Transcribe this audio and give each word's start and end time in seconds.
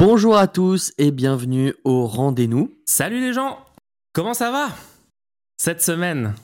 Bonjour 0.00 0.38
à 0.38 0.46
tous 0.46 0.94
et 0.96 1.10
bienvenue 1.10 1.74
au 1.84 2.06
Rendez-nous. 2.06 2.72
Salut 2.86 3.20
les 3.20 3.34
gens 3.34 3.58
Comment 4.14 4.32
ça 4.32 4.50
va? 4.50 4.68
Cette 5.58 5.82
semaine, 5.82 6.34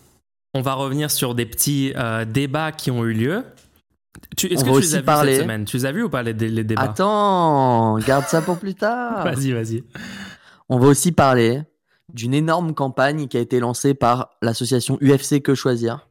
on 0.52 0.60
va 0.60 0.74
revenir 0.74 1.10
sur 1.10 1.34
des 1.34 1.46
petits 1.46 1.94
euh, 1.96 2.26
débats 2.26 2.70
qui 2.70 2.90
ont 2.90 3.02
eu 3.06 3.14
lieu. 3.14 3.44
Tu- 4.36 4.52
Est-ce 4.52 4.62
On 4.62 4.66
que 4.66 4.70
va 4.72 4.74
tu 4.76 4.82
les 4.82 4.94
as 4.94 5.00
vus 5.00 5.30
cette 5.30 5.40
semaine? 5.42 5.64
Tu 5.64 5.76
les 5.78 5.86
as 5.86 5.92
vus 5.92 6.02
ou 6.02 6.10
pas 6.10 6.22
les 6.22 6.34
débats? 6.34 6.82
Attends, 6.82 7.98
garde 8.00 8.26
ça 8.26 8.42
pour 8.42 8.58
plus 8.58 8.74
tard. 8.74 9.24
Vas-y, 9.34 9.52
vas-y. 9.52 9.84
On 10.68 10.78
va 10.78 10.88
aussi 10.88 11.12
parler 11.12 11.62
d'une 12.12 12.34
énorme 12.34 12.74
campagne 12.74 13.26
qui 13.26 13.38
a 13.38 13.40
été 13.40 13.58
lancée 13.58 13.94
par 13.94 14.30
l'association 14.42 14.98
UFC 15.00 15.40
Que 15.42 15.54
Choisir 15.54 16.08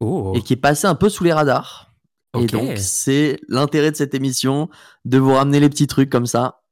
Oh, 0.00 0.32
et 0.36 0.42
qui 0.42 0.52
est 0.52 0.56
passée 0.56 0.86
un 0.86 0.94
peu 0.96 1.08
sous 1.08 1.24
les 1.24 1.32
radars. 1.32 1.91
Et 2.38 2.46
donc, 2.46 2.78
c'est 2.78 3.40
l'intérêt 3.48 3.90
de 3.90 3.96
cette 3.96 4.14
émission 4.14 4.68
de 5.04 5.18
vous 5.18 5.34
ramener 5.34 5.60
les 5.60 5.68
petits 5.68 5.86
trucs 5.86 6.08
comme 6.10 6.26
ça 6.26 6.62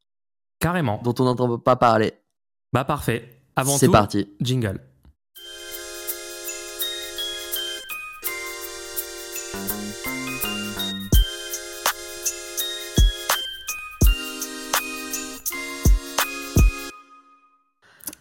carrément. 0.59 1.01
dont 1.05 1.15
on 1.19 1.25
n'entend 1.25 1.59
pas 1.59 1.77
parler. 1.77 2.15
Bah 2.73 2.85
parfait. 2.85 3.43
Avant 3.57 3.77
C'est 3.77 3.87
tout, 3.87 3.93
parti. 3.93 4.29
jingle. 4.41 4.81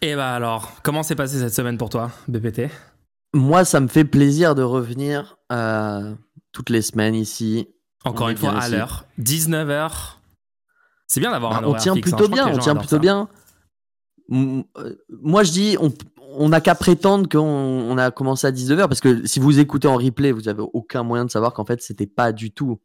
Et 0.02 0.14
bah 0.14 0.34
alors, 0.34 0.72
comment 0.82 1.02
s'est 1.02 1.14
passé 1.14 1.38
cette 1.38 1.54
semaine 1.54 1.76
pour 1.76 1.90
toi, 1.90 2.10
BPT 2.28 2.62
Moi, 3.34 3.64
ça 3.64 3.80
me 3.80 3.88
fait 3.88 4.04
plaisir 4.04 4.54
de 4.54 4.62
revenir 4.62 5.36
euh, 5.52 6.14
toutes 6.52 6.70
les 6.70 6.82
semaines 6.82 7.14
ici. 7.14 7.68
Encore 8.04 8.26
On 8.28 8.30
une 8.30 8.36
fois, 8.36 8.52
à 8.58 8.68
l'heure, 8.68 9.06
19h. 9.20 9.90
C'est 11.06 11.20
bien 11.20 11.30
d'avoir 11.32 11.52
Bah, 11.52 11.58
un 11.58 11.64
on 11.64 11.68
horaire 11.70 11.82
tient 11.82 11.94
fixe, 11.94 12.12
hein. 12.12 12.16
plutôt 12.16 12.28
que 12.30 12.34
bien, 12.34 12.48
on 12.48 12.58
tient 12.58 12.76
plutôt 12.76 12.96
ça. 12.96 12.98
bien. 12.98 13.28
Euh, 14.32 14.62
Moi, 15.22 15.42
je 15.42 15.52
dis, 15.52 15.76
on 15.80 15.92
on 16.32 16.48
n'a 16.48 16.60
qu'à 16.60 16.76
prétendre 16.76 17.28
qu'on 17.28 17.40
on 17.40 17.98
a 17.98 18.12
commencé 18.12 18.46
à 18.46 18.52
19h 18.52 18.86
parce 18.86 19.00
que 19.00 19.26
si 19.26 19.40
vous 19.40 19.58
écoutez 19.58 19.88
en 19.88 19.96
replay, 19.96 20.30
vous 20.30 20.48
avez 20.48 20.62
aucun 20.72 21.02
moyen 21.02 21.24
de 21.24 21.30
savoir 21.30 21.52
qu'en 21.52 21.64
fait, 21.64 21.82
c'était 21.82 22.06
pas 22.06 22.30
du 22.32 22.52
tout. 22.52 22.78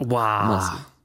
Waouh. 0.00 0.60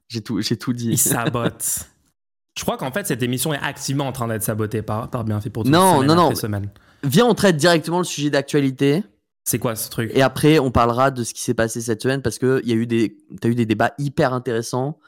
J'ai 0.07 0.21
tout, 0.21 0.41
tout 0.43 0.73
dit. 0.73 0.89
Il 0.91 0.97
sabote. 0.97 1.89
Je 2.55 2.61
crois 2.61 2.77
qu'en 2.77 2.91
fait, 2.91 3.07
cette 3.07 3.23
émission 3.23 3.51
est 3.51 3.59
activement 3.59 4.05
en 4.05 4.11
train 4.11 4.27
d'être 4.27 4.43
sabotée 4.43 4.83
par, 4.83 5.09
par 5.09 5.23
Bienfait 5.23 5.49
pour 5.49 5.63
tous. 5.63 5.71
Non, 5.71 6.01
semaine 6.01 6.07
non, 6.07 6.29
non. 6.29 6.69
Viens, 7.03 7.25
on 7.25 7.33
traite 7.33 7.57
directement 7.57 7.97
le 7.97 8.03
sujet 8.03 8.29
d'actualité 8.29 9.03
C'est 9.45 9.59
quoi 9.59 9.75
ce 9.75 9.89
truc? 9.89 10.11
Et 10.13 10.21
après, 10.21 10.59
on 10.59 10.71
parlera 10.71 11.11
de 11.11 11.23
ce 11.23 11.33
qui 11.33 11.41
s'est 11.41 11.53
passé 11.53 11.81
cette 11.81 12.01
semaine 12.01 12.21
parce 12.21 12.39
que 12.39 12.61
y 12.65 12.71
a 12.71 12.75
eu 12.75 12.87
des, 12.87 13.17
t'as 13.41 13.49
eu 13.49 13.55
des 13.55 13.65
débats 13.65 13.93
hyper 13.97 14.33
intéressants. 14.33 14.99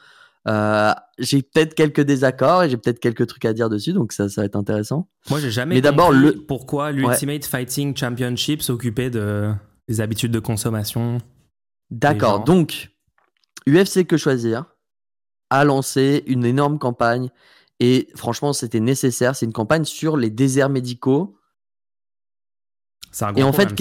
Euh, 0.46 0.92
j'ai 1.18 1.42
peut-être 1.42 1.74
quelques 1.74 2.02
désaccords 2.02 2.62
et 2.64 2.70
j'ai 2.70 2.76
peut-être 2.76 3.00
quelques 3.00 3.26
trucs 3.26 3.44
à 3.46 3.52
dire 3.52 3.68
dessus, 3.68 3.92
donc 3.92 4.12
ça, 4.12 4.28
ça 4.28 4.42
va 4.42 4.44
être 4.46 4.54
intéressant. 4.54 5.08
Moi, 5.30 5.40
j'ai 5.40 5.50
jamais 5.50 5.74
Mais 5.76 5.80
d'abord, 5.80 6.08
compris 6.10 6.22
le- 6.22 6.44
pourquoi 6.46 6.92
l'Ultimate 6.92 7.44
Fighting 7.44 7.96
Championship 7.96 8.62
s'occupait 8.62 9.10
de 9.10 9.52
des 9.88 10.00
habitudes 10.00 10.32
de 10.32 10.38
consommation. 10.38 11.18
D'accord. 11.90 12.44
Donc, 12.44 12.90
UFC 13.66 14.04
Que 14.06 14.16
Choisir 14.16 14.66
a 15.50 15.64
lancé 15.64 16.22
une 16.26 16.44
énorme 16.44 16.78
campagne 16.78 17.30
et 17.80 18.08
franchement, 18.14 18.52
c'était 18.52 18.80
nécessaire. 18.80 19.34
C'est 19.34 19.46
une 19.46 19.52
campagne 19.52 19.84
sur 19.84 20.16
les 20.16 20.30
déserts 20.30 20.70
médicaux. 20.70 21.38
C'est 23.12 23.24
un 23.24 23.30
Et 23.34 23.40
gros 23.40 23.48
en 23.48 23.52
fait. 23.52 23.74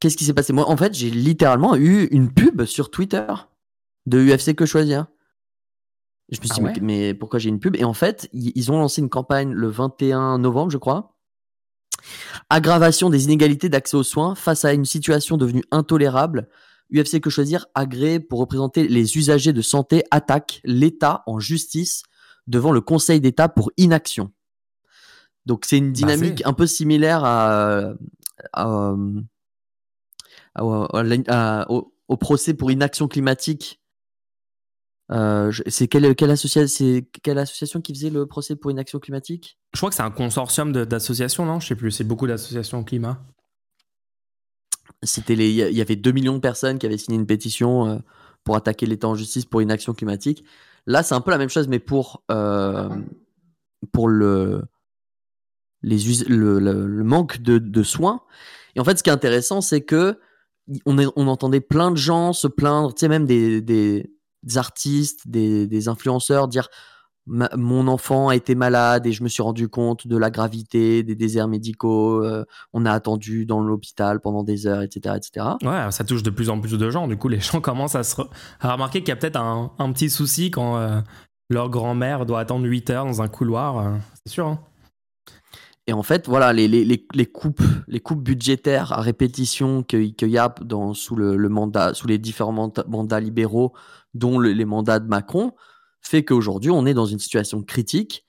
Qu'est-ce 0.00 0.16
qui 0.16 0.24
s'est 0.24 0.34
passé? 0.34 0.52
Moi, 0.52 0.68
en 0.68 0.76
fait, 0.76 0.94
j'ai 0.94 1.10
littéralement 1.10 1.76
eu 1.76 2.04
une 2.10 2.32
pub 2.32 2.64
sur 2.64 2.90
Twitter 2.90 3.26
de 4.06 4.18
UFC 4.20 4.54
Que 4.54 4.66
Choisir. 4.66 5.06
Je 6.30 6.40
me 6.40 6.46
suis 6.46 6.52
Ah 6.52 6.54
dit, 6.54 6.60
mais- 6.62 6.68
ouais? 6.70 6.80
mais, 6.80 7.14
pourquoi 7.14 7.38
j'ai 7.38 7.48
une 7.50 7.60
pub? 7.60 7.76
Et 7.76 7.84
en 7.84 7.92
fait, 7.94 8.28
ils 8.32 8.72
ont 8.72 8.78
lancé 8.78 9.00
une 9.02 9.10
campagne 9.10 9.52
le 9.52 9.68
21 9.68 10.38
novembre, 10.38 10.70
je 10.70 10.78
crois. 10.78 11.16
Aggravation 12.50 13.08
des 13.10 13.24
inégalités 13.24 13.68
d'accès 13.68 13.96
aux 13.96 14.02
soins 14.02 14.34
face 14.34 14.64
à 14.64 14.72
une 14.72 14.84
situation 14.84 15.36
devenue 15.36 15.62
intolérable. 15.70 16.48
UFC 16.92 17.20
Que 17.20 17.30
Choisir, 17.30 17.66
agréé 17.74 18.20
pour 18.20 18.40
représenter 18.40 18.88
les 18.88 19.16
usagers 19.16 19.52
de 19.52 19.62
santé, 19.62 20.04
attaque 20.10 20.60
l'État 20.64 21.22
en 21.26 21.38
justice 21.38 22.02
devant 22.46 22.72
le 22.72 22.80
Conseil 22.82 23.20
d'État 23.20 23.48
pour 23.48 23.70
inaction. 23.78 24.30
Donc 25.46 25.64
c'est 25.66 25.78
une 25.78 25.92
dynamique 25.92 26.38
c'est- 26.38 26.46
un 26.46 26.52
peu 26.52 26.66
similaire 26.66 27.22
à, 27.24 27.92
à- 28.52 28.94
à- 30.54 31.62
à- 31.62 31.70
au, 31.70 31.94
au 32.08 32.16
procès 32.16 32.54
pour 32.54 32.70
inaction 32.70 33.08
climatique. 33.08 33.80
Euh, 35.12 35.52
c'est 35.66 35.86
quelle, 35.86 36.14
quelle, 36.14 36.30
associa- 36.30 37.04
quelle 37.22 37.38
association 37.38 37.80
qui 37.82 37.92
faisait 37.94 38.10
le 38.10 38.24
procès 38.26 38.56
pour 38.56 38.70
inaction 38.70 38.98
climatique? 38.98 39.58
Je 39.74 39.78
crois 39.78 39.90
que 39.90 39.96
c'est 39.96 40.02
un 40.02 40.10
consortium 40.10 40.72
d'associations, 40.72 41.44
non? 41.44 41.60
Je 41.60 41.66
sais 41.68 41.74
plus. 41.76 41.90
C'est 41.90 42.04
beaucoup 42.04 42.26
d'associations 42.26 42.82
climat. 42.84 43.22
C'était 45.02 45.34
les, 45.34 45.50
il 45.50 45.76
y 45.76 45.80
avait 45.82 45.96
2 45.96 46.12
millions 46.12 46.34
de 46.34 46.38
personnes 46.40 46.78
qui 46.78 46.86
avaient 46.86 46.96
signé 46.98 47.18
une 47.18 47.26
pétition 47.26 47.86
euh, 47.86 47.98
pour 48.44 48.56
attaquer 48.56 48.86
l'État 48.86 49.08
en 49.08 49.14
justice 49.14 49.44
pour 49.44 49.60
inaction 49.60 49.92
climatique. 49.92 50.44
Là, 50.86 51.02
c'est 51.02 51.14
un 51.14 51.20
peu 51.20 51.30
la 51.30 51.38
même 51.38 51.48
chose, 51.50 51.68
mais 51.68 51.78
pour, 51.78 52.22
euh, 52.30 52.88
pour 53.92 54.08
le, 54.08 54.62
les 55.82 55.98
le, 56.28 56.58
le- 56.58 56.86
le 56.86 57.04
manque 57.04 57.40
de, 57.42 57.58
de 57.58 57.82
soins. 57.82 58.22
Et 58.76 58.80
en 58.80 58.84
fait, 58.84 58.96
ce 58.98 59.02
qui 59.02 59.10
est 59.10 59.14
intéressant, 59.14 59.60
c'est 59.60 59.82
que 59.82 60.18
on, 60.86 61.26
entendait 61.26 61.60
plein 61.60 61.90
de 61.90 61.96
gens 61.96 62.32
se 62.32 62.48
plaindre, 62.48 62.94
tu 62.94 63.00
sais, 63.00 63.08
même 63.08 63.26
des, 63.26 64.04
artistes, 64.56 65.28
des, 65.28 65.88
influenceurs 65.88 66.48
dire 66.48 66.68
mon 67.26 67.88
enfant 67.88 68.28
a 68.28 68.36
été 68.36 68.54
malade 68.54 69.06
et 69.06 69.12
je 69.12 69.22
me 69.22 69.28
suis 69.28 69.42
rendu 69.42 69.68
compte 69.68 70.06
de 70.06 70.16
la 70.18 70.30
gravité 70.30 71.02
des 71.02 71.14
déserts 71.14 71.48
médicaux. 71.48 72.22
euh, 72.22 72.44
on 72.74 72.84
a 72.84 72.92
attendu 72.92 73.46
dans 73.46 73.60
l'hôpital 73.60 74.20
pendant 74.20 74.42
des 74.44 74.66
heures, 74.66 74.82
etc., 74.82 75.16
etc. 75.16 75.46
Ouais, 75.62 75.90
ça 75.90 76.04
touche 76.04 76.22
de 76.22 76.28
plus 76.28 76.50
en 76.50 76.60
plus 76.60 76.76
de 76.76 76.90
gens. 76.90 77.08
Du 77.08 77.16
coup, 77.16 77.28
les 77.28 77.40
gens 77.40 77.60
commencent 77.62 77.94
à 77.94 78.02
se 78.02 78.20
à 78.60 78.72
remarquer 78.72 79.00
qu'il 79.00 79.08
y 79.08 79.12
a 79.12 79.16
peut-être 79.16 79.40
un, 79.40 79.72
un 79.78 79.92
petit 79.92 80.10
souci 80.10 80.50
quand 80.50 80.76
euh, 80.76 81.00
leur 81.48 81.70
grand-mère 81.70 82.26
doit 82.26 82.40
attendre 82.40 82.66
8 82.66 82.90
heures 82.90 83.06
dans 83.06 83.22
un 83.22 83.28
couloir. 83.28 83.78
euh, 83.78 83.96
c'est 84.26 84.32
sûr. 84.32 84.46
hein. 84.46 84.60
Et 85.86 85.92
en 85.92 86.02
fait, 86.02 86.26
voilà, 86.28 86.52
les, 86.52 86.66
les, 86.66 86.84
les, 86.84 87.26
coupes, 87.26 87.62
les 87.88 88.00
coupes 88.00 88.22
budgétaires 88.22 88.92
à 88.92 89.02
répétition 89.02 89.82
qu'il 89.82 90.14
y 90.22 90.38
a 90.38 90.54
dans, 90.62 90.94
sous, 90.94 91.14
le, 91.14 91.36
mandat, 91.48 91.92
sous 91.92 92.06
les 92.06 92.18
différents 92.18 92.52
manda- 92.52 92.84
mandats 92.88 93.20
libéraux, 93.20 93.74
dont 94.14 94.38
le- 94.38 94.52
les 94.52 94.64
mandats 94.64 94.98
de 94.98 95.06
Macron, 95.08 95.52
fait 96.00 96.24
qu'aujourd'hui, 96.24 96.70
on 96.70 96.86
est 96.86 96.94
dans 96.94 97.06
une 97.06 97.18
situation 97.18 97.62
critique. 97.62 98.24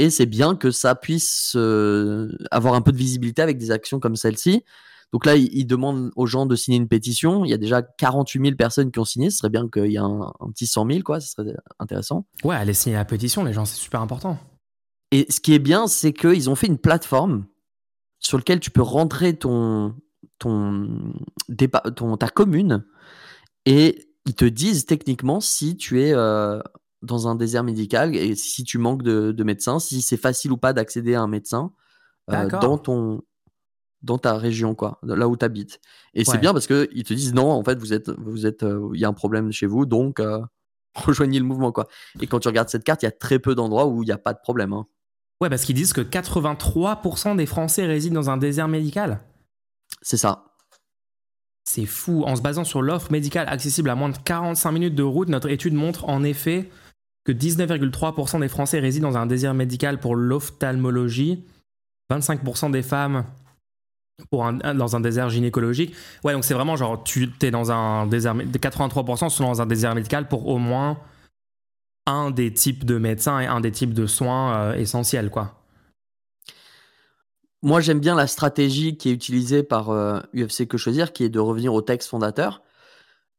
Et 0.00 0.10
c'est 0.10 0.26
bien 0.26 0.54
que 0.56 0.70
ça 0.70 0.94
puisse 0.94 1.54
euh, 1.56 2.36
avoir 2.50 2.74
un 2.74 2.80
peu 2.80 2.92
de 2.92 2.96
visibilité 2.96 3.42
avec 3.42 3.58
des 3.58 3.70
actions 3.70 4.00
comme 4.00 4.16
celle-ci. 4.16 4.64
Donc 5.12 5.24
là, 5.24 5.36
il, 5.36 5.64
demande 5.66 6.10
aux 6.16 6.26
gens 6.26 6.46
de 6.46 6.54
signer 6.54 6.76
une 6.76 6.86
pétition. 6.86 7.44
Il 7.44 7.50
y 7.50 7.54
a 7.54 7.56
déjà 7.56 7.80
48 7.82 8.42
000 8.44 8.56
personnes 8.56 8.90
qui 8.92 8.98
ont 8.98 9.04
signé. 9.04 9.30
Ce 9.30 9.38
serait 9.38 9.48
bien 9.48 9.66
qu'il 9.68 9.86
y 9.90 9.94
ait 9.94 9.98
un, 9.98 10.32
un 10.40 10.50
petit 10.50 10.66
100 10.66 10.86
000, 10.86 11.00
quoi. 11.02 11.18
Ce 11.20 11.30
serait 11.30 11.54
intéressant. 11.78 12.26
Ouais, 12.44 12.54
allez 12.54 12.74
signer 12.74 12.96
la 12.96 13.04
pétition, 13.04 13.42
les 13.44 13.52
gens, 13.54 13.64
c'est 13.64 13.78
super 13.78 14.02
important. 14.02 14.38
Et 15.10 15.26
ce 15.30 15.40
qui 15.40 15.54
est 15.54 15.58
bien, 15.58 15.86
c'est 15.86 16.12
qu'ils 16.12 16.50
ont 16.50 16.54
fait 16.54 16.66
une 16.66 16.78
plateforme 16.78 17.46
sur 18.18 18.36
laquelle 18.38 18.60
tu 18.60 18.70
peux 18.70 18.82
rentrer 18.82 19.36
ton, 19.36 19.94
ton, 20.38 21.12
dépa- 21.48 21.92
ton, 21.94 22.16
ta 22.16 22.28
commune 22.28 22.84
et 23.64 24.08
ils 24.26 24.34
te 24.34 24.44
disent 24.44 24.84
techniquement 24.86 25.40
si 25.40 25.76
tu 25.76 26.02
es 26.02 26.12
euh, 26.12 26.60
dans 27.02 27.28
un 27.28 27.36
désert 27.36 27.64
médical 27.64 28.14
et 28.16 28.34
si 28.34 28.64
tu 28.64 28.76
manques 28.78 29.02
de, 29.02 29.32
de 29.32 29.44
médecins, 29.44 29.78
si 29.78 30.02
c'est 30.02 30.16
facile 30.16 30.52
ou 30.52 30.56
pas 30.58 30.72
d'accéder 30.72 31.14
à 31.14 31.22
un 31.22 31.28
médecin 31.28 31.72
euh, 32.30 32.48
dans, 32.60 32.76
ton, 32.76 33.22
dans 34.02 34.18
ta 34.18 34.36
région, 34.36 34.74
quoi, 34.74 34.98
là 35.02 35.28
où 35.28 35.36
tu 35.36 35.44
habites. 35.44 35.80
Et 36.12 36.24
c'est 36.24 36.32
bien 36.40 36.52
parce 36.52 36.66
qu'ils 36.66 37.04
te 37.04 37.14
disent 37.14 37.32
non, 37.34 37.50
en 37.50 37.62
fait, 37.64 37.78
vous 37.78 37.92
êtes, 37.94 38.10
vous 38.10 38.44
êtes, 38.46 38.62
euh, 38.64 38.90
il 38.92 39.00
y 39.00 39.04
a 39.04 39.08
un 39.08 39.14
problème 39.14 39.50
chez 39.52 39.66
vous, 39.66 39.86
donc 39.86 40.20
rejoignez 40.94 41.38
le 41.38 41.44
mouvement, 41.46 41.72
quoi. 41.72 41.86
Et 42.20 42.26
quand 42.26 42.40
tu 42.40 42.48
regardes 42.48 42.68
cette 42.68 42.84
carte, 42.84 43.02
il 43.02 43.06
y 43.06 43.08
a 43.08 43.12
très 43.12 43.38
peu 43.38 43.54
d'endroits 43.54 43.86
où 43.86 44.02
il 44.02 44.06
n'y 44.06 44.12
a 44.12 44.18
pas 44.18 44.34
de 44.34 44.40
problème. 44.42 44.72
hein. 44.74 44.86
Ouais, 45.40 45.48
parce 45.48 45.64
qu'ils 45.64 45.74
disent 45.76 45.92
que 45.92 46.00
83% 46.00 47.36
des 47.36 47.46
Français 47.46 47.86
résident 47.86 48.14
dans 48.14 48.30
un 48.30 48.36
désert 48.36 48.68
médical. 48.68 49.20
C'est 50.02 50.16
ça. 50.16 50.44
C'est 51.64 51.86
fou. 51.86 52.24
En 52.26 52.34
se 52.34 52.42
basant 52.42 52.64
sur 52.64 52.82
l'offre 52.82 53.12
médicale 53.12 53.48
accessible 53.48 53.90
à 53.90 53.94
moins 53.94 54.08
de 54.08 54.16
45 54.18 54.72
minutes 54.72 54.94
de 54.94 55.02
route, 55.02 55.28
notre 55.28 55.48
étude 55.48 55.74
montre 55.74 56.08
en 56.08 56.24
effet 56.24 56.68
que 57.24 57.32
19,3% 57.32 58.40
des 58.40 58.48
Français 58.48 58.80
résident 58.80 59.10
dans 59.10 59.18
un 59.18 59.26
désert 59.26 59.54
médical 59.54 60.00
pour 60.00 60.16
l'ophtalmologie, 60.16 61.44
25% 62.10 62.70
des 62.70 62.82
femmes 62.82 63.24
pour 64.30 64.46
un- 64.46 64.74
dans 64.74 64.96
un 64.96 65.00
désert 65.00 65.28
gynécologique. 65.28 65.94
Ouais, 66.24 66.32
donc 66.32 66.44
c'est 66.44 66.54
vraiment 66.54 66.74
genre, 66.74 67.04
tu 67.04 67.30
es 67.42 67.50
dans 67.50 67.70
un 67.70 68.06
désert, 68.06 68.34
mé- 68.34 68.50
83% 68.50 69.28
sont 69.28 69.44
dans 69.44 69.60
un 69.62 69.66
désert 69.66 69.94
médical 69.94 70.26
pour 70.26 70.48
au 70.48 70.58
moins 70.58 70.96
un 72.08 72.30
des 72.30 72.52
types 72.52 72.84
de 72.84 72.98
médecins 72.98 73.38
et 73.40 73.46
un 73.46 73.60
des 73.60 73.70
types 73.72 73.94
de 73.94 74.06
soins 74.06 74.56
euh, 74.56 74.74
essentiels, 74.74 75.30
quoi. 75.30 75.54
Moi, 77.62 77.80
j'aime 77.80 77.98
bien 78.00 78.14
la 78.14 78.26
stratégie 78.26 78.96
qui 78.96 79.08
est 79.08 79.12
utilisée 79.12 79.62
par 79.62 79.90
euh, 79.90 80.20
UFC 80.34 80.66
Que 80.68 80.78
Choisir, 80.78 81.12
qui 81.12 81.24
est 81.24 81.28
de 81.28 81.40
revenir 81.40 81.74
au 81.74 81.82
texte 81.82 82.08
fondateur. 82.08 82.62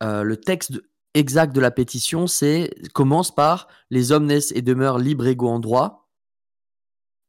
Euh, 0.03 0.23
le 0.23 0.35
texte, 0.37 0.81
exact 1.13 1.55
de 1.55 1.61
la 1.61 1.71
pétition, 1.71 2.27
c'est 2.27 2.69
commence 2.93 3.33
par 3.33 3.67
les 3.89 4.11
hommes 4.11 4.25
naissent 4.25 4.51
et 4.53 4.61
demeurent 4.61 4.99
libres, 4.99 5.25
égaux 5.25 5.49
en 5.49 5.59
droit. 5.59 6.09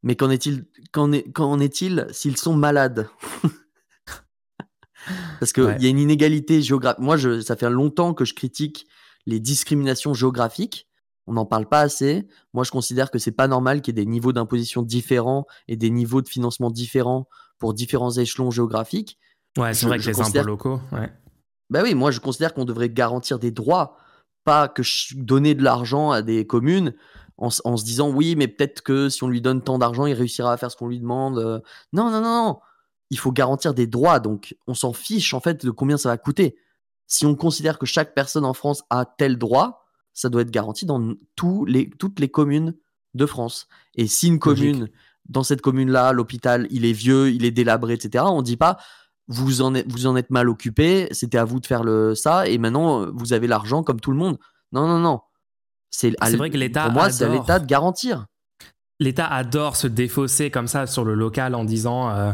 Mais 0.03 0.15
qu'en 0.15 0.29
est-il 0.29 0.65
qu'en 0.91 1.11
est, 1.11 1.31
qu'en 1.31 1.59
est-il 1.59 2.07
s'ils 2.11 2.37
sont 2.37 2.55
malades 2.55 3.07
Parce 5.39 5.53
qu'il 5.53 5.63
Ouais. 5.63 5.77
y 5.79 5.85
a 5.87 5.89
une 5.89 5.99
inégalité 5.99 6.61
géographique. 6.61 6.99
Moi, 7.01 7.17
je, 7.17 7.41
ça 7.41 7.55
fait 7.55 7.69
longtemps 7.69 8.13
que 8.13 8.25
je 8.25 8.33
critique 8.35 8.85
les 9.25 9.39
discriminations 9.39 10.13
géographiques. 10.13 10.87
On 11.27 11.33
n'en 11.33 11.45
parle 11.45 11.67
pas 11.67 11.81
assez. 11.81 12.27
Moi, 12.53 12.63
je 12.63 12.71
considère 12.71 13.11
que 13.11 13.19
c'est 13.19 13.31
pas 13.31 13.47
normal 13.47 13.81
qu'il 13.81 13.95
y 13.95 13.99
ait 14.01 14.03
des 14.05 14.09
niveaux 14.09 14.33
d'imposition 14.33 14.81
différents 14.81 15.45
et 15.67 15.75
des 15.77 15.89
niveaux 15.89 16.21
de 16.21 16.27
financement 16.29 16.71
différents 16.71 17.27
pour 17.59 17.73
différents 17.73 18.11
échelons 18.11 18.49
géographiques. 18.51 19.19
Ouais, 19.57 19.73
c'est 19.73 19.81
Je- 19.83 19.87
vrai 19.87 19.97
que 19.97 20.03
je 20.03 20.09
les 20.09 20.15
considère- 20.15 20.41
impôts 20.43 20.49
locaux. 20.49 20.79
Ouais. 20.91 21.11
Ben 21.69 21.83
oui, 21.83 21.93
moi 21.93 22.11
je 22.11 22.19
considère 22.19 22.53
qu'on 22.53 22.65
devrait 22.65 22.89
garantir 22.89 23.39
des 23.39 23.51
droits, 23.51 23.95
pas 24.43 24.67
que 24.67 24.83
ch- 24.83 25.13
donner 25.15 25.53
de 25.55 25.63
l'argent 25.63 26.11
à 26.11 26.21
des 26.21 26.45
communes 26.47 26.93
en, 27.37 27.49
en 27.63 27.77
se 27.77 27.83
disant 27.85 28.09
oui, 28.09 28.35
mais 28.35 28.47
peut-être 28.47 28.81
que 28.81 29.07
si 29.09 29.23
on 29.23 29.27
lui 29.27 29.41
donne 29.41 29.61
tant 29.61 29.77
d'argent, 29.77 30.05
il 30.05 30.13
réussira 30.13 30.51
à 30.51 30.57
faire 30.57 30.71
ce 30.71 30.75
qu'on 30.75 30.87
lui 30.87 30.99
demande. 30.99 31.37
euh. 31.37 31.59
Non, 31.93 32.05
non, 32.11 32.19
non, 32.21 32.45
non. 32.47 32.59
Il 33.09 33.19
faut 33.19 33.31
garantir 33.31 33.73
des 33.73 33.87
droits, 33.87 34.19
donc 34.19 34.55
on 34.67 34.73
s'en 34.73 34.91
fiche 34.93 35.33
en 35.33 35.39
fait 35.39 35.65
de 35.65 35.71
combien 35.71 35.97
ça 35.97 36.09
va 36.09 36.17
coûter. 36.17 36.57
Si 37.07 37.25
on 37.25 37.35
considère 37.35 37.77
que 37.77 37.85
chaque 37.85 38.13
personne 38.15 38.45
en 38.45 38.53
France 38.53 38.83
a 38.89 39.05
tel 39.05 39.37
droit, 39.37 39.80
ça 40.13 40.29
doit 40.29 40.41
être 40.41 40.51
garanti 40.51 40.85
dans 40.85 41.13
tous 41.35 41.65
les, 41.65 41.89
toutes 41.89 42.19
les 42.19 42.29
communes 42.29 42.75
de 43.13 43.25
France. 43.25 43.67
Et 43.95 44.07
si 44.07 44.27
une 44.27 44.39
commune, 44.39 44.89
dans 45.29 45.43
cette 45.43 45.61
commune-là, 45.61 46.13
l'hôpital, 46.13 46.67
il 46.71 46.85
est 46.85 46.93
vieux, 46.93 47.29
il 47.31 47.45
est 47.45 47.51
délabré, 47.51 47.93
etc., 47.93 48.25
on 48.27 48.41
dit 48.41 48.57
pas 48.57 48.77
vous 49.27 49.61
en 49.61 49.73
êtes, 49.75 49.89
vous 49.89 50.07
en 50.07 50.15
êtes 50.17 50.29
mal 50.29 50.49
occupé, 50.49 51.07
c'était 51.11 51.37
à 51.37 51.45
vous 51.45 51.59
de 51.61 51.65
faire 51.65 51.83
le, 51.83 52.15
ça, 52.15 52.47
et 52.47 52.57
maintenant 52.57 53.05
vous 53.13 53.31
avez 53.31 53.47
l'argent 53.47 53.81
comme 53.83 54.01
tout 54.01 54.11
le 54.11 54.17
monde. 54.17 54.37
Non, 54.73 54.87
non, 54.87 54.99
non. 54.99 55.21
C'est 55.89 56.09
l- 56.21 56.37
vrai 56.37 56.49
que 56.49 56.57
l'État 56.57 56.85
Pour 56.85 56.93
moi, 56.93 57.09
c'est 57.11 57.25
à 57.25 57.29
l'État 57.29 57.59
de 57.59 57.65
garantir. 57.65 58.25
L'État 58.99 59.27
adore 59.27 59.75
se 59.77 59.87
défausser 59.87 60.51
comme 60.51 60.67
ça 60.67 60.85
sur 60.85 61.05
le 61.05 61.13
local 61.13 61.55
en 61.55 61.63
disant 61.65 62.09
euh, 62.09 62.33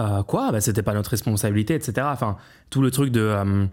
euh, 0.00 0.22
quoi? 0.22 0.52
Bah, 0.52 0.60
C'était 0.60 0.82
pas 0.82 0.94
notre 0.94 1.10
responsabilité, 1.10 1.74
etc. 1.74 2.06
Enfin, 2.10 2.36
tout 2.70 2.82
le 2.82 2.90
truc 2.90 3.10
de 3.10 3.20
euh, 3.20 3.66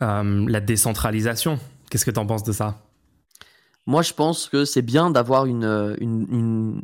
la 0.00 0.60
décentralisation. 0.60 1.58
Qu'est-ce 1.92 2.06
que 2.06 2.10
t'en 2.10 2.24
penses 2.24 2.42
de 2.42 2.52
ça? 2.52 2.80
Moi, 3.84 4.00
je 4.00 4.14
pense 4.14 4.48
que 4.48 4.64
c'est 4.64 4.80
bien 4.80 5.10
d'avoir 5.10 5.44
une, 5.44 6.80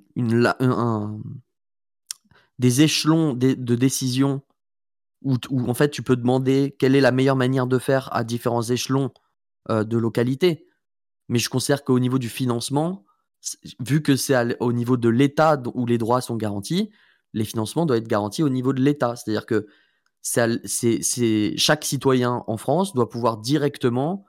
des 2.58 2.82
échelons 2.82 3.32
de, 3.32 3.74
décision 3.74 4.42
où, 5.22 5.38
en 5.50 5.72
fait 5.72 5.88
tu 5.88 6.02
peux 6.02 6.14
demander 6.14 6.76
quelle 6.78 6.94
est 6.94 7.00
la 7.00 7.10
meilleure 7.10 7.36
manière 7.36 7.66
de 7.66 7.78
faire 7.78 8.14
à 8.14 8.22
différents 8.22 8.64
échelons 8.64 9.10
euh, 9.70 9.82
de 9.82 9.96
localité. 9.96 10.66
Mais 11.30 11.38
je 11.38 11.48
considère 11.48 11.84
qu'au 11.84 11.98
niveau 11.98 12.18
du 12.18 12.28
financement, 12.28 13.06
vu 13.80 14.02
que 14.02 14.14
c'est 14.14 14.60
au 14.60 14.74
niveau 14.74 14.98
de 14.98 15.08
l'État 15.08 15.58
où 15.72 15.86
les 15.86 15.96
droits 15.96 16.20
sont 16.20 16.36
garantis, 16.36 16.90
les 17.32 17.46
financements 17.46 17.86
doivent 17.86 18.00
être 18.00 18.08
garantis 18.08 18.42
au 18.42 18.50
niveau 18.50 18.74
de 18.74 18.82
l'État. 18.82 19.16
C'est-à-dire 19.16 19.46
que 19.46 19.68
chaque 21.56 21.84
citoyen 21.86 22.44
en 22.46 22.56
France 22.58 22.92
doit 22.92 23.08
pouvoir 23.08 23.38
directement 23.38 24.26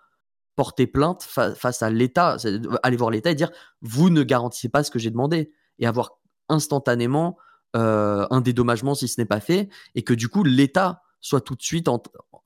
porter 0.60 0.88
plainte 0.88 1.24
fa- 1.24 1.56
face 1.56 1.82
à 1.82 1.90
l'État, 1.90 2.36
aller 2.84 2.98
voir 2.98 3.12
l'État 3.12 3.32
et 3.32 3.36
dire 3.36 3.50
vous 3.82 4.10
ne 4.10 4.24
garantissez 4.24 4.68
pas 4.68 4.84
ce 4.84 4.92
que 4.92 5.00
j'ai 5.00 5.10
demandé. 5.10 5.54
Et 5.80 5.88
avoir 5.88 6.18
instantanément 6.50 7.38
euh, 7.78 8.28
un 8.30 8.42
dédommagement 8.42 8.94
si 8.94 9.08
ce 9.08 9.22
n'est 9.22 9.26
pas 9.26 9.40
fait 9.40 9.70
et 9.96 10.02
que 10.04 10.14
du 10.14 10.28
coup 10.28 10.44
l'État 10.44 11.02
soit 11.22 11.40
tout 11.40 11.56
de 11.56 11.62
suite 11.62 11.88
en- 11.88 12.02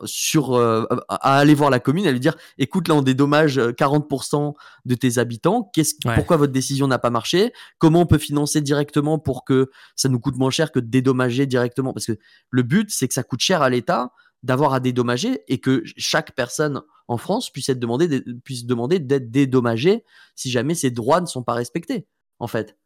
sur 0.06 0.54
euh, 0.54 0.86
à 1.10 1.38
aller 1.38 1.54
voir 1.56 1.69
la 1.71 1.80
commune 1.80 2.06
et 2.06 2.12
lui 2.12 2.19
dire 2.19 2.36
écoute 2.57 2.88
là 2.88 2.94
on 2.95 3.01
dédommage 3.01 3.57
euh, 3.57 3.71
40% 3.71 4.54
de 4.86 4.95
tes 4.95 5.18
habitants. 5.18 5.71
Qu'est-ce 5.74 5.95
Ouais. 6.06 6.13
pourquoi 6.15 6.38
votre 6.38 6.51
décision 6.54 6.88
n'a 6.88 7.00
pas 7.00 7.10
marché? 7.10 7.54
Comment 7.80 8.01
on 8.01 8.06
peut 8.06 8.18
financer 8.19 8.62
directement 8.62 9.18
pour 9.18 9.44
que 9.45 9.71
ça 9.95 10.10
nous 10.10 10.19
coûte 10.19 10.36
moins 10.38 10.51
cher 10.51 10.71
que 10.71 10.80
de 10.80 10.88
dédommager 10.88 11.45
directement? 11.48 11.94
Parce 11.94 12.06
que 12.06 12.18
le 12.50 12.62
but 12.63 12.89
c'est 12.92 13.07
que 13.07 13.13
ça 13.15 13.24
coûte 13.24 13.39
cher 13.42 13.62
à 13.63 13.69
l'État 13.69 14.12
d'avoir 14.44 14.74
à 14.74 14.80
dédommager 14.80 15.42
et 15.48 15.60
que 15.60 15.81
chaque 15.98 16.36
personne 16.36 16.81
en 17.07 17.18
France 17.18 17.50
puisse 17.50 17.69
être 17.69 17.80
demandé 17.80 18.22
puisse 18.44 18.66
demander 18.66 19.00
d'être 19.00 19.31
dédommagé 19.31 20.04
si 20.36 20.51
jamais 20.51 20.75
ses 20.75 20.92
droits 20.92 21.22
ne 21.22 21.25
sont 21.25 21.44
pas 21.44 21.54
respectés 21.54 22.06
en 22.40 22.48
fait 22.48 22.78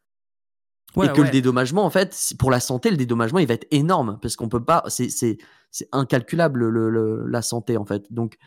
Ouais, 0.96 1.08
et 1.08 1.10
que 1.12 1.20
ouais. 1.20 1.26
le 1.28 1.32
dédommagement, 1.32 1.84
en 1.84 1.90
fait, 1.90 2.18
pour 2.40 2.50
la 2.50 2.62
santé, 2.62 2.90
le 2.90 2.96
dédommagement, 2.98 3.40
il 3.40 3.46
va 3.48 3.54
être 3.56 3.68
énorme 3.72 4.18
parce 4.22 4.36
qu'on 4.38 4.48
peut 4.48 4.64
pas, 4.64 4.84
c'est, 4.88 5.38
incalculable 5.92 6.66
le, 6.70 6.90
le- 6.90 7.28
la 7.28 7.42
santé, 7.42 7.78
en 7.78 7.86
fait. 7.86 8.12
Donc, 8.12 8.38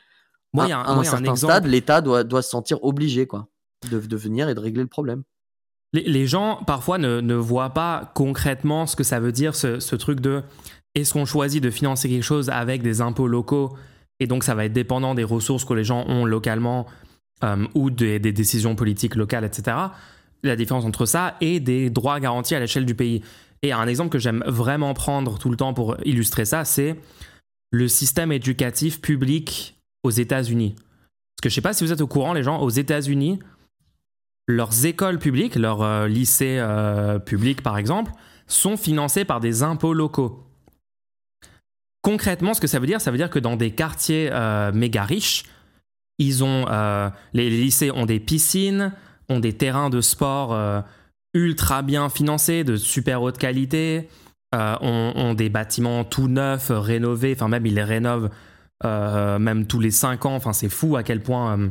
Moi, 0.54 0.64
à, 0.64 0.78
un, 0.78 0.82
à 0.84 0.94
moi, 0.94 1.04
certain 1.04 1.36
stade, 1.36 1.66
l'État 1.66 2.00
doit, 2.00 2.24
doit 2.24 2.42
se 2.42 2.48
sentir 2.50 2.82
obligé, 2.82 3.26
quoi, 3.26 3.48
de, 3.90 4.00
de 4.00 4.16
venir 4.16 4.48
et 4.48 4.54
de 4.54 4.60
régler 4.60 4.82
le 4.82 4.88
problème. 4.88 5.22
Les, 5.92 6.02
les 6.02 6.26
gens, 6.26 6.64
parfois, 6.66 6.98
ne, 6.98 7.20
ne 7.20 7.34
voient 7.34 7.70
pas 7.74 8.10
concrètement 8.14 8.86
ce 8.86 8.96
que 8.96 9.04
ça 9.04 9.20
veut 9.20 9.32
dire, 9.32 9.54
ce, 9.54 9.78
ce 9.78 9.94
truc 9.94 10.20
de 10.20 10.42
est-ce 10.94 11.12
qu'on 11.12 11.24
choisit 11.24 11.62
de 11.62 11.70
financer 11.70 12.08
quelque 12.08 12.24
chose 12.24 12.50
avec 12.50 12.82
des 12.82 13.00
impôts 13.00 13.28
locaux 13.28 13.76
et 14.20 14.26
donc 14.26 14.44
ça 14.44 14.54
va 14.54 14.66
être 14.66 14.72
dépendant 14.72 15.14
des 15.14 15.24
ressources 15.24 15.64
que 15.64 15.72
les 15.74 15.84
gens 15.84 16.04
ont 16.06 16.24
localement 16.24 16.86
euh, 17.42 17.66
ou 17.74 17.90
des, 17.90 18.18
décisions 18.18 18.76
politiques 18.76 19.16
locales, 19.16 19.44
etc. 19.44 19.76
La 20.42 20.56
différence 20.56 20.84
entre 20.84 21.06
ça 21.06 21.36
et 21.40 21.58
des 21.58 21.90
droits 21.90 22.20
garantis 22.20 22.54
à 22.54 22.60
l'échelle 22.60 22.84
du 22.84 22.94
pays. 22.94 23.22
Et 23.62 23.72
un 23.72 23.86
exemple 23.88 24.10
que 24.10 24.18
j'aime 24.18 24.44
vraiment 24.46 24.94
prendre 24.94 25.38
tout 25.38 25.50
le 25.50 25.56
temps 25.56 25.74
pour 25.74 25.96
illustrer 26.04 26.44
ça, 26.44 26.64
c'est 26.64 26.96
le 27.70 27.88
système 27.88 28.30
éducatif 28.30 29.00
public 29.00 29.78
aux 30.02 30.10
États-Unis. 30.10 30.74
Parce 30.74 31.42
que 31.44 31.48
je 31.48 31.54
sais 31.54 31.60
pas 31.60 31.72
si 31.72 31.84
vous 31.84 31.92
êtes 31.92 32.00
au 32.00 32.06
courant, 32.06 32.34
les 32.34 32.42
gens, 32.42 32.60
aux 32.60 32.70
États-Unis, 32.70 33.38
leurs 34.46 34.84
écoles 34.84 35.18
publiques, 35.18 35.56
leurs 35.56 35.82
euh, 35.82 36.08
lycées 36.08 36.58
euh, 36.58 37.18
publics 37.18 37.62
par 37.62 37.78
exemple, 37.78 38.12
sont 38.46 38.76
financés 38.76 39.24
par 39.24 39.40
des 39.40 39.62
impôts 39.62 39.94
locaux. 39.94 40.49
Concrètement, 42.02 42.54
ce 42.54 42.60
que 42.60 42.66
ça 42.66 42.78
veut 42.78 42.86
dire, 42.86 43.00
ça 43.00 43.10
veut 43.10 43.18
dire 43.18 43.28
que 43.28 43.38
dans 43.38 43.56
des 43.56 43.72
quartiers 43.72 44.30
euh, 44.32 44.72
méga 44.72 45.04
riches, 45.04 45.44
ils 46.18 46.42
ont, 46.42 46.66
euh, 46.68 47.10
les, 47.34 47.50
lycées 47.50 47.90
ont 47.90 48.06
des 48.06 48.20
piscines, 48.20 48.92
ont 49.28 49.40
des 49.40 49.52
terrains 49.52 49.90
de 49.90 50.00
sport 50.00 50.54
euh, 50.54 50.80
ultra 51.34 51.82
bien 51.82 52.08
financés, 52.08 52.64
de 52.64 52.76
super 52.76 53.22
haute 53.22 53.38
qualité, 53.38 54.08
ont, 54.52 55.34
des 55.34 55.48
bâtiments 55.48 56.02
tout 56.02 56.26
neufs, 56.26 56.72
rénovés, 56.74 57.34
enfin 57.36 57.46
même 57.46 57.66
ils 57.66 57.74
les 57.74 57.84
rénovent 57.84 58.30
même 58.82 59.66
tous 59.68 59.78
les 59.78 59.92
5 59.92 60.26
ans, 60.26 60.34
enfin 60.34 60.52
c'est 60.52 60.68
fou 60.68 60.96
à 60.96 61.04
quel 61.04 61.22
point 61.22 61.70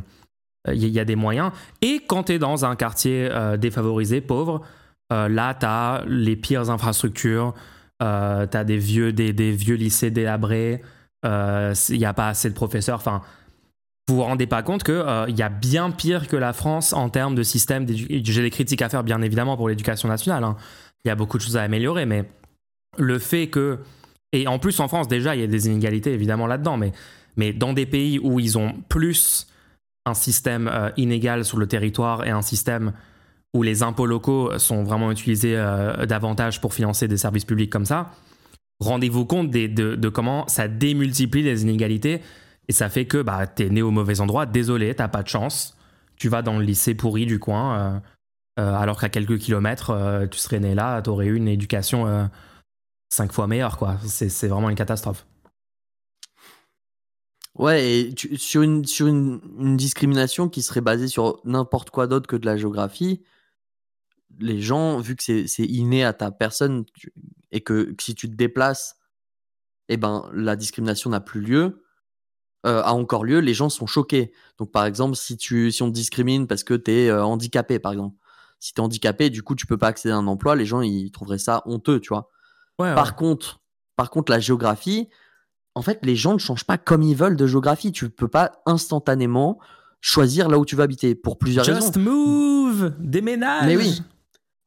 il 0.72 0.88
y, 0.88 0.98
a 0.98 1.04
des 1.04 1.16
moyens. 1.16 1.52
Et 1.82 2.00
quand 2.06 2.24
tu 2.24 2.32
es 2.32 2.38
dans 2.38 2.64
un 2.64 2.76
quartier 2.76 3.28
défavorisé, 3.58 4.22
pauvre, 4.22 4.62
là, 5.10 5.52
tu 5.52 5.66
as 5.66 6.04
les 6.06 6.36
pires 6.36 6.70
infrastructures, 6.70 7.52
euh, 8.02 8.46
tu 8.46 8.56
as 8.56 8.64
des 8.64 8.78
vieux, 8.78 9.12
des, 9.12 9.52
vieux 9.52 9.76
lycées 9.76 10.10
délabrés, 10.10 10.82
il 11.24 11.98
n'y 11.98 12.04
a 12.04 12.14
pas 12.14 12.28
assez 12.28 12.48
de 12.48 12.54
professeurs. 12.54 12.96
Enfin, 12.96 13.22
vous 14.08 14.16
vous 14.16 14.22
rendez 14.22 14.46
pas 14.46 14.62
compte 14.62 14.82
qu'il 14.82 15.04
il 15.28 15.38
y 15.38 15.42
a 15.42 15.48
bien 15.48 15.90
pire 15.90 16.26
que 16.26 16.36
la 16.36 16.52
France 16.52 16.92
en 16.92 17.08
termes 17.10 17.34
de 17.34 17.42
système 17.42 17.84
d'éducation. 17.84 18.22
J'ai 18.24 18.42
des 18.42 18.50
critiques 18.50 18.82
à 18.82 18.88
faire, 18.88 19.04
bien 19.04 19.22
évidemment, 19.22 19.56
pour 19.56 19.68
l'éducation 19.68 20.08
nationale. 20.08 20.42
hein. 20.44 20.56
Il 21.04 21.08
y 21.08 21.10
a 21.10 21.14
beaucoup 21.14 21.38
de 21.38 21.42
choses 21.42 21.56
à 21.56 21.62
améliorer, 21.62 22.06
mais 22.06 22.28
le 22.98 23.18
fait 23.18 23.48
que. 23.48 23.78
Et 24.32 24.46
en 24.46 24.58
plus, 24.58 24.78
en 24.80 24.88
France, 24.88 25.08
déjà, 25.08 25.34
il 25.34 25.40
y 25.40 25.44
a 25.44 25.46
des 25.46 25.66
inégalités, 25.66 26.12
évidemment, 26.12 26.46
là-dedans, 26.46 26.76
mais, 26.76 26.92
mais 27.36 27.52
dans 27.52 27.72
des 27.72 27.86
pays 27.86 28.18
où 28.18 28.38
ils 28.38 28.58
ont 28.58 28.74
plus 28.88 29.46
un 30.06 30.14
système 30.14 30.68
euh, 30.68 30.90
inégal 30.96 31.44
sur 31.44 31.58
le 31.58 31.66
territoire 31.66 32.24
et 32.24 32.30
un 32.30 32.42
système 32.42 32.92
où 33.54 33.62
les 33.62 33.82
impôts 33.82 34.06
locaux 34.06 34.58
sont 34.58 34.84
vraiment 34.84 35.10
utilisés 35.10 35.56
euh, 35.56 36.06
davantage 36.06 36.60
pour 36.60 36.74
financer 36.74 37.08
des 37.08 37.16
services 37.16 37.44
publics 37.44 37.70
comme 37.70 37.84
ça, 37.84 38.12
rendez-vous 38.78 39.24
compte 39.24 39.50
de, 39.50 40.08
comment 40.08 40.46
ça 40.48 40.68
démultiplie 40.68 41.42
les 41.42 41.62
inégalités 41.62 42.20
et 42.68 42.72
ça 42.72 42.88
fait 42.88 43.06
que 43.06 43.20
bah, 43.20 43.46
t'es 43.46 43.68
né 43.68 43.82
au 43.82 43.90
mauvais 43.90 44.20
endroit, 44.20 44.46
désolé, 44.46 44.94
t'as 44.94 45.08
pas 45.08 45.22
de 45.22 45.28
chance, 45.28 45.76
tu 46.16 46.28
vas 46.28 46.42
dans 46.42 46.58
le 46.58 46.64
lycée 46.64 46.94
pourri 46.94 47.26
du 47.26 47.40
coin, 47.40 47.76
euh, 47.76 48.00
euh, 48.60 48.74
alors 48.74 49.00
qu'à 49.00 49.08
quelques 49.08 49.38
kilomètres, 49.38 50.28
tu 50.30 50.38
serais 50.38 50.60
né 50.60 50.74
là, 50.74 51.02
t'aurais 51.02 51.26
eu 51.26 51.36
une 51.36 51.48
éducation 51.48 52.28
cinq 53.08 53.32
fois 53.32 53.48
meilleure, 53.48 53.76
quoi. 53.76 53.96
C'est 54.06 54.48
vraiment 54.48 54.70
une 54.70 54.76
catastrophe. 54.76 55.26
Ouais, 57.58 57.84
et 57.84 58.14
sur, 58.36 58.62
une 58.62 59.76
discrimination 59.76 60.48
qui 60.48 60.62
serait 60.62 60.80
basée 60.80 61.08
sur 61.08 61.40
n'importe 61.44 61.90
quoi 61.90 62.06
d'autre 62.06 62.28
que 62.28 62.36
de 62.36 62.46
la 62.46 62.56
géographie, 62.56 63.22
les 64.40 64.60
gens, 64.60 64.98
vu 65.00 65.16
que 65.16 65.22
c'est 65.22 65.64
inné 65.64 66.04
à 66.04 66.12
ta 66.12 66.30
personne 66.30 66.84
tu- 66.94 67.12
et 67.50 67.60
que, 67.60 67.92
que 67.92 68.02
si 68.02 68.14
tu 68.14 68.28
te 68.30 68.34
déplaces, 68.34 68.96
eh 69.88 69.96
ben, 69.96 70.28
la 70.32 70.56
discrimination 70.56 71.10
n'a 71.10 71.20
plus 71.20 71.40
lieu, 71.40 71.84
euh, 72.66 72.82
a 72.82 72.92
encore 72.92 73.24
lieu, 73.24 73.38
les 73.40 73.54
gens 73.54 73.68
sont 73.68 73.86
choqués. 73.86 74.32
Donc, 74.58 74.70
par 74.70 74.84
exemple, 74.84 75.16
si, 75.16 75.36
tu, 75.36 75.72
si 75.72 75.82
on 75.82 75.88
te 75.88 75.94
discrimine 75.94 76.46
parce 76.46 76.62
que 76.64 76.74
tu 76.74 76.90
es 76.92 77.12
handicapé, 77.12 77.78
par 77.78 77.92
exemple, 77.92 78.16
si 78.60 78.74
tu 78.74 78.80
es 78.80 78.84
handicapé, 78.84 79.30
du 79.30 79.42
coup, 79.42 79.54
tu 79.54 79.66
peux 79.66 79.78
pas 79.78 79.88
accéder 79.88 80.12
à 80.12 80.16
un 80.16 80.26
emploi, 80.26 80.54
les 80.56 80.66
gens, 80.66 80.80
ils 80.82 81.10
trouveraient 81.10 81.38
ça 81.38 81.62
honteux, 81.64 82.00
tu 82.00 82.08
vois. 82.10 82.28
Ouais, 82.78 82.94
Par 82.94 83.16
contre, 83.16 83.60
par 83.96 84.10
contre, 84.10 84.30
la 84.30 84.38
géographie, 84.40 85.08
en 85.74 85.82
fait, 85.82 85.98
les 86.04 86.16
gens 86.16 86.34
ne 86.34 86.38
changent 86.38 86.64
pas 86.64 86.78
comme 86.78 87.02
ils 87.02 87.16
veulent 87.16 87.36
de 87.36 87.46
géographie. 87.46 87.92
Tu 87.92 88.10
peux 88.10 88.28
pas 88.28 88.52
instantanément 88.66 89.58
choisir 90.00 90.48
là 90.48 90.58
où 90.58 90.64
tu 90.64 90.76
vas 90.76 90.84
habiter 90.84 91.14
pour 91.14 91.38
plusieurs 91.38 91.64
raisons. 91.64 91.80
Just 91.86 91.96
move 91.96 92.94
Déménage 92.98 93.66
Mais 93.66 93.76
oui. 93.76 94.02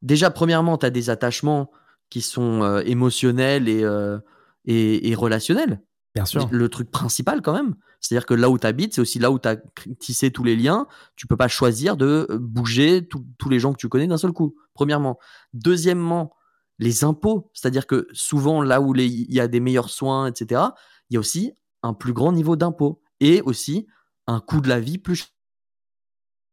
Déjà, 0.03 0.29
premièrement, 0.29 0.77
tu 0.77 0.85
as 0.85 0.89
des 0.91 1.09
attachements 1.09 1.71
qui 2.09 2.21
sont 2.21 2.61
euh, 2.61 2.81
émotionnels 2.85 3.67
et, 3.67 3.83
euh, 3.83 4.19
et, 4.65 5.09
et 5.09 5.15
relationnels. 5.15 5.81
Bien 6.13 6.25
sûr. 6.25 6.47
Le 6.51 6.69
truc 6.69 6.91
principal 6.91 7.41
quand 7.41 7.53
même. 7.53 7.75
C'est-à-dire 7.99 8.27
que 8.27 8.35
là 8.35 8.49
où 8.49 8.59
tu 8.59 8.67
habites, 8.67 8.93
c'est 8.93 9.01
aussi 9.01 9.17
là 9.17 9.31
où 9.31 9.39
tu 9.39 9.47
as 9.47 9.55
tissé 9.99 10.29
tous 10.29 10.43
les 10.43 10.55
liens. 10.55 10.85
Tu 11.15 11.25
peux 11.25 11.37
pas 11.37 11.47
choisir 11.47 11.97
de 11.97 12.27
bouger 12.39 13.07
tous 13.07 13.25
tous 13.39 13.49
les 13.49 13.59
gens 13.59 13.73
que 13.73 13.77
tu 13.77 13.89
connais 13.89 14.05
d'un 14.05 14.17
seul 14.17 14.31
coup, 14.31 14.55
premièrement. 14.73 15.17
Deuxièmement, 15.53 16.35
les 16.77 17.03
impôts. 17.03 17.49
C'est-à-dire 17.53 17.87
que 17.87 18.07
souvent, 18.11 18.61
là 18.61 18.81
où 18.81 18.93
il 18.95 19.33
y 19.33 19.39
a 19.39 19.47
des 19.47 19.59
meilleurs 19.59 19.89
soins, 19.89 20.27
etc., 20.27 20.61
il 21.09 21.15
y 21.15 21.17
a 21.17 21.19
aussi 21.19 21.53
un 21.81 21.93
plus 21.93 22.13
grand 22.13 22.31
niveau 22.31 22.55
d'impôts 22.55 23.01
et 23.19 23.41
aussi 23.41 23.87
un 24.27 24.39
coût 24.39 24.61
de 24.61 24.69
la 24.69 24.79
vie 24.79 24.97
plus 24.97 25.33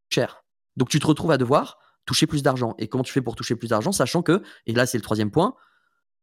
cher. 0.08 0.44
Donc 0.76 0.88
tu 0.88 1.00
te 1.00 1.06
retrouves 1.06 1.32
à 1.32 1.38
devoir 1.38 1.78
toucher 2.06 2.26
plus 2.26 2.42
d'argent. 2.42 2.74
Et 2.78 2.88
comment 2.88 3.04
tu 3.04 3.12
fais 3.12 3.22
pour 3.22 3.36
toucher 3.36 3.56
plus 3.56 3.68
d'argent, 3.68 3.92
sachant 3.92 4.22
que, 4.22 4.42
et 4.66 4.72
là 4.72 4.86
c'est 4.86 4.98
le 4.98 5.02
troisième 5.02 5.30
point, 5.30 5.54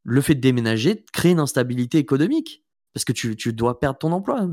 le 0.04 0.22
fait 0.22 0.36
de 0.36 0.42
déménager 0.42 1.06
crée 1.14 1.32
une 1.32 1.40
instabilité 1.40 1.98
économique. 1.98 2.64
Parce 2.94 3.04
que 3.06 3.12
tu, 3.14 3.36
tu 3.36 3.54
dois 3.54 3.80
perdre 3.80 4.00
ton 4.00 4.12
emploi. 4.12 4.48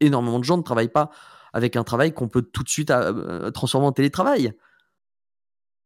Énormément 0.00 0.40
de 0.40 0.44
gens 0.44 0.56
ne 0.56 0.62
travaillent 0.62 0.88
pas 0.88 1.10
avec 1.52 1.76
un 1.76 1.84
travail 1.84 2.12
qu'on 2.12 2.26
peut 2.28 2.42
tout 2.42 2.64
de 2.64 2.68
suite 2.68 2.90
euh, 2.90 3.50
transformer 3.52 3.86
en 3.86 3.92
télétravail. 3.92 4.52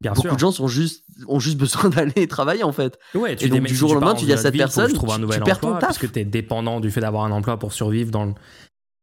Bien 0.01 0.13
Beaucoup 0.13 0.29
sûr. 0.29 0.35
de 0.35 0.39
gens 0.41 0.53
sont 0.53 0.69
juste, 0.69 1.05
ont 1.27 1.41
juste 1.41 1.59
besoin 1.59 1.91
d'aller 1.91 2.27
travailler 2.29 2.63
en 2.63 2.73
fait. 2.73 2.99
Ouais, 3.15 3.35
tu 3.37 3.47
Et 3.47 3.49
donc, 3.49 3.63
du 3.65 3.75
jour 3.75 3.91
tu 3.91 3.97
au 3.97 4.01
lendemain, 4.01 4.15
tu 4.15 4.25
dis 4.25 4.33
à 4.33 4.37
cette 4.37 4.53
ville, 4.55 4.61
personne, 4.63 4.93
trouve 4.93 5.11
un 5.11 5.17
tu- 5.17 5.21
nouvel 5.23 5.39
tu 5.41 5.45
perds 5.45 5.61
ton 5.61 5.73
taf. 5.73 5.81
parce 5.81 5.99
que 5.99 6.07
tu 6.07 6.21
es 6.21 6.25
dépendant 6.25 6.81
du 6.81 6.91
fait 6.91 7.01
d'avoir 7.01 7.25
un 7.25 7.31
emploi 7.33 7.59
pour 7.59 7.73
survivre 7.73 8.11
dans 8.11 8.25
le, 8.25 8.35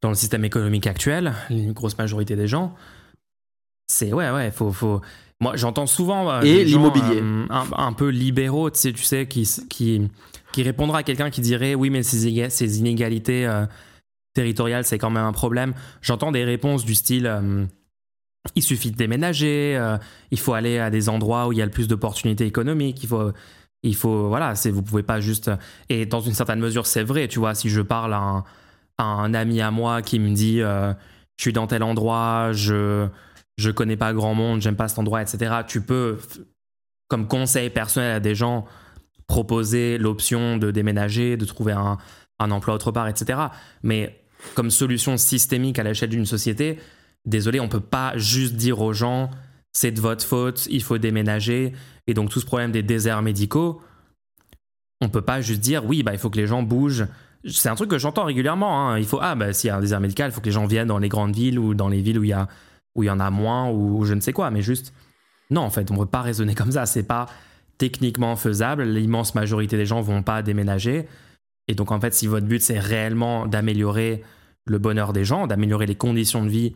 dans 0.02 0.10
le 0.10 0.16
système 0.16 0.46
économique 0.46 0.88
actuel, 0.88 1.34
une 1.50 1.74
grosse 1.74 1.98
majorité 1.98 2.36
des 2.36 2.48
gens. 2.48 2.74
C'est 3.88 4.14
ouais, 4.14 4.32
ouais, 4.32 4.52
faut. 4.52 4.72
faut... 4.72 5.02
Moi, 5.42 5.56
j'entends 5.58 5.86
souvent. 5.86 6.32
euh, 6.32 6.42
Et 6.42 6.64
l'immobilier. 6.64 7.22
euh, 7.22 7.46
un, 7.50 7.66
un 7.78 7.94
peu 7.94 8.08
libéraux, 8.10 8.70
tu 8.70 8.80
sais, 8.80 8.94
tu 8.94 9.04
sais 9.04 9.28
qui, 9.28 9.48
qui, 9.70 10.10
qui 10.54 10.64
répondra 10.64 11.00
à 11.00 11.04
quelqu'un 11.04 11.30
qui 11.30 11.42
dirait 11.42 11.76
oui, 11.76 11.90
mais 11.90 12.04
ces, 12.04 12.80
inégalités 12.80 13.46
euh, 13.46 13.66
territoriales, 14.34 14.86
c'est 14.86 14.98
quand 14.98 15.10
même 15.10 15.26
un 15.26 15.34
problème. 15.34 15.74
J'entends 16.02 16.32
des 16.32 16.46
réponses 16.46 16.86
du 16.86 16.96
style. 16.96 17.30
il 18.56 18.64
suffit 18.64 18.92
de 18.92 18.96
déménager, 18.96 19.80
il 20.32 20.40
faut 20.40 20.54
aller 20.54 20.80
à 20.80 20.90
des 20.90 21.10
endroits 21.10 21.48
où 21.48 21.52
il 21.52 21.58
y 21.58 21.62
a 21.62 21.66
le 21.66 21.72
plus 21.72 21.88
d'opportunités 21.88 22.46
économiques, 22.46 23.04
il 23.04 23.10
faut, 23.10 23.32
il 23.84 23.96
faut, 23.96 24.30
voilà, 24.30 24.56
c'est, 24.56 24.72
vous 24.72 24.84
pouvez 24.84 25.04
pas 25.04 25.20
juste. 25.20 25.52
Et 25.90 26.06
dans 26.06 26.22
une 26.22 26.34
certaine 26.34 26.60
mesure, 26.60 26.86
c'est 26.86 27.04
vrai, 27.04 27.28
tu 27.28 27.40
vois, 27.40 27.56
si 27.56 27.70
je 27.70 27.82
parle 27.82 28.14
à 28.14 28.20
un, 28.20 28.44
à 28.98 29.04
un 29.04 29.34
ami 29.34 29.62
à 29.62 29.72
moi 29.72 30.02
qui 30.02 30.20
me 30.20 30.34
dit, 30.34 30.60
je 30.60 30.94
suis 31.38 31.54
dans 31.54 31.68
tel 31.68 31.84
endroit, 31.84 32.52
je, 32.54 33.08
je 33.58 33.72
connais 33.72 33.98
pas 33.98 34.14
grand 34.14 34.34
monde, 34.34 34.62
j'aime 34.62 34.76
pas 34.76 34.88
cet 34.88 35.00
endroit, 35.00 35.22
etc. 35.22 35.56
Tu 35.68 35.82
peux, 35.82 36.18
comme 37.08 37.28
conseil 37.28 37.70
personnel 37.70 38.12
à 38.12 38.20
des 38.20 38.36
gens, 38.36 38.66
proposer 39.28 39.98
l'option 39.98 40.58
de 40.58 40.72
déménager, 40.72 41.38
de 41.38 41.46
trouver 41.46 41.74
un, 41.74 41.98
un 42.40 42.52
emploi 42.52 42.76
autre 42.76 42.92
part, 42.92 43.08
etc. 43.08 43.40
Mais 43.84 44.22
comme 44.54 44.70
solution 44.70 45.18
systémique 45.18 45.80
à 45.80 45.84
l'échelle 45.84 46.10
d'une 46.10 46.26
société, 46.26 46.80
désolé, 47.26 47.60
on 47.60 47.70
peut 47.70 47.80
pas 47.80 48.18
juste 48.18 48.56
dire 48.56 48.82
aux 48.82 48.94
gens 48.94 49.32
c'est 49.72 49.92
de 49.92 50.00
votre 50.00 50.26
faute, 50.26 50.68
il 50.70 50.82
faut 50.82 50.98
déménager. 50.98 51.74
Et 52.08 52.14
donc 52.14 52.30
tout 52.30 52.40
ce 52.40 52.46
problème 52.46 52.72
des 52.72 52.84
déserts 52.84 53.22
médicaux, 53.22 53.82
on 55.02 55.10
peut 55.10 55.22
pas 55.22 55.42
juste 55.42 55.60
dire 55.60 55.86
oui, 55.86 56.02
bah, 56.02 56.14
il 56.14 56.20
faut 56.20 56.30
que 56.30 56.38
les 56.38 56.48
gens 56.48 56.64
bougent. 56.64 57.08
C'est 57.48 57.70
un 57.70 57.76
truc 57.76 57.90
que 57.90 57.98
j'entends 57.98 58.24
régulièrement. 58.24 58.90
hein. 58.90 58.98
Il 58.98 59.06
faut, 59.06 59.20
ah, 59.22 59.36
bah, 59.36 59.54
s'il 59.54 59.68
y 59.68 59.72
a 59.72 59.76
un 59.76 59.82
désert 59.82 60.00
médical, 60.00 60.32
il 60.32 60.34
faut 60.34 60.40
que 60.40 60.46
les 60.46 60.52
gens 60.52 60.66
viennent 60.66 60.88
dans 60.88 60.98
les 60.98 61.10
grandes 61.10 61.36
villes 61.36 61.60
ou 61.60 61.74
dans 61.74 61.90
les 61.90 62.02
villes 62.02 62.18
où 62.18 62.24
il 62.24 62.30
y, 62.30 62.34
a, 62.34 62.48
où 62.96 63.04
il 63.04 63.08
y 63.08 63.10
en 63.10 63.20
a 63.20 63.30
moins 63.30 63.70
ou, 63.70 64.04
je 64.06 64.14
ne 64.14 64.22
sais 64.22 64.34
quoi. 64.34 64.50
Mais 64.52 64.62
juste, 64.62 64.94
non, 65.52 65.62
en 65.62 65.70
fait, 65.70 65.92
on 65.92 65.96
ne 65.96 66.00
peut 66.00 66.06
pas 66.06 66.22
raisonner 66.22 66.56
comme 66.56 66.72
ça. 66.72 66.86
C'est 66.86 67.04
pas 67.04 67.28
techniquement 67.78 68.36
faisable. 68.36 68.84
L'immense 68.84 69.36
majorité 69.36 69.78
des 69.78 69.86
gens 69.86 70.02
vont 70.02 70.24
pas 70.24 70.42
déménager. 70.42 71.08
Et 71.68 71.76
donc, 71.76 71.92
en 71.92 72.00
fait, 72.00 72.14
si 72.14 72.28
votre 72.28 72.46
but, 72.46 72.62
c'est 72.62 72.80
réellement 72.80 73.48
d'améliorer 73.48 74.24
le 74.66 74.78
bonheur 74.80 75.14
des 75.14 75.26
gens, 75.26 75.48
d'améliorer 75.48 75.86
les 75.86 75.96
conditions 75.96 76.44
de 76.44 76.50
vie 76.50 76.76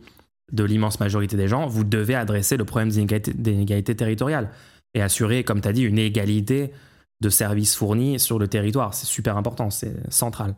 de 0.52 0.64
l'immense 0.64 1.00
majorité 1.00 1.36
des 1.36 1.48
gens, 1.48 1.66
vous 1.66 1.84
devez 1.84 2.14
adresser 2.14 2.56
le 2.56 2.64
problème 2.64 2.88
des 2.88 2.98
inégalités, 2.98 3.32
des 3.32 3.52
inégalités 3.52 3.94
territoriales 3.94 4.50
et 4.94 5.02
assurer, 5.02 5.44
comme 5.44 5.60
tu 5.60 5.68
as 5.68 5.72
dit, 5.72 5.82
une 5.82 5.98
égalité 5.98 6.72
de 7.20 7.28
services 7.28 7.76
fournis 7.76 8.18
sur 8.18 8.38
le 8.38 8.48
territoire. 8.48 8.94
C'est 8.94 9.06
super 9.06 9.36
important, 9.36 9.70
c'est 9.70 9.94
central. 10.12 10.54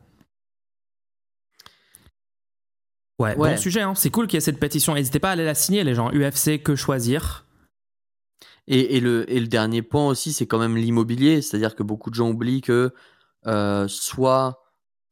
Ouais, 3.19 3.37
Ouais. 3.37 3.55
bon 3.55 3.57
sujet, 3.61 3.83
hein. 3.83 3.95
c'est 3.95 4.11
cool 4.11 4.27
qu'il 4.27 4.37
y 4.37 4.39
ait 4.39 4.41
cette 4.41 4.59
pétition. 4.59 4.95
N'hésitez 4.95 5.19
pas 5.21 5.29
à 5.29 5.33
aller 5.33 5.45
la 5.45 5.55
signer, 5.55 5.85
les 5.85 5.95
gens. 5.95 6.11
UFC, 6.13 6.63
que 6.63 6.75
choisir 6.75 7.47
Et, 8.67 8.97
et 8.97 9.01
le, 9.01 9.31
et 9.31 9.39
le 9.41 9.47
dernier 9.49 9.83
point 9.83 10.07
aussi, 10.09 10.33
c'est 10.33 10.47
quand 10.47 10.59
même 10.59 10.77
l'immobilier. 10.77 11.43
C'est-à-dire 11.43 11.75
que 11.77 11.83
beaucoup 11.83 12.11
de 12.11 12.15
gens 12.15 12.31
oublient 12.31 12.61
que 12.63 12.93
euh, 13.47 13.87
soit 13.89 14.63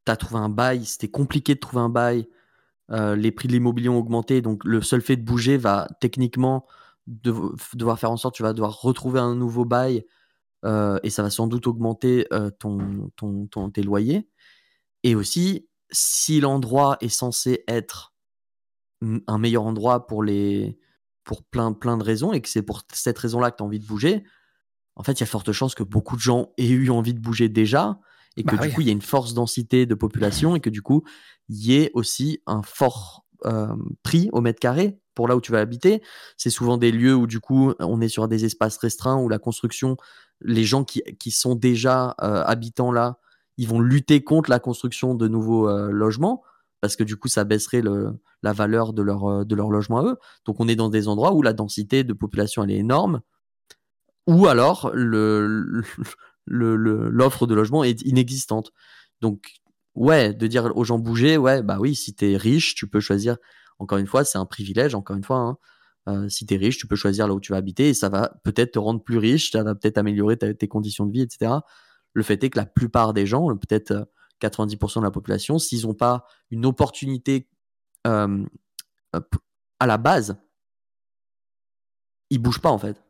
tu 0.07 0.12
as 0.12 0.16
trouvé 0.16 0.40
un 0.40 0.49
bail, 0.49 0.85
c'était 0.87 1.09
compliqué 1.09 1.54
de 1.54 1.61
trouver 1.61 1.83
un 1.83 1.88
bail, 1.88 2.26
euh, 2.90 3.14
les 3.16 3.30
prix 3.33 3.49
de 3.49 3.52
l'immobilier 3.52 3.88
ont 3.88 3.99
augmenté, 3.99 4.40
donc 4.40 4.64
le 4.64 4.80
seul 4.83 5.02
fait 5.02 5.16
de 5.16 5.23
bouger 5.23 5.57
va 5.57 5.87
techniquement 6.00 6.66
dev- 7.07 7.52
devoir 7.75 7.99
faire 7.99 8.11
en 8.11 8.16
sorte 8.16 8.35
que 8.35 8.38
tu 8.38 8.42
vas 8.42 8.52
devoir 8.52 8.80
retrouver 8.80 9.21
un 9.21 9.35
nouveau 9.35 9.64
bail 9.64 10.04
euh, 10.64 10.99
et 11.02 11.11
ça 11.11 11.23
va 11.23 11.30
sans 11.30 11.47
doute 11.49 11.66
augmenter 11.66 12.26
ton, 12.59 13.11
ton, 13.16 13.47
ton- 13.47 13.71
tes 13.71 13.83
loyers. 13.83 14.28
Et 15.02 15.14
aussi, 15.14 15.69
si 15.92 16.40
l'endroit 16.40 16.97
est 17.00 17.09
censé 17.09 17.64
être 17.68 18.14
un 19.26 19.38
meilleur 19.38 19.64
endroit 19.64 20.06
pour 20.06 20.23
les 20.23 20.78
pour 21.25 21.42
plein 21.42 21.73
plein 21.73 21.97
de 21.97 22.02
raisons 22.02 22.32
et 22.32 22.40
que 22.40 22.49
c'est 22.49 22.62
pour 22.62 22.82
cette 22.92 23.18
raison-là 23.18 23.50
que 23.50 23.56
tu 23.56 23.62
as 23.62 23.66
envie 23.66 23.80
de 23.80 23.87
bouger, 23.87 24.25
en 24.97 25.02
fait, 25.02 25.12
il 25.12 25.20
y 25.20 25.23
a 25.23 25.26
forte 25.26 25.52
chance 25.52 25.75
que 25.75 25.82
beaucoup 25.82 26.16
de 26.16 26.20
gens 26.20 26.52
aient 26.59 26.68
eu 26.68 26.90
envie 26.90 27.14
de 27.14 27.20
bouger 27.20 27.49
déjà 27.49 28.00
et 28.37 28.42
que 28.44 28.56
Bah 28.56 28.62
du 28.62 28.68
oui. 28.68 28.75
coup, 28.75 28.80
il 28.82 28.87
y 28.87 28.90
a 28.90 28.92
une 28.92 29.02
force 29.02 29.32
densité 29.35 29.87
de 29.87 29.94
population 29.94 30.56
et 30.56 30.61
que 30.61 30.70
du 30.70 30.82
coup, 30.82 31.04
il 31.49 31.64
y 31.64 31.76
ait 31.76 31.90
aussi 31.94 32.42
un 32.47 32.62
fort 32.62 33.25
euh, 33.47 33.75
prix 34.02 34.28
au 34.32 34.40
mètre 34.40 34.61
carré 34.61 35.00
pour 35.14 35.26
là 35.28 35.37
où 35.37 35.40
tu 35.40 35.52
vas 35.52 35.61
habiter. 35.61 36.02
C'est 36.37 36.50
souvent 36.50 36.76
des 36.76 36.92
lieux 36.92 37.14
où 37.14 37.26
du 37.26 37.40
coup, 37.40 37.73
on 37.78 38.00
est 38.00 38.09
sur 38.09 38.28
des 38.28 38.44
espaces 38.44 38.76
restreints 38.76 39.16
où 39.18 39.28
la 39.28 39.38
construction, 39.38 39.97
les 40.42 40.64
gens 40.64 40.85
qui, 40.85 41.02
qui 41.18 41.30
sont 41.30 41.54
déjà 41.54 42.14
euh, 42.23 42.42
habitants 42.44 42.92
là, 42.92 43.19
ils 43.61 43.69
vont 43.69 43.81
lutter 43.81 44.25
contre 44.25 44.49
la 44.50 44.59
construction 44.59 45.14
de 45.14 45.29
nouveaux 45.29 45.69
euh, 45.69 45.90
logements 45.90 46.43
parce 46.81 46.97
que 46.97 47.05
du 47.05 47.17
coup, 47.17 47.29
ça 47.29 47.45
baisserait 47.45 47.83
la 48.43 48.52
valeur 48.55 48.95
de 48.95 49.02
leur, 49.02 49.26
euh, 49.26 49.45
de 49.45 49.55
leur 49.55 49.69
logement 49.71 49.99
à 49.99 50.05
eux. 50.05 50.17
Donc, 50.47 50.61
on 50.61 50.67
est 50.69 50.76
dans 50.76 50.88
des 50.88 51.09
endroits 51.09 51.35
où 51.35 51.43
la 51.43 51.52
densité 51.52 52.02
de 52.02 52.14
population 52.14 52.64
elle 52.64 52.71
est 52.71 52.79
énorme, 52.79 53.21
ou 54.26 54.47
alors 54.47 54.90
l'offre 56.47 57.47
de 57.47 57.55
logement 57.55 57.85
est 57.85 58.00
inexistante. 58.02 58.73
Donc, 59.21 59.52
ouais, 59.95 60.33
de 60.33 60.47
dire 60.47 60.73
aux 60.75 60.85
gens 60.85 60.99
bouger, 60.99 61.37
ouais, 61.37 61.62
bah 61.62 61.76
oui, 61.81 61.95
si 61.95 62.14
t'es 62.14 62.37
riche, 62.38 62.75
tu 62.75 62.88
peux 62.88 63.00
choisir. 63.00 63.37
Encore 63.79 63.99
une 63.99 64.07
fois, 64.07 64.25
c'est 64.25 64.38
un 64.38 64.47
privilège, 64.47 64.95
encore 64.95 65.17
une 65.17 65.25
fois. 65.25 65.38
hein. 65.38 65.59
Euh, 66.09 66.29
si 66.31 66.47
t'es 66.47 66.57
riche, 66.57 66.79
tu 66.79 66.87
peux 66.87 66.97
choisir 66.97 67.29
là 67.29 67.35
où 67.35 67.40
tu 67.40 67.52
vas 67.52 67.59
habiter 67.59 67.90
et 67.90 67.95
ça 67.95 68.09
va 68.09 68.33
peut-être 68.43 68.73
te 68.73 68.79
rendre 68.79 69.02
plus 69.02 69.19
riche, 69.19 69.50
ça 69.50 69.62
va 69.62 69.75
peut-être 69.75 69.99
améliorer 69.99 70.38
tes 70.38 70.69
conditions 70.69 71.05
de 71.07 71.12
vie, 71.12 71.21
etc. 71.23 71.52
Le 72.12 72.23
fait 72.23 72.43
est 72.43 72.50
que 72.50 72.59
la 72.59 72.67
plupart 72.67 73.12
des 73.12 73.26
gens, 73.26 73.57
peut-être 73.57 73.93
euh, 73.93 74.05
90% 74.40 75.00
de 75.00 75.05
la 75.05 75.11
population, 75.11 75.59
s'ils 75.59 75.87
n'ont 75.87 75.95
pas 75.95 76.25
une 76.50 76.67
opportunité 76.67 77.49
euh, 78.07 78.45
euh, 79.14 79.21
à 79.79 79.87
la 79.87 79.99
base, 79.99 80.37
ils 82.31 82.38
bougent 82.38 82.61
pas 82.61 82.71
en 82.71 82.79
fait. 82.79 83.02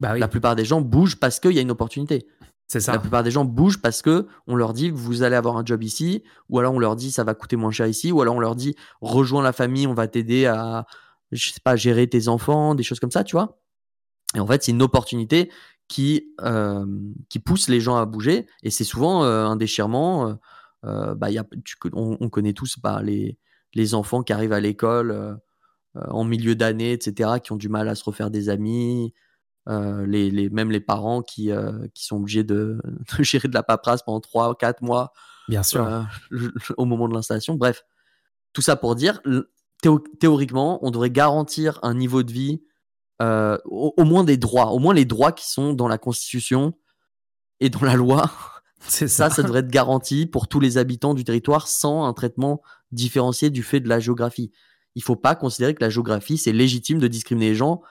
Bah 0.00 0.12
oui, 0.12 0.20
La 0.20 0.28
plupart 0.28 0.54
des 0.54 0.64
gens 0.64 0.80
bougent 0.80 1.16
parce 1.16 1.40
qu'il 1.40 1.52
y 1.52 1.58
a 1.58 1.62
une 1.62 1.70
opportunité. 1.70 2.28
c'est 2.66 2.80
ça. 2.80 2.92
La 2.92 2.98
plupart 2.98 3.22
des 3.22 3.30
gens 3.30 3.44
bougent 3.44 3.80
parce 3.80 4.02
que 4.02 4.28
on 4.46 4.54
leur 4.54 4.72
dit 4.72 4.90
vous 4.90 5.22
allez 5.22 5.36
avoir 5.36 5.56
un 5.56 5.64
job 5.64 5.82
ici, 5.82 6.22
ou 6.48 6.58
alors 6.58 6.74
on 6.74 6.78
leur 6.78 6.96
dit 6.96 7.10
ça 7.10 7.24
va 7.24 7.34
coûter 7.34 7.56
moins 7.56 7.70
cher 7.70 7.86
ici, 7.86 8.12
ou 8.12 8.20
alors 8.20 8.36
on 8.36 8.40
leur 8.40 8.54
dit 8.54 8.76
rejoins 9.00 9.42
la 9.42 9.52
famille, 9.52 9.86
on 9.86 9.94
va 9.94 10.06
t'aider 10.06 10.46
à 10.46 10.86
je 11.32 11.50
sais 11.50 11.60
pas 11.62 11.76
gérer 11.76 12.08
tes 12.08 12.28
enfants, 12.28 12.74
des 12.74 12.82
choses 12.82 13.00
comme 13.00 13.10
ça, 13.10 13.24
tu 13.24 13.36
vois. 13.36 13.60
Et 14.34 14.40
en 14.40 14.46
fait, 14.46 14.62
c'est 14.62 14.72
une 14.72 14.82
opportunité 14.82 15.50
qui 15.88 16.32
euh, 16.42 16.86
qui 17.28 17.38
pousse 17.38 17.68
les 17.68 17.80
gens 17.80 17.96
à 17.96 18.04
bouger, 18.06 18.46
et 18.62 18.70
c'est 18.70 18.84
souvent 18.84 19.24
euh, 19.24 19.44
un 19.46 19.56
déchirement. 19.56 20.28
euh, 20.28 20.34
euh, 20.84 21.14
bah, 21.16 21.30
y 21.30 21.38
a, 21.38 21.44
tu, 21.64 21.76
on, 21.92 22.16
on 22.20 22.28
connaît 22.28 22.52
tous 22.52 22.78
bah, 22.80 23.02
les 23.02 23.36
les 23.74 23.94
enfants 23.94 24.22
qui 24.22 24.32
arrivent 24.32 24.52
à 24.52 24.60
l'école 24.60 25.10
euh, 25.10 25.34
en 25.96 26.22
milieu 26.24 26.54
d'année, 26.54 26.92
etc., 26.92 27.40
qui 27.42 27.52
ont 27.52 27.56
du 27.56 27.68
mal 27.68 27.88
à 27.88 27.94
se 27.94 28.04
refaire 28.04 28.30
des 28.30 28.48
amis, 28.48 29.12
les, 29.66 30.30
les, 30.30 30.48
même 30.48 30.70
les 30.70 30.80
parents 30.80 31.20
qui, 31.20 31.50
qui 31.92 32.04
sont 32.06 32.16
obligés 32.16 32.44
de, 32.44 32.78
de 33.18 33.22
gérer 33.24 33.48
de 33.48 33.54
la 33.54 33.62
paperasse 33.62 34.02
pendant 34.02 34.20
3 34.20 34.50
ou 34.50 34.54
4 34.54 34.82
mois 34.82 35.12
Bien 35.48 35.62
sûr. 35.62 35.86
au 36.76 36.84
moment 36.84 37.08
de 37.08 37.14
l'installation. 37.14 37.56
Bref, 37.56 37.82
tout 38.52 38.62
ça 38.62 38.76
pour 38.76 38.94
dire, 38.94 39.20
théo- 39.82 40.02
théoriquement, 40.20 40.78
on 40.82 40.90
devrait 40.90 41.10
garantir 41.10 41.78
un 41.82 41.94
niveau 41.94 42.22
de 42.22 42.32
vie, 42.32 42.62
euh, 43.20 43.58
au, 43.64 43.94
au 43.96 44.04
moins 44.04 44.24
des 44.24 44.36
droits, 44.36 44.70
au 44.72 44.78
moins 44.78 44.94
les 44.94 45.04
droits 45.04 45.32
qui 45.32 45.48
sont 45.48 45.72
dans 45.72 45.88
la 45.88 45.98
Constitution 45.98 46.74
et 47.60 47.70
dans 47.70 47.82
la 47.82 47.94
loi. 47.94 48.30
c'est 48.80 49.08
ça. 49.08 49.28
Ça, 49.28 49.36
ça 49.36 49.42
devrait 49.42 49.60
être 49.60 49.68
garanti 49.68 50.26
pour 50.26 50.48
tous 50.48 50.60
les 50.60 50.78
habitants 50.78 51.14
du 51.14 51.24
territoire 51.24 51.68
sans 51.68 52.04
un 52.04 52.12
traitement 52.12 52.62
différencié 52.92 53.50
du 53.50 53.62
fait 53.62 53.80
de 53.80 53.88
la 53.88 54.00
géographie. 54.00 54.52
il 54.94 55.02
faut 55.02 55.16
pas 55.16 55.34
considérer 55.34 55.74
que 55.74 55.82
la 55.82 55.90
géographie, 55.90 56.38
c'est 56.38 56.52
légitime 56.52 56.98
de 56.98 57.08
discriminer 57.08 57.50
les 57.50 57.54
gens 57.54 57.82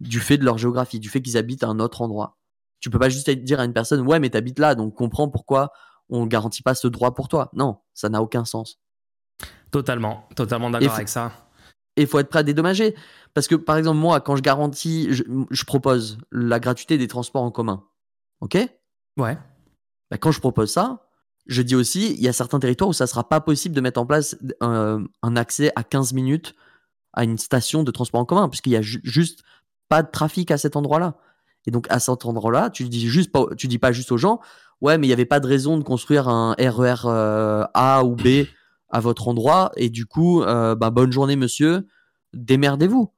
du 0.00 0.20
fait 0.20 0.36
de 0.36 0.44
leur 0.44 0.58
géographie, 0.58 1.00
du 1.00 1.08
fait 1.08 1.22
qu'ils 1.22 1.36
habitent 1.36 1.62
à 1.62 1.68
un 1.68 1.78
autre 1.78 2.02
endroit. 2.02 2.36
Tu 2.80 2.90
peux 2.90 2.98
pas 2.98 3.08
juste 3.08 3.30
dire 3.30 3.60
à 3.60 3.64
une 3.64 3.72
personne, 3.72 4.00
ouais, 4.00 4.18
mais 4.18 4.30
t'habites 4.30 4.58
là, 4.58 4.74
donc 4.74 4.94
comprends 4.94 5.28
pourquoi 5.28 5.72
on 6.08 6.22
ne 6.22 6.26
garantit 6.26 6.62
pas 6.62 6.74
ce 6.74 6.88
droit 6.88 7.14
pour 7.14 7.28
toi. 7.28 7.50
Non, 7.54 7.78
ça 7.94 8.08
n'a 8.08 8.20
aucun 8.20 8.44
sens. 8.44 8.80
Totalement, 9.70 10.28
totalement 10.34 10.70
d'accord 10.70 10.94
avec 10.94 11.08
ça. 11.08 11.32
Et 11.96 12.02
il 12.02 12.06
faut 12.06 12.18
être 12.18 12.28
prêt 12.28 12.40
à 12.40 12.42
dédommager. 12.42 12.94
Parce 13.34 13.48
que, 13.48 13.54
par 13.54 13.76
exemple, 13.76 13.98
moi, 13.98 14.20
quand 14.20 14.36
je 14.36 14.42
garantis, 14.42 15.08
je, 15.10 15.64
propose 15.64 16.18
la 16.30 16.60
gratuité 16.60 16.98
des 16.98 17.08
transports 17.08 17.42
en 17.42 17.50
commun. 17.50 17.84
OK? 18.40 18.56
Ouais. 19.16 19.38
Bah, 20.10 20.18
quand 20.18 20.32
je 20.32 20.40
propose 20.40 20.70
ça, 20.70 21.06
je 21.46 21.62
dis 21.62 21.74
aussi, 21.74 22.12
il 22.12 22.22
y 22.22 22.28
a 22.28 22.32
certains 22.32 22.58
territoires 22.58 22.90
où 22.90 22.92
ça 22.92 23.06
sera 23.06 23.28
pas 23.28 23.40
possible 23.40 23.74
de 23.74 23.80
mettre 23.80 24.00
en 24.00 24.06
place 24.06 24.36
un, 24.60 25.06
accès 25.36 25.72
à 25.76 25.82
15 25.82 26.12
minutes 26.12 26.54
à 27.14 27.24
une 27.24 27.38
station 27.38 27.82
de 27.82 27.90
transport 27.90 28.20
en 28.20 28.24
commun, 28.24 28.48
puisqu'il 28.48 28.72
y 28.72 28.76
a 28.76 28.82
juste 28.82 29.42
pas 29.88 30.02
de 30.02 30.10
trafic 30.10 30.50
à 30.50 30.58
cet 30.58 30.76
endroit-là. 30.76 31.16
Et 31.66 31.70
donc, 31.70 31.86
à 31.90 31.98
cet 31.98 32.24
endroit-là, 32.24 32.70
tu 32.70 32.84
dis 32.84 33.06
juste 33.08 33.32
pas, 33.32 33.46
tu 33.56 33.68
dis 33.68 33.78
pas 33.78 33.92
juste 33.92 34.12
aux 34.12 34.16
gens, 34.16 34.40
ouais, 34.80 34.98
mais 34.98 35.06
il 35.06 35.10
n'y 35.10 35.14
avait 35.14 35.24
pas 35.24 35.40
de 35.40 35.46
raison 35.46 35.78
de 35.78 35.82
construire 35.82 36.28
un 36.28 36.54
RER 36.58 37.04
e 37.04 37.06
euh, 37.06 37.64
A 37.74 38.04
ou 38.04 38.16
B 38.16 38.46
à 38.92 39.00
votre 39.00 39.28
endroit, 39.28 39.72
et 39.76 39.90
du 39.90 40.06
coup, 40.06 40.42
euh, 40.42 40.74
bah, 40.74 40.90
bonne 40.90 41.10
journée, 41.10 41.36
monsieur, 41.36 41.88
démerdez-vous. 42.34 43.12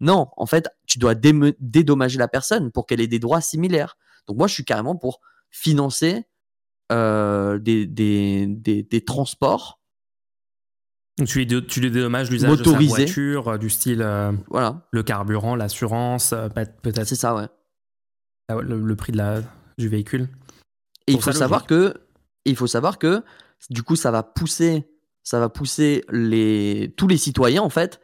Non, 0.00 0.28
en 0.36 0.46
fait, 0.46 0.68
tu 0.86 0.98
dois 0.98 1.14
dédommager 1.14 2.18
la 2.18 2.28
personne 2.28 2.70
pour 2.70 2.86
qu'elle 2.86 3.00
ait 3.00 3.08
des 3.08 3.18
droits 3.18 3.40
similaires. 3.40 3.98
Donc, 4.26 4.38
moi, 4.38 4.46
je 4.46 4.54
suis 4.54 4.64
carrément 4.64 4.96
pour 4.96 5.20
financer 5.50 6.24
euh, 6.92 7.58
des, 7.58 7.86
des, 7.86 8.46
des, 8.46 9.04
transports. 9.04 9.80
tu 11.26 11.40
lui 11.40 11.46
dédommages 11.90 12.30
l'usage 12.30 12.58
de 12.58 12.64
sa 12.64 12.78
voiture, 12.78 13.58
du 13.58 13.68
style 13.68 14.06
voilà. 14.48 14.86
le 14.90 15.02
carburant, 15.02 15.54
l'assurance, 15.54 16.30
peut-être. 16.54 17.04
C'est 17.04 17.16
ça, 17.16 17.34
ouais. 17.34 17.48
Le, 18.62 18.96
prix 18.96 19.12
de 19.12 19.18
la, 19.18 19.42
du 19.76 19.88
véhicule. 19.88 20.28
Et 21.06 21.12
il 21.12 21.20
faut 21.20 21.32
savoir 21.32 21.66
que, 21.66 21.94
il 22.44 22.56
faut 22.56 22.66
savoir 22.66 22.98
que, 22.98 23.22
du 23.68 23.82
coup, 23.82 23.96
ça 23.96 24.10
va 24.10 24.22
pousser, 24.22 24.88
ça 25.22 25.38
va 25.38 25.48
pousser 25.48 26.04
tous 26.96 27.08
les 27.08 27.16
citoyens 27.16 27.62
en 27.62 27.70
fait 27.70 28.00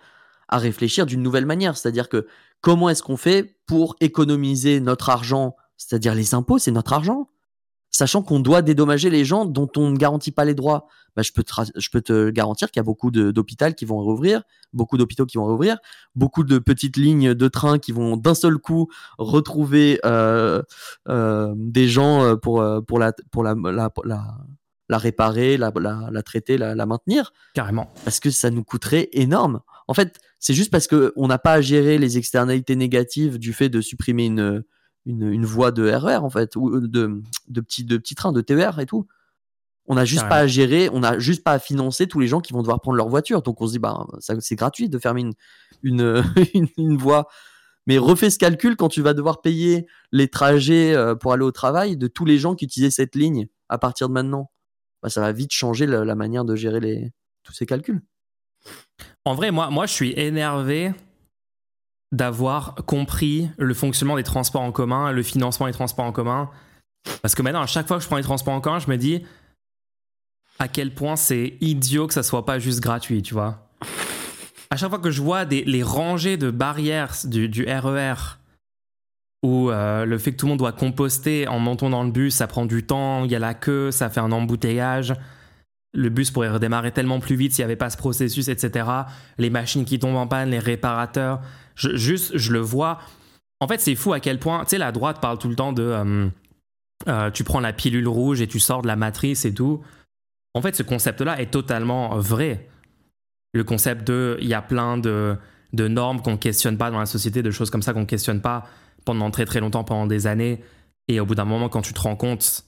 à 0.48 0.58
réfléchir 0.58 1.06
d'une 1.06 1.22
nouvelle 1.22 1.46
manière. 1.46 1.76
C'est-à-dire 1.76 2.08
que 2.08 2.26
comment 2.60 2.88
est-ce 2.88 3.02
qu'on 3.02 3.16
fait 3.16 3.56
pour 3.66 3.96
économiser 4.00 4.80
notre 4.80 5.10
argent, 5.10 5.56
c'est-à-dire 5.76 6.14
les 6.14 6.34
impôts, 6.34 6.58
c'est 6.58 6.70
notre 6.70 6.92
argent 6.92 7.28
sachant 7.96 8.22
qu'on 8.22 8.40
doit 8.40 8.62
dédommager 8.62 9.10
les 9.10 9.24
gens 9.24 9.46
dont 9.46 9.70
on 9.76 9.90
ne 9.90 9.96
garantit 9.96 10.32
pas 10.32 10.44
les 10.44 10.54
droits. 10.54 10.86
Bah, 11.16 11.22
je, 11.22 11.32
peux 11.32 12.02
te, 12.02 12.28
garantir 12.28 12.70
qu'il 12.70 12.78
y 12.78 12.80
a 12.80 12.84
beaucoup 12.84 13.10
d'hôpitaux 13.10 13.72
qui 13.74 13.86
vont 13.86 14.00
rouvrir, 14.00 14.42
beaucoup 14.74 14.98
d'hôpitaux 14.98 15.24
qui 15.24 15.38
vont 15.38 15.46
rouvrir, 15.46 15.78
beaucoup 16.14 16.44
de 16.44 16.58
petites 16.58 16.98
lignes 16.98 17.32
de 17.32 17.48
train 17.48 17.78
qui 17.78 17.92
vont 17.92 18.18
d'un 18.18 18.34
seul 18.34 18.58
coup 18.58 18.88
retrouver 19.16 19.98
euh, 20.04 20.62
euh, 21.08 21.54
des 21.56 21.88
gens 21.88 22.22
euh, 22.22 22.36
pour, 22.36 22.60
la, 22.60 23.14
réparer, 24.90 25.56
la, 25.56 25.72
la, 26.10 26.22
traiter, 26.22 26.58
la, 26.58 26.86
maintenir. 26.86 27.32
Carrément. 27.54 27.92
Parce 28.04 28.20
que 28.20 28.30
ça 28.30 28.50
nous 28.50 28.64
coûterait 28.64 29.08
énorme. 29.12 29.60
En 29.88 29.94
fait, 29.94 30.18
c'est 30.38 30.54
juste 30.54 30.70
parce 30.70 30.86
qu'on 30.86 31.26
n'a 31.26 31.38
pas 31.38 31.54
à 31.54 31.60
gérer 31.60 31.98
les 31.98 32.18
externalités 32.18 32.76
négatives 32.76 33.38
du 33.38 33.52
fait 33.52 33.68
de 33.68 33.80
supprimer 33.80 34.26
une, 34.26 34.64
une, 35.06 35.44
voie 35.44 35.70
de 35.70 35.88
RER 35.88 36.14
e 36.14 36.20
en 36.20 36.30
fait, 36.30 36.56
ou 36.56 36.70
euh, 36.70 36.80
de, 36.86 37.22
de, 37.48 37.60
petits, 37.60 37.84
de 37.84 37.96
petits 37.96 38.14
trains, 38.14 38.32
de 38.32 38.40
TER 38.40 38.78
et 38.78 38.86
tout. 38.86 39.06
On 39.88 39.94
n'a 39.94 40.04
juste 40.04 40.28
pas 40.28 40.38
à 40.38 40.46
gérer, 40.48 40.88
on 40.92 40.98
n'a 40.98 41.18
juste 41.20 41.44
pas 41.44 41.52
à 41.52 41.58
financer 41.60 42.08
tous 42.08 42.18
les 42.18 42.26
gens 42.26 42.40
qui 42.40 42.52
vont 42.52 42.60
devoir 42.60 42.80
prendre 42.80 42.96
leur 42.96 43.08
voiture. 43.08 43.42
Donc 43.42 43.60
on 43.60 43.68
se 43.68 43.72
dit, 43.72 43.78
bah, 43.78 44.04
c'est 44.18 44.56
gratuit 44.56 44.88
de 44.88 44.98
fermer 44.98 45.30
une, 45.82 46.24
une, 46.54 46.68
une, 46.76 46.96
voie. 46.96 47.28
Mais 47.86 47.96
refais 47.98 48.30
ce 48.30 48.38
calcul 48.38 48.74
quand 48.74 48.88
tu 48.88 49.00
vas 49.00 49.14
devoir 49.14 49.42
payer 49.42 49.86
les 50.10 50.26
trajets 50.26 50.92
euh, 50.94 51.14
pour 51.14 51.32
aller 51.32 51.44
au 51.44 51.52
travail 51.52 51.96
de 51.96 52.08
tous 52.08 52.24
les 52.24 52.36
gens 52.36 52.56
qui 52.56 52.64
utilisaient 52.64 52.90
cette 52.90 53.14
ligne 53.14 53.46
à 53.68 53.78
partir 53.78 54.08
de 54.08 54.14
maintenant. 54.14 54.50
Bah, 55.02 55.10
ça 55.10 55.20
va 55.20 55.32
vite 55.32 55.52
changer 55.52 55.86
la, 55.86 56.14
manière 56.14 56.44
de 56.44 56.56
gérer 56.56 57.12
tous 57.42 57.52
ces 57.52 57.66
calculs. 57.66 58.02
En 59.24 59.34
vrai, 59.34 59.50
moi, 59.50 59.70
moi 59.70 59.86
je 59.86 59.92
suis 59.92 60.12
énervé 60.18 60.92
d'avoir 62.12 62.74
compris 62.86 63.48
le 63.58 63.74
fonctionnement 63.74 64.16
des 64.16 64.22
transports 64.22 64.62
en 64.62 64.72
commun, 64.72 65.12
le 65.12 65.22
financement 65.22 65.66
des 65.66 65.72
transports 65.72 66.04
en 66.04 66.12
commun. 66.12 66.50
Parce 67.22 67.34
que 67.34 67.42
maintenant, 67.42 67.62
à 67.62 67.66
chaque 67.66 67.86
fois 67.86 67.98
que 67.98 68.02
je 68.02 68.08
prends 68.08 68.16
les 68.16 68.22
transports 68.22 68.54
en 68.54 68.60
commun, 68.60 68.78
je 68.78 68.88
me 68.88 68.96
dis 68.96 69.24
à 70.58 70.68
quel 70.68 70.94
point 70.94 71.16
c'est 71.16 71.56
idiot 71.60 72.06
que 72.06 72.14
ça 72.14 72.22
soit 72.22 72.46
pas 72.46 72.58
juste 72.58 72.80
gratuit, 72.80 73.22
tu 73.22 73.34
vois. 73.34 73.68
À 74.70 74.76
chaque 74.76 74.90
fois 74.90 74.98
que 74.98 75.10
je 75.10 75.22
vois 75.22 75.44
les 75.44 75.82
rangées 75.82 76.36
de 76.36 76.50
barrières 76.50 77.14
du, 77.24 77.66
RER, 77.68 78.38
où 79.46 79.70
euh, 79.70 80.04
le 80.04 80.18
fait 80.18 80.32
que 80.32 80.36
tout 80.36 80.46
le 80.46 80.50
monde 80.50 80.58
doit 80.58 80.72
composter 80.72 81.46
en 81.46 81.60
montant 81.60 81.88
dans 81.88 82.02
le 82.02 82.10
bus, 82.10 82.34
ça 82.34 82.48
prend 82.48 82.66
du 82.66 82.84
temps, 82.84 83.24
il 83.24 83.30
y 83.30 83.36
a 83.36 83.38
la 83.38 83.54
queue, 83.54 83.92
ça 83.92 84.10
fait 84.10 84.18
un 84.18 84.32
embouteillage. 84.32 85.14
Le 85.94 86.08
bus 86.08 86.32
pourrait 86.32 86.50
redémarrer 86.50 86.90
tellement 86.90 87.20
plus 87.20 87.36
vite 87.36 87.52
s'il 87.52 87.62
n'y 87.62 87.66
avait 87.66 87.76
pas 87.76 87.88
ce 87.88 87.96
processus, 87.96 88.48
etc. 88.48 88.90
Les 89.38 89.48
machines 89.48 89.84
qui 89.84 90.00
tombent 90.00 90.16
en 90.16 90.26
panne, 90.26 90.50
les 90.50 90.58
réparateurs. 90.58 91.40
Juste, 91.76 92.36
je 92.36 92.52
le 92.52 92.58
vois. 92.58 92.98
En 93.60 93.68
fait, 93.68 93.80
c'est 93.80 93.94
fou 93.94 94.12
à 94.12 94.18
quel 94.18 94.40
point, 94.40 94.64
tu 94.64 94.70
sais, 94.70 94.78
la 94.78 94.90
droite 94.90 95.20
parle 95.20 95.38
tout 95.38 95.48
le 95.48 95.54
temps 95.54 95.72
de 95.72 95.82
euh, 95.84 96.28
euh, 97.06 97.30
tu 97.30 97.44
prends 97.44 97.60
la 97.60 97.72
pilule 97.72 98.08
rouge 98.08 98.40
et 98.40 98.48
tu 98.48 98.58
sors 98.58 98.82
de 98.82 98.88
la 98.88 98.96
matrice 98.96 99.44
et 99.44 99.54
tout. 99.54 99.80
En 100.54 100.60
fait, 100.60 100.74
ce 100.74 100.82
concept-là 100.82 101.40
est 101.40 101.52
totalement 101.52 102.18
vrai. 102.18 102.68
Le 103.54 103.62
concept 103.62 104.06
de 104.08 104.38
il 104.40 104.48
y 104.48 104.54
a 104.54 104.62
plein 104.62 104.98
de, 104.98 105.36
de 105.72 105.86
normes 105.86 106.20
qu'on 106.20 106.32
ne 106.32 106.36
questionne 106.36 106.76
pas 106.76 106.90
dans 106.90 106.98
la 106.98 107.06
société, 107.06 107.42
de 107.42 107.50
choses 107.52 107.70
comme 107.70 107.82
ça 107.82 107.92
qu'on 107.92 108.00
ne 108.00 108.06
questionne 108.06 108.40
pas 108.40 108.66
pendant 109.06 109.30
très 109.30 109.46
très 109.46 109.60
longtemps, 109.60 109.84
pendant 109.84 110.06
des 110.06 110.26
années. 110.26 110.62
Et 111.08 111.20
au 111.20 111.24
bout 111.24 111.34
d'un 111.34 111.46
moment, 111.46 111.70
quand 111.70 111.80
tu 111.80 111.94
te 111.94 112.00
rends 112.00 112.16
compte 112.16 112.64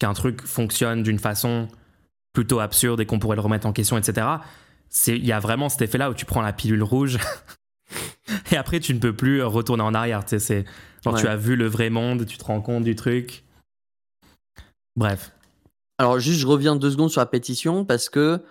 qu'un 0.00 0.14
truc 0.14 0.44
fonctionne 0.44 1.04
d'une 1.04 1.20
façon 1.20 1.68
plutôt 2.32 2.58
absurde 2.58 3.00
et 3.00 3.06
qu'on 3.06 3.20
pourrait 3.20 3.36
le 3.36 3.42
remettre 3.42 3.68
en 3.68 3.72
question, 3.72 3.96
etc., 3.96 4.26
il 5.06 5.24
y 5.24 5.32
a 5.32 5.38
vraiment 5.38 5.68
cet 5.68 5.82
effet-là 5.82 6.10
où 6.10 6.14
tu 6.14 6.24
prends 6.24 6.42
la 6.42 6.52
pilule 6.52 6.82
rouge 6.82 7.18
Et 8.52 8.56
après, 8.56 8.80
tu 8.80 8.94
ne 8.94 8.98
peux 8.98 9.14
plus 9.14 9.42
retourner 9.42 9.82
en 9.82 9.94
arrière. 9.94 10.24
Tu 10.24 10.38
sais, 10.38 10.64
tu 11.02 11.26
as 11.26 11.36
vu 11.36 11.56
le 11.56 11.66
vrai 11.66 11.90
monde, 11.90 12.26
tu 12.26 12.38
te 12.38 12.44
rends 12.44 12.60
compte 12.60 12.84
du 12.84 12.94
truc. 12.94 13.44
Bref. 14.96 15.32
Alors, 15.98 16.18
juste, 16.18 16.40
je 16.40 16.46
reviens 16.46 16.76
deux 16.76 16.90
secondes 16.90 17.10
sur 17.10 17.20
la 17.20 17.26
pétition 17.26 17.84
parce 17.84 18.08
que 18.08 18.42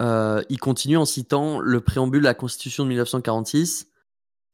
euh, 0.00 0.42
il 0.48 0.58
continue 0.58 0.96
en 0.96 1.04
citant 1.04 1.60
le 1.60 1.80
préambule 1.80 2.20
de 2.20 2.26
la 2.26 2.34
Constitution 2.34 2.84
de 2.84 2.88
1946 2.88 3.87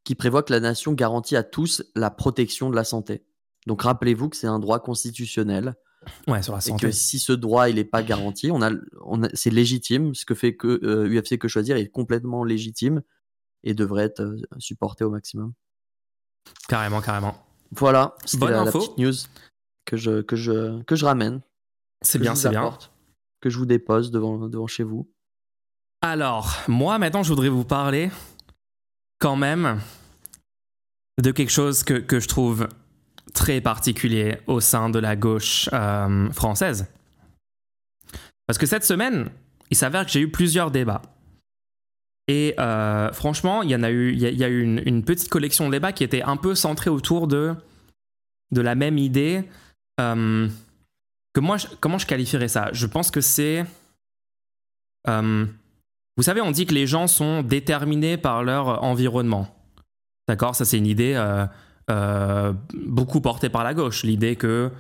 qui 0.05 0.15
prévoit 0.15 0.43
que 0.43 0.53
la 0.53 0.61
nation 0.61 0.93
garantit 0.93 1.37
à 1.37 1.43
tous 1.43 1.83
la 1.95 2.11
protection 2.11 2.71
de 2.71 2.77
la 2.77 2.85
santé. 2.85 3.25
Donc, 3.67 3.83
rappelez-vous 3.83 4.29
que 4.29 4.37
c'est 4.37 4.47
un 4.47 4.59
droit 4.59 4.81
constitutionnel. 4.81 5.75
Ouais, 6.29 6.43
sur 6.43 6.53
la 6.53 6.61
santé. 6.61 6.87
Et 6.87 6.91
que 6.91 6.95
si 6.95 7.19
ce 7.19 7.33
droit 7.33 7.71
il 7.71 7.77
n'est 7.77 7.85
pas 7.85 8.03
garanti, 8.03 8.51
on 8.51 8.61
a, 8.61 8.71
on 9.07 9.23
c'est 9.33 9.49
légitime. 9.49 10.15
Ce 10.15 10.27
que 10.27 10.35
fait 10.35 10.55
que 10.55 10.77
UFC 11.09 11.33
euh, 11.33 11.37
que 11.39 11.49
choisir 11.49 11.79
est 11.79 11.89
complètement 11.89 12.45
légitime 12.45 13.01
et 13.63 13.73
devrait 13.73 14.05
être 14.05 14.21
euh, 14.21 14.37
supporté 14.59 15.05
au 15.05 15.11
maximum. 15.11 15.55
Carrément, 16.69 17.01
carrément. 17.01 17.35
Voilà, 17.73 18.15
c'était 18.27 18.51
la, 18.51 18.71
petite 18.71 18.99
news 18.99 19.15
que 19.87 19.97
je, 19.97 20.21
que 20.21 20.37
je, 20.37 20.83
que 20.83 20.95
je 20.95 21.07
ramène. 21.07 21.41
C'est 22.03 22.19
bien, 22.19 22.35
c'est 22.35 22.51
bien. 22.51 22.77
Que 23.41 23.49
je 23.49 23.57
vous 23.57 23.67
dépose 23.67 24.11
devant, 24.11 24.49
devant 24.49 24.67
chez 24.67 24.85
vous. 24.85 25.11
Alors, 26.03 26.55
moi 26.69 26.99
maintenant, 26.99 27.23
je 27.23 27.31
voudrais 27.31 27.49
vous 27.49 27.65
parler 27.65 28.11
quand 29.19 29.37
même 29.37 29.81
de 31.23 31.31
quelque 31.31 31.53
chose 31.53 31.83
que, 31.83 31.95
que 31.95 32.21
je 32.21 32.29
trouve 32.29 32.69
très 33.35 33.61
particulier 33.61 34.39
au 34.47 34.61
sein 34.61 34.89
de 34.89 34.99
la 34.99 35.17
gauche 35.17 35.69
euh, 35.73 36.31
française. 36.33 36.87
Parce 38.47 38.59
que 38.59 38.67
cette 38.67 38.85
semaine, 38.85 39.31
il 39.71 39.77
s'avère 39.77 40.07
que 40.07 40.13
j'ai 40.13 40.21
eu 40.21 40.31
plusieurs 40.31 40.71
débats. 40.71 41.03
Et 42.29 42.55
euh, 42.59 43.13
franchement, 43.13 43.63
il 43.63 43.71
y 43.71 43.77
en 43.77 43.83
a 43.83 43.91
eu, 43.91 44.13
il 44.13 44.21
y, 44.21 44.45
a, 44.45 44.49
eu 44.49 44.63
une, 44.63 45.05
petite 45.05 45.29
collection 45.29 45.67
de 45.67 45.73
débats 45.73 45.93
qui 45.93 46.05
était 46.05 46.23
un 46.23 46.37
peu 46.37 46.55
centrée 46.55 46.89
autour 46.89 47.27
de, 47.27 47.55
de 48.51 48.61
la 48.61 48.75
même 48.75 48.97
idée. 48.97 49.45
Euh, 50.01 50.49
que 51.35 51.41
moi, 51.41 51.57
comment 51.81 51.99
je 51.99 52.07
qualifierais 52.07 52.49
ça? 52.49 52.71
Je 52.73 52.87
pense 52.87 53.11
que 53.11 53.21
c'est. 53.21 53.67
Euh, 56.15 56.19
vous 56.19 56.23
savez, 56.23 56.41
on 56.41 56.51
dit 56.51 56.67
que 56.67 56.75
les 56.75 56.87
gens 56.87 57.07
sont 57.07 57.43
déterminés 57.43 58.17
par 58.17 58.43
leur 58.43 58.83
environnement. 58.83 59.49
D'accord? 60.29 60.55
Ça, 60.55 60.65
c'est 60.65 60.79
une 60.79 60.87
idée 60.87 61.21
beaucoup 62.75 63.21
portée 63.21 63.49
par 63.49 63.65
la 63.65 63.75
gauche. 63.75 64.05
L'idée 64.05 64.37
que 64.37 64.71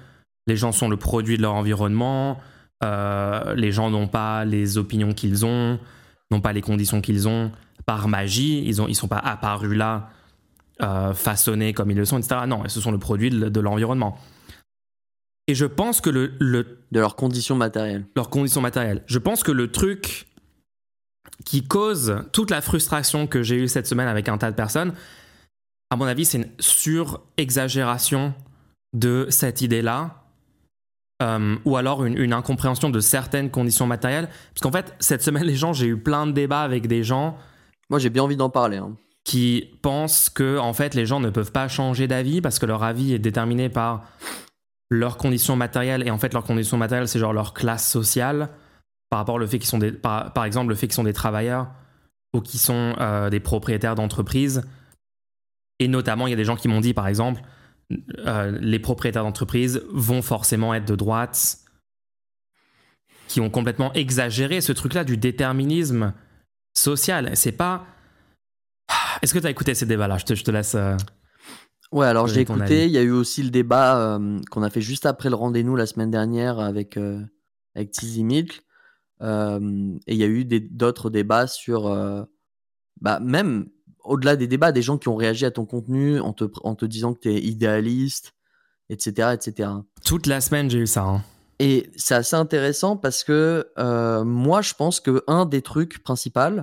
les 0.46 0.56
gens 0.56 0.72
sont 0.72 0.88
le 0.88 0.96
produit 0.96 1.36
de 1.36 1.42
leur 1.42 1.54
environnement, 1.54 2.38
les 2.82 3.72
gens 3.72 3.90
n'ont 3.90 4.08
pas 4.08 4.44
les 4.44 4.78
opinions 4.78 5.12
qu'ils 5.12 5.44
ont 5.44 5.78
n'ont 6.30 6.40
pas 6.40 6.52
les 6.52 6.62
conditions 6.62 7.00
qu'ils 7.00 7.28
ont 7.28 7.52
par 7.86 8.08
magie, 8.08 8.64
ils 8.64 8.80
ne 8.80 8.88
ils 8.88 8.94
sont 8.94 9.08
pas 9.08 9.18
apparus 9.18 9.76
là, 9.76 10.10
euh, 10.82 11.12
façonnés 11.12 11.72
comme 11.72 11.90
ils 11.90 11.96
le 11.96 12.04
sont, 12.04 12.18
etc. 12.18 12.42
Non, 12.46 12.62
ce 12.68 12.80
sont 12.80 12.92
le 12.92 12.98
produit 12.98 13.30
de, 13.30 13.60
l'environnement. 13.60 14.18
Et 15.46 15.54
je 15.54 15.66
pense 15.66 16.00
que 16.00 16.10
le, 16.10 16.28
De 16.38 17.00
leurs 17.00 17.16
conditions 17.16 17.54
matérielles. 17.54 18.06
Leurs 18.16 18.30
conditions 18.30 18.60
matérielles. 18.60 19.02
Je 19.06 19.18
pense 19.18 19.42
que 19.42 19.52
le 19.52 19.70
truc 19.70 20.26
qui 21.44 21.66
cause 21.66 22.24
toute 22.32 22.50
la 22.50 22.60
frustration 22.60 23.26
que 23.26 23.42
j'ai 23.42 23.56
eue 23.56 23.68
cette 23.68 23.86
semaine 23.86 24.08
avec 24.08 24.28
un 24.28 24.38
tas 24.38 24.50
de 24.50 24.56
personnes, 24.56 24.92
à 25.90 25.96
mon 25.96 26.06
avis, 26.06 26.24
c'est 26.24 26.38
une 26.38 26.48
sur-exagération 26.58 28.34
de 28.94 29.26
cette 29.30 29.60
idée-là. 29.60 30.20
Euh, 31.22 31.56
ou 31.64 31.76
alors 31.76 32.04
une, 32.04 32.32
incompréhension 32.32 32.90
de 32.90 32.98
certaines 32.98 33.50
conditions 33.50 33.86
matérielles. 33.86 34.28
Parce 34.52 34.62
qu'en 34.62 34.72
fait, 34.72 34.94
cette 34.98 35.22
semaine, 35.22 35.44
les 35.46 35.54
gens, 35.54 35.72
j'ai 35.72 35.86
eu 35.86 35.96
plein 35.96 36.26
de 36.26 36.32
débats 36.32 36.62
avec 36.62 36.86
des 36.86 37.04
gens. 37.04 37.36
Moi, 37.90 37.98
j'ai 37.98 38.10
bien 38.10 38.22
envie 38.22 38.36
d'en 38.36 38.50
parler. 38.50 38.78
Hein. 38.78 38.96
Qui 39.24 39.70
pensent 39.82 40.28
que, 40.28 40.58
en 40.58 40.72
fait, 40.72 40.94
les 40.94 41.06
gens 41.06 41.20
ne 41.20 41.30
peuvent 41.30 41.52
pas 41.52 41.68
changer 41.68 42.08
d'avis 42.08 42.40
parce 42.40 42.58
que 42.58 42.66
leur 42.66 42.82
avis 42.82 43.14
est 43.14 43.18
déterminé 43.18 43.68
par 43.68 44.04
leurs 44.90 45.16
conditions 45.16 45.56
matérielles. 45.56 46.06
Et 46.06 46.10
en 46.10 46.18
fait, 46.18 46.34
leurs 46.34 46.44
conditions 46.44 46.76
matérielles, 46.76 47.08
c'est 47.08 47.18
genre 47.18 47.32
leur 47.32 47.54
classe 47.54 47.88
sociale 47.88 48.50
par 49.10 49.18
rapport 49.20 49.36
au 49.36 49.46
fait 49.46 49.58
qu'ils 49.58 49.68
sont 49.68 49.78
des, 49.78 49.92
par, 49.92 50.44
exemple, 50.44 50.70
le 50.70 50.74
fait 50.74 50.86
qu'ils 50.86 50.94
sont 50.94 51.04
des 51.04 51.12
travailleurs 51.12 51.68
ou 52.34 52.40
qu'ils 52.40 52.60
sont 52.60 52.96
euh, 52.98 53.30
des 53.30 53.40
propriétaires 53.40 53.94
d'entreprises. 53.94 54.62
Et 55.78 55.88
notamment, 55.88 56.26
il 56.26 56.30
y 56.30 56.32
a 56.32 56.36
des 56.36 56.44
gens 56.44 56.56
qui 56.56 56.68
m'ont 56.68 56.80
dit, 56.80 56.94
par 56.94 57.06
exemple, 57.06 57.42
euh, 58.26 58.58
les 58.60 58.78
propriétaires 58.78 59.22
d'entreprises 59.22 59.82
vont 59.92 60.22
forcément 60.22 60.74
être 60.74 60.86
de 60.86 60.96
droite, 60.96 61.58
qui 63.28 63.40
ont 63.40 63.50
complètement 63.50 63.92
exagéré 63.92 64.60
ce 64.60 64.72
truc-là 64.72 65.04
du 65.04 65.16
déterminisme 65.16 66.12
social. 66.76 67.30
C'est 67.34 67.52
pas. 67.52 67.86
Est-ce 69.22 69.32
que 69.32 69.38
tu 69.38 69.46
as 69.46 69.50
écouté 69.50 69.74
ces 69.74 69.86
débats-là? 69.86 70.18
Je 70.18 70.24
te, 70.24 70.34
je 70.34 70.44
te, 70.44 70.50
laisse. 70.50 70.74
Euh, 70.74 70.96
ouais, 71.92 72.06
alors 72.06 72.26
j'ai 72.26 72.40
écouté. 72.40 72.86
Il 72.86 72.92
y 72.92 72.98
a 72.98 73.02
eu 73.02 73.10
aussi 73.10 73.42
le 73.42 73.50
débat 73.50 74.18
qu'on 74.50 74.62
a 74.62 74.70
fait 74.70 74.80
juste 74.80 75.06
après 75.06 75.30
le 75.30 75.36
rendez-vous 75.36 75.76
la 75.76 75.86
semaine 75.86 76.10
dernière 76.10 76.58
avec, 76.58 76.98
avec 77.74 77.92
Tizi 77.92 78.24
et 79.24 80.14
il 80.14 80.16
y 80.16 80.22
a 80.22 80.26
eu 80.26 80.44
d'autres 80.44 81.10
débats 81.10 81.46
sur, 81.46 81.88
bah, 83.00 83.20
même 83.20 83.68
au-delà 84.04 84.36
des 84.36 84.46
débats, 84.46 84.72
des 84.72 84.82
gens 84.82 84.98
qui 84.98 85.08
ont 85.08 85.16
réagi 85.16 85.46
à 85.46 85.50
ton 85.50 85.64
contenu 85.64 86.20
en 86.20 86.32
te, 86.32 86.44
en 86.62 86.74
te 86.74 86.84
disant 86.84 87.14
que 87.14 87.20
tu 87.20 87.30
es 87.30 87.40
idéaliste, 87.40 88.34
etc., 88.90 89.30
etc. 89.32 89.70
Toute 90.04 90.26
la 90.26 90.40
semaine, 90.40 90.68
j'ai 90.68 90.80
eu 90.80 90.86
ça. 90.86 91.04
Hein. 91.04 91.24
Et 91.58 91.90
c'est 91.96 92.14
assez 92.14 92.36
intéressant 92.36 92.96
parce 92.96 93.24
que 93.24 93.66
moi, 94.24 94.60
je 94.60 94.74
pense 94.74 95.00
que 95.00 95.22
un 95.26 95.46
des 95.46 95.62
trucs 95.62 96.02
principaux, 96.02 96.60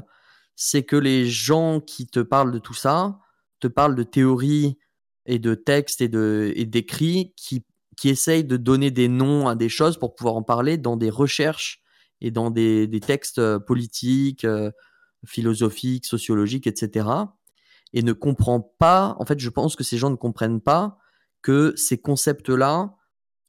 c'est 0.56 0.84
que 0.84 0.96
les 0.96 1.26
gens 1.26 1.80
qui 1.80 2.06
te 2.08 2.20
parlent 2.20 2.52
de 2.52 2.60
tout 2.60 2.74
ça 2.74 3.20
te 3.60 3.68
parlent 3.68 3.96
de 3.96 4.04
théories 4.04 4.78
et 5.26 5.40
de 5.40 5.56
textes 5.56 6.02
et 6.02 6.08
d'écrits 6.08 7.20
et 7.20 7.34
qui, 7.36 7.66
qui 7.96 8.10
essayent 8.10 8.44
de 8.44 8.58
donner 8.58 8.92
des 8.92 9.08
noms 9.08 9.48
à 9.48 9.56
des 9.56 9.70
choses 9.70 9.98
pour 9.98 10.16
pouvoir 10.16 10.36
en 10.36 10.44
parler 10.44 10.78
dans 10.78 10.98
des 10.98 11.10
recherches 11.10 11.81
et 12.22 12.32
dans 12.32 12.52
des, 12.52 12.88
textes 13.06 13.40
euh, 13.40 13.60
politiques, 13.60 14.46
euh, 14.46 14.72
philosophiques, 15.26 16.06
sociologiques, 16.06 16.68
etc. 16.68 17.08
Et 17.94 18.04
ne 18.04 18.14
comprend 18.14 18.62
pas, 18.62 19.16
en 19.20 19.26
fait, 19.26 19.40
je 19.40 19.50
pense 19.50 19.76
que 19.76 19.84
ces 19.84 19.98
gens 19.98 20.10
ne 20.10 20.16
comprennent 20.16 20.62
pas 20.62 20.98
que 21.42 21.74
ces 21.76 21.98
concepts-là, 21.98 22.96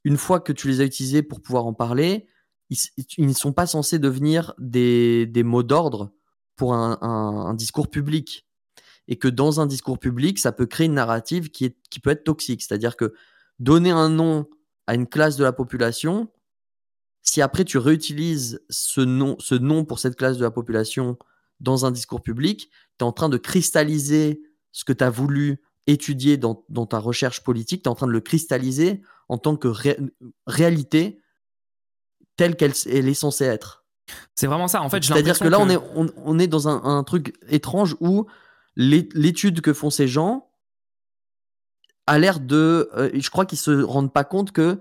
une 0.03 0.17
fois 0.17 0.39
que 0.39 0.51
tu 0.51 0.67
les 0.67 0.81
as 0.81 0.85
utilisés 0.85 1.23
pour 1.23 1.41
pouvoir 1.41 1.65
en 1.65 1.73
parler, 1.73 2.27
ils 3.17 3.27
ne 3.27 3.33
sont 3.33 3.53
pas 3.53 3.67
censés 3.67 3.99
devenir 3.99 4.53
des, 4.57 5.29
mots 5.45 5.63
d'ordre 5.63 6.11
pour 6.55 6.73
un, 6.73 7.53
discours 7.53 7.89
public. 7.89 8.47
Et 9.07 9.17
que 9.17 9.27
dans 9.27 9.59
un 9.59 9.65
discours 9.65 9.99
public, 9.99 10.39
ça 10.39 10.51
peut 10.51 10.65
créer 10.65 10.87
une 10.87 10.93
narrative 10.93 11.51
qui, 11.51 11.65
est, 11.65 11.77
qui 11.89 11.99
peut 11.99 12.09
être 12.09 12.23
toxique. 12.23 12.61
C'est-à-dire 12.61 12.95
que 12.95 13.13
donner 13.59 13.91
un 13.91 14.09
nom 14.09 14.47
à 14.87 14.95
une 14.95 15.07
classe 15.07 15.35
de 15.35 15.43
la 15.43 15.51
population, 15.51 16.29
si 17.23 17.41
après 17.41 17.63
tu 17.65 17.77
réutilises 17.77 18.61
ce 18.69 19.01
nom, 19.01 19.37
ce 19.39 19.55
nom 19.55 19.85
pour 19.85 19.99
cette 19.99 20.15
classe 20.15 20.37
de 20.37 20.43
la 20.43 20.51
population 20.51 21.17
dans 21.61 21.85
un 21.85 21.91
discours 21.91 22.21
public, 22.21 22.69
tu 22.69 22.97
es 22.99 23.03
en 23.03 23.13
train 23.13 23.29
de 23.29 23.37
cristalliser 23.37 24.41
ce 24.71 24.83
que 24.83 24.93
tu 24.93 25.03
as 25.03 25.09
voulu 25.09 25.61
étudier 25.87 26.37
dans, 26.37 26.55
ta 26.85 26.99
recherche 26.99 27.41
politique, 27.41 27.83
tu 27.83 27.87
es 27.87 27.91
en 27.91 27.95
train 27.95 28.07
de 28.07 28.11
le 28.11 28.21
cristalliser 28.21 29.01
en 29.29 29.37
tant 29.37 29.55
que 29.55 29.69
réalité 30.45 31.21
telle 32.35 32.55
qu'elle 32.55 32.73
est 32.85 33.13
censée 33.13 33.45
être. 33.45 33.85
C'est 34.35 34.47
vraiment 34.47 34.67
ça. 34.67 34.81
En 34.81 34.89
fait, 34.89 35.03
c'est-à-dire 35.03 35.39
que 35.39 35.47
là, 35.47 35.59
on 35.59 35.69
est 35.69 35.79
on, 35.95 36.39
est 36.39 36.47
dans 36.47 36.67
un, 36.67 37.03
truc 37.03 37.35
étrange 37.47 37.95
où 38.01 38.25
l'étude 38.75 39.61
que 39.61 39.71
font 39.71 39.89
ces 39.89 40.09
gens 40.09 40.49
a 42.05 42.19
l'air 42.19 42.41
de. 42.41 42.89
Euh, 42.95 43.09
je 43.13 43.29
crois 43.29 43.45
qu'ils 43.45 43.59
se 43.59 43.71
rendent 43.71 44.11
pas 44.11 44.25
compte 44.25 44.51
que 44.51 44.79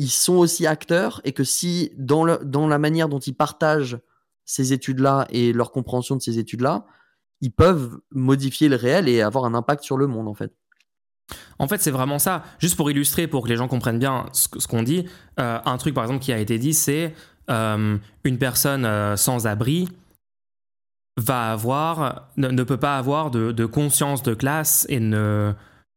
ils 0.00 0.08
sont 0.08 0.36
aussi 0.36 0.66
acteurs 0.66 1.20
et 1.24 1.32
que 1.32 1.44
si 1.44 1.92
dans, 1.98 2.24
le, 2.24 2.38
dans 2.42 2.66
la 2.66 2.78
manière 2.78 3.10
dont 3.10 3.18
ils 3.18 3.34
partagent 3.34 3.98
ces 4.46 4.72
études-là 4.72 5.26
et 5.28 5.52
leur 5.52 5.72
compréhension 5.72 6.16
de 6.16 6.22
ces 6.22 6.38
études-là, 6.38 6.86
ils 7.42 7.52
peuvent 7.52 8.00
modifier 8.10 8.70
le 8.70 8.76
réel 8.76 9.10
et 9.10 9.20
avoir 9.20 9.44
un 9.44 9.52
impact 9.52 9.84
sur 9.84 9.98
le 9.98 10.06
monde 10.06 10.26
en 10.26 10.32
fait. 10.32 10.54
En 11.58 11.68
fait, 11.68 11.82
c'est 11.82 11.90
vraiment 11.90 12.18
ça. 12.18 12.44
Juste 12.58 12.76
pour 12.76 12.90
illustrer, 12.90 13.26
pour 13.26 13.44
que 13.44 13.50
les 13.50 13.56
gens 13.56 13.68
comprennent 13.68 13.98
bien 13.98 14.24
ce, 14.32 14.48
qu'on 14.66 14.82
dit, 14.82 15.04
euh, 15.38 15.58
un 15.62 15.76
truc 15.76 15.94
par 15.94 16.04
exemple 16.04 16.24
qui 16.24 16.32
a 16.32 16.38
été 16.38 16.58
dit, 16.58 16.72
c'est 16.72 17.14
euh, 17.50 17.98
une 18.24 18.38
personne 18.38 18.86
euh, 18.86 19.16
sans 19.16 19.46
abri 19.46 19.86
va 21.18 21.52
avoir, 21.52 22.30
ne, 22.38 22.62
peut 22.62 22.78
pas 22.78 22.96
avoir 22.96 23.30
de, 23.30 23.66
conscience 23.66 24.22
de 24.22 24.32
classe 24.32 24.86
et 24.88 24.98
ne, 24.98 25.52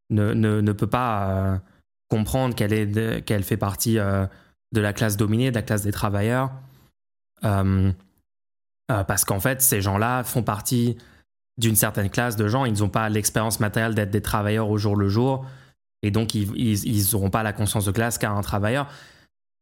ne, 0.10 0.34
ne 0.34 0.72
peut 0.74 0.88
pas 0.88 1.62
comprendre 2.14 2.54
qu'elle 2.54 2.74
est 2.74 3.26
qu'elle 3.26 3.44
fait 3.44 3.58
partie 3.58 3.98
euh, 3.98 4.28
de 4.72 4.82
la 4.82 4.94
classe 4.94 5.18
dominée, 5.18 5.50
de 5.50 5.56
la 5.56 5.64
classe 5.64 5.82
des 5.82 5.92
travailleurs. 5.92 6.52
Euh, 7.44 7.92
euh, 8.92 9.04
parce 9.04 9.26
qu'en 9.26 9.40
fait, 9.40 9.64
ces 9.64 9.82
gens-là 9.82 10.24
font 10.24 10.44
partie 10.44 10.96
d'une 11.58 11.76
certaine 11.76 12.12
classe 12.12 12.36
de 12.36 12.48
gens. 12.48 12.66
Ils 12.66 12.80
n'ont 12.80 12.90
pas 12.90 13.10
l'expérience 13.10 13.60
matérielle 13.60 13.96
d'être 13.96 14.12
des 14.12 14.22
travailleurs 14.22 14.70
au 14.70 14.78
jour 14.78 14.96
le 14.96 15.10
jour. 15.10 15.48
Et 16.04 16.12
donc, 16.12 16.36
ils 16.36 17.12
n'auront 17.14 17.32
pas 17.32 17.42
la 17.42 17.54
conscience 17.54 17.86
de 17.86 17.92
classe 17.92 18.20
qu'un 18.20 18.42
travailleur. 18.42 18.88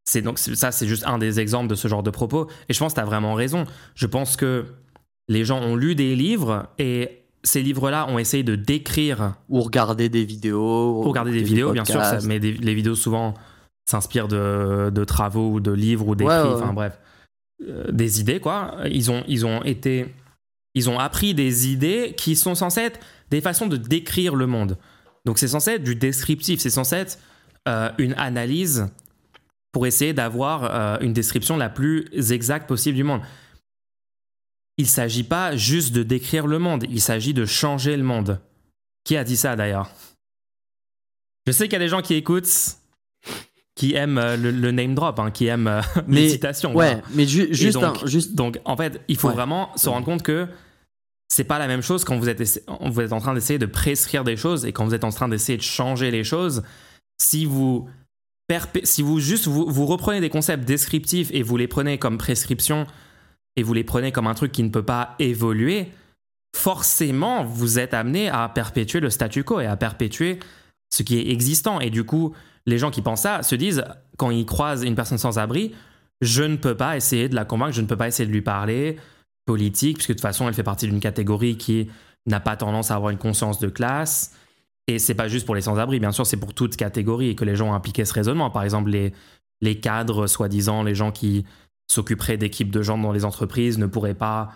C'est 0.04 0.22
donc 0.22 0.38
ça, 0.38 0.72
c'est 0.72 0.88
juste 0.88 1.06
un 1.06 1.20
des 1.20 1.40
exemples 1.40 1.70
de 1.70 1.76
ce 1.76 1.88
genre 1.88 2.04
de 2.04 2.10
propos. 2.10 2.50
Et 2.68 2.74
je 2.74 2.80
pense 2.80 2.94
que 2.94 2.96
tu 2.96 3.02
as 3.02 3.06
vraiment 3.06 3.34
raison. 3.34 3.66
Je 3.96 4.08
pense 4.08 4.36
que 4.36 4.66
les 5.30 5.46
gens 5.46 5.62
ont 5.62 5.78
lu 5.78 5.96
des 5.96 6.16
livres 6.16 6.68
et 6.80 7.21
ces 7.44 7.62
livres-là 7.62 8.08
ont 8.10 8.20
essayé 8.20 8.44
de 8.44 8.56
décrire. 8.56 9.36
Ou 9.50 9.62
regarder 9.62 10.10
des 10.10 10.26
vidéos. 10.26 11.00
Ou 11.00 11.10
regarder 11.10 11.32
des, 11.32 11.44
vidéos, 11.44 11.72
bien 11.72 11.86
sûr, 11.86 12.02
mais 12.26 12.40
les 12.40 12.74
vidéos 12.74 12.96
souvent 12.96 13.34
s'inspirent 13.90 14.28
de, 14.28 15.04
travaux 15.06 15.52
ou 15.52 15.60
de 15.60 15.72
livres 15.72 16.08
ou 16.08 16.16
d'écrits, 16.16 16.34
enfin 16.34 16.74
bref, 16.74 17.00
euh, 17.68 17.92
des 17.92 18.20
idées, 18.20 18.40
quoi. 18.40 18.76
Ils 18.90 19.12
ont, 19.12 19.24
ils 19.28 19.46
ont 19.46 19.64
été. 19.64 20.14
Ils 20.74 20.90
ont 20.90 21.00
appris 21.00 21.34
des 21.34 21.68
idées 21.68 22.14
qui 22.16 22.38
sont 22.38 22.56
censées 22.56 22.82
être 22.82 23.00
des 23.30 23.42
façons 23.42 23.68
de 23.68 23.76
décrire 23.76 24.36
le 24.36 24.48
monde. 24.48 24.78
Donc 25.26 25.38
c'est 25.38 25.50
censé 25.50 25.72
être 25.72 25.84
du 25.84 25.96
descriptif, 25.96 26.62
c'est 26.62 26.70
censé 26.70 26.96
être 26.96 27.20
euh, 27.68 27.90
une 27.98 28.14
analyse 28.14 28.88
pour 29.74 29.86
essayer 29.86 30.14
d'avoir 30.14 30.64
euh, 30.64 30.98
une 31.02 31.12
description 31.12 31.58
la 31.58 31.70
plus 31.70 32.08
exacte 32.32 32.70
possible 32.70 32.96
du 32.96 33.04
monde 33.04 33.20
il 34.78 34.86
ne 34.86 34.90
s'agit 34.90 35.24
pas 35.24 35.56
juste 35.56 35.94
de 35.94 36.04
décrire 36.04 36.48
le 36.48 36.60
monde, 36.60 36.86
il 36.90 37.02
s'agit 37.02 37.34
de 37.34 37.46
changer 37.46 37.98
le 37.98 38.04
monde. 38.04 38.40
Qui 39.04 39.18
a 39.18 39.24
dit 39.24 39.38
ça 39.38 39.56
d'ailleurs? 39.56 39.90
Je 41.48 41.52
sais 41.52 41.66
qu'il 41.66 41.74
y 41.74 41.78
a 41.78 41.80
des 41.80 41.88
gens 41.88 42.02
qui 42.02 42.14
écoutent, 42.14 42.78
qui 43.76 43.96
aiment 43.96 44.20
euh, 44.20 44.38
le, 44.38 44.72
name 44.72 44.94
drop, 44.94 45.20
hein, 45.20 45.32
qui 45.32 45.48
aiment 45.48 45.68
euh, 45.68 45.82
les 46.08 46.30
citations. 46.30 46.76
Ouais, 46.76 47.02
mais 47.14 47.26
juste, 47.26 47.74
donc, 47.74 48.06
juste, 48.06 48.36
donc, 48.36 48.60
en 48.66 48.78
fait, 48.78 49.02
il 49.08 49.18
faut 49.18 49.30
vraiment 49.30 49.76
se 49.76 49.90
rendre 49.90 50.06
compte 50.06 50.24
que 50.24 50.48
c'est 51.30 51.46
pas 51.46 51.60
la 51.60 51.68
même 51.68 51.82
chose 51.82 52.04
quand 52.04 52.18
vous 52.18 52.30
êtes, 52.30 52.64
vous 52.82 53.02
êtes 53.02 53.14
en 53.14 53.20
train 53.20 53.34
d'essayer 53.34 53.58
de 53.58 53.66
prescrire 53.66 54.24
des 54.24 54.36
choses 54.36 54.66
et 54.66 54.74
quand 54.74 54.86
vous 54.86 54.94
êtes 54.94 55.06
en 55.06 55.12
train 55.12 55.30
d'essayer 55.30 55.58
de 55.58 55.64
changer 55.64 56.12
les 56.12 56.24
choses. 56.24 56.64
Si 57.22 57.46
vous 57.46 57.88
si 58.84 59.02
vous 59.02 59.22
juste 59.22 59.48
vous 59.48 59.86
reprenez 59.86 60.20
des 60.20 60.30
concepts 60.30 60.66
descriptifs 60.66 61.30
et 61.32 61.42
vous 61.42 61.56
les 61.56 61.70
prenez 61.70 61.98
comme 61.98 62.18
prescription 62.18 62.86
et 63.56 63.64
vous 63.64 63.74
les 63.74 63.84
prenez 63.84 64.12
comme 64.12 64.28
un 64.28 64.34
truc 64.34 64.52
qui 64.52 64.64
ne 64.64 64.70
peut 64.70 64.84
pas 64.84 65.16
évoluer, 65.20 65.92
forcément, 66.56 67.44
vous 67.44 67.80
êtes 67.80 67.94
amené 67.94 68.30
à 68.30 68.48
perpétuer 68.50 69.00
le 69.00 69.10
statu 69.10 69.44
quo 69.44 69.60
et 69.60 69.66
à 69.66 69.78
perpétuer 69.78 70.40
ce 70.94 71.04
qui 71.04 71.18
est 71.18 71.32
existant. 71.32 71.80
Et 71.80 71.90
du 71.90 72.04
coup, 72.04 72.34
les 72.66 72.78
gens 72.78 72.92
qui 72.92 73.02
pensent 73.02 73.22
ça 73.22 73.44
se 73.44 73.56
disent, 73.56 73.84
quand 74.18 74.30
ils 74.30 74.46
croisent 74.46 74.84
une 74.84 74.96
personne 74.96 75.18
sans 75.18 75.40
abri, 75.40 75.74
je 76.22 76.44
ne 76.44 76.56
peux 76.56 76.76
pas 76.76 76.98
essayer 76.98 77.30
de 77.30 77.36
la 77.36 77.46
convaincre, 77.46 77.74
je 77.74 77.82
ne 77.82 77.88
peux 77.88 77.98
pas 77.98 78.08
essayer 78.08 78.28
de 78.28 78.34
lui 78.34 78.42
parler 78.42 78.98
politique, 79.46 79.98
puisque 79.98 80.10
de 80.10 80.14
toute 80.14 80.22
façon, 80.22 80.48
elle 80.48 80.54
fait 80.54 80.64
partie 80.64 80.86
d'une 80.86 81.00
catégorie 81.00 81.58
qui 81.58 81.90
n'a 82.28 82.40
pas 82.40 82.56
tendance 82.56 82.92
à 82.92 82.96
avoir 82.96 83.10
une 83.10 83.18
conscience 83.18 83.60
de 83.60 83.70
classe. 83.70 84.36
Et 84.88 85.00
c'est 85.00 85.16
pas 85.16 85.28
juste 85.28 85.46
pour 85.46 85.56
les 85.56 85.62
sans-abri, 85.62 86.00
bien 86.00 86.12
sûr, 86.12 86.26
c'est 86.26 86.38
pour 86.38 86.54
toute 86.54 86.76
catégorie 86.76 87.30
et 87.30 87.36
que 87.36 87.46
les 87.46 87.56
gens 87.56 87.70
ont 87.70 87.74
impliqué 87.74 88.06
ce 88.06 88.14
raisonnement. 88.14 88.50
Par 88.50 88.64
exemple, 88.64 88.92
les, 88.92 89.14
les 89.62 89.80
cadres, 89.80 90.28
soi-disant, 90.28 90.84
les 90.84 90.96
gens 90.96 91.12
qui 91.12 91.46
s'occuperait 91.92 92.38
d'équipes 92.38 92.72
de 92.72 92.82
gens 92.82 92.98
dans 92.98 93.12
les 93.12 93.26
entreprises 93.26 93.78
ne 93.78 93.86
pourraient 93.86 94.14
pas 94.14 94.54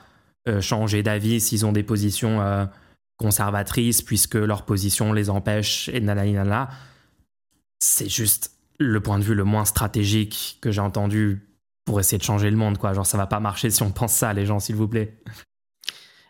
euh, 0.48 0.62
changer 0.62 1.04
d'avis 1.04 1.42
s'ils 1.42 1.66
ont 1.66 1.74
des 1.74 1.84
positions 1.84 2.42
euh, 2.42 2.66
conservatrices 3.18 4.02
puisque 4.02 4.36
leur 4.36 4.64
position 4.64 5.12
les 5.12 5.30
empêche 5.30 5.90
et 5.90 6.00
nanana. 6.00 6.70
C'est 7.80 8.08
juste 8.08 8.52
le 8.80 9.02
point 9.02 9.20
de 9.20 9.24
vue 9.24 9.36
le 9.36 9.44
moins 9.44 9.66
stratégique 9.66 10.60
que 10.62 10.72
j'ai 10.72 10.80
entendu 10.80 11.46
pour 11.84 12.00
essayer 12.00 12.18
de 12.18 12.24
changer 12.24 12.50
le 12.50 12.56
monde 12.56 12.78
quoi. 12.78 12.94
Genre 12.94 13.06
ça 13.06 13.18
va 13.18 13.28
pas 13.28 13.42
marcher 13.42 13.70
si 13.70 13.84
on 13.84 13.92
pense 13.92 14.14
ça 14.14 14.32
les 14.32 14.46
gens 14.46 14.60
s'il 14.60 14.76
vous 14.76 14.88
plaît. 14.88 15.22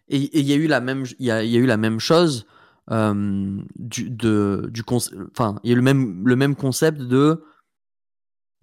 Et 0.08 0.40
il 0.40 0.46
y 0.46 0.54
a 0.54 0.56
eu 0.56 0.68
la 0.68 0.82
même, 0.82 1.06
y 1.20 1.30
a, 1.30 1.44
eu 1.44 1.66
la 1.68 1.78
même 1.78 2.00
chose 2.00 2.48
euh, 2.90 3.62
du, 3.76 4.10
de, 4.10 4.70
du 4.72 4.84
enfin, 5.32 5.60
il 5.64 5.70
y 5.70 5.74
a 5.74 5.76
le 5.76 5.82
même, 5.84 6.28
le 6.28 6.36
même 6.36 6.56
concept 6.56 7.00
de 7.00 7.44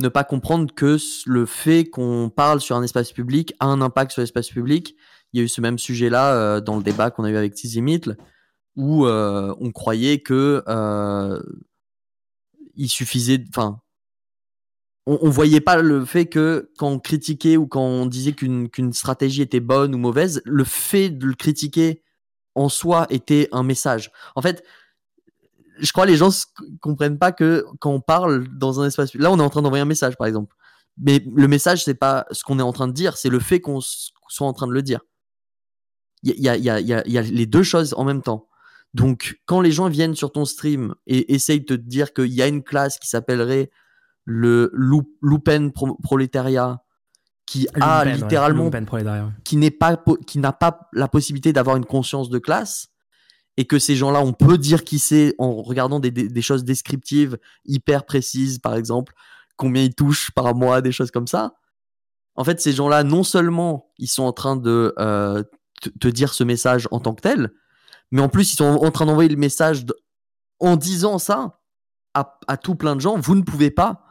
ne 0.00 0.08
pas 0.08 0.24
comprendre 0.24 0.72
que 0.74 0.96
le 1.26 1.46
fait 1.46 1.84
qu'on 1.84 2.30
parle 2.34 2.60
sur 2.60 2.76
un 2.76 2.82
espace 2.82 3.12
public 3.12 3.54
a 3.60 3.66
un 3.66 3.80
impact 3.80 4.12
sur 4.12 4.20
l'espace 4.20 4.48
public. 4.48 4.96
Il 5.32 5.38
y 5.38 5.40
a 5.40 5.44
eu 5.44 5.48
ce 5.48 5.60
même 5.60 5.78
sujet-là 5.78 6.34
euh, 6.34 6.60
dans 6.60 6.76
le 6.76 6.82
débat 6.82 7.10
qu'on 7.10 7.24
a 7.24 7.30
eu 7.30 7.36
avec 7.36 7.54
Tizi 7.54 7.82
où 8.76 9.06
euh, 9.06 9.54
on 9.60 9.70
croyait 9.70 10.20
que 10.20 10.62
euh, 10.66 11.42
il 12.74 12.88
suffisait, 12.88 13.44
enfin, 13.48 13.80
on, 15.06 15.18
on, 15.20 15.30
voyait 15.30 15.60
pas 15.60 15.76
le 15.76 16.04
fait 16.04 16.26
que 16.26 16.70
quand 16.78 16.88
on 16.88 16.98
critiquait 16.98 17.58
ou 17.58 17.66
quand 17.66 17.82
on 17.82 18.06
disait 18.06 18.32
qu'une 18.32 18.70
qu'une 18.70 18.92
stratégie 18.92 19.42
était 19.42 19.60
bonne 19.60 19.94
ou 19.94 19.98
mauvaise, 19.98 20.40
le 20.46 20.64
fait 20.64 21.10
de 21.10 21.26
le 21.26 21.34
critiquer 21.34 22.02
en 22.54 22.68
soi 22.68 23.06
était 23.10 23.48
un 23.52 23.62
message. 23.62 24.10
En 24.36 24.42
fait, 24.42 24.64
je 25.78 25.92
crois 25.92 26.04
que 26.04 26.10
les 26.10 26.16
gens 26.16 26.30
comprennent 26.80 27.18
pas 27.18 27.32
que 27.32 27.64
quand 27.80 27.90
on 27.90 28.00
parle 28.00 28.46
dans 28.56 28.80
un 28.80 28.86
espace, 28.86 29.14
là 29.14 29.30
on 29.30 29.38
est 29.38 29.42
en 29.42 29.50
train 29.50 29.62
d'envoyer 29.62 29.82
un 29.82 29.86
message 29.86 30.16
par 30.16 30.26
exemple, 30.26 30.54
mais 30.98 31.24
le 31.34 31.48
message 31.48 31.84
c'est 31.84 31.94
pas 31.94 32.26
ce 32.30 32.44
qu'on 32.44 32.58
est 32.58 32.62
en 32.62 32.72
train 32.72 32.88
de 32.88 32.92
dire, 32.92 33.16
c'est 33.16 33.30
le 33.30 33.40
fait 33.40 33.60
qu'on 33.60 33.80
soit 33.80 34.46
en 34.46 34.52
train 34.52 34.66
de 34.66 34.72
le 34.72 34.82
dire. 34.82 35.00
Il 36.22 36.40
y 36.40 36.48
a, 36.48 36.56
y, 36.56 36.70
a, 36.70 36.80
y, 36.80 36.92
a, 36.92 37.02
y 37.06 37.18
a 37.18 37.22
les 37.22 37.46
deux 37.46 37.64
choses 37.64 37.94
en 37.96 38.04
même 38.04 38.22
temps. 38.22 38.48
Donc 38.94 39.40
quand 39.46 39.60
les 39.60 39.72
gens 39.72 39.88
viennent 39.88 40.14
sur 40.14 40.30
ton 40.30 40.44
stream 40.44 40.94
et 41.06 41.34
essayent 41.34 41.60
de 41.60 41.64
te 41.64 41.74
dire 41.74 42.12
qu'il 42.12 42.32
y 42.32 42.42
a 42.42 42.46
une 42.46 42.62
classe 42.62 42.98
qui 42.98 43.08
s'appellerait 43.08 43.70
le 44.24 44.70
Loupen 44.72 45.72
prolétariat 45.72 46.82
qui 47.46 47.66
a 47.80 48.04
littéralement 48.04 48.70
qui 49.44 49.56
n'est 49.56 49.70
pas 49.70 50.00
qui 50.26 50.38
n'a 50.38 50.52
pas 50.52 50.88
la 50.92 51.08
possibilité 51.08 51.52
d'avoir 51.52 51.76
une 51.76 51.84
conscience 51.84 52.30
de 52.30 52.38
classe 52.38 52.91
et 53.62 53.64
que 53.64 53.78
ces 53.78 53.94
gens-là, 53.94 54.20
on 54.20 54.32
peut 54.32 54.58
dire 54.58 54.82
qui 54.82 54.98
c'est 54.98 55.36
en 55.38 55.62
regardant 55.62 56.00
des, 56.00 56.42
choses 56.42 56.64
descriptives 56.64 57.38
hyper 57.64 58.04
précises, 58.04 58.58
par 58.58 58.74
exemple, 58.74 59.14
combien 59.54 59.84
ils 59.84 59.94
touchent 59.94 60.32
par 60.32 60.52
mois, 60.56 60.80
des 60.80 60.90
choses 60.90 61.12
comme 61.12 61.28
ça. 61.28 61.54
En 62.34 62.42
fait, 62.42 62.60
ces 62.60 62.72
gens-là, 62.72 63.04
non 63.04 63.22
seulement 63.22 63.92
ils 63.98 64.08
sont 64.08 64.24
en 64.24 64.32
train 64.32 64.56
de 64.56 64.92
euh, 64.98 65.44
te 66.00 66.08
dire 66.08 66.34
ce 66.34 66.42
message 66.42 66.88
en 66.90 66.98
tant 66.98 67.14
que 67.14 67.20
tel, 67.20 67.52
mais 68.10 68.20
en 68.20 68.28
plus 68.28 68.52
ils 68.52 68.56
sont 68.56 68.64
en 68.64 68.90
train 68.90 69.06
d'envoyer 69.06 69.30
le 69.30 69.36
message 69.36 69.86
en 70.58 70.74
disant 70.74 71.20
ça 71.20 71.60
à, 72.14 72.40
à, 72.48 72.56
tout 72.56 72.74
plein 72.74 72.96
de 72.96 73.00
gens. 73.00 73.16
Vous 73.16 73.36
ne 73.36 73.42
pouvez 73.42 73.70
pas 73.70 74.06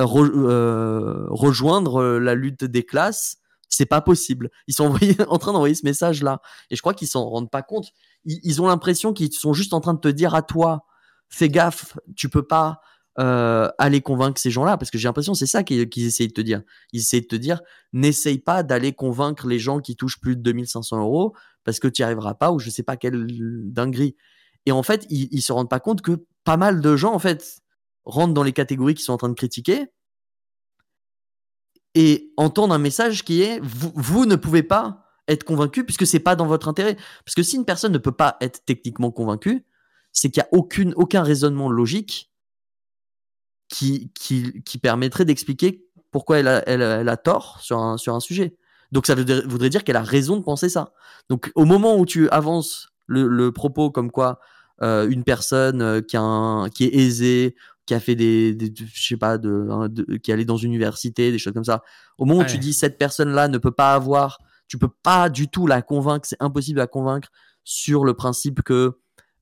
euh, 0.00 0.04
euh, 0.04 1.26
rejoindre 1.28 2.18
la 2.18 2.34
lutte 2.34 2.64
des 2.64 2.82
classes 2.82 3.38
c'est 3.76 3.86
pas 3.86 4.00
possible. 4.00 4.50
Ils 4.66 4.74
sont 4.74 4.94
en 5.28 5.38
train 5.38 5.52
d'envoyer 5.52 5.74
ce 5.74 5.84
message-là. 5.84 6.40
Et 6.70 6.76
je 6.76 6.80
crois 6.80 6.94
qu'ils 6.94 7.08
s'en 7.08 7.28
rendent 7.28 7.50
pas 7.50 7.62
compte. 7.62 7.90
Ils, 8.24 8.62
ont 8.62 8.66
l'impression 8.66 9.12
qu'ils 9.12 9.32
sont 9.32 9.52
juste 9.52 9.74
en 9.74 9.80
train 9.80 9.94
de 9.94 10.00
te 10.00 10.08
dire 10.08 10.34
à 10.34 10.42
toi, 10.42 10.86
fais 11.28 11.48
gaffe, 11.48 11.98
tu 12.16 12.28
peux 12.30 12.46
pas 12.46 12.80
euh, 13.18 13.68
aller 13.78 14.00
convaincre 14.00 14.40
ces 14.40 14.50
gens-là. 14.50 14.78
Parce 14.78 14.90
que 14.90 14.96
j'ai 14.96 15.08
l'impression 15.08 15.34
c'est 15.34 15.46
ça 15.46 15.62
qu'ils 15.62 16.06
essayent 16.06 16.28
de 16.28 16.32
te 16.32 16.40
dire. 16.40 16.62
Ils 16.92 17.00
essayent 17.00 17.20
de 17.20 17.26
te 17.26 17.36
dire, 17.36 17.60
n'essaye 17.92 18.38
pas 18.38 18.62
d'aller 18.62 18.94
convaincre 18.94 19.46
les 19.46 19.58
gens 19.58 19.80
qui 19.80 19.94
touchent 19.94 20.20
plus 20.20 20.36
de 20.36 20.42
2500 20.42 20.98
euros 20.98 21.34
parce 21.64 21.78
que 21.78 21.88
tu 21.88 22.00
n'y 22.00 22.04
arriveras 22.04 22.34
pas 22.34 22.52
ou 22.52 22.58
je 22.58 22.70
sais 22.70 22.82
pas 22.82 22.96
quelle 22.96 23.26
dinguerie. 23.72 24.16
Et 24.64 24.72
en 24.72 24.82
fait, 24.82 25.06
ils, 25.10 25.28
ils 25.30 25.42
se 25.42 25.52
rendent 25.52 25.70
pas 25.70 25.80
compte 25.80 26.00
que 26.00 26.24
pas 26.44 26.56
mal 26.56 26.80
de 26.80 26.96
gens, 26.96 27.12
en 27.12 27.18
fait, 27.18 27.60
rentrent 28.04 28.34
dans 28.34 28.42
les 28.42 28.52
catégories 28.52 28.94
qu'ils 28.94 29.04
sont 29.04 29.12
en 29.12 29.18
train 29.18 29.28
de 29.28 29.34
critiquer 29.34 29.86
et 31.96 32.30
entendre 32.36 32.74
un 32.74 32.78
message 32.78 33.24
qui 33.24 33.40
est 33.42 33.58
vous, 33.62 34.26
ne 34.26 34.36
pouvez 34.36 34.62
pas 34.62 35.02
être 35.28 35.44
convaincu 35.44 35.82
puisque 35.82 36.06
c'est 36.06 36.20
pas 36.20 36.36
dans 36.36 36.46
votre 36.46 36.68
intérêt. 36.68 36.96
Parce 37.24 37.34
que 37.34 37.42
si 37.42 37.56
une 37.56 37.64
personne 37.64 37.90
ne 37.90 37.98
peut 37.98 38.12
pas 38.12 38.36
être 38.42 38.64
techniquement 38.66 39.10
convaincue, 39.10 39.64
c'est 40.12 40.30
qu'il 40.30 40.42
n'y 40.42 40.44
a 40.44 40.48
aucune, 40.52 40.92
aucun 40.96 41.22
raisonnement 41.22 41.70
logique 41.70 42.30
qui, 43.68 44.12
qui, 44.14 44.62
qui 44.62 44.78
permettrait 44.78 45.24
d'expliquer 45.24 45.86
pourquoi 46.10 46.38
elle 46.38 46.48
a, 46.48 46.62
elle, 46.68 46.82
a, 47.08 47.16
tort 47.16 47.60
sur 47.62 47.78
un, 47.78 47.96
sur 47.96 48.14
un 48.14 48.20
sujet. 48.20 48.56
Donc 48.92 49.06
ça 49.06 49.14
voudrait 49.14 49.70
dire 49.70 49.82
qu'elle 49.82 49.96
a 49.96 50.02
raison 50.02 50.36
de 50.36 50.42
penser 50.42 50.68
ça. 50.68 50.92
Donc 51.30 51.50
au 51.54 51.64
moment 51.64 51.96
où 51.96 52.04
tu 52.04 52.28
avances 52.28 52.90
le, 53.06 53.50
propos 53.52 53.90
comme 53.90 54.10
quoi 54.10 54.38
euh, 54.82 55.08
une 55.08 55.24
personne 55.24 55.80
euh, 55.80 56.00
qui, 56.02 56.18
qui 56.74 56.84
est 56.84 56.94
aisée 56.94 57.56
qui 57.86 57.94
a 57.94 58.00
fait 58.00 58.16
des, 58.16 58.56
je 58.92 59.08
sais 59.08 59.16
pas, 59.16 59.34
hein, 59.34 59.88
de, 59.88 60.16
qui 60.16 60.30
est 60.30 60.34
allé 60.34 60.44
dans 60.44 60.56
une 60.56 60.72
université, 60.72 61.30
des 61.30 61.38
choses 61.38 61.54
comme 61.54 61.64
ça. 61.64 61.82
Au 62.18 62.24
moment 62.24 62.40
où 62.40 62.44
tu 62.44 62.58
dis 62.58 62.72
cette 62.72 62.98
personne-là 62.98 63.48
ne 63.48 63.58
peut 63.58 63.70
pas 63.70 63.94
avoir, 63.94 64.38
tu 64.68 64.76
peux 64.76 64.90
pas 65.02 65.28
du 65.28 65.48
tout 65.48 65.66
la 65.66 65.82
convaincre, 65.82 66.26
c'est 66.28 66.36
impossible 66.40 66.76
de 66.76 66.82
la 66.82 66.88
convaincre 66.88 67.28
sur 67.64 68.04
le 68.04 68.14
principe 68.14 68.62
que 68.62 68.98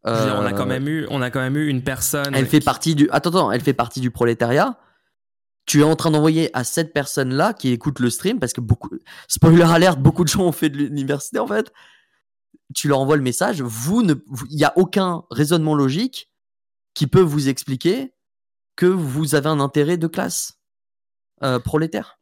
euh, 0.06 0.36
on 0.36 0.44
a 0.44 0.52
quand 0.52 0.66
même 0.66 0.86
eu, 0.86 1.06
on 1.08 1.22
a 1.22 1.30
quand 1.30 1.40
même 1.40 1.56
eu 1.56 1.68
une 1.68 1.82
personne. 1.82 2.34
Elle 2.34 2.46
fait 2.46 2.60
partie 2.60 2.94
du, 2.94 3.08
attends, 3.10 3.30
attends, 3.30 3.50
elle 3.50 3.62
fait 3.62 3.72
partie 3.72 4.00
du 4.00 4.10
prolétariat. 4.10 4.78
Tu 5.64 5.80
es 5.80 5.82
en 5.82 5.96
train 5.96 6.10
d'envoyer 6.10 6.54
à 6.54 6.62
cette 6.62 6.92
personne-là 6.92 7.54
qui 7.54 7.70
écoute 7.70 7.98
le 8.00 8.10
stream 8.10 8.38
parce 8.38 8.52
que 8.52 8.60
beaucoup, 8.60 8.90
spoiler 9.28 9.62
alert, 9.62 9.98
beaucoup 9.98 10.24
de 10.24 10.28
gens 10.28 10.42
ont 10.42 10.52
fait 10.52 10.68
de 10.68 10.76
l'université 10.76 11.38
en 11.38 11.46
fait. 11.46 11.72
Tu 12.74 12.88
leur 12.88 12.98
envoies 12.98 13.16
le 13.16 13.22
message, 13.22 13.62
vous 13.62 14.02
ne, 14.02 14.12
il 14.50 14.56
n'y 14.56 14.64
a 14.64 14.74
aucun 14.76 15.22
raisonnement 15.30 15.74
logique 15.74 16.30
qui 16.92 17.06
peut 17.06 17.20
vous 17.20 17.48
expliquer 17.48 18.12
que 18.76 18.86
vous 18.86 19.34
avez 19.34 19.48
un 19.48 19.60
intérêt 19.60 19.96
de 19.96 20.06
classe 20.06 20.58
euh, 21.42 21.58
prolétaire. 21.58 22.18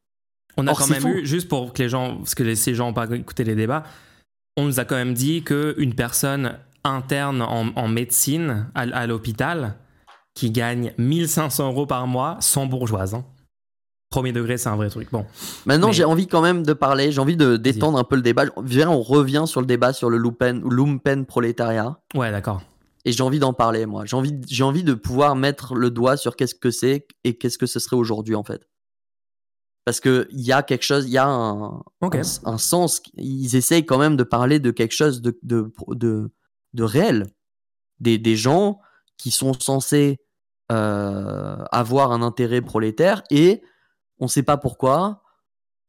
On 0.57 0.67
a 0.67 0.75
quand 0.75 0.89
même 0.89 1.07
eu, 1.07 1.27
juste 1.27 1.49
pour 1.49 1.73
que 1.73 1.83
les 1.83 1.89
gens, 1.89 2.19
parce 2.19 2.35
que 2.35 2.55
ces 2.55 2.75
gens 2.75 2.89
n'ont 2.89 2.93
pas 2.93 3.09
écouté 3.11 3.45
les 3.45 3.55
débats, 3.55 3.85
on 4.57 4.65
nous 4.65 4.81
a 4.81 4.85
quand 4.85 4.97
même 4.97 5.15
dit 5.15 5.43
qu'une 5.43 5.95
personne 5.95 6.59
interne 6.85 7.43
en, 7.43 7.89
médecine 7.89 8.71
à, 8.75 9.07
l'hôpital 9.07 9.77
qui 10.35 10.51
gagne 10.51 10.93
1500 10.99 11.69
euros 11.69 11.87
par 11.87 12.07
mois 12.07 12.37
sans 12.41 12.67
bourgeoise. 12.67 13.15
Hein. 13.15 13.25
Premier 14.11 14.33
degré, 14.33 14.59
c'est 14.59 14.69
un 14.69 14.77
vrai 14.77 14.91
truc. 14.91 15.09
Bon. 15.11 15.25
Maintenant, 15.65 15.91
j'ai 15.91 16.05
envie 16.05 16.27
quand 16.27 16.43
même 16.43 16.65
de 16.65 16.73
parler, 16.75 17.13
j'ai 17.13 17.21
envie 17.21 17.37
de 17.37 17.57
détendre 17.57 17.99
un 17.99 18.05
peu 18.05 18.17
le 18.17 18.23
débat. 18.23 18.45
Viens, 18.63 18.91
on 18.91 19.01
revient 19.01 19.45
sur 19.47 19.61
le 19.61 19.67
débat 19.67 19.95
sur 19.95 20.11
le 20.11 20.19
lumpen, 20.19 20.63
lumpen 20.69 21.25
prolétariat. 21.25 21.99
Ouais, 22.15 22.31
d'accord 22.31 22.63
et 23.05 23.13
j'ai 23.13 23.23
envie 23.23 23.39
d'en 23.39 23.53
parler 23.53 23.87
moi. 23.87 24.05
J'ai 24.05 24.17
envie, 24.17 24.41
j'ai 24.49 24.65
envie 24.65 24.85
de 24.85 24.95
pouvoir 24.95 25.37
mettre 25.37 25.75
le 25.75 25.91
doigt 25.91 26.17
sur 26.17 26.37
qu'est-ce 26.37 26.55
que 26.55 26.71
c'est 26.71 27.07
et 27.25 27.37
qu'est-ce 27.37 27.59
que 27.59 27.67
ce 27.67 27.79
serait 27.81 27.97
aujourd'hui 27.97 28.35
en 28.35 28.45
fait. 28.45 28.69
Parce 29.85 29.99
que 29.99 30.29
il 30.31 30.43
y 30.43 30.53
a 30.53 30.63
quelque 30.63 30.85
chose, 30.85 31.07
il 31.07 31.13
y 31.13 31.19
a 31.19 31.27
un, 31.27 31.83
un, 32.01 32.59
sens. 32.59 33.03
Ils 33.15 33.57
essayent 33.57 33.85
quand 33.85 33.99
même 33.99 34.17
de 34.17 34.23
parler 34.23 34.61
de 34.61 34.71
quelque 34.71 34.93
chose 34.93 35.23
de, 35.23 35.37
de, 35.43 35.73
de, 35.89 36.31
de 36.73 36.83
réel. 36.85 37.27
Des, 37.99 38.19
des 38.19 38.37
gens 38.37 38.81
qui 39.17 39.33
sont 39.33 39.53
censés 39.55 40.21
euh, 40.71 41.57
avoir 41.73 42.13
un 42.13 42.23
intérêt 42.23 42.61
prolétaire 42.61 43.23
et 43.31 43.63
on 44.19 44.27
ne 44.27 44.31
sait 44.31 44.43
pas 44.45 44.57
pourquoi. 44.57 45.23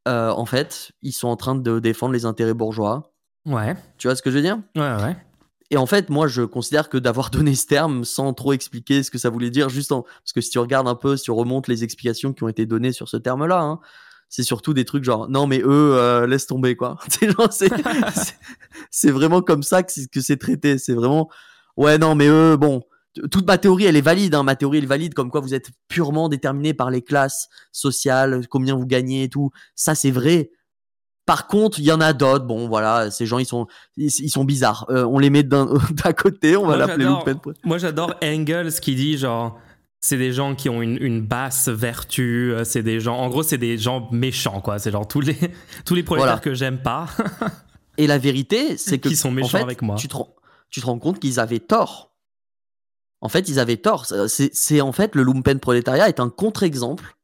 Euh, 0.06 0.30
en 0.30 0.44
fait, 0.44 0.92
ils 1.02 1.12
sont 1.12 1.28
en 1.28 1.36
train 1.36 1.54
de 1.54 1.78
défendre 1.78 2.12
les 2.12 2.24
intérêts 2.26 2.52
bourgeois. 2.52 3.14
Ouais. 3.46 3.76
Tu 3.96 4.08
vois 4.08 4.16
ce 4.16 4.22
que 4.22 4.30
je 4.30 4.36
veux 4.36 4.42
dire? 4.42 4.58
Ouais, 4.76 5.02
ouais. 5.02 5.16
Et 5.70 5.76
en 5.76 5.86
fait, 5.86 6.10
moi, 6.10 6.26
je 6.28 6.42
considère 6.42 6.88
que 6.88 6.98
d'avoir 6.98 7.30
donné 7.32 7.54
ce 7.54 7.66
terme 7.66 8.04
sans 8.04 8.32
trop 8.32 8.52
expliquer 8.52 9.02
ce 9.02 9.10
que 9.10 9.18
ça 9.18 9.30
voulait 9.30 9.50
dire, 9.50 9.68
juste 9.68 9.92
en... 9.92 10.02
parce 10.02 10.32
que 10.34 10.40
si 10.40 10.50
tu 10.50 10.58
regardes 10.58 10.88
un 10.88 10.94
peu, 10.94 11.16
si 11.16 11.24
tu 11.24 11.30
remontes 11.30 11.68
les 11.68 11.84
explications 11.84 12.32
qui 12.32 12.44
ont 12.44 12.48
été 12.48 12.66
données 12.66 12.92
sur 12.92 13.08
ce 13.08 13.16
terme-là, 13.16 13.60
hein, 13.60 13.80
c'est 14.28 14.42
surtout 14.42 14.74
des 14.74 14.84
trucs 14.84 15.04
genre 15.04 15.28
non 15.28 15.46
mais 15.46 15.60
eux 15.60 15.94
euh, 15.94 16.26
laisse 16.26 16.48
tomber 16.48 16.74
quoi. 16.74 16.98
c'est 18.90 19.10
vraiment 19.10 19.42
comme 19.42 19.62
ça 19.62 19.84
que 19.84 20.20
c'est 20.20 20.36
traité. 20.36 20.76
C'est 20.78 20.94
vraiment 20.94 21.30
ouais 21.76 21.98
non 21.98 22.16
mais 22.16 22.26
eux 22.26 22.56
bon 22.56 22.82
toute 23.30 23.46
ma 23.46 23.58
théorie 23.58 23.84
elle 23.84 23.96
est 23.96 24.00
valide. 24.00 24.34
Hein. 24.34 24.42
Ma 24.42 24.56
théorie 24.56 24.78
elle 24.78 24.84
est 24.84 24.88
valide 24.88 25.14
comme 25.14 25.30
quoi 25.30 25.40
vous 25.40 25.54
êtes 25.54 25.70
purement 25.86 26.28
déterminé 26.28 26.74
par 26.74 26.90
les 26.90 27.02
classes 27.02 27.48
sociales, 27.70 28.48
combien 28.48 28.74
vous 28.74 28.86
gagnez 28.86 29.24
et 29.24 29.28
tout. 29.28 29.50
Ça 29.76 29.94
c'est 29.94 30.10
vrai. 30.10 30.50
Par 31.26 31.46
contre, 31.46 31.78
il 31.78 31.84
y 31.84 31.92
en 31.92 32.00
a 32.00 32.12
d'autres. 32.12 32.44
Bon, 32.44 32.68
voilà, 32.68 33.10
ces 33.10 33.24
gens, 33.24 33.38
ils 33.38 33.46
sont, 33.46 33.66
ils, 33.96 34.10
sont 34.10 34.44
bizarres. 34.44 34.86
Euh, 34.90 35.04
on 35.04 35.18
les 35.18 35.30
met 35.30 35.42
d'un 35.42 35.66
côté, 36.16 36.56
on 36.56 36.66
va 36.66 36.76
l'appeler 36.76 37.06
Moi, 37.64 37.78
j'adore 37.78 38.14
Engels 38.22 38.72
qui 38.80 38.94
dit 38.94 39.16
genre, 39.16 39.58
c'est 40.00 40.18
des 40.18 40.32
gens 40.32 40.54
qui 40.54 40.68
ont 40.68 40.82
une, 40.82 40.98
une 41.00 41.22
basse 41.22 41.68
vertu. 41.68 42.52
Euh, 42.52 42.64
c'est 42.64 42.82
des 42.82 43.00
gens, 43.00 43.16
en 43.16 43.30
gros, 43.30 43.42
c'est 43.42 43.56
des 43.56 43.78
gens 43.78 44.08
méchants, 44.12 44.60
quoi. 44.60 44.78
C'est 44.78 44.90
genre 44.90 45.08
tous 45.08 45.22
les, 45.22 45.36
tous 45.86 45.94
les 45.94 46.02
prolétaires 46.02 46.42
que 46.42 46.52
j'aime 46.52 46.82
pas. 46.82 47.08
Et 47.96 48.06
la 48.06 48.18
vérité, 48.18 48.76
c'est 48.76 48.98
que 48.98 49.08
qui 49.08 49.16
sont 49.16 49.30
méchants 49.30 49.62
avec 49.62 49.80
moi. 49.80 49.96
Tu 49.96 50.08
te, 50.08 50.16
tu 50.68 50.80
te 50.80 50.86
rends 50.86 50.98
compte 50.98 51.20
qu'ils 51.20 51.40
avaient 51.40 51.60
tort. 51.60 52.12
En 53.20 53.30
fait, 53.30 53.48
ils 53.48 53.58
avaient 53.58 53.78
tort. 53.78 54.06
C'est 54.28 54.80
en 54.82 54.92
fait 54.92 55.14
le 55.14 55.22
lumpen 55.22 55.58
prolétariat 55.58 56.08
est 56.08 56.20
un 56.20 56.28
contre-exemple 56.28 57.16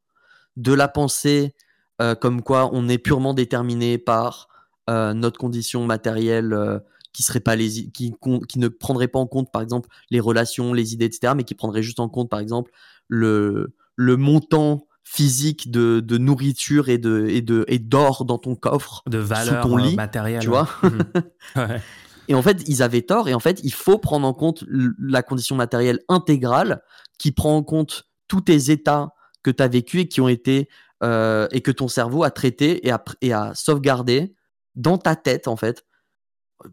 de 0.57 0.73
la 0.73 0.87
pensée 0.87 1.53
euh, 2.01 2.15
comme 2.15 2.41
quoi 2.41 2.69
on 2.73 2.89
est 2.89 2.97
purement 2.97 3.33
déterminé 3.33 3.97
par 3.97 4.47
euh, 4.89 5.13
notre 5.13 5.39
condition 5.39 5.85
matérielle 5.85 6.53
euh, 6.53 6.79
qui 7.13 7.23
serait 7.23 7.39
pas 7.41 7.55
les 7.55 7.89
qui, 7.91 8.13
qui 8.49 8.59
ne 8.59 8.67
prendrait 8.67 9.07
pas 9.07 9.19
en 9.19 9.27
compte 9.27 9.51
par 9.51 9.61
exemple 9.61 9.89
les 10.09 10.19
relations, 10.19 10.73
les 10.73 10.93
idées, 10.93 11.05
etc., 11.05 11.33
mais 11.35 11.43
qui 11.43 11.55
prendrait 11.55 11.83
juste 11.83 11.99
en 11.99 12.09
compte 12.09 12.29
par 12.29 12.39
exemple 12.39 12.71
le 13.07 13.73
le 13.95 14.17
montant 14.17 14.87
physique 15.03 15.69
de, 15.69 15.99
de 15.99 16.17
nourriture 16.17 16.89
et 16.89 16.97
de 16.97 17.27
et 17.27 17.41
de 17.41 17.65
et 17.67 17.79
d'or 17.79 18.25
dans 18.25 18.37
ton 18.37 18.55
coffre 18.55 19.03
De 19.07 19.17
valeur 19.17 19.61
sous 19.61 19.69
ton 19.69 19.77
lit 19.77 19.95
matérielle. 19.95 20.41
tu 20.41 20.47
vois 20.47 20.69
Mhm. 20.83 21.03
Ouais. 21.57 21.81
et 22.29 22.33
en 22.33 22.41
fait 22.41 22.63
ils 22.67 22.81
avaient 22.81 23.01
tort 23.01 23.27
et 23.27 23.33
en 23.33 23.39
fait 23.39 23.59
il 23.63 23.73
faut 23.73 23.97
prendre 23.97 24.25
en 24.25 24.33
compte 24.33 24.63
la 24.69 25.21
condition 25.21 25.55
matérielle 25.55 25.99
intégrale 26.07 26.81
qui 27.19 27.31
prend 27.31 27.57
en 27.57 27.63
compte 27.63 28.07
tous 28.27 28.41
tes 28.41 28.71
états 28.71 29.09
que 29.43 29.51
tu 29.51 29.61
as 29.61 29.67
vécu 29.67 29.99
et 29.99 30.07
qui 30.07 30.21
ont 30.21 30.29
été 30.29 30.69
euh, 31.03 31.47
et 31.51 31.61
que 31.61 31.71
ton 31.71 31.87
cerveau 31.87 32.23
a 32.23 32.31
traité 32.31 32.85
et 32.87 32.91
a, 32.91 33.03
et 33.21 33.33
a 33.33 33.53
sauvegardé 33.55 34.33
dans 34.75 34.97
ta 34.97 35.15
tête 35.15 35.47
en 35.47 35.55
fait 35.55 35.85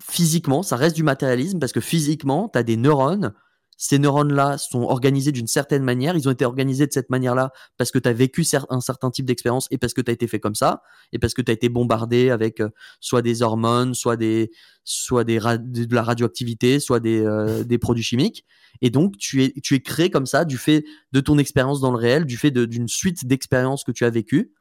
physiquement 0.00 0.62
ça 0.62 0.76
reste 0.76 0.96
du 0.96 1.02
matérialisme 1.02 1.58
parce 1.58 1.72
que 1.72 1.80
physiquement 1.80 2.48
tu 2.48 2.58
as 2.58 2.62
des 2.62 2.76
neurones 2.76 3.32
ces 3.80 4.00
neurones-là 4.00 4.58
sont 4.58 4.82
organisés 4.82 5.30
d'une 5.30 5.46
certaine 5.46 5.84
manière, 5.84 6.16
ils 6.16 6.28
ont 6.28 6.32
été 6.32 6.44
organisés 6.44 6.88
de 6.88 6.92
cette 6.92 7.10
manière-là 7.10 7.52
parce 7.76 7.92
que 7.92 8.00
tu 8.00 8.08
as 8.08 8.12
vécu 8.12 8.44
un 8.70 8.80
certain 8.80 9.10
type 9.12 9.24
d'expérience 9.24 9.68
et 9.70 9.78
parce 9.78 9.94
que 9.94 10.00
tu 10.00 10.10
as 10.10 10.14
été 10.14 10.26
fait 10.26 10.40
comme 10.40 10.56
ça, 10.56 10.82
et 11.12 11.20
parce 11.20 11.32
que 11.32 11.42
tu 11.42 11.50
as 11.52 11.54
été 11.54 11.68
bombardé 11.68 12.30
avec 12.30 12.60
euh, 12.60 12.70
soit 12.98 13.22
des 13.22 13.40
hormones, 13.40 13.94
soit, 13.94 14.16
des, 14.16 14.50
soit 14.82 15.22
des 15.22 15.38
de 15.38 15.94
la 15.94 16.02
radioactivité, 16.02 16.80
soit 16.80 16.98
des, 16.98 17.24
euh, 17.24 17.62
des 17.64 17.78
produits 17.78 18.02
chimiques. 18.02 18.44
Et 18.82 18.90
donc, 18.90 19.16
tu 19.16 19.44
es, 19.44 19.52
tu 19.62 19.76
es 19.76 19.80
créé 19.80 20.10
comme 20.10 20.26
ça 20.26 20.44
du 20.44 20.58
fait 20.58 20.84
de 21.12 21.20
ton 21.20 21.38
expérience 21.38 21.80
dans 21.80 21.92
le 21.92 21.98
réel, 21.98 22.24
du 22.26 22.36
fait 22.36 22.50
de- 22.50 22.64
d'une 22.64 22.88
suite 22.88 23.26
d'expériences 23.26 23.84
que 23.84 23.92
tu 23.92 24.04
as 24.04 24.10
vécues. 24.10 24.52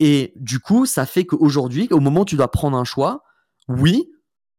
Et 0.00 0.34
du 0.36 0.60
coup, 0.60 0.84
ça 0.84 1.06
fait 1.06 1.24
qu'aujourd'hui, 1.24 1.88
au 1.90 2.00
moment 2.00 2.20
où 2.20 2.26
tu 2.26 2.36
dois 2.36 2.50
prendre 2.50 2.76
un 2.76 2.84
choix, 2.84 3.24
oui, 3.68 4.10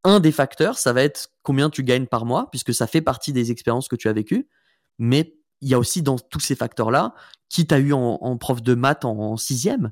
un 0.03 0.19
des 0.19 0.31
facteurs, 0.31 0.77
ça 0.77 0.93
va 0.93 1.03
être 1.03 1.29
combien 1.43 1.69
tu 1.69 1.83
gagnes 1.83 2.07
par 2.07 2.25
mois, 2.25 2.49
puisque 2.51 2.73
ça 2.73 2.87
fait 2.87 3.01
partie 3.01 3.33
des 3.33 3.51
expériences 3.51 3.87
que 3.87 3.95
tu 3.95 4.07
as 4.07 4.13
vécues. 4.13 4.47
Mais 4.97 5.35
il 5.61 5.69
y 5.69 5.73
a 5.73 5.79
aussi 5.79 6.01
dans 6.01 6.17
tous 6.17 6.39
ces 6.39 6.55
facteurs-là, 6.55 7.13
qui 7.49 7.65
t'a 7.65 7.79
eu 7.79 7.93
en, 7.93 8.37
prof 8.37 8.61
de 8.61 8.75
maths 8.75 9.05
en, 9.05 9.35
sixième. 9.37 9.91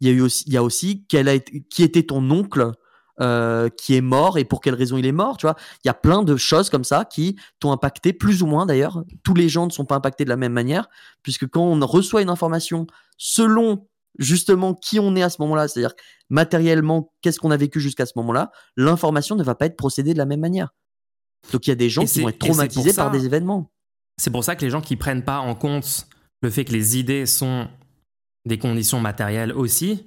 Il 0.00 0.08
y 0.08 0.20
a 0.20 0.22
aussi, 0.22 0.44
il 0.46 0.52
y 0.52 0.56
a 0.56 0.62
aussi 0.62 1.06
qui 1.06 1.82
était 1.82 2.02
ton 2.02 2.30
oncle 2.30 2.72
euh, 3.20 3.68
qui 3.68 3.94
est 3.94 4.00
mort 4.00 4.38
et 4.38 4.44
pour 4.44 4.60
quelle 4.60 4.74
raison 4.74 4.96
il 4.96 5.06
est 5.06 5.12
mort. 5.12 5.36
Tu 5.36 5.46
vois, 5.46 5.54
il 5.84 5.86
y 5.86 5.90
a 5.90 5.94
plein 5.94 6.24
de 6.24 6.36
choses 6.36 6.68
comme 6.68 6.82
ça 6.82 7.04
qui 7.04 7.38
t'ont 7.60 7.70
impacté 7.70 8.12
plus 8.12 8.42
ou 8.42 8.46
moins 8.46 8.66
d'ailleurs. 8.66 9.04
Tous 9.22 9.34
les 9.34 9.48
gens 9.48 9.66
ne 9.66 9.70
sont 9.70 9.84
pas 9.84 9.94
impactés 9.94 10.24
de 10.24 10.30
la 10.30 10.36
même 10.36 10.52
manière, 10.52 10.88
puisque 11.22 11.46
quand 11.46 11.62
on 11.62 11.78
reçoit 11.86 12.22
une 12.22 12.28
information 12.28 12.88
selon 13.16 13.86
justement 14.18 14.74
qui 14.74 14.98
on 15.00 15.16
est 15.16 15.22
à 15.22 15.30
ce 15.30 15.40
moment-là, 15.42 15.68
c'est-à-dire 15.68 15.94
matériellement 16.30 17.12
qu'est-ce 17.22 17.38
qu'on 17.38 17.50
a 17.50 17.56
vécu 17.56 17.80
jusqu'à 17.80 18.06
ce 18.06 18.12
moment-là, 18.16 18.50
l'information 18.76 19.36
ne 19.36 19.42
va 19.42 19.54
pas 19.54 19.66
être 19.66 19.76
procédée 19.76 20.12
de 20.12 20.18
la 20.18 20.26
même 20.26 20.40
manière. 20.40 20.68
Donc 21.52 21.66
il 21.66 21.70
y 21.70 21.72
a 21.72 21.76
des 21.76 21.90
gens 21.90 22.02
Et 22.02 22.06
qui 22.06 22.22
vont 22.22 22.28
être 22.28 22.38
traumatisés 22.38 22.92
par 22.94 23.10
des 23.10 23.26
événements. 23.26 23.70
C'est 24.20 24.30
pour 24.30 24.44
ça 24.44 24.56
que 24.56 24.64
les 24.64 24.70
gens 24.70 24.80
qui 24.80 24.96
prennent 24.96 25.24
pas 25.24 25.38
en 25.38 25.54
compte 25.54 26.06
le 26.42 26.50
fait 26.50 26.64
que 26.64 26.72
les 26.72 26.98
idées 26.98 27.26
sont 27.26 27.68
des 28.46 28.58
conditions 28.58 29.00
matérielles 29.00 29.52
aussi, 29.52 30.06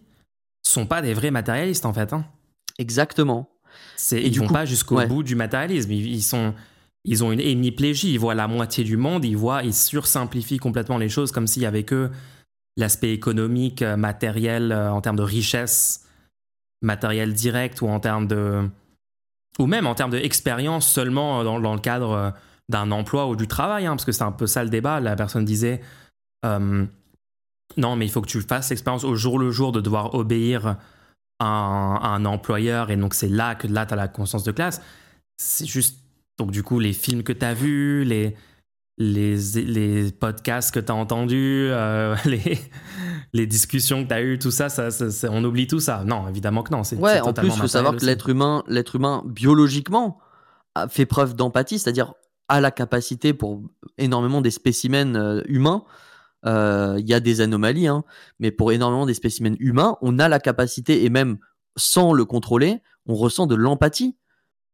sont 0.63 0.85
pas 0.85 1.01
des 1.01 1.13
vrais 1.13 1.31
matérialistes 1.31 1.85
en 1.85 1.93
fait. 1.93 2.13
hein. 2.13 2.25
Exactement. 2.77 3.49
C'est, 3.95 4.21
ils 4.21 4.31
du 4.31 4.39
vont 4.39 4.47
coup- 4.47 4.53
pas 4.53 4.65
jusqu'au 4.65 4.97
ouais. 4.97 5.07
bout 5.07 5.23
du 5.23 5.35
matérialisme. 5.35 5.91
Ils, 5.91 6.07
ils 6.15 6.21
sont, 6.23 6.53
ils 7.03 7.23
ont 7.23 7.31
une 7.31 7.39
hémiplégie. 7.39 8.13
Ils 8.13 8.19
voient 8.19 8.35
la 8.35 8.47
moitié 8.47 8.83
du 8.83 8.97
monde. 8.97 9.25
Ils 9.25 9.35
voient, 9.37 9.63
ils 9.63 9.73
sursimplifient 9.73 10.57
complètement 10.59 10.97
les 10.97 11.09
choses 11.09 11.31
comme 11.31 11.47
s'il 11.47 11.63
y 11.63 11.65
avait 11.65 11.83
que 11.83 12.09
l'aspect 12.77 13.11
économique, 13.11 13.81
euh, 13.81 13.97
matériel, 13.97 14.71
euh, 14.71 14.91
en 14.91 15.01
termes 15.01 15.17
de 15.17 15.23
richesse, 15.23 16.05
matériel 16.81 17.33
direct 17.33 17.81
ou 17.81 17.87
en 17.87 17.99
termes 17.99 18.27
de, 18.27 18.69
ou 19.59 19.65
même 19.65 19.87
en 19.87 19.95
termes 19.95 20.11
d'expérience 20.11 20.87
seulement 20.87 21.41
euh, 21.41 21.43
dans, 21.43 21.59
dans 21.59 21.73
le 21.73 21.81
cadre 21.81 22.33
d'un 22.69 22.91
emploi 22.91 23.27
ou 23.27 23.35
du 23.35 23.47
travail, 23.47 23.87
hein, 23.87 23.91
parce 23.91 24.05
que 24.05 24.11
c'est 24.11 24.23
un 24.23 24.31
peu 24.31 24.45
ça 24.47 24.63
le 24.63 24.69
débat. 24.69 24.99
La 24.99 25.15
personne 25.15 25.43
disait. 25.43 25.81
non, 26.43 27.95
mais 27.95 28.05
il 28.05 28.09
faut 28.09 28.21
que 28.21 28.29
tu 28.29 28.41
fasses 28.41 28.69
l'expérience 28.69 29.03
au 29.03 29.15
jour 29.15 29.39
le 29.39 29.51
jour 29.51 29.71
de 29.71 29.81
devoir 29.81 30.13
obéir 30.13 30.77
à 31.39 31.45
un, 31.45 31.95
à 31.95 32.07
un 32.09 32.25
employeur, 32.25 32.89
et 32.89 32.97
donc 32.97 33.13
c'est 33.13 33.29
là 33.29 33.55
que 33.55 33.67
là, 33.67 33.85
tu 33.85 33.93
as 33.93 33.97
la 33.97 34.07
conscience 34.07 34.43
de 34.43 34.51
classe. 34.51 34.81
C'est 35.37 35.65
juste, 35.65 35.99
donc 36.37 36.51
du 36.51 36.63
coup, 36.63 36.79
les 36.79 36.93
films 36.93 37.23
que 37.23 37.33
tu 37.33 37.45
as 37.45 37.53
vus, 37.53 38.03
les, 38.03 38.35
les, 38.97 39.37
les 39.63 40.11
podcasts 40.11 40.73
que 40.73 40.79
tu 40.79 40.91
as 40.91 40.95
entendus, 40.95 41.67
euh, 41.71 42.15
les, 42.25 42.57
les 43.33 43.45
discussions 43.47 44.03
que 44.03 44.07
tu 44.09 44.13
as 44.13 44.21
eues, 44.21 44.39
tout 44.39 44.51
ça, 44.51 44.69
ça, 44.69 44.89
ça- 44.91 45.11
ça- 45.11 45.29
on 45.31 45.43
oublie 45.43 45.67
tout 45.67 45.79
ça. 45.79 46.03
Non, 46.05 46.27
évidemment 46.27 46.63
que 46.63 46.71
non. 46.73 46.83
c'est- 46.83 46.95
Ouais, 46.97 47.19
en 47.21 47.33
plus, 47.33 47.47
il 47.47 47.51
faut 47.61 47.67
savoir 47.67 47.91
que 47.93 48.05
l'être 48.05 48.29
humain, 48.29 48.63
l'être 48.67 48.95
humain, 48.95 49.23
biologiquement, 49.25 50.17
a 50.75 50.87
fait 50.87 51.05
preuve 51.05 51.35
d'empathie, 51.35 51.79
c'est-à-dire 51.79 52.13
a 52.49 52.61
la 52.61 52.71
capacité 52.71 53.33
pour 53.33 53.61
énormément 53.97 54.41
des 54.41 54.51
spécimens 54.51 55.15
euh, 55.15 55.41
humains. 55.47 55.83
euh, 56.45 56.95
Il 56.99 57.07
y 57.07 57.13
a 57.13 57.19
des 57.19 57.41
anomalies, 57.41 57.87
hein, 57.87 58.03
mais 58.39 58.51
pour 58.51 58.71
énormément 58.71 59.05
des 59.05 59.13
spécimens 59.13 59.55
humains, 59.59 59.97
on 60.01 60.17
a 60.19 60.29
la 60.29 60.39
capacité, 60.39 61.03
et 61.03 61.09
même 61.09 61.37
sans 61.75 62.13
le 62.13 62.25
contrôler, 62.25 62.77
on 63.05 63.15
ressent 63.15 63.47
de 63.47 63.55
l'empathie. 63.55 64.15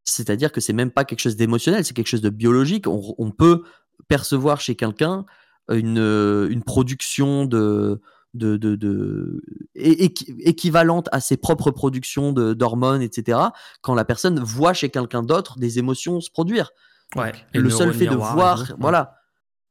C'est-à-dire 0.06 0.52
que 0.52 0.60
c'est 0.62 0.74
même 0.74 0.92
pas 0.92 1.04
quelque 1.06 1.20
chose 1.22 1.36
d'émotionnel, 1.38 1.84
c'est 1.86 1.94
quelque 1.94 2.08
chose 2.08 2.22
de 2.22 2.30
biologique. 2.30 2.88
On, 2.88 3.16
on 3.18 3.32
peut 3.32 3.64
percevoir 4.08 4.62
chez 4.62 4.76
quelqu'un 4.76 5.26
une, 5.70 6.00
euh, 6.00 6.50
une 6.50 6.64
production 6.64 7.46
de, 7.46 8.02
de, 8.34 8.58
de, 8.58 9.42
équivalente 9.76 11.08
à 11.12 11.20
ses 11.20 11.38
propres 11.38 11.72
productions 11.72 12.34
de- 12.34 12.54
d'hormones, 12.54 13.02
etc. 13.02 13.40
Quand 13.82 13.96
la 13.96 14.06
personne 14.06 14.40
voit 14.40 14.74
chez 14.74 14.90
quelqu'un 14.90 15.24
d'autre 15.24 15.58
des 15.60 15.80
émotions 15.80 16.22
se 16.22 16.30
produire. 16.30 16.72
Ouais, 17.16 17.32
le 17.54 17.70
seul 17.70 17.94
fait 17.94 18.08
de 18.08 18.16
voir. 18.16 18.62
Ouais. 18.62 18.76
voilà, 18.80 19.18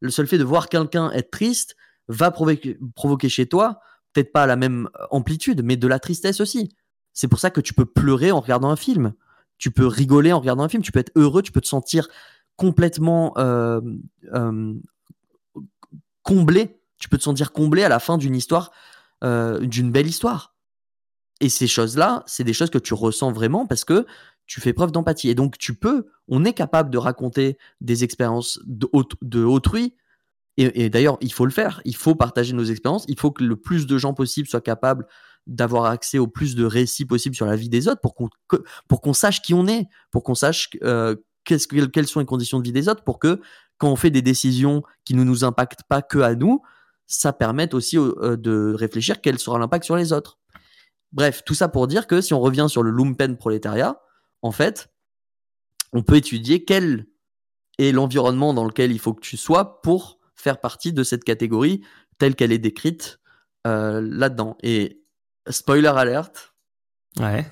le 0.00 0.10
seul 0.10 0.26
fait 0.26 0.38
de 0.38 0.44
voir 0.44 0.68
quelqu'un 0.68 1.10
être 1.10 1.30
triste 1.30 1.76
va 2.08 2.30
provoquer, 2.30 2.78
provoquer 2.94 3.28
chez 3.28 3.46
toi 3.46 3.80
peut-être 4.12 4.32
pas 4.32 4.46
la 4.46 4.56
même 4.56 4.88
amplitude, 5.10 5.62
mais 5.64 5.76
de 5.76 5.86
la 5.88 5.98
tristesse 5.98 6.40
aussi. 6.40 6.76
C'est 7.12 7.28
pour 7.28 7.38
ça 7.38 7.50
que 7.50 7.60
tu 7.60 7.74
peux 7.74 7.84
pleurer 7.86 8.32
en 8.32 8.40
regardant 8.40 8.70
un 8.70 8.76
film. 8.76 9.14
Tu 9.58 9.70
peux 9.70 9.86
rigoler 9.86 10.32
en 10.32 10.40
regardant 10.40 10.64
un 10.64 10.68
film. 10.68 10.82
Tu 10.82 10.92
peux 10.92 10.98
être 10.98 11.12
heureux. 11.14 11.42
Tu 11.42 11.52
peux 11.52 11.60
te 11.60 11.66
sentir 11.66 12.08
complètement 12.56 13.32
euh, 13.38 13.80
euh, 14.34 14.74
comblé. 16.22 16.80
Tu 16.98 17.08
peux 17.08 17.18
te 17.18 17.22
sentir 17.22 17.52
comblé 17.52 17.82
à 17.82 17.88
la 17.88 17.98
fin 17.98 18.18
d'une 18.18 18.36
histoire, 18.36 18.70
euh, 19.24 19.60
d'une 19.60 19.90
belle 19.90 20.06
histoire. 20.06 20.54
Et 21.40 21.48
ces 21.48 21.66
choses-là, 21.66 22.22
c'est 22.26 22.44
des 22.44 22.52
choses 22.52 22.70
que 22.70 22.78
tu 22.78 22.94
ressens 22.94 23.32
vraiment 23.32 23.66
parce 23.66 23.84
que 23.84 24.06
tu 24.46 24.60
fais 24.60 24.72
preuve 24.72 24.92
d'empathie. 24.92 25.28
Et 25.28 25.34
donc, 25.34 25.58
tu 25.58 25.74
peux, 25.74 26.06
on 26.28 26.44
est 26.44 26.52
capable 26.52 26.90
de 26.90 26.98
raconter 26.98 27.58
des 27.80 28.04
expériences 28.04 28.60
de, 28.64 28.88
de 29.22 29.42
autrui. 29.42 29.96
Et, 30.56 30.84
et 30.84 30.90
d'ailleurs, 30.90 31.18
il 31.20 31.32
faut 31.32 31.46
le 31.46 31.50
faire. 31.50 31.80
Il 31.84 31.96
faut 31.96 32.14
partager 32.14 32.52
nos 32.52 32.64
expériences. 32.64 33.04
Il 33.08 33.18
faut 33.18 33.32
que 33.32 33.42
le 33.42 33.56
plus 33.56 33.86
de 33.86 33.98
gens 33.98 34.14
possible 34.14 34.46
soient 34.46 34.60
capables 34.60 35.06
d'avoir 35.48 35.86
accès 35.86 36.18
au 36.18 36.28
plus 36.28 36.54
de 36.54 36.64
récits 36.64 37.04
possible 37.04 37.34
sur 37.34 37.46
la 37.46 37.56
vie 37.56 37.68
des 37.68 37.88
autres 37.88 38.00
pour 38.00 38.14
qu'on 38.14 38.28
qu'on 38.88 39.12
sache 39.12 39.42
qui 39.42 39.54
on 39.54 39.66
est, 39.66 39.88
pour 40.12 40.22
qu'on 40.22 40.36
sache 40.36 40.70
que- 41.44 41.84
quelles 41.86 42.06
sont 42.06 42.20
les 42.20 42.26
conditions 42.26 42.58
de 42.58 42.64
vie 42.64 42.72
des 42.72 42.88
autres, 42.88 43.04
pour 43.04 43.18
que 43.18 43.40
quand 43.78 43.90
on 43.90 43.96
fait 43.96 44.10
des 44.10 44.22
décisions 44.22 44.82
qui 45.04 45.14
ne 45.14 45.24
nous 45.24 45.44
impactent 45.44 45.82
pas 45.88 46.02
que 46.02 46.18
à 46.18 46.34
nous, 46.34 46.62
ça 47.06 47.32
permette 47.32 47.74
aussi 47.74 47.98
euh, 47.98 48.36
de 48.36 48.74
réfléchir 48.76 49.20
quel 49.20 49.38
sera 49.38 49.58
l'impact 49.58 49.84
sur 49.84 49.96
les 49.96 50.12
autres. 50.12 50.38
Bref, 51.12 51.42
tout 51.44 51.54
ça 51.54 51.68
pour 51.68 51.86
dire 51.88 52.06
que 52.06 52.20
si 52.20 52.32
on 52.32 52.40
revient 52.40 52.66
sur 52.68 52.82
le 52.82 52.90
lumpen 52.90 53.36
prolétariat, 53.36 54.00
en 54.40 54.52
fait, 54.52 54.88
on 55.92 56.02
peut 56.02 56.16
étudier 56.16 56.64
quel 56.64 57.06
est 57.78 57.92
l'environnement 57.92 58.54
dans 58.54 58.64
lequel 58.64 58.92
il 58.92 58.98
faut 58.98 59.12
que 59.12 59.20
tu 59.20 59.36
sois 59.36 59.82
pour 59.82 60.18
faire 60.36 60.58
partie 60.60 60.92
de 60.92 61.02
cette 61.02 61.24
catégorie 61.24 61.82
telle 62.18 62.34
qu'elle 62.34 62.52
est 62.52 62.58
décrite 62.58 63.18
euh, 63.66 64.00
là-dedans. 64.02 64.56
Et 64.62 65.02
spoiler 65.50 65.88
alert, 65.88 66.54
Ouais. 67.18 67.46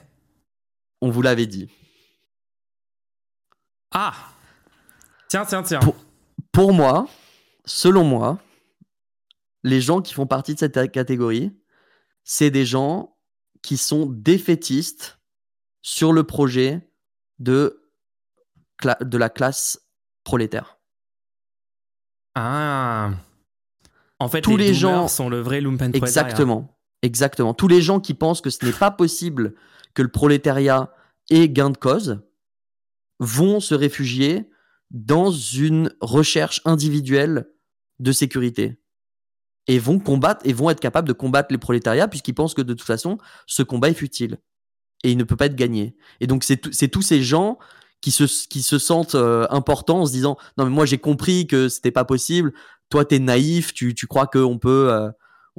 on 1.02 1.10
vous 1.10 1.20
l'avait 1.22 1.46
dit. 1.46 1.68
Ah 3.92 4.14
Tiens, 5.28 5.44
tiens, 5.46 5.62
tiens. 5.62 5.80
Pour- 5.80 5.96
Pour 6.52 6.72
moi, 6.72 7.06
selon 7.64 8.04
moi, 8.04 8.38
les 9.62 9.80
gens 9.80 10.00
qui 10.00 10.14
font 10.14 10.26
partie 10.26 10.54
de 10.54 10.58
cette 10.58 10.90
catégorie, 10.90 11.52
c'est 12.24 12.50
des 12.50 12.64
gens 12.64 13.16
qui 13.62 13.76
sont 13.76 14.06
défaitistes 14.06 15.18
sur 15.82 16.12
le 16.12 16.24
projet 16.24 16.90
de, 17.38 17.82
la 18.82 19.28
classe 19.28 19.80
prolétaire. 20.24 20.78
Ah. 22.34 23.10
En 24.18 24.28
fait, 24.28 24.40
Tous 24.40 24.56
les, 24.56 24.74
gens- 24.74 25.08
sont 25.08 25.28
le 25.28 25.40
vrai. 25.40 25.62
Exactement. 25.94 26.76
Exactement. 27.02 27.54
Tous 27.54 27.68
les 27.68 27.80
gens 27.80 28.00
qui 28.00 28.14
pensent 28.14 28.40
que 28.40 28.50
ce 28.50 28.64
n'est 28.64 28.72
pas 28.72 28.90
possible 28.90 29.54
que 29.94 30.02
le 30.02 30.10
prolétariat 30.10 30.92
ait 31.30 31.48
gain 31.48 31.70
de 31.70 31.78
cause 31.78 32.22
vont 33.20 33.60
se 33.60 33.74
réfugier 33.74 34.50
dans 34.90 35.30
une 35.30 35.94
recherche 36.00 36.60
individuelle 36.64 37.46
de 38.00 38.12
sécurité 38.12 38.80
et 39.68 39.78
vont 39.78 40.00
combattre 40.00 40.40
et 40.44 40.52
vont 40.52 40.70
être 40.70 40.80
capables 40.80 41.06
de 41.06 41.12
combattre 41.12 41.52
les 41.52 41.58
prolétariats 41.58 42.08
puisqu'ils 42.08 42.34
pensent 42.34 42.54
que 42.54 42.62
de 42.62 42.74
toute 42.74 42.86
façon 42.86 43.18
ce 43.46 43.62
combat 43.62 43.90
est 43.90 43.94
futile 43.94 44.38
et 45.04 45.12
il 45.12 45.18
ne 45.18 45.24
peut 45.24 45.36
pas 45.36 45.46
être 45.46 45.54
gagné. 45.54 45.96
Et 46.20 46.26
donc 46.26 46.44
c'est 46.44 46.88
tous 46.88 47.02
ces 47.02 47.22
gens 47.22 47.58
qui 48.00 48.10
se, 48.10 48.24
qui 48.48 48.62
se 48.62 48.78
sentent 48.78 49.14
euh, 49.14 49.46
importants 49.50 50.00
en 50.00 50.06
se 50.06 50.12
disant 50.12 50.36
non 50.56 50.64
mais 50.64 50.70
moi 50.70 50.86
j'ai 50.86 50.98
compris 50.98 51.46
que 51.46 51.68
c'était 51.68 51.90
pas 51.90 52.04
possible, 52.04 52.52
toi 52.88 53.04
t'es 53.04 53.18
naïf, 53.18 53.74
tu, 53.74 53.94
tu 53.94 54.06
crois 54.06 54.26
qu'on 54.26 54.58
peut 54.58 54.90
euh, 54.90 55.10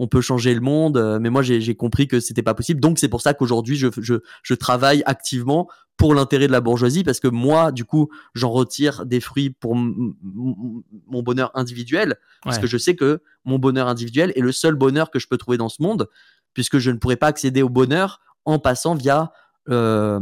on 0.02 0.08
peut 0.08 0.22
changer 0.22 0.56
le 0.56 0.62
monde, 0.62 0.98
euh, 0.98 1.20
mais 1.20 1.30
moi 1.30 1.44
j'ai 1.44 1.76
compris 1.76 2.08
que 2.08 2.20
c'était 2.20 2.42
pas 2.42 2.56
possible. 2.56 2.82
Donc 2.82 2.98
c'est 2.98 3.08
pour 3.08 3.22
ça 3.22 3.36
qu'aujourd'hui 3.36 3.76
je, 3.76 3.88
je, 4.00 4.16
je, 4.42 4.54
travaille 4.56 5.04
activement 5.06 5.70
pour 5.96 6.16
l'intérêt 6.16 6.48
de 6.48 6.52
la 6.52 6.60
bourgeoisie 6.60 7.04
parce 7.04 7.20
que 7.20 7.28
moi 7.28 7.72
du 7.72 7.86
coup 7.86 8.10
j'en 8.34 8.50
retire 8.50 9.06
des 9.06 9.20
fruits 9.20 9.52
pour 9.52 9.76
mon 9.76 11.22
bonheur 11.22 11.52
individuel 11.54 12.16
parce 12.42 12.58
que 12.58 12.66
je 12.66 12.80
sais 12.80 12.96
que 12.96 13.22
mon 13.46 13.60
bonheur 13.60 13.88
individuel 13.88 14.34
est 14.36 14.42
le 14.42 14.52
seul 14.52 14.74
bonheur 14.74 15.12
que 15.12 15.20
je 15.20 15.28
peux 15.28 15.38
trouver 15.38 15.58
dans 15.58 15.70
ce 15.70 15.84
monde 15.84 16.10
puisque 16.56 16.80
je 16.80 16.90
ne 16.90 16.98
pourrais 16.98 17.16
pas 17.16 17.28
accéder 17.28 17.62
au 17.62 17.70
bonheur 17.70 18.22
en 18.46 18.58
passant 18.58 18.96
via 18.96 19.32
euh, 19.70 20.20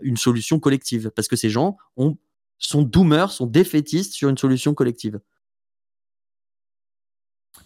une 0.00 0.16
solution 0.16 0.58
collective 0.58 1.12
parce 1.14 1.28
que 1.28 1.36
ces 1.36 1.48
gens 1.48 1.76
ont, 1.96 2.16
sont 2.58 2.82
doomers, 2.82 3.30
sont 3.30 3.46
défaitistes 3.46 4.14
sur 4.14 4.28
une 4.28 4.38
solution 4.38 4.74
collective. 4.74 5.20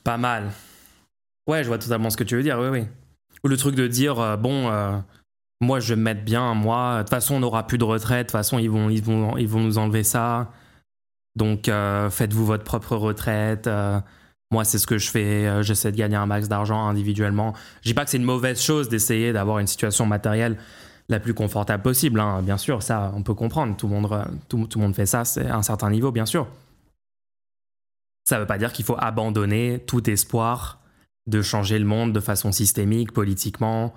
Pas 0.03 0.19
mal. 0.19 0.53
Ouais, 1.47 1.63
je 1.63 1.69
vois 1.69 1.79
totalement 1.79 2.11
ce 2.11 2.17
que 2.17 2.25
tu 2.25 2.37
veux 2.37 2.43
dire, 2.43 2.59
oui, 2.59 2.69
oui. 2.69 2.85
Ou 3.45 3.49
le 3.49 3.57
truc 3.57 3.75
de 3.75 3.87
dire, 3.87 4.19
euh, 4.19 4.37
bon, 4.37 4.71
euh, 4.71 4.99
moi 5.61 5.79
je 5.79 5.91
vais 5.91 5.97
me 5.97 6.03
mettre 6.03 6.23
bien, 6.23 6.55
moi, 6.55 6.99
de 6.99 7.03
toute 7.03 7.11
façon 7.11 7.35
on 7.35 7.41
n'aura 7.41 7.67
plus 7.67 7.77
de 7.77 7.85
retraite, 7.85 8.27
de 8.27 8.31
toute 8.31 8.33
façon 8.33 8.59
ils 8.59 8.71
vont, 8.71 8.89
ils 8.89 9.03
vont, 9.03 9.37
ils 9.37 9.49
vont 9.49 9.61
nous 9.61 9.77
enlever 9.77 10.03
ça. 10.03 10.51
Donc 11.37 11.69
euh, 11.69 12.09
faites-vous 12.11 12.47
votre 12.47 12.65
propre 12.65 12.97
retraite. 12.97 13.69
moi 14.51 14.65
c'est 14.65 14.79
ce 14.79 14.87
que 14.87 14.99
je 14.99 15.11
fais, 15.11 15.63
j'essaie 15.63 15.93
de 15.93 15.97
gagner 15.97 16.17
un 16.17 16.27
max 16.27 16.49
d'argent 16.49 16.87
individuellement. 16.87 17.55
Je 17.83 17.89
dis 17.91 17.95
pas 17.95 18.05
que 18.05 18.11
c'est 18.11 18.17
une 18.17 18.25
mauvaise 18.25 18.61
chose 18.63 18.89
d'essayer 18.89 19.33
d'avoir 19.33 19.59
une 19.59 19.67
situation 19.67 20.07
matérielle 20.07 20.57
la 21.11 21.21
plus 21.21 21.35
confortable 21.35 21.83
possible, 21.83 22.21
hein. 22.21 22.41
bien 22.41 22.57
sûr, 22.57 22.83
ça 22.83 23.13
on 23.15 23.23
peut 23.23 23.35
comprendre, 23.35 23.77
tout 23.77 23.89
le 23.89 23.95
monde, 23.95 24.25
tout, 24.49 24.67
tout 24.67 24.79
monde 24.79 24.95
fait 24.95 25.05
ça, 25.07 25.25
à 25.37 25.57
un 25.57 25.63
certain 25.63 25.91
niveau, 25.91 26.13
bien 26.13 26.25
sûr. 26.25 26.47
Ça 28.25 28.37
ne 28.37 28.41
veut 28.41 28.47
pas 28.47 28.57
dire 28.57 28.73
qu'il 28.73 28.87
faut 28.87 28.97
abandonner 28.99 29.83
tout 29.87 30.09
espoir 30.09 30.81
de 31.27 31.43
changer 31.43 31.79
le 31.79 31.85
monde 31.85 32.13
de 32.13 32.21
façon 32.21 32.53
systémique, 32.53 33.13
politiquement, 33.13 33.95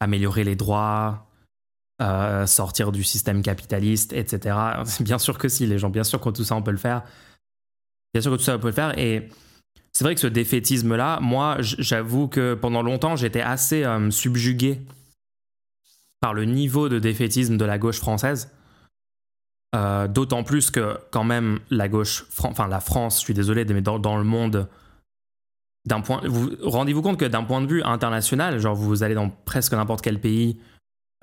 améliorer 0.00 0.44
les 0.44 0.56
droits, 0.56 1.26
euh, 2.02 2.46
sortir 2.46 2.90
du 2.90 3.04
système 3.04 3.42
capitaliste, 3.42 4.12
etc. 4.12 4.56
Bien 5.00 5.18
sûr 5.18 5.38
que 5.38 5.48
si, 5.48 5.66
les 5.66 5.78
gens, 5.78 5.90
bien 5.90 6.04
sûr 6.04 6.20
que 6.20 6.30
tout 6.30 6.44
ça 6.44 6.56
on 6.56 6.62
peut 6.62 6.70
le 6.70 6.76
faire. 6.76 7.02
Bien 8.12 8.22
sûr 8.22 8.32
que 8.32 8.36
tout 8.36 8.42
ça 8.42 8.56
on 8.56 8.60
peut 8.60 8.68
le 8.68 8.72
faire. 8.72 8.98
Et 8.98 9.28
c'est 9.92 10.04
vrai 10.04 10.14
que 10.14 10.20
ce 10.20 10.26
défaitisme-là, 10.26 11.20
moi, 11.20 11.56
j'avoue 11.60 12.26
que 12.26 12.54
pendant 12.54 12.82
longtemps, 12.82 13.14
j'étais 13.16 13.40
assez 13.40 13.84
euh, 13.84 14.10
subjugué 14.10 14.80
par 16.20 16.34
le 16.34 16.46
niveau 16.46 16.88
de 16.88 16.98
défaitisme 16.98 17.56
de 17.56 17.64
la 17.64 17.78
gauche 17.78 18.00
française. 18.00 18.50
Euh, 19.74 20.06
d'autant 20.06 20.44
plus 20.44 20.70
que 20.70 20.98
quand 21.10 21.24
même 21.24 21.58
la 21.70 21.88
gauche, 21.88 22.26
enfin 22.38 22.68
la 22.68 22.80
France, 22.80 23.18
je 23.18 23.24
suis 23.24 23.34
désolé, 23.34 23.64
mais 23.64 23.82
dans 23.82 24.16
le 24.16 24.24
monde, 24.24 24.68
d'un 25.86 26.00
point, 26.00 26.20
vous 26.24 26.50
rendez-vous 26.62 27.02
compte 27.02 27.18
que 27.18 27.24
d'un 27.24 27.44
point 27.44 27.60
de 27.60 27.66
vue 27.66 27.82
international, 27.82 28.58
genre 28.58 28.74
vous 28.74 29.02
allez 29.02 29.14
dans 29.14 29.28
presque 29.28 29.72
n'importe 29.72 30.02
quel 30.02 30.20
pays 30.20 30.58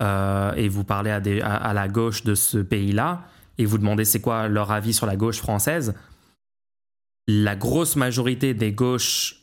euh, 0.02 0.52
et 0.54 0.68
vous 0.68 0.84
parlez 0.84 1.10
à, 1.10 1.72
la 1.72 1.88
gauche 1.88 2.22
de 2.24 2.34
ce 2.34 2.58
pays-là 2.58 3.24
et 3.58 3.64
vous 3.64 3.78
demandez 3.78 4.04
c'est 4.04 4.20
quoi 4.20 4.48
leur 4.48 4.70
avis 4.70 4.92
sur 4.92 5.06
la 5.06 5.16
gauche 5.16 5.38
française, 5.38 5.94
la 7.26 7.56
grosse 7.56 7.96
majorité 7.96 8.54
des 8.54 8.72
gauches 8.72 9.42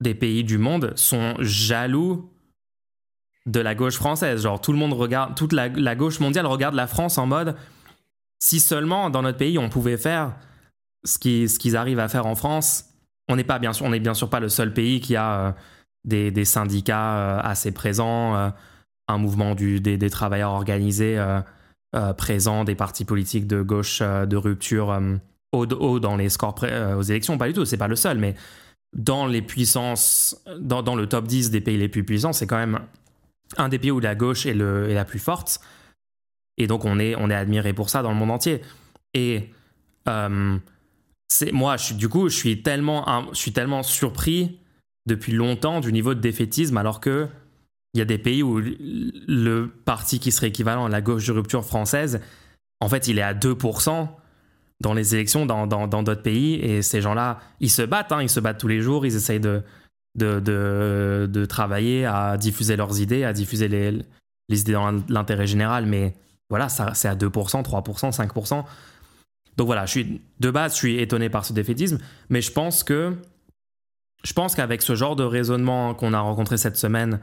des 0.00 0.14
pays 0.14 0.44
du 0.44 0.58
monde 0.58 0.92
sont 0.96 1.34
jaloux 1.38 2.30
de 3.46 3.60
la 3.60 3.74
gauche 3.74 3.96
française. 3.96 4.42
Genre 4.42 4.60
tout 4.60 4.72
le 4.72 4.78
monde 4.78 4.92
regarde, 4.92 5.36
toute 5.36 5.52
la, 5.52 5.68
gauche 5.94 6.20
mondiale 6.20 6.46
regarde 6.46 6.74
la 6.74 6.86
France 6.86 7.18
en 7.18 7.26
mode 7.26 7.56
si 8.40 8.60
seulement 8.60 9.10
dans 9.10 9.22
notre 9.22 9.38
pays 9.38 9.58
on 9.58 9.68
pouvait 9.68 9.96
faire 9.96 10.34
ce 11.04 11.18
qu'ils 11.18 11.76
arrivent 11.76 12.00
à 12.00 12.08
faire 12.08 12.26
en 12.26 12.34
France 12.34 12.95
on 13.28 13.36
n'est 13.36 13.44
pas 13.44 13.58
bien 13.58 13.72
sûr, 13.72 13.86
on 13.86 13.92
est 13.92 14.00
bien 14.00 14.14
sûr 14.14 14.30
pas 14.30 14.40
le 14.40 14.48
seul 14.48 14.72
pays 14.72 15.00
qui 15.00 15.16
a 15.16 15.48
euh, 16.12 16.30
des, 16.30 16.44
syndicats 16.44 17.16
euh, 17.16 17.40
assez 17.42 17.72
présents, 17.72 18.36
euh, 18.36 18.50
un 19.08 19.18
mouvement 19.18 19.54
des, 19.54 20.10
travailleurs 20.10 20.52
organisés 20.52 21.18
présents, 22.18 22.64
des 22.64 22.74
partis 22.74 23.04
politiques 23.04 23.46
de 23.46 23.62
gauche 23.62 24.02
de 24.02 24.36
rupture 24.36 25.00
haut, 25.52 25.66
haut 25.66 26.00
dans 26.00 26.16
les 26.16 26.28
scores 26.28 26.64
aux 26.96 27.02
élections. 27.02 27.38
Pas 27.38 27.46
du 27.46 27.52
tout, 27.52 27.64
c'est 27.64 27.76
pas 27.76 27.86
le 27.86 27.94
seul, 27.94 28.18
mais 28.18 28.34
dans 28.96 29.26
les 29.26 29.42
puissances, 29.42 30.42
dans, 30.58 30.96
le 30.96 31.06
top 31.06 31.28
10 31.28 31.50
des 31.50 31.60
pays 31.60 31.76
les 31.76 31.88
plus 31.88 32.02
puissants, 32.02 32.32
c'est 32.32 32.48
quand 32.48 32.56
même 32.56 32.80
un 33.56 33.68
des 33.68 33.78
pays 33.78 33.92
où 33.92 34.00
la 34.00 34.16
gauche 34.16 34.44
est, 34.44 34.54
la 34.54 35.04
plus 35.04 35.20
forte. 35.20 35.60
Et 36.58 36.66
donc 36.66 36.84
on 36.84 36.98
est 36.98 37.14
admiré 37.14 37.72
pour 37.72 37.88
ça 37.88 38.02
dans 38.02 38.10
le 38.10 38.16
monde 38.16 38.32
entier. 38.32 38.62
Et 39.14 39.52
c'est 41.28 41.52
moi, 41.52 41.76
je 41.76 41.84
suis, 41.84 41.94
du 41.94 42.08
coup, 42.08 42.28
je 42.28 42.36
suis 42.36 42.62
tellement, 42.62 43.04
surpris 43.82 44.58
depuis 45.06 45.32
longtemps 45.32 45.80
du 45.80 45.92
niveau 45.92 46.14
de 46.14 46.20
défaitisme, 46.20 46.76
alors 46.76 47.00
que 47.00 47.28
il 47.94 47.98
y 47.98 48.02
a 48.02 48.04
des 48.04 48.18
pays 48.18 48.42
où 48.42 48.60
le 48.60 49.68
parti 49.86 50.18
qui 50.20 50.30
serait 50.30 50.48
équivalent 50.48 50.84
à 50.84 50.88
la 50.90 51.00
gauche 51.00 51.26
de 51.26 51.32
rupture 51.32 51.64
française, 51.64 52.20
en 52.80 52.88
fait, 52.90 53.08
il 53.08 53.18
est 53.18 53.22
à 53.22 53.32
2% 53.32 54.08
dans 54.80 54.92
les 54.92 55.14
élections 55.14 55.46
dans 55.46 55.66
d'autres 55.66 56.22
pays. 56.22 56.56
Et 56.56 56.82
ces 56.82 57.00
gens-là, 57.00 57.40
ils 57.60 57.70
se 57.70 57.80
battent, 57.80 58.12
hein, 58.12 58.20
ils 58.20 58.28
se 58.28 58.38
battent 58.38 58.58
tous 58.58 58.68
les 58.68 58.82
jours, 58.82 59.06
ils 59.06 59.16
essayent 59.16 59.40
de 59.40 59.62
travailler 61.46 62.04
à 62.04 62.36
diffuser 62.36 62.76
leurs 62.76 63.00
idées, 63.00 63.24
à 63.24 63.32
diffuser 63.32 63.68
les, 63.68 63.92
les 64.50 64.60
idées 64.60 64.72
dans 64.72 65.02
l'intérêt 65.08 65.46
général. 65.46 65.86
Mais 65.86 66.14
voilà, 66.50 66.68
c'est 66.68 67.08
à 67.08 67.14
2%, 67.14 67.62
3%, 67.62 68.12
5%. 68.14 68.64
Donc 69.56 69.66
voilà, 69.66 69.86
je 69.86 69.90
suis, 69.90 70.20
de 70.40 70.50
base, 70.50 70.72
je 70.72 70.76
suis 70.76 71.00
étonné 71.00 71.30
par 71.30 71.44
ce 71.44 71.52
défaitisme, 71.52 71.98
mais 72.28 72.42
je 72.42 72.52
pense 72.52 72.84
que 72.84 73.16
je 74.24 74.32
qu'avec 74.54 74.82
ce 74.82 74.94
genre 74.94 75.16
de 75.16 75.22
raisonnement 75.22 75.94
qu'on 75.94 76.12
a 76.12 76.20
rencontré 76.20 76.56
cette 76.56 76.76
semaine, 76.76 77.20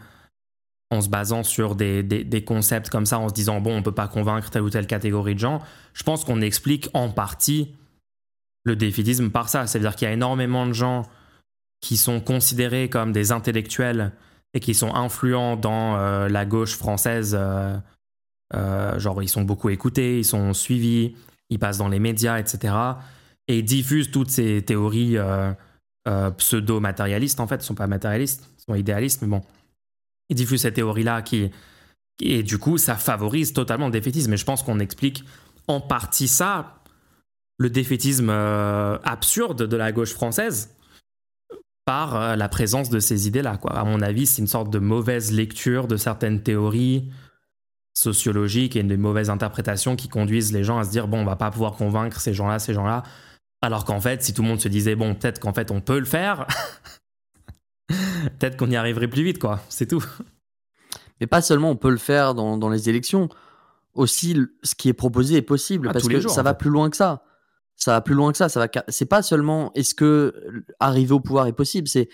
en 0.89 1.01
se 1.01 1.09
basant 1.09 1.43
sur 1.43 1.75
des, 1.75 2.03
des, 2.03 2.43
concepts 2.43 2.89
comme 2.89 3.05
ça, 3.05 3.19
en 3.19 3.29
se 3.29 3.33
disant, 3.33 3.59
bon, 3.61 3.73
on 3.73 3.77
ne 3.77 3.83
peut 3.83 3.93
pas 3.93 4.07
convaincre 4.07 4.49
telle 4.49 4.61
ou 4.61 4.69
telle 4.69 4.87
catégorie 4.87 5.33
de 5.33 5.39
gens, 5.39 5.59
je 5.93 6.03
pense 6.03 6.23
qu'on 6.23 6.41
explique 6.41 6.89
en 6.93 7.09
partie 7.09 7.75
le 8.63 8.75
défaitisme 8.75 9.29
par 9.29 9.49
ça. 9.49 9.67
C'est-à-dire 9.67 9.95
qu'il 9.95 10.07
y 10.07 10.11
a 10.11 10.13
énormément 10.13 10.65
de 10.67 10.73
gens 10.73 11.03
qui 11.81 11.97
sont 11.97 12.21
considérés 12.21 12.89
comme 12.89 13.11
des 13.11 13.31
intellectuels 13.31 14.13
et 14.53 14.59
qui 14.59 14.73
sont 14.73 14.93
influents 14.93 15.57
dans 15.57 15.97
euh, 15.97 16.29
la 16.29 16.45
gauche 16.45 16.77
française. 16.77 17.35
Euh, 17.37 17.75
euh, 18.53 18.99
genre, 18.99 19.21
ils 19.21 19.29
sont 19.29 19.41
beaucoup 19.41 19.69
écoutés, 19.69 20.19
ils 20.19 20.25
sont 20.25 20.53
suivis, 20.53 21.15
ils 21.53 21.59
passent 21.59 21.77
dans 21.77 21.87
les 21.87 21.99
médias, 21.99 22.39
etc. 22.39 22.73
Et 23.47 23.59
ils 23.59 23.65
diffusent 23.65 24.11
toutes 24.11 24.31
ces 24.31 24.61
théories 24.63 25.17
euh, 25.17 25.53
euh, 26.07 26.31
pseudo-matérialistes, 26.31 27.39
en 27.39 27.47
fait. 27.47 27.57
Ne 27.57 27.61
sont 27.61 27.75
pas 27.75 27.87
matérialistes, 27.87 28.49
sont 28.57 28.75
idéalistes, 28.75 29.21
mais 29.21 29.27
bon. 29.27 29.41
Ils 30.29 30.35
diffusent 30.35 30.61
ces 30.61 30.73
théories-là 30.73 31.21
qui, 31.21 31.51
et 32.21 32.43
du 32.43 32.57
coup, 32.57 32.77
ça 32.77 32.95
favorise 32.95 33.53
totalement 33.53 33.85
le 33.85 33.91
défaitisme. 33.91 34.33
Et 34.33 34.37
je 34.37 34.45
pense 34.45 34.63
qu'on 34.63 34.79
explique 34.79 35.23
en 35.67 35.79
partie 35.79 36.27
ça, 36.27 36.79
le 37.57 37.69
défaitisme 37.69 38.29
euh, 38.29 38.97
absurde 39.03 39.67
de 39.67 39.77
la 39.77 39.91
gauche 39.91 40.13
française, 40.13 40.75
par 41.85 42.37
la 42.37 42.47
présence 42.47 42.89
de 42.89 42.99
ces 43.01 43.27
idées-là. 43.27 43.59
À 43.69 43.83
mon 43.83 44.01
avis, 44.01 44.25
c'est 44.25 44.41
une 44.41 44.47
sorte 44.47 44.69
de 44.69 44.79
mauvaise 44.79 45.33
lecture 45.33 45.85
de 45.87 45.97
certaines 45.97 46.41
théories, 46.41 47.11
sociologiques 47.93 48.75
et 48.75 48.83
des 48.83 48.97
mauvaises 48.97 49.29
interprétations 49.29 49.95
qui 49.95 50.09
conduisent 50.09 50.51
les 50.51 50.63
gens 50.63 50.79
à 50.79 50.83
se 50.83 50.89
dire 50.89 51.07
bon 51.07 51.19
on 51.19 51.25
va 51.25 51.35
pas 51.35 51.51
pouvoir 51.51 51.73
convaincre 51.73 52.19
ces 52.19 52.33
gens-là 52.33 52.59
ces 52.59 52.73
gens-là. 52.73 53.03
Alors 53.61 53.85
qu'en 53.85 54.01
fait 54.01 54.23
si 54.23 54.33
tout 54.33 54.41
le 54.41 54.47
monde 54.47 54.59
se 54.59 54.67
disait 54.67 54.95
bon 54.95 55.15
peut-être 55.15 55.39
qu'en 55.39 55.53
fait 55.53 55.71
on 55.71 55.79
peut 55.79 55.99
le 55.99 56.05
faire 56.05 56.47
peut-être 57.87 58.57
qu'on 58.57 58.69
y 58.69 58.75
arriverait 58.75 59.07
plus 59.07 59.23
vite 59.23 59.39
quoi. 59.39 59.61
C'est 59.69 59.87
tout. 59.87 60.03
Mais 61.21 61.27
pas 61.27 61.41
seulement 61.41 61.69
on 61.69 61.75
peut 61.75 61.91
le 61.91 61.97
faire 61.97 62.33
dans, 62.33 62.57
dans 62.57 62.69
les 62.69 62.89
élections. 62.89 63.29
Aussi 63.93 64.35
ce 64.63 64.73
qui 64.73 64.89
est 64.89 64.93
proposé 64.93 65.35
est 65.35 65.43
possible 65.43 65.91
parce 65.91 66.07
que 66.07 66.27
ça 66.27 66.41
va 66.41 66.55
plus 66.55 66.71
loin 66.71 66.89
que 66.89 66.97
ça. 66.97 67.23
Ça 67.75 67.91
va 67.91 68.01
plus 68.01 68.15
loin 68.15 68.31
que 68.31 68.37
ça. 68.37 68.49
Ça 68.49 68.59
va 68.59 68.67
c'est 68.87 69.05
pas 69.05 69.21
seulement 69.21 69.71
est-ce 69.75 69.93
que 69.93 70.65
arriver 70.79 71.13
au 71.13 71.19
pouvoir 71.19 71.45
est 71.45 71.53
possible 71.53 71.87
c'est 71.87 72.09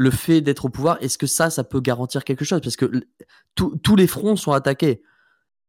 le 0.00 0.10
fait 0.10 0.40
d'être 0.40 0.64
au 0.64 0.70
pouvoir, 0.70 0.96
est-ce 1.02 1.18
que 1.18 1.26
ça, 1.26 1.50
ça 1.50 1.62
peut 1.62 1.78
garantir 1.78 2.24
quelque 2.24 2.42
chose? 2.42 2.62
Parce 2.62 2.76
que 2.76 2.90
tous 3.54 3.96
les 3.96 4.06
fronts 4.06 4.34
sont 4.34 4.52
attaqués. 4.52 5.02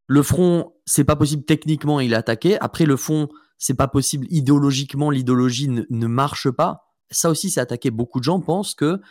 Le 0.06 0.22
front, 0.22 0.72
c'est 0.86 1.04
pas 1.04 1.16
possible 1.16 1.44
techniquement, 1.44 2.00
il 2.00 2.14
est 2.14 2.16
attaqué. 2.16 2.58
Après, 2.58 2.86
le 2.86 2.96
fond, 2.96 3.28
c'est 3.58 3.74
pas 3.74 3.88
possible 3.88 4.26
idéologiquement, 4.30 5.10
l'idéologie 5.10 5.68
ne, 5.68 6.06
marche 6.06 6.50
pas. 6.50 6.94
Ça 7.10 7.28
aussi, 7.28 7.50
c'est 7.50 7.60
attaqué. 7.60 7.90
Beaucoup 7.90 8.20
de 8.20 8.24
gens 8.24 8.40
pensent 8.40 8.74
que 8.74 9.02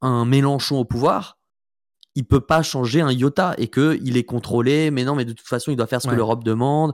un 0.00 0.24
Mélenchon 0.24 0.78
au 0.78 0.84
pouvoir, 0.84 1.40
il 2.14 2.24
peut 2.24 2.40
pas 2.40 2.62
changer 2.62 3.00
un 3.00 3.10
iota 3.10 3.56
et 3.58 3.66
que 3.66 3.98
il 4.04 4.16
est 4.16 4.22
contrôlé. 4.22 4.92
Mais 4.92 5.02
non, 5.02 5.16
mais 5.16 5.24
de 5.24 5.32
toute 5.32 5.48
façon, 5.48 5.72
il 5.72 5.76
doit 5.76 5.88
faire 5.88 6.00
ce 6.00 6.06
que 6.06 6.14
l'Europe 6.14 6.44
demande. 6.44 6.92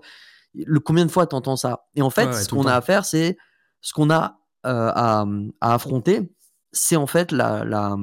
Le, 0.54 0.80
combien 0.80 1.04
de 1.04 1.10
fois 1.10 1.26
t'entends 1.26 1.56
ça? 1.56 1.84
Et 1.94 2.00
en 2.00 2.08
fait, 2.08 2.32
ce 2.32 2.48
qu'on 2.48 2.66
a 2.66 2.74
à 2.74 2.80
faire, 2.80 3.04
c'est 3.04 3.36
ce 3.82 3.92
qu'on 3.92 4.08
a 4.08 4.38
euh, 4.64 4.90
à, 4.94 5.26
à 5.60 5.74
affronter, 5.74 6.32
c'est 6.72 6.96
en 6.96 7.06
fait 7.06 7.32
la, 7.32 7.96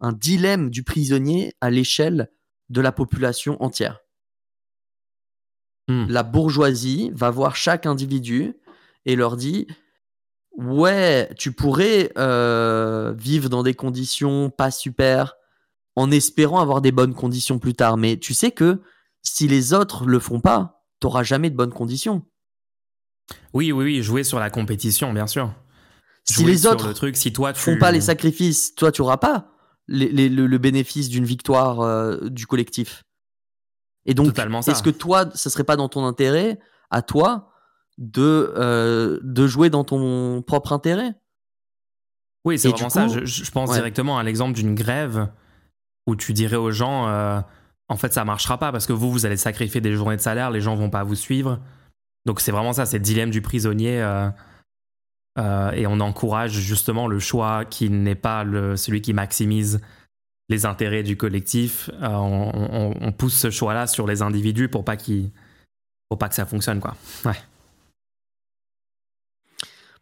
un 0.00 0.12
dilemme 0.12 0.70
du 0.70 0.82
prisonnier 0.82 1.54
à 1.60 1.70
l'échelle 1.70 2.30
de 2.68 2.80
la 2.80 2.92
population 2.92 3.62
entière. 3.62 4.00
Hmm. 5.88 6.06
La 6.08 6.22
bourgeoisie 6.22 7.10
va 7.14 7.30
voir 7.30 7.56
chaque 7.56 7.86
individu 7.86 8.54
et 9.06 9.16
leur 9.16 9.36
dit 9.36 9.66
Ouais, 10.56 11.30
tu 11.38 11.52
pourrais 11.52 12.12
euh, 12.18 13.14
vivre 13.16 13.48
dans 13.48 13.62
des 13.62 13.74
conditions 13.74 14.50
pas 14.50 14.70
super 14.70 15.36
en 15.96 16.10
espérant 16.10 16.60
avoir 16.60 16.80
des 16.80 16.92
bonnes 16.92 17.14
conditions 17.14 17.58
plus 17.58 17.74
tard. 17.74 17.96
Mais 17.96 18.16
tu 18.16 18.34
sais 18.34 18.50
que 18.50 18.80
si 19.22 19.48
les 19.48 19.72
autres 19.72 20.06
le 20.06 20.18
font 20.18 20.40
pas, 20.40 20.84
t'auras 20.98 21.22
jamais 21.22 21.50
de 21.50 21.56
bonnes 21.56 21.72
conditions. 21.72 22.22
Oui, 23.52 23.72
oui, 23.72 23.84
oui, 23.84 24.02
jouer 24.02 24.24
sur 24.24 24.38
la 24.38 24.50
compétition, 24.50 25.12
bien 25.12 25.26
sûr. 25.26 25.52
Si 26.30 26.44
les 26.44 26.66
autres 26.66 26.88
le 26.88 26.94
truc, 26.94 27.16
si 27.16 27.32
toi 27.32 27.52
tu... 27.52 27.60
font 27.60 27.78
pas 27.78 27.92
les 27.92 28.00
sacrifices, 28.00 28.74
toi 28.74 28.92
tu 28.92 29.02
auras 29.02 29.16
pas 29.16 29.50
le, 29.90 30.56
bénéfice 30.58 31.08
d'une 31.08 31.24
victoire 31.24 31.80
euh, 31.80 32.28
du 32.28 32.46
collectif. 32.46 33.04
Et 34.06 34.14
donc, 34.14 34.38
est-ce 34.38 34.82
que 34.82 34.90
toi, 34.90 35.26
ce 35.34 35.50
serait 35.50 35.64
pas 35.64 35.76
dans 35.76 35.88
ton 35.88 36.04
intérêt, 36.06 36.58
à 36.90 37.02
toi, 37.02 37.52
de, 37.98 38.52
euh, 38.56 39.20
de 39.22 39.46
jouer 39.46 39.68
dans 39.68 39.84
ton 39.84 40.42
propre 40.42 40.72
intérêt? 40.72 41.14
Oui, 42.44 42.58
c'est 42.58 42.70
vraiment 42.70 42.88
ça. 42.88 43.08
Je, 43.08 43.50
pense 43.50 43.72
directement 43.72 44.18
à 44.18 44.22
l'exemple 44.22 44.54
d'une 44.54 44.74
grève 44.74 45.28
où 46.06 46.16
tu 46.16 46.32
dirais 46.32 46.56
aux 46.56 46.70
gens, 46.70 47.08
euh, 47.08 47.40
en 47.88 47.96
fait, 47.96 48.14
ça 48.14 48.24
marchera 48.24 48.56
pas 48.56 48.72
parce 48.72 48.86
que 48.86 48.94
vous, 48.94 49.12
vous 49.12 49.26
allez 49.26 49.36
sacrifier 49.36 49.82
des 49.82 49.92
journées 49.92 50.16
de 50.16 50.22
salaire, 50.22 50.50
les 50.50 50.62
gens 50.62 50.74
vont 50.74 50.90
pas 50.90 51.04
vous 51.04 51.14
suivre. 51.14 51.60
Donc 52.24 52.40
c'est 52.40 52.52
vraiment 52.52 52.72
ça, 52.72 52.86
c'est 52.86 52.98
le 52.98 53.04
dilemme 53.04 53.30
du 53.30 53.42
prisonnier. 53.42 54.02
Euh, 55.38 55.70
et 55.72 55.86
on 55.86 56.00
encourage 56.00 56.52
justement 56.52 57.06
le 57.06 57.18
choix 57.18 57.64
qui 57.64 57.88
n'est 57.88 58.16
pas 58.16 58.44
celui 58.76 59.00
qui 59.00 59.12
maximise 59.12 59.80
les 60.48 60.66
intérêts 60.66 61.04
du 61.04 61.16
collectif. 61.16 61.88
Euh, 62.02 62.08
on, 62.08 63.12
pousse 63.12 63.36
ce 63.36 63.50
choix-là 63.50 63.86
sur 63.86 64.06
les 64.06 64.22
individus 64.22 64.68
pour 64.68 64.84
pas 64.84 64.96
pour 66.08 66.18
pas 66.18 66.28
que 66.28 66.34
ça 66.34 66.46
fonctionne 66.46 66.80
quoi. 66.80 66.96
Ouais. 67.24 67.40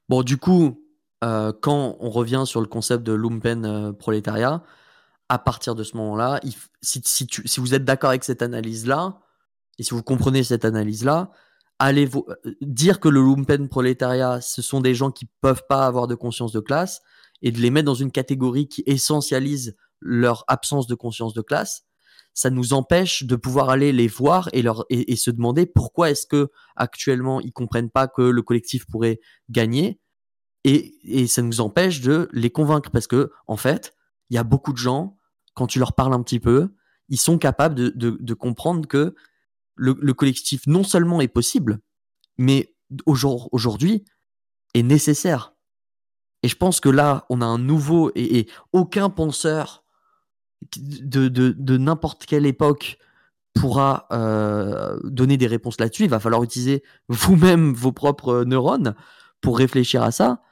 Bon, 0.08 0.22
du 0.22 0.38
coup, 0.38 0.82
euh, 1.22 1.52
quand 1.60 1.96
on 2.00 2.08
revient 2.08 2.44
sur 2.46 2.62
le 2.62 2.66
concept 2.66 3.02
de 3.02 3.12
lumpen 3.12 3.92
prolétariat, 3.92 4.62
à 5.28 5.38
partir 5.38 5.74
de 5.74 5.84
ce 5.84 5.96
moment-là, 5.98 6.40
si, 6.80 7.28
vous 7.58 7.74
êtes 7.74 7.84
d'accord 7.84 8.08
avec 8.08 8.24
cette 8.24 8.40
analyse-là, 8.40 9.18
et 9.78 9.82
si 9.82 9.90
vous 9.90 10.02
comprenez 10.02 10.42
cette 10.42 10.64
analyse-là, 10.64 11.30
allez 11.78 12.08
euh, 12.14 12.54
dire 12.60 13.00
que 13.00 13.08
le 13.08 13.20
lumpen 13.20 13.68
prolétariat, 13.68 14.40
ce 14.40 14.62
sont 14.62 14.80
des 14.80 14.94
gens 14.94 15.10
qui 15.10 15.26
peuvent 15.40 15.64
pas 15.68 15.86
avoir 15.86 16.06
de 16.06 16.14
conscience 16.14 16.52
de 16.52 16.60
classe 16.60 17.00
et 17.42 17.52
de 17.52 17.58
les 17.58 17.70
mettre 17.70 17.86
dans 17.86 17.94
une 17.94 18.10
catégorie 18.10 18.68
qui 18.68 18.82
essentialise 18.86 19.76
leur 20.00 20.44
absence 20.48 20.86
de 20.86 20.94
conscience 20.94 21.34
de 21.34 21.42
classe, 21.42 21.84
ça 22.34 22.50
nous 22.50 22.72
empêche 22.72 23.24
de 23.24 23.36
pouvoir 23.36 23.68
aller 23.68 23.92
les 23.92 24.06
voir 24.06 24.48
et 24.52 24.62
leur 24.62 24.84
et, 24.90 25.16
se 25.16 25.30
demander 25.30 25.66
pourquoi 25.66 26.10
est-ce 26.10 26.26
que 26.26 26.50
actuellement 26.76 27.40
ils 27.40 27.52
comprennent 27.52 27.90
pas 27.90 28.06
que 28.06 28.22
le 28.22 28.42
collectif 28.42 28.86
pourrait 28.86 29.18
gagner 29.50 30.00
et, 30.62 30.94
et 31.02 31.26
ça 31.26 31.42
nous 31.42 31.60
empêche 31.60 32.00
de 32.00 32.28
les 32.32 32.50
convaincre 32.50 32.90
parce 32.90 33.08
que 33.08 33.32
en 33.48 33.56
fait 33.56 33.92
il 34.30 34.36
y 34.36 34.38
a 34.38 34.44
beaucoup 34.44 34.72
de 34.72 34.78
gens 34.78 35.16
quand 35.54 35.66
tu 35.66 35.80
leur 35.80 35.94
parles 35.94 36.14
un 36.14 36.22
petit 36.22 36.38
peu 36.38 36.72
ils 37.08 37.18
sont 37.18 37.38
capables 37.38 37.74
de, 37.74 37.90
de 37.92 38.34
comprendre 38.34 38.86
que 38.86 39.16
le, 39.78 40.12
collectif 40.12 40.66
non 40.66 40.82
seulement 40.82 41.20
est 41.20 41.28
possible, 41.28 41.80
mais 42.36 42.74
aujourd'hui 43.06 44.04
est 44.74 44.82
nécessaire. 44.82 45.54
Et 46.42 46.48
je 46.48 46.56
pense 46.56 46.80
que 46.80 46.88
là, 46.88 47.26
on 47.30 47.40
a 47.40 47.46
un 47.46 47.58
nouveau 47.58 48.10
et, 48.14 48.48
aucun 48.72 49.10
penseur 49.10 49.84
de, 50.76 51.76
n'importe 51.76 52.26
quelle 52.26 52.46
époque 52.46 52.98
pourra 53.54 54.06
euh, 54.12 54.98
donner 55.04 55.36
des 55.36 55.46
réponses 55.46 55.80
là-dessus. 55.80 56.04
Il 56.04 56.10
va 56.10 56.20
falloir 56.20 56.42
utiliser 56.42 56.82
vous-même 57.08 57.72
vos 57.72 57.92
propres 57.92 58.44
neurones 58.44 58.94
pour 59.40 59.58
réfléchir 59.58 60.02
à 60.02 60.12
ça. 60.12 60.42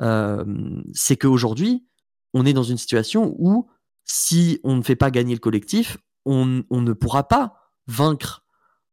Euh, 0.00 0.44
c'est 0.92 1.16
qu'aujourd'hui, 1.16 1.86
on 2.32 2.46
est 2.46 2.52
dans 2.52 2.62
une 2.62 2.78
situation 2.78 3.34
où 3.38 3.68
si 4.04 4.58
on 4.64 4.76
ne 4.76 4.82
fait 4.82 4.96
pas 4.96 5.10
gagner 5.10 5.34
le 5.34 5.40
collectif, 5.40 5.98
on 6.24 6.64
ne 6.70 6.92
pourra 6.92 7.28
pas 7.28 7.54
vaincre 7.86 8.44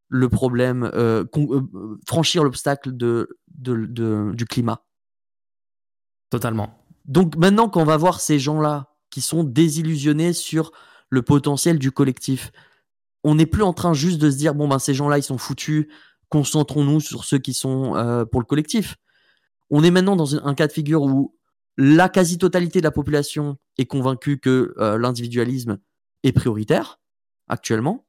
le 0.08 0.28
problème, 0.28 0.90
euh, 0.94 1.24
euh, 1.36 1.60
franchir 2.06 2.42
l'obstacle 2.42 2.96
de, 2.96 3.28
du 3.54 4.44
climat. 4.46 4.84
Totalement. 6.30 6.84
Donc 7.04 7.36
maintenant 7.36 7.68
qu'on 7.68 7.84
va 7.84 7.96
voir 7.96 8.20
ces 8.20 8.38
gens-là 8.38 8.88
qui 9.10 9.20
sont 9.20 9.44
désillusionnés 9.44 10.32
sur 10.32 10.72
le 11.10 11.22
potentiel 11.22 11.78
du 11.78 11.90
collectif, 11.90 12.52
on 13.24 13.34
n'est 13.34 13.46
plus 13.46 13.62
en 13.62 13.72
train 13.72 13.94
juste 13.94 14.18
de 14.18 14.30
se 14.30 14.36
dire 14.36 14.54
bon 14.54 14.68
ben 14.68 14.78
ces 14.78 14.94
gens-là 14.94 15.18
ils 15.18 15.22
sont 15.22 15.38
foutus, 15.38 15.86
concentrons-nous 16.28 17.00
sur 17.00 17.24
ceux 17.24 17.38
qui 17.38 17.54
sont 17.54 17.96
euh, 17.96 18.24
pour 18.24 18.40
le 18.40 18.46
collectif. 18.46 18.96
On 19.70 19.82
est 19.82 19.90
maintenant 19.90 20.16
dans 20.16 20.34
un 20.46 20.54
cas 20.54 20.66
de 20.66 20.72
figure 20.72 21.02
où 21.02 21.34
la 21.76 22.08
quasi-totalité 22.08 22.80
de 22.80 22.84
la 22.84 22.90
population 22.90 23.58
est 23.76 23.86
convaincue 23.86 24.38
que 24.40 24.74
l'individualisme 24.98 25.78
est 26.24 26.32
prioritaire 26.32 26.98
actuellement. 27.48 28.06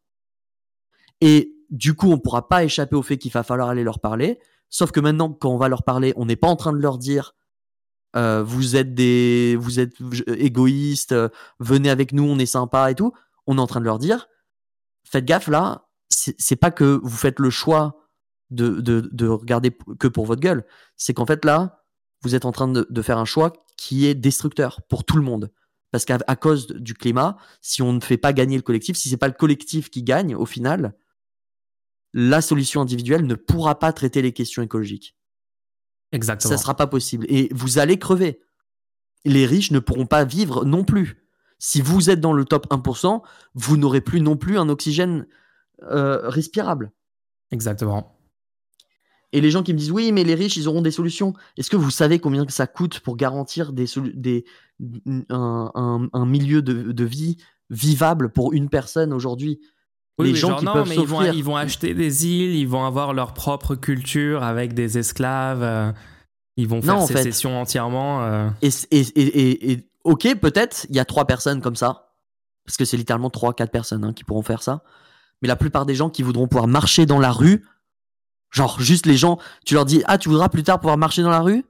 Et 1.21 1.58
du 1.69 1.93
coup, 1.93 2.07
on 2.07 2.15
ne 2.15 2.21
pourra 2.21 2.47
pas 2.47 2.63
échapper 2.63 2.95
au 2.95 3.03
fait 3.03 3.17
qu'il 3.17 3.31
va 3.31 3.43
falloir 3.43 3.69
aller 3.69 3.83
leur 3.83 3.99
parler. 3.99 4.39
Sauf 4.69 4.91
que 4.91 4.99
maintenant, 4.99 5.31
quand 5.31 5.49
on 5.49 5.57
va 5.57 5.69
leur 5.69 5.83
parler, 5.83 6.13
on 6.15 6.25
n'est 6.25 6.35
pas 6.35 6.47
en 6.47 6.55
train 6.55 6.73
de 6.73 6.77
leur 6.77 6.97
dire 6.97 7.33
euh, 8.15 8.43
vous 8.43 8.75
êtes 8.75 8.95
des, 8.95 9.55
vous 9.59 9.79
êtes 9.79 9.93
égoïstes, 10.27 11.11
euh, 11.11 11.29
venez 11.59 11.89
avec 11.89 12.11
nous, 12.11 12.23
on 12.23 12.39
est 12.39 12.47
sympa 12.47 12.89
et 12.91 12.95
tout. 12.95 13.13
On 13.45 13.57
est 13.57 13.61
en 13.61 13.67
train 13.67 13.79
de 13.79 13.85
leur 13.85 13.99
dire 13.99 14.27
faites 15.03 15.25
gaffe 15.25 15.47
là, 15.47 15.87
c'est 16.09 16.55
pas 16.55 16.71
que 16.71 16.99
vous 17.03 17.17
faites 17.17 17.39
le 17.39 17.49
choix 17.49 18.05
de, 18.51 18.79
de, 18.79 19.27
regarder 19.27 19.75
que 19.99 20.07
pour 20.07 20.25
votre 20.25 20.41
gueule. 20.41 20.65
C'est 20.95 21.13
qu'en 21.13 21.25
fait 21.25 21.45
là, 21.45 21.83
vous 22.21 22.35
êtes 22.35 22.45
en 22.45 22.51
train 22.51 22.67
de, 22.67 22.85
de, 22.89 23.01
faire 23.01 23.17
un 23.17 23.25
choix 23.25 23.53
qui 23.77 24.05
est 24.05 24.15
destructeur 24.15 24.81
pour 24.89 25.03
tout 25.03 25.17
le 25.17 25.23
monde. 25.23 25.51
Parce 25.91 26.05
qu'à 26.05 26.17
cause 26.35 26.67
du 26.67 26.93
climat, 26.93 27.37
si 27.61 27.81
on 27.81 27.93
ne 27.93 27.99
fait 27.99 28.17
pas 28.17 28.33
gagner 28.33 28.57
le 28.57 28.61
collectif, 28.61 28.97
si 28.97 29.09
c'est 29.09 29.17
pas 29.17 29.27
le 29.27 29.33
collectif 29.33 29.89
qui 29.89 30.03
gagne 30.03 30.35
au 30.35 30.45
final, 30.45 30.93
la 32.13 32.41
solution 32.41 32.81
individuelle 32.81 33.25
ne 33.25 33.35
pourra 33.35 33.79
pas 33.79 33.93
traiter 33.93 34.21
les 34.21 34.33
questions 34.33 34.61
écologiques. 34.61 35.15
Exactement. 36.11 36.49
Ça 36.49 36.55
ne 36.55 36.61
sera 36.61 36.75
pas 36.75 36.87
possible. 36.87 37.25
Et 37.29 37.49
vous 37.51 37.77
allez 37.79 37.99
crever. 37.99 38.41
Les 39.25 39.45
riches 39.45 39.71
ne 39.71 39.79
pourront 39.79 40.05
pas 40.05 40.23
vivre 40.23 40.65
non 40.65 40.83
plus. 40.83 41.23
Si 41.59 41.81
vous 41.81 42.09
êtes 42.09 42.21
dans 42.21 42.33
le 42.33 42.45
top 42.45 42.71
1%, 42.71 43.21
vous 43.53 43.77
n'aurez 43.77 44.01
plus 44.01 44.21
non 44.21 44.37
plus 44.37 44.57
un 44.57 44.69
oxygène 44.69 45.27
euh, 45.83 46.27
respirable. 46.29 46.91
Exactement. 47.51 48.15
Et 49.31 49.41
les 49.41 49.51
gens 49.51 49.61
qui 49.61 49.73
me 49.73 49.77
disent 49.77 49.91
oui, 49.91 50.11
mais 50.11 50.23
les 50.23 50.35
riches, 50.35 50.57
ils 50.57 50.67
auront 50.67 50.81
des 50.81 50.91
solutions. 50.91 51.33
Est-ce 51.57 51.69
que 51.69 51.77
vous 51.77 51.91
savez 51.91 52.19
combien 52.19 52.47
ça 52.47 52.65
coûte 52.65 52.99
pour 53.01 53.15
garantir 53.15 53.73
des, 53.73 53.85
des, 54.15 54.45
un, 55.29 56.25
milieu 56.25 56.61
de, 56.61 57.03
vie 57.03 57.37
vivable 57.69 58.31
pour 58.31 58.53
une 58.53 58.69
personne 58.69 59.13
aujourd'hui? 59.13 59.59
Les 60.23 60.35
gens 60.35 60.57
qui 60.57 60.65
peuvent 60.65 60.87
mais 60.87 60.95
ils 60.95 61.07
vont, 61.07 61.23
ils 61.23 61.43
vont, 61.43 61.55
acheter 61.55 61.93
des 61.93 62.27
îles, 62.27 62.55
ils 62.55 62.67
vont 62.67 62.85
avoir 62.85 63.13
leur 63.13 63.33
propre 63.33 63.75
culture 63.75 64.43
avec 64.43 64.73
des 64.73 64.97
esclaves, 64.97 65.63
euh, 65.63 65.91
ils 66.57 66.67
vont 66.67 66.81
faire 66.81 67.01
sécession 67.03 67.59
entièrement. 67.59 68.23
Euh. 68.23 68.49
Et, 68.61 68.69
et, 68.91 69.71
et, 69.71 69.89
ok, 70.03 70.35
peut-être 70.35 70.85
il 70.89 70.95
y 70.95 70.99
a 70.99 71.05
trois 71.05 71.25
personnes 71.25 71.61
comme 71.61 71.75
ça, 71.75 72.11
parce 72.65 72.77
que 72.77 72.85
c'est 72.85 72.97
littéralement 72.97 73.29
trois, 73.29 73.53
quatre 73.53 73.71
personnes 73.71 74.03
hein, 74.03 74.13
qui 74.13 74.23
pourront 74.23 74.43
faire 74.43 74.63
ça. 74.63 74.83
Mais 75.41 75.47
la 75.47 75.55
plupart 75.55 75.85
des 75.85 75.95
gens 75.95 76.09
qui 76.09 76.23
voudront 76.23 76.47
pouvoir 76.47 76.67
marcher 76.67 77.05
dans 77.05 77.19
la 77.19 77.31
rue, 77.31 77.65
genre 78.51 78.79
juste 78.81 79.05
les 79.05 79.15
gens, 79.15 79.39
tu 79.65 79.73
leur 79.73 79.85
dis 79.85 80.03
ah 80.05 80.17
tu 80.17 80.29
voudras 80.29 80.49
plus 80.49 80.63
tard 80.63 80.79
pouvoir 80.79 80.97
marcher 80.97 81.21
dans 81.21 81.29
la 81.29 81.41
rue? 81.41 81.63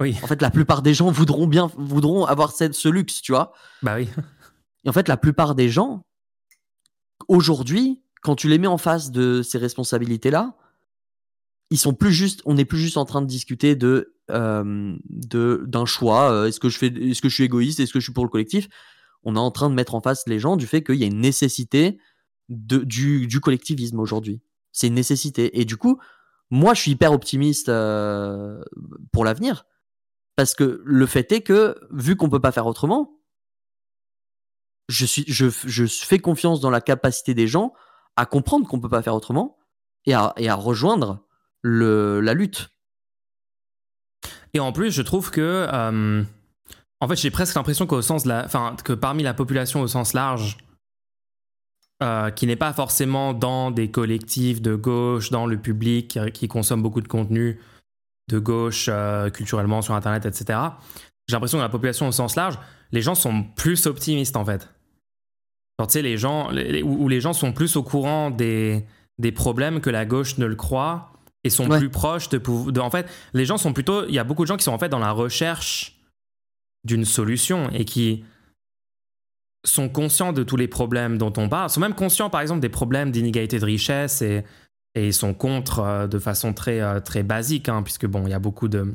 Oui. 0.00 0.16
En 0.22 0.26
fait, 0.26 0.42
la 0.42 0.50
plupart 0.50 0.82
des 0.82 0.94
gens 0.94 1.10
voudront 1.10 1.46
bien, 1.46 1.70
voudront 1.76 2.24
avoir 2.24 2.52
cette, 2.52 2.74
ce 2.74 2.88
luxe, 2.88 3.20
tu 3.20 3.32
vois. 3.32 3.52
Bah 3.82 3.96
oui. 3.96 4.08
Et 4.84 4.88
en 4.88 4.92
fait, 4.92 5.08
la 5.08 5.16
plupart 5.16 5.54
des 5.54 5.68
gens, 5.68 6.04
aujourd'hui, 7.28 8.02
quand 8.22 8.34
tu 8.34 8.48
les 8.48 8.58
mets 8.58 8.66
en 8.66 8.78
face 8.78 9.10
de 9.10 9.42
ces 9.42 9.58
responsabilités-là, 9.58 10.56
ils 11.70 11.78
sont 11.78 11.94
plus 11.94 12.12
juste, 12.12 12.40
on 12.46 12.54
n'est 12.54 12.64
plus 12.64 12.78
juste 12.78 12.96
en 12.96 13.04
train 13.04 13.20
de 13.20 13.26
discuter 13.26 13.76
de 13.76 14.14
euh, 14.30 14.96
d'un 15.10 15.86
choix. 15.86 16.32
Euh, 16.32 16.46
est-ce 16.46 16.60
que 16.60 16.68
je 16.68 16.78
fais, 16.78 16.86
est-ce 16.86 17.22
que 17.22 17.28
je 17.28 17.34
suis 17.34 17.44
égoïste, 17.44 17.80
est-ce 17.80 17.92
que 17.92 18.00
je 18.00 18.04
suis 18.04 18.12
pour 18.12 18.24
le 18.24 18.30
collectif? 18.30 18.68
On 19.22 19.36
est 19.36 19.40
en 19.40 19.50
train 19.50 19.68
de 19.68 19.74
mettre 19.74 19.94
en 19.94 20.00
face 20.00 20.24
les 20.26 20.38
gens 20.38 20.56
du 20.56 20.66
fait 20.66 20.82
qu'il 20.82 20.96
y 20.96 21.04
a 21.04 21.06
une 21.06 21.20
nécessité 21.20 21.98
du 22.48 23.40
collectivisme 23.42 24.00
aujourd'hui. 24.00 24.40
C'est 24.72 24.86
une 24.86 24.94
nécessité. 24.94 25.60
Et 25.60 25.64
du 25.64 25.76
coup, 25.76 25.98
moi, 26.50 26.72
je 26.72 26.80
suis 26.80 26.90
hyper 26.92 27.12
optimiste 27.12 27.68
euh, 27.68 28.62
pour 29.12 29.24
l'avenir 29.24 29.66
parce 30.36 30.54
que 30.54 30.80
le 30.84 31.06
fait 31.06 31.30
est 31.32 31.40
que 31.40 31.76
vu 31.90 32.16
qu'on 32.16 32.30
peut 32.30 32.40
pas 32.40 32.52
faire 32.52 32.66
autrement, 32.66 33.18
je, 34.88 35.06
suis, 35.06 35.24
je, 35.28 35.46
je 35.48 35.86
fais 35.86 36.18
confiance 36.18 36.60
dans 36.60 36.70
la 36.70 36.80
capacité 36.80 37.34
des 37.34 37.46
gens 37.46 37.72
à 38.16 38.26
comprendre 38.26 38.66
qu'on 38.66 38.80
peut 38.80 38.88
pas 38.88 39.02
faire 39.02 39.14
autrement 39.14 39.58
et 40.06 40.14
à, 40.14 40.32
et 40.36 40.48
à 40.48 40.54
rejoindre 40.54 41.24
le, 41.62 42.20
la 42.20 42.34
lutte. 42.34 42.70
Et 44.54 44.60
en 44.60 44.72
plus, 44.72 44.90
je 44.90 45.02
trouve 45.02 45.30
que, 45.30 45.66
euh, 45.72 46.24
en 47.00 47.08
fait, 47.08 47.16
j'ai 47.16 47.30
presque 47.30 47.54
l'impression 47.54 47.86
qu'au 47.86 48.02
sens 48.02 48.26
enfin, 48.26 48.74
que 48.82 48.92
parmi 48.92 49.22
la 49.22 49.34
population 49.34 49.82
au 49.82 49.86
sens 49.86 50.14
large, 50.14 50.58
euh, 52.02 52.30
qui 52.30 52.46
n'est 52.46 52.56
pas 52.56 52.72
forcément 52.72 53.34
dans 53.34 53.70
des 53.70 53.90
collectifs 53.90 54.62
de 54.62 54.74
gauche, 54.74 55.30
dans 55.30 55.46
le 55.46 55.58
public 55.58 56.18
qui, 56.32 56.48
consomme 56.48 56.82
beaucoup 56.82 57.00
de 57.00 57.08
contenu, 57.08 57.60
de 58.28 58.38
gauche 58.38 58.90
culturellement 59.32 59.82
sur 59.82 59.94
Internet, 59.94 60.24
etc. 60.24 60.58
J'ai 61.28 61.34
l'impression 61.34 61.58
que 61.58 61.62
la 61.62 61.68
population 61.68 62.08
au 62.08 62.12
sens 62.12 62.36
large, 62.36 62.58
les 62.92 63.02
gens 63.02 63.14
sont 63.14 63.44
plus 63.44 63.86
optimistes 63.86 64.36
en 64.36 64.44
fait. 64.44 64.68
Tu 65.86 65.92
sais, 65.92 66.02
les 66.02 66.16
gens, 66.16 66.50
où 66.82 67.08
les 67.08 67.20
gens 67.20 67.32
sont 67.32 67.52
plus 67.52 67.76
au 67.76 67.82
courant 67.82 68.30
des, 68.30 68.84
des 69.18 69.32
problèmes 69.32 69.80
que 69.80 69.90
la 69.90 70.04
gauche 70.04 70.38
ne 70.38 70.46
le 70.46 70.56
croit 70.56 71.12
et 71.44 71.50
sont 71.50 71.68
plus 71.68 71.88
proches 71.88 72.28
de, 72.28 72.38
de, 72.70 72.80
En 72.80 72.90
fait, 72.90 73.08
les 73.32 73.44
gens 73.44 73.58
sont 73.58 73.72
plutôt. 73.72 74.04
Il 74.06 74.14
y 74.14 74.18
a 74.18 74.24
beaucoup 74.24 74.42
de 74.42 74.48
gens 74.48 74.56
qui 74.56 74.64
sont 74.64 74.72
en 74.72 74.78
fait 74.78 74.88
dans 74.88 74.98
la 74.98 75.12
recherche 75.12 76.00
d'une 76.84 77.04
solution 77.04 77.70
et 77.70 77.84
qui 77.84 78.24
sont 79.64 79.88
conscients 79.88 80.32
de 80.32 80.42
tous 80.42 80.56
les 80.56 80.68
problèmes 80.68 81.18
dont 81.18 81.32
on 81.36 81.48
parle, 81.48 81.68
sont 81.70 81.80
même 81.80 81.94
conscients 81.94 82.30
par 82.30 82.40
exemple 82.40 82.60
des 82.60 82.68
problèmes 82.68 83.10
d'inégalité 83.10 83.58
de 83.58 83.64
richesse 83.64 84.22
et, 84.22 84.44
et 84.94 85.12
sont 85.12 85.34
contre 85.34 85.80
euh, 85.80 86.06
de 86.06 86.18
façon 86.18 86.52
très, 86.52 86.80
euh, 86.80 87.00
très 87.00 87.22
basique, 87.22 87.68
hein, 87.68 87.82
puisque 87.82 88.06
bon, 88.06 88.26
il 88.26 88.30
y 88.30 88.34
a 88.34 88.38
beaucoup 88.38 88.68
de. 88.68 88.94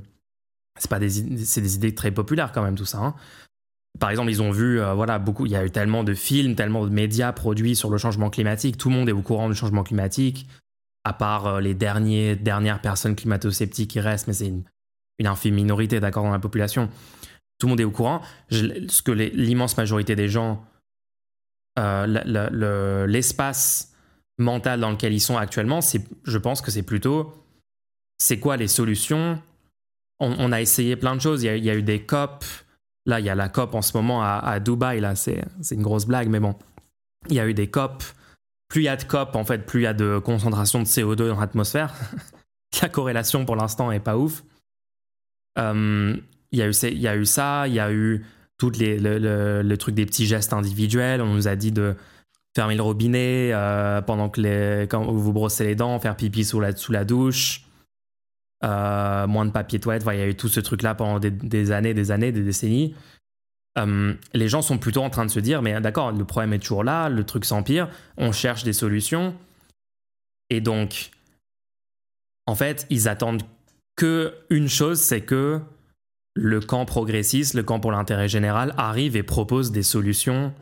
C'est 0.79 0.89
pas 0.89 0.99
des, 0.99 1.09
c'est 1.45 1.61
des 1.61 1.75
idées 1.75 1.93
très 1.93 2.11
populaires 2.11 2.51
quand 2.51 2.63
même 2.63 2.75
tout 2.75 2.86
ça. 2.86 2.97
Hein. 2.97 3.15
Par 4.00 4.10
exemple, 4.10 4.32
ils 4.32 4.41
ont 4.41 4.52
vu, 4.52 4.80
euh, 4.80 4.94
voilà, 4.94 5.20
beaucoup. 5.20 5.46
Il 5.46 5.52
y 5.52 5.56
a 5.56 5.66
eu 5.66 5.72
tellement 5.72 6.04
de 6.04 6.14
films, 6.14 6.56
tellement 6.56 6.86
de 6.86 6.91
médias 6.91 7.32
produits 7.32 7.76
sur 7.76 7.89
le 7.89 7.98
changement 7.98 8.30
climatique. 8.30 8.78
Tout 8.78 8.89
le 8.89 8.96
monde 8.96 9.10
est 9.10 9.14
au 9.14 9.22
courant 9.22 9.50
du 9.50 9.56
changement 9.56 9.84
climatique, 9.84 10.48
à 11.04 11.14
part 11.14 11.62
les 11.62 11.74
derniers, 11.74 12.36
dernières 12.36 12.82
personnes 12.82 13.16
climato-sceptiques 13.16 13.91
qui 13.91 14.00
restent, 14.00 14.28
mais 14.28 14.34
c'est 14.34 14.48
une, 14.48 14.64
une 15.20 15.28
infime 15.28 15.56
minorité, 15.56 16.00
d'accord, 16.00 16.24
dans 16.24 16.32
la 16.32 16.39
population 16.39 16.89
tout 17.64 17.68
le 17.68 17.72
monde 17.72 17.80
est 17.80 17.86
au 17.86 17.91
courant. 17.91 18.22
ce 18.50 19.02
que 19.02 19.12
l'immense 19.12 19.78
majorité 19.78 20.18
des 20.18 20.28
gens, 20.28 20.66
euh, 21.80 23.06
l'espace 23.08 23.94
mental 24.38 24.82
dans 24.82 24.91
lequel 24.91 25.14
ils 25.14 25.22
sont 25.22 25.38
actuellement, 25.38 25.80
je 26.24 26.38
pense 26.38 26.62
que 26.62 26.72
c'est 26.72 26.84
plutôt, 26.84 27.34
c'est 28.18 28.38
quoi 28.38 28.58
les 28.58 28.68
solutions? 28.68 29.41
On, 30.20 30.52
a 30.52 30.62
essayé 30.62 30.98
plein 30.98 31.16
de 31.16 31.22
choses. 31.22 31.44
Il 31.44 31.64
y 31.64 31.70
a, 31.70 31.76
eu 31.76 31.84
des 31.84 32.02
COP. 32.02 32.46
Là, 33.06 33.20
il 33.20 33.26
y 33.26 33.30
a 33.30 33.36
la 33.36 33.49
COP 33.49 33.76
en 33.76 33.82
ce 33.82 33.95
moment 33.97 34.24
à, 34.24 34.60
Dubaï. 34.60 34.99
Là, 34.99 35.16
c'est 35.16 35.43
une 35.72 35.82
grosse 35.82 36.06
blague, 36.06 36.30
mais 36.30 36.39
bon. 36.39 36.56
Il 37.30 37.36
y 37.36 37.39
a 37.39 37.47
eu 37.47 37.54
des 37.54 37.70
COP. 37.70 38.04
Plus 38.70 38.82
il 38.82 38.86
y 38.86 38.89
a 38.89 38.95
de 38.95 39.04
COP, 39.04 39.36
en 39.36 39.43
fait, 39.43 39.66
plus 39.66 39.82
il 39.82 39.84
y 39.84 39.88
a 39.88 39.93
de 39.93 40.20
concentration 40.20 40.80
de 40.80 40.86
CO2 40.86 41.28
dans 41.28 41.39
l'atmosphère. 41.39 41.93
la 42.82 42.89
corrélation 42.89 43.45
pour 43.45 43.56
l'instant 43.56 43.91
est 43.91 43.99
pas 43.99 44.18
ouf. 44.18 44.43
Euh, 45.60 46.16
il 46.51 46.60
y 46.60 46.62
a 46.62 46.68
eu, 46.68 47.26
ça, 47.26 47.68
il 47.68 47.74
y 47.74 47.80
a 47.80 47.91
eu 47.91 48.26
tout 48.58 48.72
les, 48.72 48.99
le, 48.99 49.76
truc 49.76 49.95
des 49.95 50.06
petits 50.06 50.26
gestes 50.26 50.54
individuels. 50.54 51.22
On 51.22 51.34
nous 51.34 51.47
a 51.47 51.56
dit 51.56 51.72
de 51.72 51.95
fermer 52.56 52.76
le 52.76 52.84
robinet 52.84 53.51
euh, 53.51 54.01
pendant 54.01 54.30
que 54.30 54.95
vous 55.01 55.34
brossez 55.34 55.66
les 55.66 55.76
dents, 55.76 55.99
faire 55.99 56.16
pipi 56.16 56.45
sous 56.45 56.60
la 56.60 57.06
douche, 57.06 57.66
euh, 58.64 59.28
moins 59.28 59.45
de 59.45 59.51
papier 59.51 59.80
toilette. 59.80 60.03
il 60.07 60.20
y 60.20 60.22
a 60.22 60.28
eu 60.28 60.36
tout 60.36 60.47
ce 60.47 60.59
truc-là 60.59 60.95
pendant 60.95 61.20
des, 61.20 61.72
années, 61.72 61.93
des 61.93 62.11
années, 62.11 62.32
des 62.32 62.43
décennies. 62.43 62.95
Euh, 63.78 64.14
les 64.34 64.47
gens 64.47 64.61
sont 64.61 64.78
plutôt 64.78 65.01
en 65.01 65.09
train 65.09 65.26
de 65.26 65.32
se 65.32 65.39
dire, 65.39 65.61
mais 65.61 65.80
d'accord, 65.82 66.11
le 66.11 66.26
problème 66.26 66.53
est 66.53 66.59
toujours 66.59 66.84
là, 66.84 67.09
le 67.09 67.24
truc 67.24 67.43
s'empire, 67.43 67.89
on 68.18 68.32
cherche 68.32 68.64
des 68.64 68.74
solutions. 68.74 69.36
Et 70.49 70.61
donc, 70.61 71.11
en 72.45 72.55
fait, 72.55 72.86
ils 72.89 73.07
attendent 73.07 73.43
que 73.95 74.34
une 74.49 74.70
chose, 74.70 74.99
c'est 74.99 75.22
que 75.22 75.59
le 76.36 76.59
camp 76.59 76.86
progressiste, 76.86 77.53
le 77.53 77.64
camp 77.64 77.80
pour 77.80 77.91
l'intérêt 77.91 78.28
général, 78.28 78.74
arrive 78.78 79.16
et 79.16 79.24
propose 79.24 79.72
des 79.72 79.84
solutions 79.84 80.53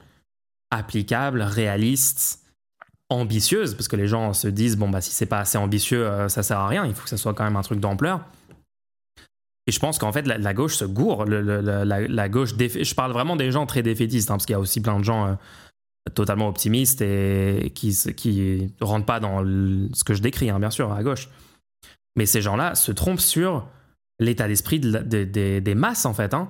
applicables, 0.70 1.41
réalistes, 1.41 2.41
ambitieuses, 3.12 3.76
parce 3.76 3.88
que 3.88 3.95
les 3.95 4.07
gens 4.07 4.34
se 4.34 4.47
disent 4.47 4.78
bon 4.78 4.89
bah 4.89 5.01
si 5.01 5.12
c'est 5.12 5.26
pas 5.26 5.39
assez 5.39 5.57
ambitieux, 5.57 6.05
euh, 6.05 6.30
ça 6.30 6.43
sert 6.43 6.59
à 6.59 6.68
rien. 6.68 6.86
Il 6.86 6.93
faut 6.93 7.03
que 7.03 7.09
ça 7.09 7.18
soit 7.18 7.34
quand 7.34 7.43
même 7.43 7.55
un 7.55 7.62
truc 7.62 7.80
d'ampleur. 7.80 8.22
Et 9.68 9.72
je 9.72 9.80
pense 9.80 9.99
qu'en 9.99 10.12
fait 10.12 10.26
la, 10.26 10.53
gauche 10.53 10.76
se 10.76 10.86
gourre. 10.86 11.26
la, 11.26 12.30
gauche, 12.30 12.55
je 12.57 12.95
parle 12.95 13.12
vraiment 13.12 13.36
des 13.36 13.51
gens 13.51 13.66
très 13.66 13.84
défaitistes, 13.84 14.32
hein, 14.32 14.36
parce 14.36 14.45
qu'il 14.45 14.53
y 14.53 14.55
a 14.55 14.59
aussi 14.59 14.82
plein 14.82 14.97
de 14.99 15.03
gens 15.03 15.28
euh, 15.28 15.36
totalement 16.16 16.47
optimistes 16.47 17.01
et 17.01 17.72
qui 17.76 17.95
qui 18.16 18.74
rentrent 18.82 19.05
pas 19.05 19.20
dans 19.20 19.43
ce 19.45 20.03
que 20.03 20.14
je 20.16 20.22
décris, 20.22 20.49
hein, 20.49 20.59
bien 20.59 20.72
sûr, 20.72 20.91
à 20.91 21.03
gauche. 21.03 21.30
Mais 22.16 22.26
ces 22.26 22.41
gens-là 22.41 22.76
se 22.76 22.91
trompent 22.91 23.22
sur 23.22 23.68
l'état 24.20 24.47
d'esprit 24.47 24.80
des 24.80 25.76
masses, 25.76 26.05
en 26.05 26.14
fait. 26.14 26.34
Hein. 26.34 26.49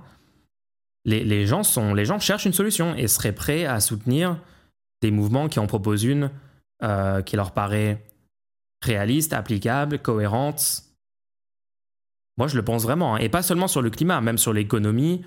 Les, 1.06 1.48
gens 1.48 1.64
sont, 1.64 1.94
les 1.94 2.06
gens 2.06 2.20
cherchent 2.20 2.46
une 2.46 2.54
solution 2.54 2.96
et 2.96 3.08
seraient 3.08 3.34
prêts 3.34 3.66
à 3.66 3.80
soutenir 3.80 4.38
des 5.02 5.10
mouvements 5.10 5.50
qui 5.50 5.60
en 5.60 5.66
proposent 5.66 6.04
une 6.04 6.30
euh, 6.84 7.22
qui 7.22 7.36
leur 7.36 7.52
paraît 7.52 8.04
réaliste, 8.82 9.34
applicable, 9.34 10.00
cohérente. 10.00 10.84
Moi, 12.38 12.48
je 12.48 12.56
le 12.56 12.64
pense 12.64 12.84
vraiment. 12.84 13.16
Hein. 13.16 13.20
Et 13.20 13.30
pas 13.30 13.44
seulement 13.44 13.68
sur 13.68 13.82
le 13.82 13.90
climat, 13.90 14.22
même 14.22 14.38
sur 14.38 14.54
l'économie. 14.54 15.24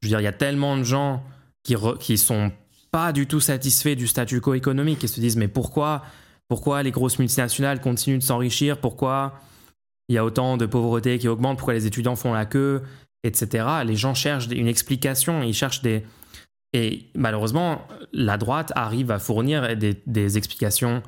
Je 0.00 0.06
veux 0.06 0.10
dire, 0.10 0.20
il 0.20 0.24
y 0.24 0.28
a 0.28 0.32
tellement 0.32 0.76
de 0.76 0.82
gens 0.82 1.22
qui, 1.62 1.74
qui 2.00 2.18
sont 2.18 2.52
pas 2.90 3.12
du 3.12 3.26
tout 3.26 3.40
satisfaits 3.40 3.94
du 3.94 4.06
statu 4.06 4.40
quo 4.40 4.54
économique 4.54 5.04
et 5.04 5.06
se 5.06 5.20
disent 5.20 5.36
mais 5.36 5.48
pourquoi, 5.48 6.02
pourquoi 6.48 6.82
les 6.82 6.90
grosses 6.90 7.18
multinationales 7.18 7.80
continuent 7.80 8.18
de 8.18 8.22
s'enrichir? 8.22 8.78
Pourquoi 8.78 9.34
il 10.10 10.14
y 10.14 10.18
a 10.18 10.24
autant 10.24 10.56
de 10.56 10.66
pauvreté 10.66 11.18
qui 11.20 11.28
augmente, 11.28 11.56
pourquoi 11.56 11.74
les 11.74 11.86
étudiants 11.86 12.16
font 12.16 12.32
la 12.32 12.44
queue, 12.44 12.82
etc. 13.22 13.64
Les 13.84 13.94
gens 13.94 14.12
cherchent 14.12 14.48
une 14.48 14.66
explication, 14.66 15.42
ils 15.42 15.54
cherchent 15.54 15.82
des... 15.82 16.04
Et 16.72 17.10
malheureusement, 17.14 17.86
la 18.12 18.38
droite 18.38 18.72
arrive 18.76 19.10
à 19.10 19.18
fournir 19.18 19.76
des, 19.76 20.36
explications 20.36 21.02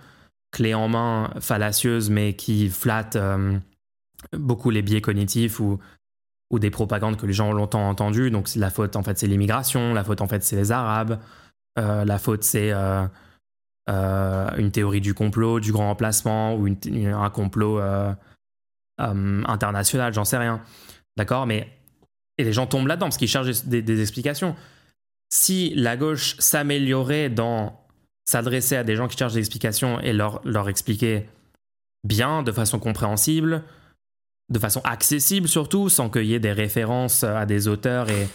clés 0.51 0.75
en 0.75 0.89
main, 0.89 1.31
fallacieuses, 1.41 2.11
mais 2.11 2.35
qui 2.35 2.69
flattent 2.69 3.17
euh, 3.17 3.59
beaucoup 4.33 4.71
les 4.71 4.83
biais 4.83 5.01
cognitifs 5.01 5.61
ou, 5.61 5.79
des 6.59 6.71
propagandes 6.71 7.17
que 7.17 7.25
les 7.25 7.33
gens 7.33 7.49
ont 7.51 7.55
longtemps 7.55 7.89
entendues. 7.89 8.31
Donc 8.31 8.55
la 8.57 8.69
faute, 8.69 8.97
en 8.97 9.03
fait, 9.03 9.19
c'est 9.19 9.27
l'immigration, 9.27 9.95
la 9.95 10.05
faute, 10.05 10.21
en 10.21 10.29
fait, 10.29 10.43
c'est 10.43 10.57
les 10.57 10.71
Arabes, 10.71 11.19
euh, 11.79 12.05
la 12.05 12.19
faute, 12.19 12.45
c'est 12.45 12.73
euh, 12.73 13.07
une 13.89 14.71
théorie 14.71 15.01
du 15.01 15.15
complot, 15.15 15.61
du 15.61 15.73
grand 15.73 15.91
emplacement, 15.91 16.55
ou 16.57 16.69
un 16.69 17.31
complot 17.31 17.81
international, 18.99 20.13
j'en 20.13 20.25
sais 20.25 20.39
rien. 20.39 20.61
D'accord? 21.17 21.47
Mais. 21.47 21.69
Et 22.39 22.45
les 22.45 22.53
gens 22.53 22.67
tombent 22.67 22.87
là-dedans 22.87 23.07
parce 23.07 23.19
qu'ils 23.19 23.29
cherchent 23.29 23.65
des, 23.65 24.01
explications. 24.01 24.57
Si 25.33 25.73
la 25.75 25.97
gauche 25.97 26.37
s'améliorait 26.41 27.31
dans 27.31 27.81
s'adresser 28.27 28.77
à 28.77 28.85
des 28.85 28.97
gens 28.97 29.09
qui 29.09 29.17
cherchent 29.17 29.33
des 29.33 29.39
explications 29.39 29.99
et 30.01 30.13
leur, 30.13 30.43
leur 30.45 30.69
expliquer 30.69 31.27
bien, 32.05 32.43
de 32.43 32.53
façon 32.53 32.79
compréhensible, 32.79 33.65
de 34.51 34.59
façon 34.59 34.83
accessible 34.85 35.49
surtout, 35.49 35.89
sans 35.89 36.11
qu'il 36.11 36.27
y 36.27 36.35
ait 36.35 36.39
des 36.39 36.53
références 36.53 37.25
à 37.25 37.47
des 37.47 37.67
auteurs 37.67 38.11
et 38.11 38.29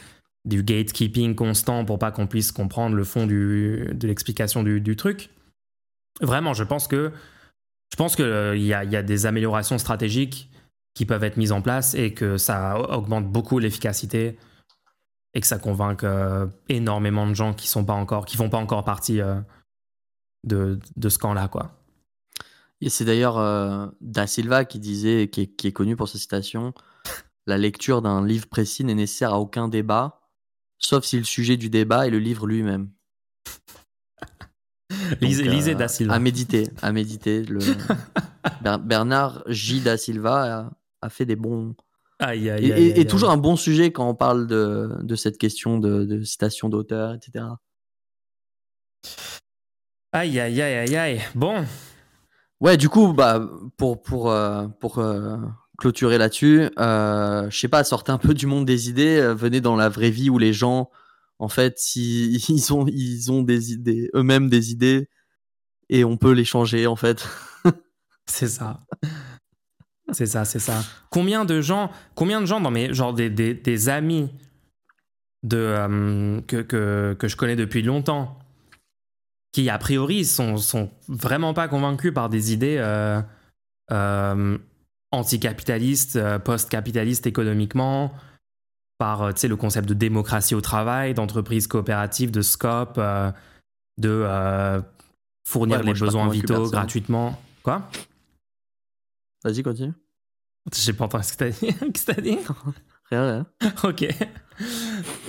du 0.46 0.64
gatekeeping 0.64 1.36
constant 1.36 1.86
pour 1.86 2.00
pas 2.00 2.10
qu'on 2.10 2.26
puisse 2.26 2.52
comprendre 2.52 2.96
le 2.96 3.04
fond 3.04 3.28
de 3.28 4.08
l'explication 4.08 4.64
du, 4.64 4.96
truc. 4.96 5.30
Vraiment, 6.20 6.56
je 6.56 6.64
pense 6.64 6.88
que 6.88 7.12
je 7.92 7.96
pense 7.96 8.16
qu'il 8.16 8.26
euh, 8.26 8.58
y, 8.58 8.70
y 8.70 8.74
a 8.74 9.04
des 9.04 9.28
améliorations 9.28 9.78
stratégiques 9.78 10.50
qui 10.96 11.06
peuvent 11.06 11.24
être 11.24 11.38
mises 11.38 11.52
en 11.52 11.62
place 11.62 11.94
et 11.94 12.16
que 12.16 12.38
ça 12.38 12.80
augmente 12.90 13.28
beaucoup 13.28 13.60
l'efficacité 13.60 14.36
et 15.38 15.40
que 15.40 15.46
ça 15.46 15.60
convainc 15.60 16.04
euh, 16.04 16.48
énormément 16.68 17.28
de 17.28 17.36
gens 17.36 17.54
qui 17.54 17.68
sont 17.68 17.86
pas 17.86 17.94
encore, 17.94 18.26
qui 18.26 18.38
font 18.38 18.50
pas 18.50 18.58
encore 18.58 18.84
partie 18.84 19.22
euh, 19.22 19.36
de, 20.44 20.80
de, 20.96 21.10
ce 21.10 21.20
camp-là, 21.20 21.48
quoi. 21.48 21.80
Et 22.82 22.90
c'est 22.90 23.06
d'ailleurs 23.06 23.92
Da 24.02 24.26
Silva 24.26 24.66
qui 24.66 24.80
disait, 24.80 25.28
qui 25.30 25.42
est, 25.42 25.48
qui 25.48 25.68
est, 25.68 25.72
connu 25.72 25.96
pour 25.96 26.10
sa 26.10 26.18
citation, 26.18 26.74
la 27.46 27.60
lecture 27.60 28.02
d'un 28.02 28.26
livre 28.26 28.48
précis 28.48 28.84
n'est 28.84 28.96
nécessaire 28.96 29.32
à 29.32 29.40
aucun 29.40 29.68
débat, 29.68 30.22
sauf 30.80 31.06
si 31.06 31.20
le 31.20 31.24
sujet 31.24 31.56
du 31.56 31.70
débat 31.70 32.08
est 32.08 32.12
le 32.12 32.18
livre 32.18 32.48
lui-même. 32.48 32.90
lisez, 35.22 35.76
Da 35.76 35.88
Silva. 35.88 36.16
À 36.16 36.20
méditer, 36.20 36.70
à 36.82 36.92
méditer. 36.92 37.44
Le... 37.44 37.60
Bernard 38.80 39.44
J. 39.46 39.82
Da 39.82 39.98
Silva 39.98 40.72
a, 41.00 41.10
fait 41.10 41.26
des 41.26 41.36
bons. 41.36 41.76
Aïe, 42.20 42.48
et, 42.50 43.06
toujours 43.06 43.30
un 43.30 43.38
bon 43.38 43.56
sujet 43.56 43.92
quand 43.92 44.10
on 44.10 44.16
parle 44.16 44.48
de, 44.48 44.90
de 45.02 45.16
cette 45.16 45.38
question 45.38 45.78
de, 45.78 46.04
de 46.04 46.24
citation 46.24 46.68
d'auteur, 46.68 47.14
etc. 47.14 47.46
Aïe, 50.12 50.40
aïe, 50.40 50.62
aïe, 50.62 50.74
aïe, 50.74 50.96
aïe. 50.96 51.22
Bon. 51.36 51.64
Ouais, 52.60 52.76
du 52.76 52.90
coup, 52.90 53.14
bah, 53.14 53.48
pour, 53.78 54.02
pour, 54.02 54.32
euh, 54.32 54.68
pour 54.80 54.98
euh, 54.98 55.38
clôturer 55.78 56.18
là-dessus, 56.18 56.70
euh, 56.80 57.48
je 57.52 57.60
sais 57.60 57.68
pas, 57.68 57.84
sortez 57.84 58.12
un 58.12 58.18
peu 58.18 58.34
du 58.34 58.48
monde 58.48 58.66
des 58.66 58.90
idées, 58.90 59.34
venez 59.36 59.62
dans 59.62 59.76
la 59.76 59.90
vraie 59.90 60.10
vie 60.10 60.32
où 60.32 60.40
les 60.40 60.54
gens 60.54 60.90
en 61.40 61.50
fait, 61.50 61.78
si, 61.78 62.34
ils 62.50 62.74
ont, 62.74 62.86
ils 62.88 63.32
ont 63.32 63.44
des 63.44 63.74
idées, 63.74 64.10
eux-mêmes 64.16 64.50
des 64.50 64.72
idées, 64.72 65.10
et 65.90 66.04
on 66.04 66.18
peut 66.18 66.32
les 66.32 66.46
changer, 66.46 66.88
en 66.88 66.96
fait. 66.96 67.28
c'est 68.26 68.48
ça. 68.48 68.80
C'est 70.12 70.26
ça, 70.26 70.46
c'est 70.46 70.60
ça. 70.60 70.82
Combien 71.10 71.46
de 71.46 71.62
gens, 71.62 71.92
combien 72.16 72.40
de 72.40 72.46
gens 72.46 72.62
dans 72.62 72.72
mes, 72.72 72.94
genre 72.94 73.14
des, 73.14 73.30
des, 73.30 73.54
des 73.54 73.90
amis 73.90 74.30
de, 75.44 75.58
euh, 75.58 76.42
que, 76.42 76.58
que, 76.58 77.16
que, 77.18 77.28
je 77.28 77.36
connais 77.36 77.56
depuis 77.56 77.82
longtemps, 77.82 78.40
qui 79.52 79.70
a 79.70 79.78
priori 79.78 80.26
sont, 80.26 80.58
sont 80.58 80.90
vraiment 81.08 81.54
pas 81.54 81.68
convaincus 81.68 82.14
par 82.14 82.30
des 82.30 82.54
idées 82.54 82.78
euh, 82.80 83.22
euh, 83.92 84.58
anticapitaliste, 85.12 86.20
post-capitaliste 86.40 87.28
économiquement, 87.28 88.14
par 88.98 89.28
le 89.30 89.56
concept 89.56 89.88
de 89.88 89.94
démocratie 89.94 90.56
au 90.56 90.62
travail, 90.62 91.14
d'entreprise 91.14 91.68
coopérative, 91.68 92.32
de 92.32 92.42
scope, 92.42 93.00
de 93.98 94.82
fournir 95.48 95.84
les 95.84 95.94
besoins 95.94 96.30
vitaux 96.30 96.70
gratuitement. 96.70 97.40
Quoi? 97.64 97.90
Vas-y, 99.48 99.64
continue. 99.64 99.94
J'ai 100.76 100.92
pas 100.92 101.06
entendu 101.06 101.24
ce 101.24 101.34
que 101.34 101.38
t'as 101.38 101.50
dit. 101.50 101.60
Qu'est-ce 101.94 102.06
que 102.06 102.12
t'as 102.12 102.22
dit? 102.22 102.38
Rien, 103.10 103.46
rien. 103.62 103.72
ok. 103.84 104.06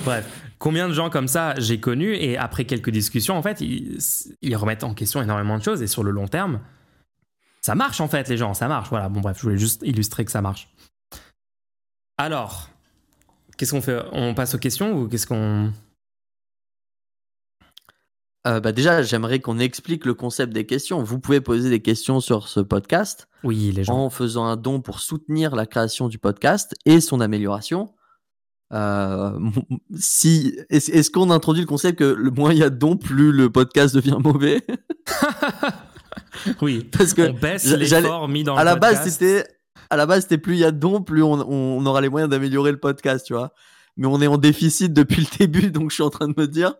Bref, 0.05 0.43
combien 0.59 0.89
de 0.89 0.93
gens 0.93 1.09
comme 1.09 1.29
ça 1.29 1.55
j'ai 1.59 1.79
connus 1.79 2.17
et 2.17 2.37
après 2.37 2.65
quelques 2.65 2.91
discussions, 2.91 3.37
en 3.37 3.43
fait, 3.43 3.61
ils, 3.61 3.97
ils, 4.43 4.57
remettent 4.57 4.83
en 4.83 4.93
question 4.93 5.23
énormément 5.23 5.57
de 5.57 5.63
choses 5.63 5.83
et 5.83 5.87
sur 5.87 6.03
le 6.03 6.11
long 6.11 6.27
terme, 6.27 6.61
ça 7.61 7.77
marche 7.77 8.01
en 8.01 8.09
fait, 8.09 8.29
les 8.29 8.37
gens, 8.37 8.55
ça 8.55 8.67
marche. 8.67 8.89
Voilà, 8.89 9.09
bon, 9.09 9.21
bref, 9.21 9.37
je 9.37 9.43
voulais 9.43 9.59
juste 9.59 9.83
illustrer 9.85 10.25
que 10.25 10.33
ça 10.33 10.43
marche. 10.43 10.69
Alors, 12.17 12.71
qu'est-ce 13.57 13.71
qu'on 13.71 13.83
fait? 13.83 14.03
On 14.11 14.35
passe 14.35 14.57
aux 14.57 14.59
questions 14.59 14.99
ou 14.99 15.07
qu'est-ce 15.07 15.29
qu'on. 15.29 15.73
Euh, 18.47 18.61
bah 18.61 18.73
déjà, 18.73 19.03
j'aimerais 19.03 19.41
qu'on 19.41 19.59
explique 19.59 20.05
le 20.05 20.15
concept 20.15 20.53
des 20.53 20.65
questions. 20.65 21.03
Vous 21.03 21.19
pouvez 21.19 21.41
poser 21.41 21.71
des 21.71 21.81
questions 21.81 22.21
sur 22.21 22.49
ce 22.49 22.61
podcast. 22.61 23.29
Oui, 23.45 23.73
les 23.75 23.85
gens. 23.85 23.97
En 23.97 24.11
faisant 24.11 24.47
un 24.47 24.57
don 24.57 24.81
pour 24.81 25.01
soutenir 25.01 25.57
la 25.57 25.67
création 25.67 26.09
du 26.09 26.19
podcast 26.19 26.75
et 26.87 27.01
son 27.01 27.21
amélioration. 27.21 27.91
Euh, 28.73 29.39
si, 29.99 30.57
est-ce 30.71 31.11
qu'on 31.11 31.31
introduit 31.31 31.63
le 31.63 31.67
concept 31.67 31.99
que 31.99 32.05
le 32.05 32.31
moins 32.31 32.53
il 32.53 32.59
y 32.59 32.63
a 32.63 32.71
de 32.71 32.77
dons, 32.77 32.97
plus 32.97 33.33
le 33.33 33.51
podcast 33.51 33.95
devient 33.95 34.19
mauvais? 34.23 34.63
Oui, 36.63 36.85
parce 36.85 37.15
que 37.15 37.31
on 37.31 37.33
baisse 37.33 37.65
l'effort 37.67 38.29
mis 38.29 38.45
dans 38.45 38.57
à 38.57 38.65
la 38.65 38.77
base 38.77 39.09
c'était 39.09 39.45
à 39.91 39.97
la 39.97 40.07
base 40.07 40.23
c'était 40.23 40.39
plus 40.39 40.55
il 40.55 40.61
y 40.61 40.65
a 40.65 40.71
de 40.71 40.79
dons, 40.79 41.03
plus 41.03 41.23
on, 41.23 41.33
on 41.33 41.85
aura 41.87 42.01
les 42.01 42.09
moyens 42.09 42.31
d'améliorer 42.31 42.71
le 42.71 42.79
podcast, 42.79 43.27
tu 43.27 43.35
vois. 43.35 43.53
Mais 43.97 44.07
on 44.07 44.21
est 44.21 44.27
en 44.27 44.39
déficit 44.39 44.93
depuis 44.93 45.23
le 45.23 45.39
début, 45.39 45.71
donc 45.71 45.91
je 45.91 45.95
suis 45.95 46.03
en 46.03 46.11
train 46.11 46.29
de 46.29 46.35
me 46.37 46.47
dire 46.47 46.75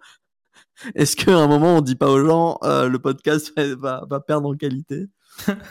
est-ce 0.95 1.17
qu'à 1.17 1.37
un 1.37 1.47
moment, 1.47 1.77
on 1.77 1.81
dit 1.81 1.97
pas 1.97 2.11
aux 2.11 2.25
gens, 2.25 2.59
euh, 2.63 2.89
le 2.89 2.99
podcast 2.99 3.53
va, 3.79 4.05
va, 4.09 4.21
perdre 4.21 4.49
en 4.49 4.57
qualité? 4.57 5.07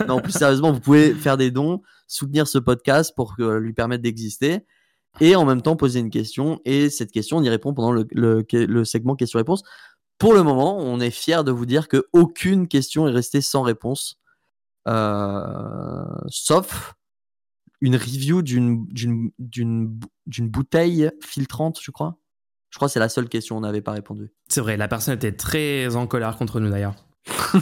Non, 0.08 0.20
plus 0.20 0.32
sérieusement, 0.38 0.72
vous 0.72 0.80
pouvez 0.80 1.14
faire 1.14 1.38
des 1.38 1.52
dons, 1.52 1.82
soutenir 2.08 2.48
ce 2.48 2.58
podcast 2.58 3.14
pour 3.16 3.36
lui 3.38 3.74
permettre 3.74 4.04
d'exister, 4.04 4.66
et 5.20 5.36
en 5.36 5.46
même 5.46 5.62
temps 5.62 5.76
poser 5.76 6.00
une 6.00 6.10
question. 6.10 6.60
Et 6.66 6.90
cette 6.90 7.12
question, 7.12 7.38
on 7.38 7.44
y 7.44 7.50
répond 7.50 7.74
pendant 7.74 7.92
le, 7.92 8.06
le, 8.12 8.86
segment 8.86 9.16
questions-réponses. 9.16 9.64
Pour 10.18 10.34
le 10.34 10.44
moment, 10.44 10.78
on 10.78 11.00
est 11.00 11.12
fier 11.12 11.44
de 11.44 11.52
vous 11.52 11.66
dire 11.66 11.88
que 11.88 12.08
aucune 12.14 12.68
question 12.68 13.08
est 13.08 13.12
restée 13.12 13.42
sans 13.42 13.62
réponse, 13.62 14.20
euh, 14.88 16.06
sauf 16.28 16.96
une 17.82 17.96
review 17.96 18.42
d'une 18.42 19.32
bouteille 20.40 21.12
filtrante, 21.22 21.80
je 21.82 21.92
crois. 21.92 22.18
Je 22.70 22.78
crois 22.78 22.88
que 22.88 22.94
c'est 22.94 23.00
la 23.00 23.10
seule 23.10 23.30
question 23.30 23.58
on 23.58 23.62
n'avait 23.62 23.82
pas 23.82 23.92
répondu. 23.92 24.32
C'est 24.50 24.62
vrai, 24.62 24.78
la 24.78 24.88
personne 24.88 25.16
était 25.16 25.32
très 25.32 25.96
en 25.96 26.08
colère 26.08 26.38
contre 26.38 26.60
nous 26.60 26.70
d'ailleurs. 26.70 26.96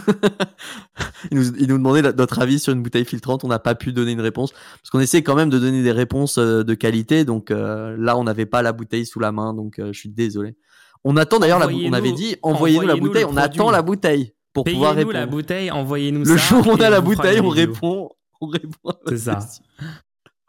il, 1.31 1.37
nous, 1.37 1.55
il, 1.57 1.67
nous, 1.67 1.77
demandait 1.77 2.01
notre 2.01 2.39
avis 2.39 2.59
sur 2.59 2.73
une 2.73 2.83
bouteille 2.83 3.05
filtrante, 3.05 3.43
on 3.43 3.47
n'a 3.47 3.59
pas 3.59 3.75
pu 3.75 3.93
donner 3.93 4.11
une 4.11 4.21
réponse 4.21 4.51
parce 4.51 4.89
qu'on 4.91 4.99
essaie 4.99 5.23
quand 5.23 5.35
même 5.35 5.49
de 5.49 5.57
donner 5.57 5.81
des 5.81 5.91
réponses 5.91 6.37
euh, 6.37 6.63
de 6.63 6.73
qualité. 6.75 7.25
Donc 7.25 7.51
euh, 7.51 7.95
là, 7.97 8.17
on 8.17 8.23
n'avait 8.23 8.45
pas 8.45 8.61
la 8.61 8.73
bouteille 8.73 9.05
sous 9.05 9.19
la 9.19 9.31
main, 9.31 9.53
donc 9.53 9.79
euh, 9.79 9.91
je 9.91 9.99
suis 9.99 10.09
désolé. 10.09 10.55
On 11.03 11.17
attend 11.17 11.39
d'ailleurs, 11.39 11.59
on 11.59 11.93
avait 11.93 12.11
dit 12.11 12.35
envoyez-nous 12.41 12.87
la 12.87 12.95
bouteille, 12.95 13.25
on 13.25 13.37
attend 13.37 13.71
la 13.71 13.81
bouteille 13.81 14.33
pour 14.53 14.63
pouvoir 14.63 14.95
répondre. 14.95 15.13
la 15.13 15.25
bouteille, 15.25 15.71
envoyez-nous 15.71 16.23
Le 16.23 16.37
jour 16.37 16.65
où 16.65 16.71
on 16.71 16.81
a 16.81 16.89
la 16.89 17.01
bouteille, 17.01 17.39
on 17.41 17.49
répond, 17.49 18.09
on 18.41 18.47
répond. 18.47 18.93
C'est 19.07 19.17
ça. 19.17 19.39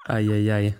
Aïe 0.06 0.32
aïe 0.32 0.50
aïe. 0.50 0.74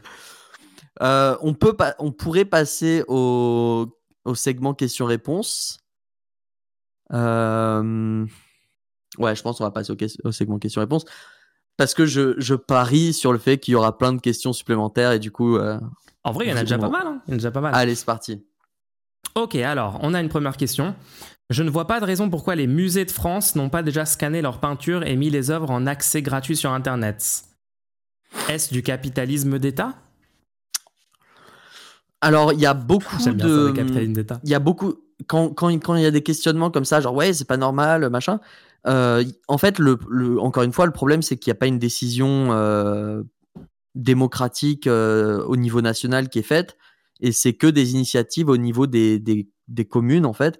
Euh, 1.03 1.37
on, 1.41 1.55
peut 1.55 1.75
pas, 1.75 1.95
on 1.99 2.13
pourrait 2.13 2.45
passer 2.45 3.05
au, 3.09 3.87
au 4.25 4.35
segment 4.35 4.75
questions-réponses. 4.75 5.79
Euh, 7.13 8.27
ouais, 9.19 9.35
je 9.35 9.43
pense 9.43 9.59
qu'on 9.59 9.65
va 9.65 9.71
passer 9.71 9.93
au, 10.25 10.33
segment 10.33 10.59
questions-réponses. 10.59 11.05
Parce 11.77 11.93
que 11.93 12.07
je, 12.07 12.35
je, 12.39 12.55
parie 12.55 13.13
sur 13.13 13.33
le 13.33 13.39
fait 13.39 13.59
qu'il 13.59 13.73
y 13.73 13.75
aura 13.75 13.99
plein 13.99 14.13
de 14.13 14.21
questions 14.21 14.53
supplémentaires 14.53 15.13
et 15.13 15.19
du 15.19 15.31
coup. 15.31 15.57
Euh, 15.57 15.79
en 16.25 16.33
vrai, 16.33 16.47
il 16.47 16.51
y 16.51 16.53
en 16.53 16.57
a 16.57 16.63
déjà 16.63 16.79
pas 16.79 16.89
mal. 16.89 17.07
Hein. 17.07 17.23
Il 17.27 17.31
y 17.31 17.33
en 17.33 17.35
a 17.35 17.39
déjà 17.39 17.51
pas 17.51 17.61
mal. 17.61 17.75
Allez, 17.75 17.95
c'est 17.95 18.07
parti. 18.07 18.43
Ok, 19.35 19.55
alors, 19.57 19.99
on 20.03 20.15
a 20.15 20.21
une 20.21 20.31
première 20.31 20.57
question. 20.57 20.95
Je 21.51 21.63
ne 21.63 21.71
vois 21.71 21.87
pas 21.87 22.01
de 22.01 22.07
raison 22.07 22.31
pourquoi 22.31 22.55
les 22.57 22.67
musées 22.67 23.05
de 23.05 23.11
France 23.11 23.55
n'ont 23.55 23.69
pas 23.69 23.83
déjà 23.83 24.07
scanné 24.07 24.41
leurs 24.41 24.59
peintures 24.59 25.05
et 25.05 25.15
mis 25.15 25.31
les 25.31 25.51
œuvres 25.51 25.71
en 25.71 25.87
accès 25.87 26.23
gratuit 26.23 26.57
sur 26.57 26.73
Internet. 26.73 27.45
Est-ce 28.49 28.73
du 28.73 28.83
capitalisme 28.83 29.59
d'État? 29.59 29.95
Alors, 32.21 32.53
il 32.53 32.61
y 32.61 32.67
a 32.67 32.75
beaucoup 32.75 33.17
de. 33.17 33.73
Il 34.45 34.51
y 34.51 34.55
a 34.55 34.59
beaucoup. 34.59 34.95
Quand, 35.27 35.51
quand, 35.51 35.69
quand 35.79 35.95
il 35.95 36.03
y 36.03 36.07
a 36.07 36.11
des 36.11 36.23
questionnements 36.23 36.71
comme 36.71 36.85
ça, 36.85 37.01
genre 37.01 37.15
ouais, 37.15 37.33
c'est 37.33 37.47
pas 37.47 37.57
normal, 37.57 38.09
machin. 38.11 38.41
Euh, 38.87 39.25
en 39.49 39.59
fait, 39.59 39.79
le, 39.79 39.99
encore 40.41 40.63
une 40.63 40.73
fois, 40.73 40.87
le 40.87 40.93
problème, 40.93 41.23
c'est 41.23 41.37
qu'il 41.37 41.51
n'y 41.51 41.57
a 41.57 41.59
pas 41.59 41.67
une 41.67 41.79
décision 41.79 42.53
euh, 42.53 43.23
démocratique 43.95 44.87
euh, 44.87 45.43
au 45.45 45.57
niveau 45.57 45.81
national 45.81 46.29
qui 46.29 46.39
est 46.39 46.43
faite, 46.43 46.77
et 47.21 47.33
c'est 47.33 47.55
que 47.55 47.67
des 47.67 47.93
initiatives 47.93 48.49
au 48.49 48.57
niveau 48.57 48.87
des, 48.87 49.19
des, 49.19 49.49
des, 49.69 49.85
communes, 49.85 50.27
en 50.27 50.35
fait. 50.35 50.59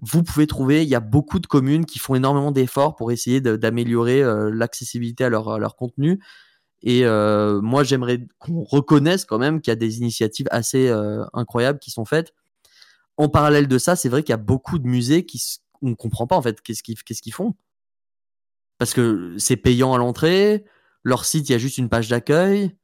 Vous 0.00 0.22
pouvez 0.22 0.46
trouver, 0.46 0.82
il 0.82 0.88
y 0.88 0.94
a 0.94 1.00
beaucoup 1.00 1.38
de 1.38 1.46
communes 1.46 1.86
qui 1.86 1.98
font 1.98 2.14
énormément 2.14 2.52
d'efforts 2.52 2.96
pour 2.96 3.12
essayer 3.12 3.40
d'améliorer 3.40 4.22
l'accessibilité 4.52 5.24
à 5.24 5.30
leur, 5.30 5.48
à 5.48 5.58
leur 5.58 5.74
contenu. 5.74 6.20
Et 6.82 7.04
euh, 7.04 7.60
moi, 7.60 7.84
j'aimerais 7.84 8.26
qu'on 8.38 8.62
reconnaisse 8.62 9.24
quand 9.24 9.38
même 9.38 9.60
qu'il 9.60 9.70
y 9.70 9.72
a 9.72 9.76
des 9.76 9.98
initiatives 9.98 10.46
assez 10.50 10.88
euh, 10.88 11.24
incroyables 11.32 11.78
qui 11.78 11.90
sont 11.90 12.04
faites. 12.04 12.34
En 13.16 13.28
parallèle 13.28 13.66
de 13.66 13.78
ça, 13.78 13.96
c'est 13.96 14.08
vrai 14.08 14.22
qu'il 14.22 14.32
y 14.32 14.34
a 14.34 14.38
beaucoup 14.38 14.78
de 14.78 14.86
musées 14.86 15.24
qui 15.24 15.42
on 15.82 15.94
comprend 15.94 16.26
pas 16.26 16.36
en 16.36 16.42
fait 16.42 16.60
qu'est-ce 16.60 16.82
qu'ils 16.82 17.02
qu'est-ce 17.02 17.22
qu'ils 17.22 17.34
font. 17.34 17.54
Parce 18.78 18.92
que 18.92 19.34
c'est 19.38 19.56
payant 19.56 19.94
à 19.94 19.98
l'entrée, 19.98 20.64
leur 21.02 21.24
site, 21.24 21.48
il 21.48 21.52
y 21.52 21.54
a 21.54 21.58
juste 21.58 21.78
une 21.78 21.88
page 21.88 22.08
d'accueil. 22.08 22.76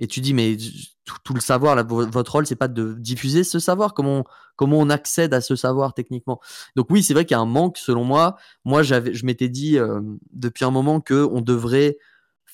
Et 0.00 0.06
tu 0.06 0.20
dis, 0.20 0.32
mais 0.32 0.56
tout, 1.04 1.34
le 1.34 1.40
savoir, 1.40 1.84
votre 1.86 2.32
rôle, 2.32 2.46
c'est 2.46 2.56
pas 2.56 2.68
de 2.68 2.94
diffuser 2.94 3.42
ce 3.42 3.58
savoir. 3.58 3.94
Comment 3.94 4.20
on, 4.20 4.24
comment 4.54 4.78
on 4.78 4.90
accède 4.90 5.34
à 5.34 5.40
ce 5.40 5.56
savoir 5.56 5.92
techniquement? 5.92 6.40
Donc 6.76 6.86
oui, 6.90 7.02
c'est 7.02 7.14
vrai 7.14 7.24
qu'il 7.24 7.34
y 7.34 7.38
a 7.38 7.40
un 7.40 7.46
manque, 7.46 7.78
selon 7.78 8.04
moi. 8.04 8.36
Moi, 8.64 8.82
je 8.82 9.26
m'étais 9.26 9.48
dit 9.48 9.76
euh, 9.76 10.00
depuis 10.32 10.64
un 10.64 10.70
moment 10.70 11.00
que 11.00 11.26
on 11.32 11.40
devrait 11.40 11.98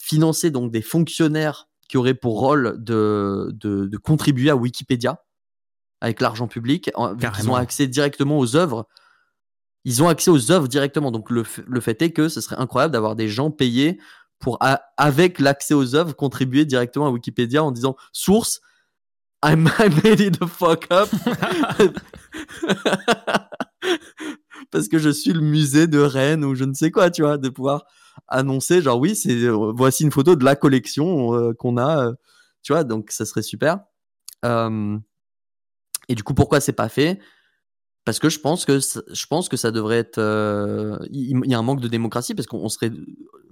financer 0.04 0.50
donc 0.50 0.70
des 0.70 0.82
fonctionnaires 0.82 1.68
qui 1.88 1.96
auraient 1.96 2.14
pour 2.14 2.38
rôle 2.38 2.82
de, 2.82 3.50
de, 3.54 3.96
contribuer 3.96 4.50
à 4.50 4.56
Wikipédia 4.56 5.24
avec 6.02 6.20
l'argent 6.20 6.46
public, 6.46 6.90
ils 7.40 7.50
ont 7.50 7.54
accès 7.54 7.86
directement 7.86 8.38
aux 8.38 8.56
œuvres. 8.56 8.86
Ils 9.84 10.02
ont 10.02 10.08
accès 10.08 10.30
aux 10.30 10.52
œuvres 10.52 10.68
directement. 10.68 11.10
Donc 11.10 11.30
le, 11.30 11.44
le 11.66 11.80
fait 11.80 12.02
est 12.02 12.12
que 12.12 12.28
ce 12.28 12.42
serait 12.42 12.58
incroyable 12.58 12.92
d'avoir 12.92 13.16
des 13.16 13.28
gens 13.28 13.50
payés 13.50 13.98
pour, 14.38 14.58
avec 14.98 15.38
l'accès 15.38 15.72
aux 15.72 15.94
œuvres, 15.94 16.14
contribuer 16.14 16.66
directement 16.66 17.06
à 17.06 17.10
Wikipédia 17.10 17.64
en 17.64 17.70
disant 17.70 17.96
source, 18.12 18.60
I 19.42 19.56
made 19.56 20.20
it 20.20 20.38
the 20.38 20.46
fuck 20.46 20.86
up. 20.90 21.08
Parce 24.70 24.88
que 24.88 24.98
je 24.98 25.08
suis 25.08 25.32
le 25.32 25.40
musée 25.40 25.86
de 25.86 25.98
Rennes 25.98 26.44
ou 26.44 26.54
je 26.54 26.64
ne 26.64 26.74
sais 26.74 26.90
quoi, 26.90 27.10
tu 27.10 27.22
vois, 27.22 27.38
de 27.38 27.48
pouvoir 27.48 27.84
annoncer 28.28 28.82
genre 28.82 28.98
oui 28.98 29.14
c'est 29.16 29.32
euh, 29.32 29.72
voici 29.74 30.04
une 30.04 30.10
photo 30.10 30.36
de 30.36 30.44
la 30.44 30.56
collection 30.56 31.34
euh, 31.34 31.52
qu'on 31.54 31.76
a 31.76 32.06
euh, 32.06 32.12
tu 32.62 32.72
vois 32.72 32.84
donc 32.84 33.10
ça 33.10 33.24
serait 33.24 33.42
super. 33.42 33.80
Et 36.08 36.14
du 36.14 36.22
coup 36.22 36.34
pourquoi 36.34 36.60
c'est 36.60 36.72
pas 36.72 36.90
fait? 36.90 37.18
Parce 38.04 38.18
que 38.18 38.28
je 38.28 38.38
pense 38.38 38.66
que 38.66 38.78
je 38.78 39.26
pense 39.26 39.48
que 39.48 39.56
ça 39.56 39.70
devrait 39.70 39.96
être 39.96 40.20
il 41.10 41.46
y 41.46 41.54
a 41.54 41.58
un 41.58 41.62
manque 41.62 41.80
de 41.80 41.88
démocratie 41.88 42.34
parce 42.34 42.46
qu'on 42.46 42.68
serait 42.68 42.92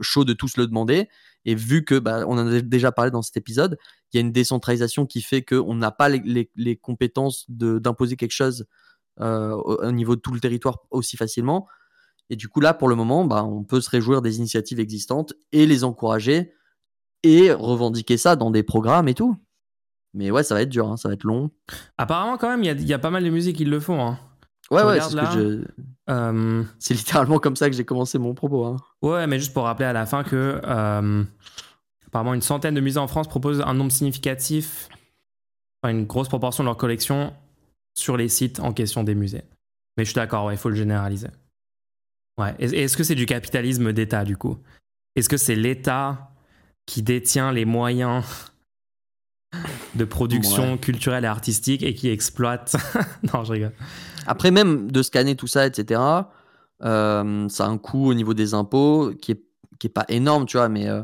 chaud 0.00 0.24
de 0.24 0.34
tous 0.34 0.56
le 0.58 0.66
demander. 0.66 1.08
Et 1.46 1.54
vu 1.54 1.84
que 1.84 1.98
bah, 1.98 2.24
on 2.26 2.38
en 2.38 2.46
a 2.46 2.60
déjà 2.60 2.92
parlé 2.92 3.10
dans 3.10 3.22
cet 3.22 3.36
épisode 3.38 3.78
il 4.12 4.16
y 4.16 4.18
a 4.18 4.20
une 4.20 4.32
décentralisation 4.32 5.06
qui 5.06 5.22
fait 5.22 5.42
qu'on 5.42 5.74
n'a 5.74 5.90
pas 5.90 6.10
les, 6.10 6.50
les, 6.54 6.76
compétences 6.76 7.46
d'imposer 7.48 8.16
quelque 8.16 8.32
chose 8.32 8.66
au, 9.18 9.90
niveau 9.90 10.14
de 10.14 10.20
tout 10.20 10.32
le 10.32 10.40
territoire 10.40 10.80
aussi 10.90 11.16
facilement 11.16 11.66
et 12.33 12.37
du 12.37 12.49
coup, 12.49 12.61
là, 12.61 12.72
pour 12.72 12.89
le 12.89 12.95
moment, 12.95 13.26
bah, 13.26 13.45
on 13.45 13.62
peut 13.62 13.83
se 13.83 13.91
réjouir 13.91 14.22
des 14.22 14.39
initiatives 14.39 14.80
existantes 14.80 15.35
et 15.53 15.66
les 15.66 15.85
encourager 15.85 16.55
et 17.22 17.53
revendiquer 17.53 18.16
ça 18.16 18.37
dans 18.37 18.51
des 18.51 18.62
programmes 18.62 19.07
et 19.07 19.12
tout. 19.12 19.37
Mais 20.14 20.30
ouais, 20.30 20.43
ça 20.43 20.55
va 20.55 20.62
être 20.62 20.70
dur, 20.70 20.89
hein, 20.89 20.97
ça 20.97 21.09
va 21.09 21.14
être 21.14 21.24
long. 21.24 21.51
Apparemment, 21.99 22.39
quand 22.39 22.49
même, 22.49 22.64
il 22.64 22.89
y, 22.89 22.95
a 22.95 22.99
pas 22.99 23.11
mal 23.11 23.22
de 23.22 23.28
musiques 23.28 23.57
qui 23.57 23.66
le 23.66 23.78
font. 23.80 24.01
Hein. 24.01 24.18
Ouais, 24.70 24.83
ouais, 24.83 24.99
c'est 25.03 25.14
euh, 26.09 26.64
C'est 26.78 26.95
littéralement 26.95 27.39
comme 27.39 27.55
ça 27.55 27.68
que 27.68 27.76
j'ai 27.76 27.85
commencé 27.85 28.16
mon 28.16 28.33
propos. 28.33 28.64
Hein. 28.64 28.76
Ouais, 29.03 29.26
mais 29.26 29.39
juste 29.39 29.53
pour 29.53 29.64
rappeler 29.64 29.85
à 29.85 29.93
la 29.93 30.07
fin 30.07 30.24
que 30.24 30.59
euh, 30.64 31.24
apparemment 32.07 32.33
une 32.33 32.41
centaine 32.41 32.74
de 32.74 32.80
musées 32.80 32.99
en 32.99 33.09
France 33.09 33.28
proposent 33.28 33.61
un 33.61 33.74
nombre 33.74 33.93
significatif, 33.93 34.89
une 35.85 36.07
grosse 36.07 36.28
proportion 36.28 36.64
de 36.64 36.68
leur 36.68 36.78
collection 36.78 37.35
sur 37.93 38.16
les 38.16 38.30
sites 38.30 38.59
en 38.61 38.72
question 38.72 39.05
des 39.05 39.14
musées. 39.14 39.45
Mais 39.99 40.07
je 40.07 40.12
suis 40.12 40.16
d'accord, 40.16 40.51
il 40.51 40.57
faut 40.57 40.70
le 40.70 40.76
généraliser. 40.76 41.28
Ouais. 42.39 42.55
Est-ce 42.59 42.97
que 42.97 43.05
c'est 43.05 43.14
du 43.14 43.26
capitalisme 43.26 43.93
d'État, 43.93 44.24
du 44.24 44.37
coup? 44.37 44.59
Est-ce 45.16 45.28
que 45.28 45.37
c'est 45.37 45.55
l'État 45.55 46.33
qui 46.87 47.03
détient 47.03 47.53
les 47.53 47.64
moyens 47.64 48.24
de 49.95 50.05
production 50.05 50.78
culturelle 50.78 51.24
et 51.24 51.28
artistique 51.28 51.83
et 51.83 51.95
qui 51.95 52.09
exploite. 52.09 52.76
non, 53.33 53.45
je 53.45 53.53
rigole. 53.53 53.72
Après, 54.26 54.51
même 54.51 54.91
de 54.91 55.03
scanner 55.03 55.37
tout 55.37 55.47
ça, 55.47 55.66
etc., 55.66 56.01
euh, 56.83 57.49
ça 57.49 57.66
a 57.66 57.68
un 57.68 57.78
coût 57.78 58.09
au 58.09 58.14
niveau 58.14 58.35
des 58.35 58.55
impôts 58.55 59.12
qui 59.20 59.33
est, 59.33 59.43
qui 59.78 59.87
est 59.87 59.91
pas 59.91 60.07
énorme, 60.09 60.47
tu 60.47 60.57
vois, 60.57 60.68
mais 60.68 60.89
euh, 60.89 61.03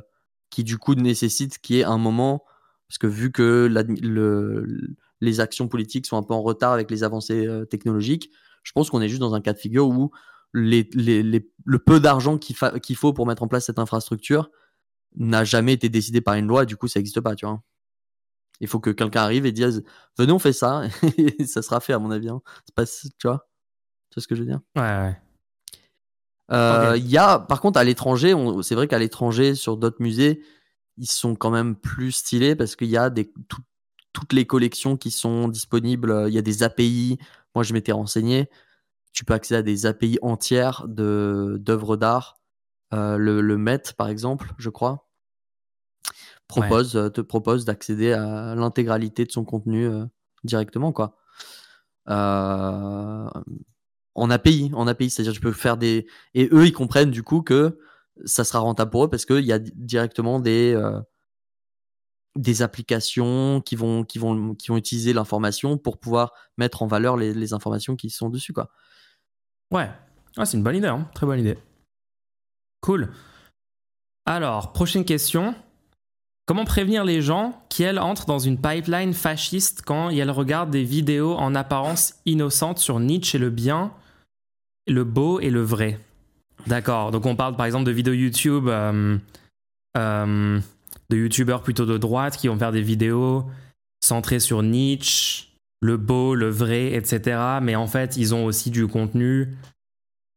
qui 0.50 0.64
du 0.64 0.78
coup 0.78 0.94
nécessite 0.94 1.58
qu'il 1.58 1.76
y 1.76 1.80
ait 1.80 1.84
un 1.84 1.98
moment, 1.98 2.44
parce 2.88 2.98
que 2.98 3.06
vu 3.06 3.30
que 3.30 3.68
le, 3.70 4.96
les 5.20 5.40
actions 5.40 5.68
politiques 5.68 6.06
sont 6.06 6.16
un 6.16 6.22
peu 6.22 6.34
en 6.34 6.42
retard 6.42 6.72
avec 6.72 6.90
les 6.90 7.04
avancées 7.04 7.46
euh, 7.46 7.64
technologiques, 7.64 8.30
je 8.62 8.72
pense 8.72 8.90
qu'on 8.90 9.00
est 9.00 9.08
juste 9.08 9.20
dans 9.20 9.34
un 9.34 9.40
cas 9.40 9.52
de 9.52 9.58
figure 9.58 9.88
où 9.88 10.10
les, 10.54 10.88
les, 10.94 11.22
le 11.64 11.78
peu 11.78 12.00
d'argent 12.00 12.38
qu'il, 12.38 12.56
qu'il 12.82 12.96
faut 12.96 13.12
pour 13.12 13.26
mettre 13.26 13.42
en 13.42 13.48
place 13.48 13.66
cette 13.66 13.78
infrastructure 13.78 14.50
n'a 15.16 15.44
jamais 15.44 15.72
été 15.72 15.88
décidé 15.88 16.20
par 16.20 16.34
une 16.34 16.46
loi, 16.46 16.64
du 16.64 16.76
coup 16.76 16.88
ça 16.88 17.00
n'existe 17.00 17.20
pas, 17.20 17.34
tu 17.34 17.46
vois. 17.46 17.62
Il 18.60 18.66
faut 18.66 18.80
que 18.80 18.90
quelqu'un 18.90 19.22
arrive 19.22 19.46
et 19.46 19.52
dise 19.52 19.84
venez 20.16 20.32
on 20.32 20.38
fait 20.38 20.52
ça 20.52 20.82
et 21.18 21.44
ça 21.44 21.62
sera 21.62 21.80
fait 21.80 21.92
à 21.92 21.98
mon 21.98 22.10
avis. 22.10 22.28
Hein. 22.28 22.40
C'est 22.64 22.74
pas, 22.74 22.84
tu 22.86 23.26
vois, 23.26 23.48
tu 24.10 24.16
vois 24.16 24.22
ce 24.22 24.28
que 24.28 24.34
je 24.34 24.40
veux 24.40 24.46
dire? 24.46 24.60
Ouais. 24.76 24.82
ouais. 24.82 25.16
Euh, 26.50 26.94
il 26.96 27.08
y 27.08 27.18
a, 27.18 27.38
par 27.38 27.60
contre, 27.60 27.78
à 27.78 27.84
l'étranger, 27.84 28.34
c'est 28.62 28.74
vrai 28.74 28.88
qu'à 28.88 28.98
l'étranger, 28.98 29.54
sur 29.54 29.76
d'autres 29.76 30.00
musées, 30.00 30.42
ils 30.96 31.10
sont 31.10 31.34
quand 31.34 31.50
même 31.50 31.76
plus 31.76 32.12
stylés 32.12 32.56
parce 32.56 32.74
qu'il 32.74 32.88
y 32.88 32.96
a 32.96 33.10
des, 33.10 33.32
toutes 34.12 34.32
les 34.32 34.46
collections 34.46 34.96
qui 34.96 35.10
sont 35.10 35.48
disponibles. 35.48 36.24
Il 36.28 36.34
y 36.34 36.38
a 36.38 36.42
des 36.42 36.62
API. 36.62 37.18
Moi, 37.54 37.64
je 37.64 37.72
m'étais 37.72 37.92
renseigné. 37.92 38.48
Tu 39.12 39.24
peux 39.24 39.34
accéder 39.34 39.58
à 39.58 39.62
des 39.62 39.86
API 39.86 40.18
entières 40.22 40.86
d'œuvres 40.88 41.96
d'art. 41.96 42.38
Euh, 42.94 43.16
le, 43.16 43.40
le 43.40 43.58
Met, 43.58 43.82
par 43.96 44.08
exemple, 44.08 44.54
je 44.58 44.70
crois, 44.70 45.08
propose, 46.48 46.96
euh, 46.96 47.10
te 47.10 47.20
propose 47.20 47.64
d'accéder 47.64 48.12
à 48.12 48.54
l'intégralité 48.56 49.24
de 49.24 49.30
son 49.30 49.44
contenu 49.44 49.86
euh, 49.86 50.04
directement, 50.42 50.92
quoi. 50.92 51.16
Euh, 52.08 53.28
en 54.14 54.30
API, 54.30 54.70
en 54.74 54.86
API, 54.86 55.10
c'est-à-dire 55.10 55.34
tu 55.34 55.40
peux 55.40 55.52
faire 55.52 55.76
des 55.76 56.06
et 56.34 56.48
eux 56.52 56.66
ils 56.66 56.72
comprennent 56.72 57.10
du 57.10 57.22
coup 57.22 57.42
que 57.42 57.78
ça 58.24 58.44
sera 58.44 58.60
rentable 58.60 58.90
pour 58.90 59.04
eux 59.04 59.10
parce 59.10 59.26
qu'il 59.26 59.44
y 59.44 59.52
a 59.52 59.58
directement 59.58 60.40
des 60.40 60.74
des 62.34 62.62
applications 62.62 63.60
qui 63.60 63.76
vont 63.76 64.04
qui 64.04 64.18
vont 64.18 64.54
qui 64.54 64.68
vont 64.68 64.76
utiliser 64.78 65.12
l'information 65.12 65.76
pour 65.76 65.98
pouvoir 65.98 66.32
mettre 66.56 66.82
en 66.82 66.86
valeur 66.86 67.16
les, 67.16 67.34
les, 67.34 67.52
informations 67.52 67.94
qui 67.94 68.10
sont 68.10 68.30
dessus 68.30 68.52
quoi. 68.52 68.70
Ouais, 69.70 69.88
ah, 70.36 70.44
c'est 70.44 70.56
une 70.56 70.62
bonne 70.62 70.76
idée, 70.76 70.88
hein. 70.88 71.08
très 71.14 71.26
bonne 71.26 71.40
idée. 71.40 71.58
Cool. 72.80 73.08
Alors 74.24 74.72
prochaine 74.72 75.04
question. 75.04 75.54
Comment 76.46 76.64
prévenir 76.64 77.04
les 77.04 77.20
gens 77.20 77.62
qui, 77.68 77.82
elles, 77.82 77.98
entrent 77.98 78.24
dans 78.24 78.38
une 78.38 78.58
pipeline 78.58 79.12
fasciste 79.12 79.82
quand 79.84 80.08
elles 80.08 80.30
regardent 80.30 80.70
des 80.70 80.84
vidéos 80.84 81.34
en 81.34 81.54
apparence 81.54 82.14
innocentes 82.24 82.78
sur 82.78 83.00
Nietzsche 83.00 83.36
et 83.36 83.40
le 83.40 83.50
bien, 83.50 83.92
le 84.86 85.04
beau 85.04 85.40
et 85.40 85.50
le 85.50 85.60
vrai? 85.60 86.00
D'accord, 86.66 87.10
donc 87.10 87.26
on 87.26 87.36
parle 87.36 87.54
par 87.54 87.66
exemple 87.66 87.84
de 87.84 87.90
vidéos 87.90 88.14
YouTube, 88.14 88.68
euh, 88.68 89.18
euh, 89.98 90.60
de 91.10 91.16
youtubeurs 91.16 91.62
plutôt 91.62 91.84
de 91.84 91.98
droite 91.98 92.38
qui 92.38 92.48
vont 92.48 92.58
faire 92.58 92.72
des 92.72 92.82
vidéos 92.82 93.44
centrées 94.00 94.40
sur 94.40 94.62
Nietzsche, 94.62 95.47
le 95.80 95.96
beau, 95.96 96.34
le 96.34 96.48
vrai, 96.48 96.92
etc. 96.92 97.58
Mais 97.62 97.76
en 97.76 97.86
fait, 97.86 98.16
ils 98.16 98.34
ont 98.34 98.44
aussi 98.44 98.70
du 98.70 98.86
contenu 98.86 99.56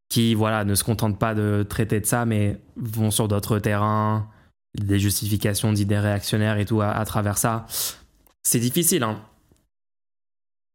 qui, 0.10 0.36
voilà, 0.36 0.66
ne 0.66 0.76
se 0.76 0.84
contentent 0.84 1.18
pas 1.18 1.34
de 1.34 1.66
traiter 1.68 2.00
de 2.00 2.06
ça, 2.06 2.26
mais 2.26 2.60
vont 2.76 3.12
sur 3.12 3.28
d'autres 3.28 3.60
terrains 3.60 4.28
des 4.78 5.00
justifications 5.00 5.74
d'idées 5.74 6.00
réactionnaires 6.00 6.58
et 6.58 6.66
tout 6.66 6.82
à, 6.82 7.04
travers 7.06 7.38
ça. 7.38 7.66
C'est 8.44 8.60
difficile, 8.60 9.04
hein. 9.04 9.22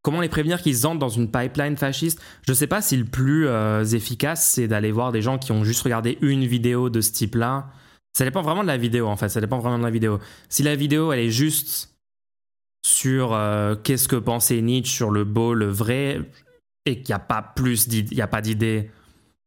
Comment 0.03 0.21
les 0.21 0.29
prévenir 0.29 0.62
qu'ils 0.62 0.87
entrent 0.87 1.01
dans 1.01 1.09
une 1.09 1.31
pipeline 1.31 1.77
fasciste? 1.77 2.23
Je 2.47 2.53
sais 2.53 2.69
pas 2.69 2.81
si 2.81 2.97
le 2.97 3.05
plus 3.05 3.49
euh, 3.49 3.85
efficace, 3.85 4.47
c'est 4.47 4.69
d'aller 4.69 4.93
voir 4.93 5.11
des 5.11 5.21
gens 5.21 5.37
qui 5.37 5.51
ont 5.51 5.64
juste 5.64 5.83
regardé 5.83 6.17
une 6.21 6.47
vidéo 6.47 6.91
de 6.91 7.01
ce 7.01 7.11
type-là. 7.11 7.67
Ça 8.17 8.25
dépend 8.25 8.41
vraiment 8.41 8.62
de 8.62 8.69
la 8.69 8.77
vidéo, 8.77 9.09
en 9.09 9.17
fait. 9.17 9.29
Ça 9.29 9.41
dépend 9.41 9.59
vraiment 9.59 9.79
de 9.79 9.83
la 9.83 9.91
vidéo. 9.91 10.21
Si 10.49 10.62
la 10.62 10.77
vidéo, 10.77 11.12
elle 11.12 11.19
est 11.19 11.31
juste 11.31 11.95
sur 12.87 13.34
euh, 13.34 13.74
qu'est-ce 13.74 14.09
que 14.09 14.16
pensait 14.16 14.61
Nietzsche 14.61 14.93
sur 14.93 15.11
le 15.11 15.24
beau, 15.24 15.55
le 15.55 15.68
vrai, 15.68 16.20
et 16.84 17.03
qu'il 17.03 17.09
n'y 17.09 17.14
a 17.14 17.18
pas 17.18 17.43
plus 17.43 17.87
il 17.87 18.14
y 18.14 18.22
a 18.22 18.28
pas 18.28 18.41
d'idées 18.41 18.91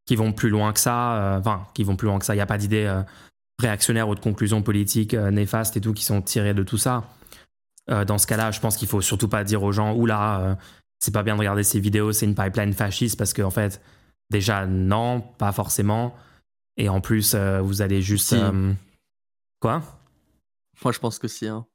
qui 0.05 0.15
vont 0.15 0.33
plus 0.33 0.49
loin 0.49 0.73
que 0.73 0.79
ça, 0.79 1.13
euh, 1.15 1.39
enfin, 1.39 1.67
qui 1.73 1.83
vont 1.83 1.95
plus 1.95 2.07
loin 2.07 2.19
que 2.19 2.25
ça, 2.25 2.33
il 2.33 2.37
n'y 2.37 2.41
a 2.41 2.45
pas 2.45 2.57
d'idées 2.57 3.03
réactionnaires 3.59 4.09
ou 4.09 4.15
de 4.15 4.19
conclusions 4.19 4.61
politiques 4.63 5.13
euh, 5.13 5.29
néfastes 5.29 5.77
et 5.77 5.81
tout 5.81 5.93
qui 5.93 6.03
sont 6.03 6.21
tirées 6.21 6.53
de 6.53 6.63
tout 6.63 6.77
ça. 6.77 7.03
Euh, 7.89 8.05
dans 8.05 8.17
ce 8.17 8.25
cas-là, 8.27 8.51
je 8.51 8.59
pense 8.59 8.77
qu'il 8.77 8.87
faut 8.87 9.01
surtout 9.01 9.27
pas 9.27 9.43
dire 9.43 9.63
aux 9.63 9.71
gens, 9.71 9.93
oula, 9.93 10.39
euh, 10.39 10.55
c'est 10.99 11.13
pas 11.13 11.23
bien 11.23 11.35
de 11.35 11.39
regarder 11.39 11.63
ces 11.63 11.79
vidéos, 11.79 12.11
c'est 12.11 12.25
une 12.25 12.35
pipeline 12.35 12.73
fasciste, 12.73 13.17
parce 13.17 13.33
qu'en 13.33 13.45
en 13.45 13.51
fait, 13.51 13.81
déjà, 14.29 14.65
non, 14.65 15.21
pas 15.21 15.51
forcément. 15.51 16.15
Et 16.77 16.87
en 16.89 17.01
plus, 17.01 17.35
vous 17.35 17.81
allez 17.81 18.01
juste. 18.01 18.33
Quoi? 19.59 19.81
Moi, 20.81 20.93
je 20.93 20.99
pense 20.99 21.19
que 21.19 21.27
si. 21.27 21.45
Hein. 21.45 21.65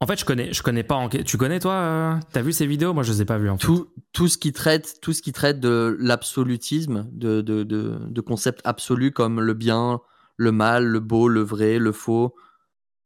En 0.00 0.06
fait, 0.06 0.20
je 0.20 0.24
connais, 0.26 0.52
je 0.52 0.62
connais 0.62 0.82
pas. 0.82 1.08
Tu 1.08 1.38
connais 1.38 1.58
toi 1.58 2.20
T'as 2.32 2.42
vu 2.42 2.52
ces 2.52 2.66
vidéos? 2.66 2.92
Moi, 2.92 3.02
je 3.02 3.12
les 3.12 3.22
ai 3.22 3.24
pas 3.24 3.38
vues. 3.38 3.48
En 3.48 3.56
tout, 3.56 3.88
tout 4.12 4.28
ce 4.28 4.36
qui 4.36 4.52
traite, 4.52 5.00
tout 5.00 5.14
ce 5.14 5.22
qui 5.22 5.32
traite 5.32 5.58
de 5.58 5.96
l'absolutisme, 5.98 7.08
de, 7.12 7.40
de, 7.40 7.62
de, 7.62 7.98
de 8.06 8.20
concepts 8.20 8.60
absolus 8.64 9.12
comme 9.12 9.40
le 9.40 9.54
bien, 9.54 10.00
le 10.36 10.52
mal, 10.52 10.84
le 10.84 11.00
beau, 11.00 11.28
le 11.28 11.40
vrai, 11.40 11.78
le 11.78 11.92
faux. 11.92 12.34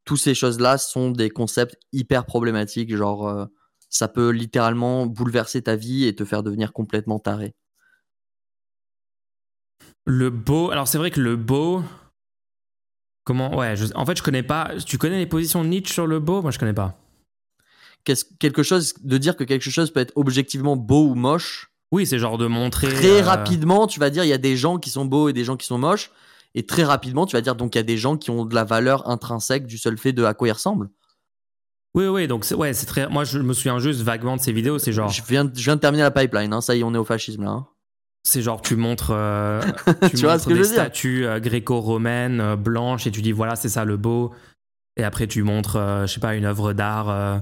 Toutes 0.03 0.19
ces 0.19 0.33
choses-là 0.33 0.77
sont 0.77 1.11
des 1.11 1.29
concepts 1.29 1.77
hyper 1.93 2.25
problématiques. 2.25 2.93
Genre, 2.93 3.25
euh, 3.27 3.45
ça 3.89 4.09
peut 4.09 4.29
littéralement 4.31 5.05
bouleverser 5.05 5.61
ta 5.61 5.77
vie 5.77 6.05
et 6.07 6.15
te 6.15 6.25
faire 6.25 6.43
devenir 6.43 6.73
complètement 6.73 7.19
taré. 7.19 7.55
Le 10.05 10.29
beau. 10.29 10.71
Alors, 10.71 10.89
c'est 10.89 10.97
vrai 10.97 11.11
que 11.11 11.21
le 11.21 11.37
beau. 11.37 11.83
Comment 13.23 13.55
Ouais, 13.55 13.73
en 13.95 14.05
fait, 14.05 14.17
je 14.17 14.23
connais 14.23 14.43
pas. 14.43 14.71
Tu 14.85 14.97
connais 14.97 15.17
les 15.17 15.27
positions 15.27 15.63
de 15.63 15.69
Nietzsche 15.69 15.93
sur 15.93 16.07
le 16.07 16.19
beau? 16.19 16.41
Moi, 16.41 16.51
je 16.51 16.59
connais 16.59 16.73
pas. 16.73 16.97
quelque 18.39 18.63
chose 18.63 18.95
de 19.03 19.17
dire 19.17 19.35
que 19.35 19.43
quelque 19.43 19.69
chose 19.69 19.91
peut 19.91 19.99
être 19.99 20.13
objectivement 20.15 20.75
beau 20.75 21.07
ou 21.07 21.15
moche? 21.15 21.71
Oui, 21.91 22.05
c'est 22.05 22.19
genre 22.19 22.37
de 22.37 22.47
montrer. 22.47 22.87
Très 22.87 23.21
euh, 23.21 23.25
rapidement, 23.25 23.85
tu 23.85 23.99
vas 23.99 24.09
dire 24.09 24.23
il 24.23 24.29
y 24.29 24.33
a 24.33 24.37
des 24.37 24.55
gens 24.55 24.77
qui 24.77 24.89
sont 24.89 25.05
beaux 25.05 25.29
et 25.29 25.33
des 25.33 25.43
gens 25.43 25.57
qui 25.57 25.67
sont 25.67 25.77
moches. 25.77 26.11
Et 26.55 26.65
très 26.65 26.83
rapidement, 26.83 27.25
tu 27.25 27.35
vas 27.35 27.41
dire 27.41 27.55
donc 27.55 27.75
il 27.75 27.77
y 27.77 27.81
a 27.81 27.83
des 27.83 27.97
gens 27.97 28.17
qui 28.17 28.29
ont 28.29 28.45
de 28.45 28.55
la 28.55 28.63
valeur 28.63 29.09
intrinsèque 29.09 29.65
du 29.67 29.77
seul 29.77 29.97
fait 29.97 30.13
de 30.13 30.23
à 30.23 30.33
quoi 30.33 30.47
ils 30.47 30.53
ressemblent. 30.53 30.89
Oui, 31.93 32.07
oui, 32.07 32.27
donc 32.27 32.45
ouais, 32.57 32.73
c'est 32.73 32.85
très. 32.85 33.07
Moi, 33.09 33.25
je 33.25 33.39
me 33.39 33.53
souviens 33.53 33.79
juste 33.79 34.01
vaguement 34.01 34.37
de 34.37 34.41
ces 34.41 34.53
vidéos. 34.53 34.79
C'est 34.79 34.93
genre. 34.93 35.09
Je 35.09 35.21
viens, 35.27 35.49
je 35.53 35.63
viens 35.63 35.75
de 35.75 35.81
terminer 35.81 36.03
la 36.03 36.11
pipeline. 36.11 36.53
Hein, 36.53 36.61
ça 36.61 36.75
y 36.75 36.79
est, 36.79 36.83
on 36.83 36.93
est 36.93 36.97
au 36.97 37.03
fascisme 37.03 37.43
là. 37.43 37.51
Hein. 37.51 37.67
C'est 38.23 38.41
genre 38.41 38.61
tu 38.61 38.75
montres, 38.75 39.11
euh, 39.11 39.61
tu, 40.09 40.17
vois 40.17 40.37
ce 40.37 40.47
que 40.47 40.53
des 40.53 40.63
statues 40.63 41.25
euh, 41.25 41.39
gréco-romaines 41.39 42.39
euh, 42.39 42.55
blanches 42.55 43.07
et 43.07 43.11
tu 43.11 43.21
dis 43.21 43.31
voilà 43.31 43.55
c'est 43.55 43.69
ça 43.69 43.83
le 43.83 43.97
beau. 43.97 44.33
Et 44.97 45.03
après 45.03 45.27
tu 45.27 45.41
montres, 45.41 45.77
je 46.01 46.07
sais 46.07 46.19
pas, 46.19 46.35
une 46.35 46.45
œuvre 46.45 46.73
d'art, 46.73 47.41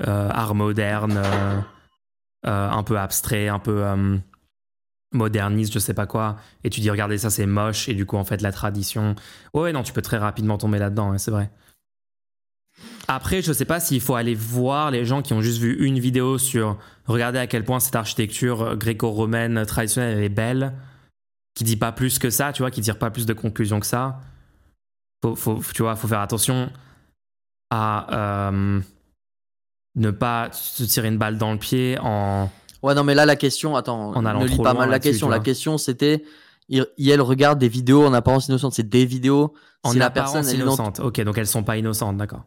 art 0.00 0.54
moderne, 0.54 1.20
un 2.44 2.82
peu 2.84 2.96
abstrait, 2.96 3.48
un 3.48 3.58
peu 3.58 3.84
moderniste, 5.12 5.72
je 5.72 5.80
sais 5.80 5.92
pas 5.92 6.06
quoi, 6.06 6.36
et 6.62 6.70
tu 6.70 6.80
dis 6.80 6.88
regardez 6.88 7.18
ça 7.18 7.30
c'est 7.30 7.46
moche, 7.46 7.88
et 7.88 7.94
du 7.94 8.06
coup 8.06 8.16
en 8.16 8.24
fait 8.24 8.42
la 8.42 8.52
tradition. 8.52 9.16
Ouais, 9.54 9.72
non, 9.72 9.82
tu 9.82 9.92
peux 9.92 10.02
très 10.02 10.18
rapidement 10.18 10.56
tomber 10.56 10.78
là-dedans, 10.78 11.18
c'est 11.18 11.32
vrai. 11.32 11.50
Après, 13.08 13.40
je 13.40 13.52
sais 13.52 13.64
pas 13.64 13.80
s'il 13.80 14.02
faut 14.02 14.14
aller 14.14 14.34
voir 14.34 14.90
les 14.90 15.06
gens 15.06 15.22
qui 15.22 15.32
ont 15.32 15.40
juste 15.40 15.58
vu 15.58 15.82
une 15.84 15.98
vidéo 15.98 16.36
sur 16.36 16.78
regarder 17.06 17.38
à 17.38 17.46
quel 17.46 17.64
point 17.64 17.80
cette 17.80 17.96
architecture 17.96 18.76
gréco-romaine 18.76 19.64
traditionnelle 19.64 20.22
est 20.22 20.28
belle, 20.28 20.74
qui 21.54 21.64
dit 21.64 21.76
pas 21.76 21.90
plus 21.90 22.18
que 22.18 22.28
ça, 22.28 22.52
tu 22.52 22.62
vois, 22.62 22.70
qui 22.70 22.82
tire 22.82 22.98
pas 22.98 23.10
plus 23.10 23.24
de 23.24 23.32
conclusions 23.32 23.80
que 23.80 23.86
ça. 23.86 24.20
Faut, 25.24 25.34
faut, 25.34 25.60
tu 25.74 25.82
vois, 25.82 25.96
faut 25.96 26.06
faire 26.06 26.20
attention 26.20 26.70
à 27.70 28.50
euh, 28.50 28.80
ne 29.96 30.10
pas 30.10 30.50
se 30.52 30.84
tirer 30.84 31.08
une 31.08 31.18
balle 31.18 31.38
dans 31.38 31.52
le 31.52 31.58
pied 31.58 31.98
en 32.00 32.50
Ouais, 32.82 32.94
non, 32.94 33.04
mais 33.04 33.14
là, 33.14 33.26
la 33.26 33.36
question, 33.36 33.74
attends, 33.74 34.12
on 34.14 34.22
ne 34.22 34.46
lit 34.46 34.56
pas 34.56 34.74
mal 34.74 34.90
la 34.90 35.00
question. 35.00 35.28
La 35.28 35.40
question, 35.40 35.78
c'était, 35.78 36.22
elle 36.70 37.20
regarde 37.20 37.58
des 37.58 37.68
vidéos 37.68 38.04
en 38.04 38.12
apparence 38.12 38.48
innocente. 38.48 38.74
C'est 38.74 38.88
des 38.88 39.04
vidéos. 39.04 39.54
En 39.82 39.92
si 39.92 40.00
apparence 40.00 40.34
la 40.34 40.40
personne, 40.40 40.60
innocente. 40.60 41.00
Ok, 41.00 41.20
donc 41.22 41.38
elles 41.38 41.46
sont 41.46 41.62
pas 41.62 41.76
innocentes, 41.76 42.16
d'accord. 42.16 42.44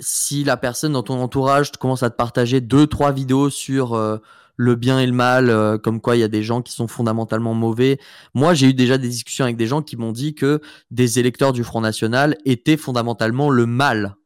Si 0.00 0.44
la 0.44 0.56
personne 0.56 0.92
dans 0.92 1.02
ton 1.02 1.20
entourage 1.20 1.72
commence 1.72 2.02
à 2.02 2.10
te 2.10 2.16
partager 2.16 2.60
deux, 2.60 2.86
trois 2.86 3.12
vidéos 3.12 3.50
sur 3.50 3.94
euh, 3.94 4.18
le 4.56 4.74
bien 4.74 4.98
et 4.98 5.06
le 5.06 5.12
mal, 5.12 5.50
euh, 5.50 5.78
comme 5.78 6.00
quoi 6.00 6.16
il 6.16 6.20
y 6.20 6.24
a 6.24 6.28
des 6.28 6.42
gens 6.42 6.62
qui 6.62 6.72
sont 6.72 6.88
fondamentalement 6.88 7.54
mauvais. 7.54 7.98
Moi, 8.34 8.54
j'ai 8.54 8.68
eu 8.68 8.74
déjà 8.74 8.98
des 8.98 9.08
discussions 9.08 9.44
avec 9.44 9.56
des 9.56 9.66
gens 9.66 9.82
qui 9.82 9.96
m'ont 9.96 10.12
dit 10.12 10.34
que 10.34 10.60
des 10.90 11.18
électeurs 11.18 11.52
du 11.52 11.64
Front 11.64 11.80
National 11.80 12.36
étaient 12.44 12.76
fondamentalement 12.76 13.50
le 13.50 13.66
mal. 13.66 14.16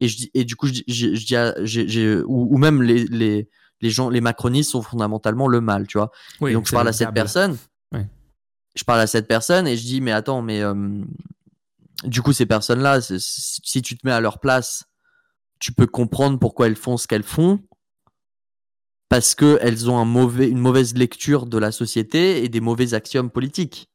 Et, 0.00 0.08
je 0.08 0.42
du 0.42 0.54
coup, 0.54 0.68
je, 0.68 0.72
dis, 0.74 2.22
ou, 2.26 2.54
ou, 2.54 2.58
même 2.58 2.82
les, 2.82 3.04
les 3.06 3.48
les 3.80 3.90
gens, 3.90 4.10
les 4.10 4.20
macronistes 4.20 4.70
sont 4.70 4.82
fondamentalement 4.82 5.48
le 5.48 5.60
mal, 5.60 5.86
tu 5.86 5.98
vois. 5.98 6.10
et 6.46 6.52
donc 6.52 6.66
je 6.66 6.72
parle 6.72 6.88
à 6.88 6.92
cette 6.92 7.12
personne. 7.12 7.56
Je 8.74 8.84
parle 8.84 9.00
à 9.00 9.06
cette 9.08 9.26
personne 9.26 9.66
et 9.66 9.76
je 9.76 9.82
dis 9.82 10.00
mais 10.00 10.12
attends 10.12 10.40
mais 10.40 10.62
euh, 10.62 10.74
du 12.04 12.22
coup, 12.22 12.32
ces 12.32 12.46
personnes-là, 12.46 13.00
si 13.00 13.82
tu 13.82 13.96
te 13.96 14.06
mets 14.06 14.12
à 14.12 14.20
leur 14.20 14.40
place, 14.40 14.84
tu 15.58 15.72
peux 15.72 15.86
comprendre 15.86 16.38
pourquoi 16.38 16.66
elles 16.66 16.76
font 16.76 16.96
ce 16.96 17.06
qu'elles 17.06 17.24
font 17.24 17.60
parce 19.08 19.34
qu'elles 19.34 19.90
ont 19.90 19.98
un 19.98 20.04
mauvais, 20.04 20.48
une 20.48 20.58
mauvaise 20.58 20.94
lecture 20.94 21.46
de 21.46 21.58
la 21.58 21.72
société 21.72 22.44
et 22.44 22.48
des 22.48 22.60
mauvais 22.60 22.94
axiomes 22.94 23.30
politiques. 23.30 23.90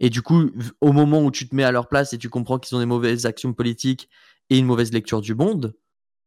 Et 0.00 0.10
du 0.10 0.22
coup, 0.22 0.50
au 0.80 0.92
moment 0.92 1.22
où 1.22 1.30
tu 1.30 1.48
te 1.48 1.54
mets 1.54 1.64
à 1.64 1.72
leur 1.72 1.88
place 1.88 2.12
et 2.12 2.18
tu 2.18 2.28
comprends 2.28 2.58
qu'ils 2.58 2.76
ont 2.76 2.80
des 2.80 2.86
mauvaises 2.86 3.26
axiomes 3.26 3.54
politiques 3.54 4.08
et 4.50 4.58
une 4.58 4.66
mauvaise 4.66 4.92
lecture 4.92 5.20
du 5.20 5.34
monde, 5.34 5.74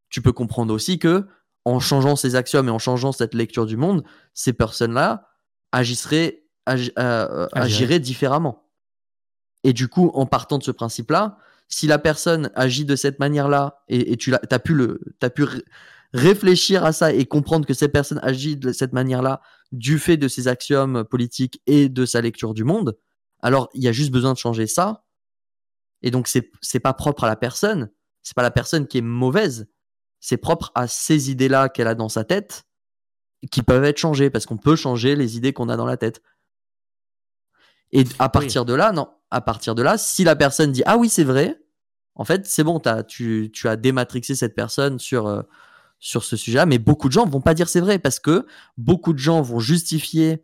tu 0.09 0.21
peux 0.21 0.31
comprendre 0.31 0.73
aussi 0.73 0.99
que 0.99 1.27
en 1.65 1.79
changeant 1.79 2.15
ces 2.15 2.35
axiomes 2.35 2.67
et 2.67 2.71
en 2.71 2.79
changeant 2.79 3.11
cette 3.11 3.33
lecture 3.33 3.65
du 3.65 3.77
monde, 3.77 4.03
ces 4.33 4.53
personnes-là 4.53 5.29
agisseraient, 5.71 6.43
euh, 6.67 7.47
agiraient 7.53 7.99
différemment. 7.99 8.68
Et 9.63 9.73
du 9.73 9.87
coup, 9.87 10.09
en 10.13 10.25
partant 10.25 10.57
de 10.57 10.63
ce 10.63 10.71
principe-là, 10.71 11.37
si 11.67 11.85
la 11.87 11.99
personne 11.99 12.51
agit 12.55 12.85
de 12.85 12.95
cette 12.95 13.19
manière-là 13.19 13.83
et, 13.87 14.17
tu 14.17 14.33
as, 14.33 14.59
pu, 14.59 14.73
le, 14.73 14.99
pu 15.35 15.45
réfléchir 16.13 16.83
à 16.83 16.91
ça 16.91 17.13
et 17.13 17.25
comprendre 17.25 17.67
que 17.67 17.73
cette 17.73 17.91
personne 17.91 18.19
agit 18.23 18.57
de 18.57 18.71
cette 18.71 18.93
manière-là 18.93 19.41
du 19.71 19.99
fait 19.99 20.17
de 20.17 20.27
ses 20.27 20.47
axiomes 20.47 21.03
politiques 21.03 21.61
et 21.67 21.89
de 21.89 22.05
sa 22.05 22.21
lecture 22.21 22.53
du 22.53 22.63
monde, 22.63 22.97
alors 23.41 23.69
il 23.73 23.83
y 23.83 23.87
a 23.87 23.91
juste 23.91 24.11
besoin 24.11 24.33
de 24.33 24.37
changer 24.37 24.65
ça. 24.65 25.05
Et 26.01 26.11
donc 26.11 26.27
c'est 26.27 26.49
c'est 26.61 26.79
pas 26.79 26.93
propre 26.93 27.25
à 27.25 27.27
la 27.27 27.35
personne, 27.35 27.91
c'est 28.23 28.35
pas 28.35 28.41
la 28.41 28.51
personne 28.51 28.87
qui 28.87 28.97
est 28.97 29.01
mauvaise, 29.01 29.67
c'est 30.19 30.37
propre 30.37 30.71
à 30.73 30.87
ces 30.87 31.29
idées-là 31.29 31.69
qu'elle 31.69 31.87
a 31.87 31.95
dans 31.95 32.09
sa 32.09 32.23
tête 32.23 32.63
qui 33.51 33.61
peuvent 33.61 33.83
être 33.83 33.97
changées 33.97 34.29
parce 34.29 34.45
qu'on 34.45 34.57
peut 34.57 34.75
changer 34.75 35.15
les 35.15 35.37
idées 35.37 35.53
qu'on 35.53 35.69
a 35.69 35.77
dans 35.77 35.85
la 35.85 35.97
tête. 35.97 36.21
Et 37.91 38.05
à 38.19 38.29
partir 38.29 38.65
de 38.65 38.73
là, 38.73 38.91
non, 38.91 39.09
à 39.31 39.41
partir 39.41 39.75
de 39.75 39.81
là, 39.81 39.97
si 39.97 40.23
la 40.23 40.35
personne 40.35 40.71
dit 40.71 40.83
ah 40.85 40.97
oui 40.97 41.09
c'est 41.09 41.23
vrai, 41.23 41.59
en 42.15 42.25
fait 42.25 42.45
c'est 42.45 42.63
bon, 42.63 42.79
as, 42.85 43.03
tu, 43.03 43.49
tu 43.53 43.67
as 43.67 43.75
dématrixé 43.75 44.35
cette 44.35 44.55
personne 44.55 44.99
sur 44.99 45.27
euh, 45.27 45.41
sur 45.99 46.23
ce 46.23 46.37
sujet-là, 46.37 46.65
mais 46.65 46.77
beaucoup 46.77 47.07
de 47.07 47.13
gens 47.13 47.25
vont 47.25 47.41
pas 47.41 47.53
dire 47.53 47.67
c'est 47.67 47.81
vrai 47.81 47.99
parce 47.99 48.19
que 48.19 48.45
beaucoup 48.77 49.13
de 49.13 49.19
gens 49.19 49.41
vont 49.41 49.59
justifier 49.59 50.43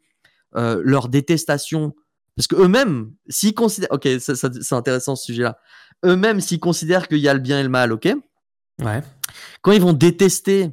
euh, 0.55 0.81
leur 0.83 1.07
détestation 1.07 1.93
parce 2.35 2.47
que 2.47 2.55
eux-mêmes, 2.55 3.13
s'ils 3.29 3.53
considèrent, 3.53 3.91
ok, 3.91 4.07
c'est 4.19 4.73
intéressant 4.73 5.15
ce 5.15 5.25
sujet-là. 5.25 5.57
Eux-mêmes, 6.03 6.41
s'ils 6.41 6.59
considèrent 6.59 7.07
qu'il 7.07 7.19
y 7.19 7.29
a 7.29 7.33
le 7.33 7.39
bien 7.39 7.59
et 7.59 7.63
le 7.63 7.69
mal, 7.69 7.93
ok? 7.93 8.09
Ouais. 8.83 9.01
Quand 9.61 9.71
ils 9.71 9.81
vont 9.81 9.93
détester, 9.93 10.71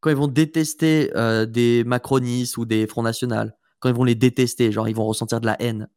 quand 0.00 0.10
ils 0.10 0.16
vont 0.16 0.28
détester 0.28 1.10
euh, 1.16 1.46
des 1.46 1.82
macronistes 1.84 2.56
ou 2.58 2.64
des 2.64 2.86
Front 2.86 3.02
National, 3.02 3.56
quand 3.84 3.90
ils 3.90 3.94
vont 3.94 4.04
les 4.04 4.14
détester, 4.14 4.72
genre 4.72 4.88
ils 4.88 4.96
vont 4.96 5.04
ressentir 5.04 5.42
de 5.42 5.46
la 5.46 5.60
haine, 5.60 5.90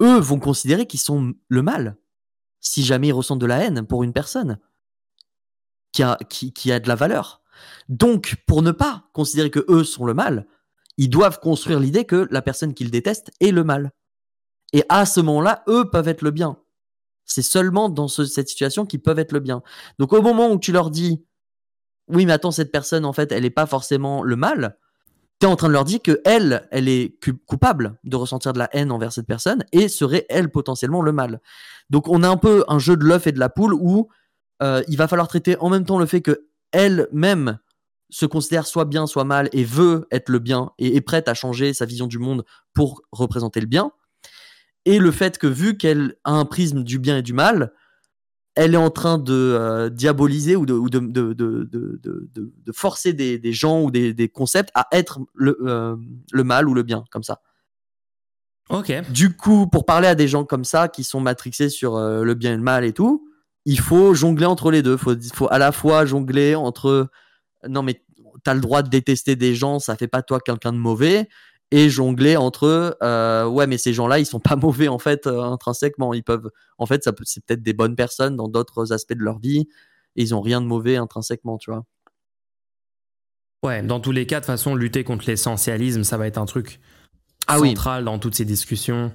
eux 0.00 0.20
vont 0.20 0.38
considérer 0.38 0.86
qu'ils 0.86 1.00
sont 1.00 1.34
le 1.48 1.62
mal. 1.62 1.96
Si 2.60 2.84
jamais 2.84 3.08
ils 3.08 3.12
ressentent 3.12 3.40
de 3.40 3.46
la 3.46 3.58
haine 3.58 3.84
pour 3.84 4.04
une 4.04 4.12
personne 4.12 4.60
qui 5.90 6.04
a, 6.04 6.16
qui, 6.28 6.70
a 6.70 6.78
de 6.78 6.86
la 6.86 6.94
valeur. 6.94 7.42
Donc, 7.88 8.36
pour 8.46 8.62
ne 8.62 8.70
pas 8.70 9.10
considérer 9.14 9.50
que 9.50 9.64
eux 9.68 9.82
sont 9.82 10.04
le 10.04 10.14
mal, 10.14 10.46
ils 10.96 11.10
doivent 11.10 11.40
construire 11.40 11.80
l'idée 11.80 12.04
que 12.04 12.28
la 12.30 12.40
personne 12.40 12.72
qu'ils 12.72 12.92
détestent 12.92 13.32
est 13.40 13.50
le 13.50 13.64
mal. 13.64 13.90
Et 14.72 14.84
à 14.88 15.04
ce 15.04 15.18
moment-là, 15.22 15.64
eux 15.66 15.90
peuvent 15.90 16.06
être 16.06 16.22
le 16.22 16.30
bien. 16.30 16.56
C'est 17.24 17.42
seulement 17.42 17.88
dans 17.88 18.06
cette 18.06 18.48
situation 18.48 18.86
qu'ils 18.86 19.02
peuvent 19.02 19.18
être 19.18 19.32
le 19.32 19.40
bien. 19.40 19.60
Donc 19.98 20.12
au 20.12 20.22
moment 20.22 20.52
où 20.52 20.58
tu 20.60 20.70
leur 20.70 20.92
dis, 20.92 21.26
oui, 22.06 22.26
mais 22.26 22.32
attends, 22.34 22.52
cette 22.52 22.70
personne, 22.70 23.04
en 23.04 23.12
fait, 23.12 23.32
elle 23.32 23.42
n'est 23.42 23.50
pas 23.50 23.66
forcément 23.66 24.22
le 24.22 24.36
mal, 24.36 24.78
tu 25.40 25.46
es 25.46 25.48
en 25.48 25.56
train 25.56 25.68
de 25.68 25.72
leur 25.72 25.84
dire 25.84 26.00
que 26.02 26.20
elle, 26.24 26.68
elle 26.70 26.88
est 26.88 27.18
coupable 27.46 27.98
de 28.04 28.16
ressentir 28.16 28.52
de 28.52 28.58
la 28.58 28.68
haine 28.72 28.92
envers 28.92 29.12
cette 29.12 29.26
personne 29.26 29.64
et 29.72 29.88
serait, 29.88 30.26
elle, 30.28 30.50
potentiellement 30.50 31.02
le 31.02 31.12
mal. 31.12 31.40
Donc 31.90 32.08
on 32.08 32.22
a 32.22 32.28
un 32.28 32.36
peu 32.36 32.64
un 32.68 32.78
jeu 32.78 32.96
de 32.96 33.04
l'œuf 33.04 33.26
et 33.26 33.32
de 33.32 33.40
la 33.40 33.48
poule 33.48 33.74
où 33.74 34.08
euh, 34.62 34.82
il 34.88 34.96
va 34.96 35.08
falloir 35.08 35.28
traiter 35.28 35.56
en 35.58 35.68
même 35.68 35.84
temps 35.84 35.98
le 35.98 36.06
fait 36.06 36.20
que 36.20 36.46
elle-même 36.72 37.58
se 38.10 38.26
considère 38.26 38.66
soit 38.66 38.84
bien, 38.84 39.06
soit 39.06 39.24
mal 39.24 39.48
et 39.52 39.64
veut 39.64 40.06
être 40.10 40.28
le 40.28 40.38
bien 40.38 40.70
et 40.78 40.96
est 40.96 41.00
prête 41.00 41.28
à 41.28 41.34
changer 41.34 41.74
sa 41.74 41.86
vision 41.86 42.06
du 42.06 42.18
monde 42.18 42.44
pour 42.74 43.02
représenter 43.10 43.60
le 43.60 43.66
bien 43.66 43.90
et 44.84 44.98
le 44.98 45.10
fait 45.10 45.38
que 45.38 45.46
vu 45.46 45.76
qu'elle 45.76 46.16
a 46.24 46.32
un 46.32 46.44
prisme 46.44 46.82
du 46.82 46.98
bien 46.98 47.18
et 47.18 47.22
du 47.22 47.32
mal, 47.32 47.72
elle 48.54 48.74
est 48.74 48.78
en 48.78 48.90
train 48.90 49.18
de 49.18 49.32
euh, 49.32 49.88
diaboliser 49.88 50.56
ou, 50.56 50.66
de, 50.66 50.78
de, 50.78 51.32
de, 51.32 52.72
forcer 52.72 53.12
des, 53.12 53.52
gens 53.52 53.82
ou 53.82 53.90
des, 53.90 54.28
concepts 54.28 54.70
à 54.74 54.88
être 54.92 55.20
le, 55.34 55.56
euh, 55.62 55.96
le, 56.32 56.44
mal 56.44 56.68
ou 56.68 56.74
le 56.74 56.82
bien, 56.82 57.04
comme 57.10 57.22
ça. 57.22 57.40
Ok. 58.68 58.92
Du 59.10 59.36
coup, 59.36 59.66
pour 59.66 59.86
parler 59.86 60.08
à 60.08 60.14
des 60.14 60.28
gens 60.28 60.44
comme 60.44 60.64
ça, 60.64 60.88
qui 60.88 61.04
sont 61.04 61.20
matrixés 61.20 61.68
sur 61.68 61.96
euh, 61.96 62.24
le 62.24 62.34
bien 62.34 62.52
et 62.52 62.56
le 62.56 62.62
mal 62.62 62.84
et 62.84 62.92
tout, 62.92 63.26
il 63.64 63.80
faut 63.80 64.14
jongler 64.14 64.46
entre 64.46 64.70
les 64.70 64.82
deux. 64.82 64.94
Il 64.94 64.98
faut, 64.98 65.14
faut 65.34 65.48
à 65.50 65.58
la 65.58 65.72
fois 65.72 66.04
jongler 66.04 66.54
entre 66.54 67.08
non, 67.68 67.82
mais 67.82 68.02
t'as 68.44 68.54
le 68.54 68.60
droit 68.60 68.82
de 68.82 68.88
détester 68.88 69.36
des 69.36 69.54
gens, 69.54 69.78
ça 69.78 69.96
fait 69.96 70.08
pas 70.08 70.22
toi 70.22 70.40
quelqu'un 70.40 70.72
de 70.72 70.78
mauvais, 70.78 71.28
et 71.72 71.88
jongler 71.88 72.36
entre 72.36 72.98
euh, 73.02 73.46
ouais 73.48 73.66
mais 73.66 73.78
ces 73.78 73.94
gens-là 73.94 74.18
ils 74.18 74.26
sont 74.26 74.38
pas 74.38 74.56
mauvais 74.56 74.88
en 74.88 74.98
fait 74.98 75.26
euh, 75.26 75.40
intrinsèquement. 75.42 76.14
Ils 76.14 76.22
peuvent 76.22 76.50
en 76.78 76.86
fait 76.86 77.02
ça 77.02 77.12
c'est 77.24 77.44
peut-être 77.44 77.62
des 77.62 77.72
bonnes 77.72 77.96
personnes 77.96 78.36
dans 78.36 78.46
d'autres 78.46 78.92
aspects 78.92 79.14
de 79.14 79.24
leur 79.24 79.40
vie 79.40 79.66
et 80.14 80.22
ils 80.22 80.34
ont 80.34 80.42
rien 80.42 80.60
de 80.60 80.66
mauvais 80.66 80.96
intrinsèquement 80.96 81.58
tu 81.58 81.70
vois. 81.70 81.84
Ouais 83.64 83.82
dans 83.82 84.00
tous 84.00 84.12
les 84.12 84.26
cas 84.26 84.40
de 84.40 84.44
façon 84.44 84.74
lutter 84.74 85.02
contre 85.02 85.24
l'essentialisme 85.26 86.04
ça 86.04 86.18
va 86.18 86.26
être 86.26 86.38
un 86.38 86.46
truc 86.46 86.78
ah 87.48 87.58
central 87.58 88.04
dans 88.04 88.18
toutes 88.18 88.34
ces 88.34 88.44
discussions. 88.44 89.10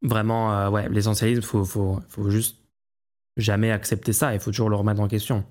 Vraiment 0.00 0.56
euh, 0.56 0.70
ouais 0.70 0.88
l'essentialisme 0.88 1.42
faut, 1.42 1.64
faut 1.64 2.00
faut 2.08 2.30
juste 2.30 2.56
jamais 3.36 3.72
accepter 3.72 4.12
ça. 4.12 4.32
Il 4.32 4.40
faut 4.40 4.52
toujours 4.52 4.70
le 4.70 4.76
remettre 4.76 5.00
en 5.00 5.08
question. 5.08 5.44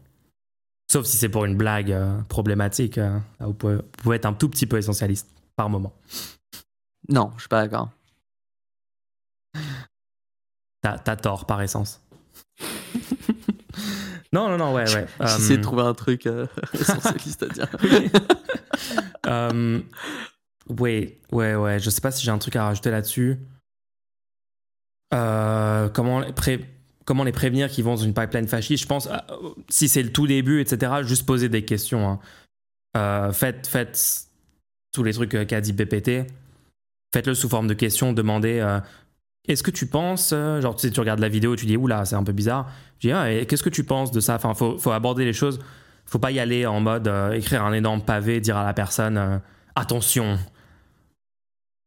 Sauf 0.89 1.05
si 1.05 1.17
c'est 1.17 1.29
pour 1.29 1.43
une 1.43 1.57
blague 1.57 1.97
problématique 2.29 2.99
vous 3.39 3.53
pouvez 3.53 4.15
être 4.15 4.25
un 4.25 4.33
tout 4.33 4.47
petit 4.47 4.65
peu 4.65 4.77
essentialiste 4.77 5.27
par 5.55 5.69
moment. 5.69 5.93
Non, 7.09 7.31
je 7.35 7.41
suis 7.41 7.49
pas 7.49 7.61
d'accord. 7.63 7.89
T'as, 10.81 11.15
tort 11.15 11.45
par 11.45 11.61
essence. 11.61 12.01
non, 14.33 14.49
non, 14.49 14.57
non, 14.57 14.73
ouais, 14.73 14.91
ouais. 14.93 15.05
J'essaie 15.19 15.57
de 15.57 15.59
euh, 15.59 15.63
trouver 15.63 15.83
un 15.83 15.93
truc 15.93 16.25
euh, 16.25 16.47
essentialiste 16.73 17.43
à 17.43 17.47
dire. 17.47 17.67
euh, 19.27 19.79
ouais, 20.69 21.19
ouais, 21.31 21.55
ouais. 21.55 21.79
Je 21.79 21.89
sais 21.91 22.01
pas 22.01 22.11
si 22.11 22.25
j'ai 22.25 22.31
un 22.31 22.39
truc 22.39 22.55
à 22.55 22.63
rajouter 22.63 22.89
là-dessus. 22.89 23.37
Euh, 25.13 25.89
comment, 25.89 26.21
les 26.21 26.33
comment 27.05 27.23
les 27.23 27.31
prévenir 27.31 27.69
qu'ils 27.69 27.83
vont 27.83 27.95
dans 27.95 28.01
une 28.01 28.15
pipeline 28.15 28.47
fasciste? 28.47 28.81
Je 28.81 28.87
pense, 28.87 29.07
si 29.69 29.87
c'est 29.87 30.01
le 30.01 30.11
tout 30.11 30.25
début, 30.25 30.61
etc., 30.61 31.03
juste 31.03 31.27
poser 31.27 31.47
des 31.47 31.63
questions. 31.63 32.19
Hein. 32.95 33.31
faites, 33.33 33.67
faites 33.67 34.30
tous 34.91 35.03
les 35.03 35.13
trucs 35.13 35.33
euh, 35.35 35.45
qu'a 35.45 35.61
dit 35.61 35.73
BPT, 35.73 36.27
faites-le 37.13 37.33
sous 37.33 37.49
forme 37.49 37.67
de 37.67 37.73
question, 37.73 38.13
demandez 38.13 38.59
euh, 38.59 38.79
est-ce 39.47 39.63
que 39.63 39.71
tu 39.71 39.87
penses, 39.87 40.31
euh, 40.33 40.61
genre 40.61 40.75
tu 40.75 40.87
sais, 40.87 40.91
tu 40.91 40.99
regardes 40.99 41.19
la 41.19 41.29
vidéo, 41.29 41.55
tu 41.55 41.65
dis 41.65 41.77
oula, 41.77 42.05
c'est 42.05 42.15
un 42.15 42.23
peu 42.23 42.33
bizarre. 42.33 42.69
Je 42.99 43.07
dis 43.07 43.11
ah, 43.13 43.45
qu'est-ce 43.45 43.63
que 43.63 43.69
tu 43.69 43.83
penses 43.83 44.11
de 44.11 44.19
ça? 44.19 44.35
Enfin, 44.35 44.53
faut, 44.53 44.77
faut 44.77 44.91
aborder 44.91 45.25
les 45.25 45.33
choses. 45.33 45.59
Faut 46.05 46.19
pas 46.19 46.31
y 46.31 46.39
aller 46.39 46.65
en 46.65 46.81
mode 46.81 47.09
écrire 47.33 47.63
un 47.63 47.73
énorme 47.73 48.01
pavé, 48.01 48.41
dire 48.41 48.57
à 48.57 48.65
la 48.65 48.73
personne 48.73 49.41
attention. 49.75 50.37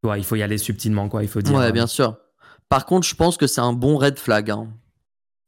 Ouais, 0.03 0.19
il 0.19 0.23
faut 0.23 0.35
y 0.35 0.41
aller 0.41 0.57
subtilement, 0.57 1.09
quoi. 1.09 1.23
Il 1.23 1.29
faut 1.29 1.41
dire. 1.41 1.55
Ouais, 1.55 1.71
bien 1.71 1.87
sûr. 1.87 2.17
Par 2.69 2.85
contre, 2.85 3.07
je 3.07 3.15
pense 3.15 3.37
que 3.37 3.47
c'est 3.47 3.61
un 3.61 3.73
bon 3.73 3.97
red 3.97 4.17
flag. 4.17 4.49
Hein. 4.49 4.67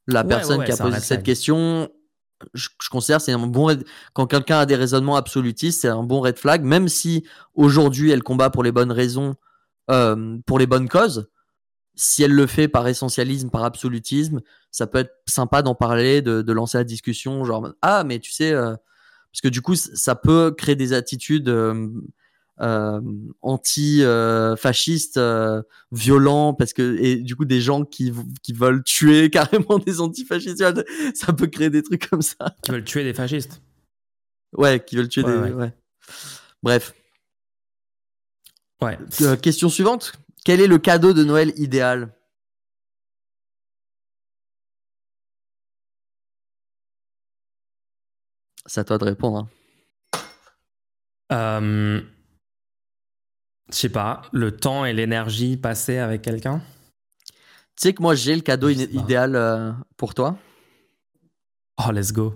La 0.06 0.24
personne 0.24 0.64
qui 0.64 0.72
a 0.72 0.76
posé 0.76 1.00
cette 1.00 1.22
question, 1.22 1.90
je, 2.54 2.68
considère 2.90 3.20
c'est 3.20 3.32
un 3.32 3.46
bon 3.46 3.76
quand 4.12 4.26
quelqu'un 4.26 4.60
a 4.60 4.66
des 4.66 4.76
raisonnements 4.76 5.16
absolutistes, 5.16 5.80
c'est 5.80 5.88
un 5.88 6.02
bon 6.02 6.20
red 6.20 6.38
flag, 6.38 6.62
même 6.62 6.88
si 6.88 7.24
aujourd'hui 7.54 8.10
elle 8.10 8.22
combat 8.22 8.50
pour 8.50 8.62
les 8.62 8.72
bonnes 8.72 8.92
raisons, 8.92 9.34
euh, 9.90 10.38
pour 10.46 10.58
les 10.58 10.66
bonnes 10.66 10.88
causes. 10.88 11.28
Si 11.94 12.22
elle 12.22 12.32
le 12.32 12.46
fait 12.46 12.68
par 12.68 12.86
essentialisme, 12.86 13.50
par 13.50 13.64
absolutisme, 13.64 14.40
ça 14.70 14.86
peut 14.86 14.98
être 14.98 15.14
sympa 15.26 15.62
d'en 15.62 15.74
parler, 15.74 16.22
de, 16.22 16.52
lancer 16.52 16.78
la 16.78 16.84
discussion, 16.84 17.44
genre 17.44 17.72
ah 17.82 18.04
mais 18.04 18.20
tu 18.20 18.30
sais, 18.30 18.52
euh, 18.52 18.76
parce 19.32 19.40
que 19.42 19.48
du 19.48 19.62
coup 19.62 19.74
ça 19.74 20.14
peut 20.14 20.54
créer 20.56 20.76
des 20.76 20.92
attitudes 20.92 21.48
euh, 21.48 21.88
anti-fascistes, 23.42 25.16
euh, 25.16 25.62
violents, 25.92 26.54
parce 26.54 26.72
que 26.72 26.96
et 27.00 27.16
du 27.16 27.36
coup 27.36 27.44
des 27.44 27.60
gens 27.60 27.84
qui, 27.84 28.12
qui 28.42 28.52
veulent 28.52 28.82
tuer 28.82 29.30
carrément 29.32 29.78
des 29.78 30.00
antifascistes, 30.00 30.62
ça 31.14 31.32
peut 31.32 31.46
créer 31.46 31.70
des 31.70 31.82
trucs 31.82 32.08
comme 32.08 32.22
ça. 32.22 32.56
Qui 32.62 32.72
veulent 32.72 32.84
tuer 32.84 33.04
des 33.04 33.14
fascistes. 33.14 33.62
Ouais, 34.56 34.82
qui 34.84 34.96
veulent 34.96 35.08
tuer 35.08 35.22
des. 35.22 35.30
Ouais. 35.30 35.72
Bref. 36.62 36.94
Ouais. 38.80 38.98
Euh, 39.22 39.36
question 39.36 39.68
suivante. 39.68 40.12
Quel 40.44 40.60
est 40.60 40.66
le 40.66 40.78
cadeau 40.78 41.12
de 41.12 41.24
Noël 41.24 41.52
idéal? 41.56 42.14
C'est 48.66 48.80
à 48.80 48.84
toi 48.84 48.98
de 48.98 49.04
répondre. 49.04 49.38
Hein. 49.38 49.48
Euh, 51.32 52.00
je 53.72 53.76
sais 53.76 53.88
pas, 53.88 54.22
le 54.32 54.56
temps 54.56 54.84
et 54.84 54.92
l'énergie 54.92 55.56
passés 55.56 55.98
avec 55.98 56.22
quelqu'un? 56.22 56.62
Sais 57.76 57.92
que 57.92 58.02
moi, 58.02 58.14
j'ai 58.14 58.34
le 58.34 58.40
cadeau 58.40 58.68
idéal 58.70 59.36
euh, 59.36 59.72
pour 59.96 60.14
toi. 60.14 60.36
Oh, 61.86 61.92
let's 61.92 62.12
go. 62.12 62.34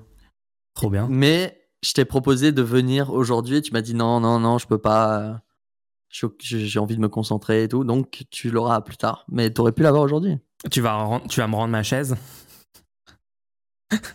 Trop 0.74 0.88
bien. 0.88 1.08
Mais 1.10 1.60
je 1.82 1.92
t'ai 1.92 2.04
proposé 2.04 2.52
de 2.52 2.62
venir 2.62 3.10
aujourd'hui. 3.12 3.56
et 3.56 3.62
Tu 3.62 3.72
m'as 3.72 3.80
dit 3.82 3.94
non, 3.94 4.20
non, 4.20 4.38
non, 4.38 4.58
je 4.58 4.66
peux 4.68 4.78
pas. 4.78 5.18
euh, 5.20 6.28
J'ai 6.38 6.78
envie 6.78 6.94
de 6.96 7.00
me 7.00 7.08
concentrer 7.08 7.64
et 7.64 7.68
tout. 7.68 7.82
Donc, 7.82 8.24
tu 8.30 8.50
l'auras 8.50 8.80
plus 8.82 8.96
tard. 8.96 9.24
Mais 9.28 9.52
tu 9.52 9.60
aurais 9.60 9.72
pu 9.72 9.82
l'avoir 9.82 10.02
aujourd'hui. 10.04 10.38
Tu 10.70 10.80
vas, 10.80 11.20
tu 11.28 11.40
vas 11.40 11.48
me 11.48 11.56
rendre 11.56 11.72
ma 11.72 11.82
chaise? 11.82 12.14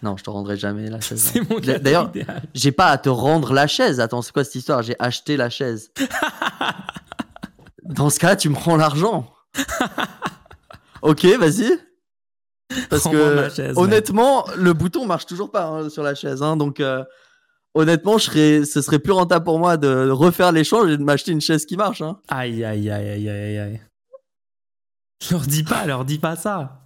Non, 0.01 0.15
je 0.18 0.24
te 0.24 0.30
rendrai 0.30 0.55
jamais 0.55 0.89
la 0.89 1.01
chaise. 1.01 1.20
C'est 1.22 1.41
mon 1.49 1.59
D'ailleurs, 1.59 2.07
idéal. 2.15 2.41
j'ai 2.53 2.72
pas 2.72 2.88
à 2.88 2.97
te 2.97 3.09
rendre 3.09 3.53
la 3.53 3.68
chaise. 3.68 3.99
Attends, 3.99 4.22
c'est 4.22 4.32
quoi 4.32 4.45
cette 4.45 4.55
histoire? 4.55 4.82
J'ai 4.82 4.95
acheté 4.97 5.36
la 5.36 5.49
chaise. 5.49 5.91
Dans 7.88 8.09
ce 8.09 8.19
cas, 8.19 8.35
tu 8.35 8.49
me 8.49 8.55
rends 8.55 8.75
l'argent. 8.77 9.33
ok, 11.01 11.25
vas-y. 11.39 11.71
Parce 12.89 13.03
que 13.07 13.49
chaise, 13.49 13.69
mec. 13.69 13.77
honnêtement, 13.77 14.45
le 14.57 14.73
bouton 14.73 15.05
marche 15.05 15.25
toujours 15.25 15.51
pas 15.51 15.67
hein, 15.67 15.89
sur 15.89 16.03
la 16.03 16.15
chaise. 16.15 16.43
hein, 16.43 16.57
donc 16.57 16.79
euh, 16.81 17.03
honnêtement, 17.73 18.17
je 18.17 18.25
serais, 18.25 18.65
ce 18.65 18.81
serait 18.81 18.99
plus 18.99 19.13
rentable 19.13 19.45
pour 19.45 19.57
moi 19.57 19.77
de 19.77 20.09
refaire 20.09 20.51
l'échange 20.51 20.89
et 20.91 20.97
de 20.97 21.03
m'acheter 21.03 21.31
une 21.31 21.39
chaise 21.41 21.65
qui 21.65 21.77
marche. 21.77 22.01
hein. 22.01 22.19
Aïe, 22.27 22.65
aïe, 22.65 22.89
aïe, 22.89 23.09
aïe, 23.09 23.29
aïe, 23.29 23.57
aïe. 23.57 23.81
Leur 25.31 25.41
dis 25.41 25.63
pas, 25.63 25.85
leur 25.85 26.03
dis 26.05 26.19
pas 26.19 26.35
ça. 26.35 26.81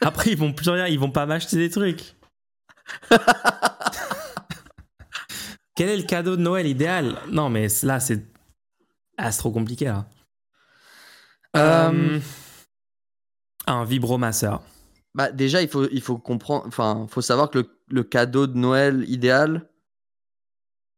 Après, 0.00 0.30
ils 0.32 0.38
vont 0.38 0.52
plus 0.54 0.70
rien, 0.70 0.86
ils 0.86 0.98
vont 0.98 1.10
pas 1.10 1.26
m'acheter 1.26 1.56
des 1.56 1.68
trucs. 1.70 2.16
Quel 5.76 5.88
est 5.90 5.96
le 5.98 6.02
cadeau 6.04 6.36
de 6.36 6.42
Noël 6.42 6.66
idéal? 6.66 7.16
Non, 7.30 7.48
mais 7.50 7.68
là, 7.82 8.00
c'est. 8.00 8.26
Ah, 9.22 9.30
c'est 9.32 9.38
trop 9.40 9.50
compliqué, 9.52 9.84
là. 9.84 10.06
Euh, 11.56 11.90
Euh, 11.92 12.20
Un 13.66 13.84
vibromasseur. 13.84 14.62
Bah, 15.14 15.30
déjà, 15.30 15.60
il 15.60 15.68
faut, 15.68 15.86
il 15.90 16.00
faut 16.00 16.16
comprendre, 16.16 16.64
enfin, 16.66 17.06
faut 17.10 17.20
savoir 17.20 17.50
que 17.50 17.58
le, 17.58 17.70
le 17.88 18.02
cadeau 18.02 18.46
de 18.46 18.56
Noël 18.56 19.04
idéal 19.08 19.68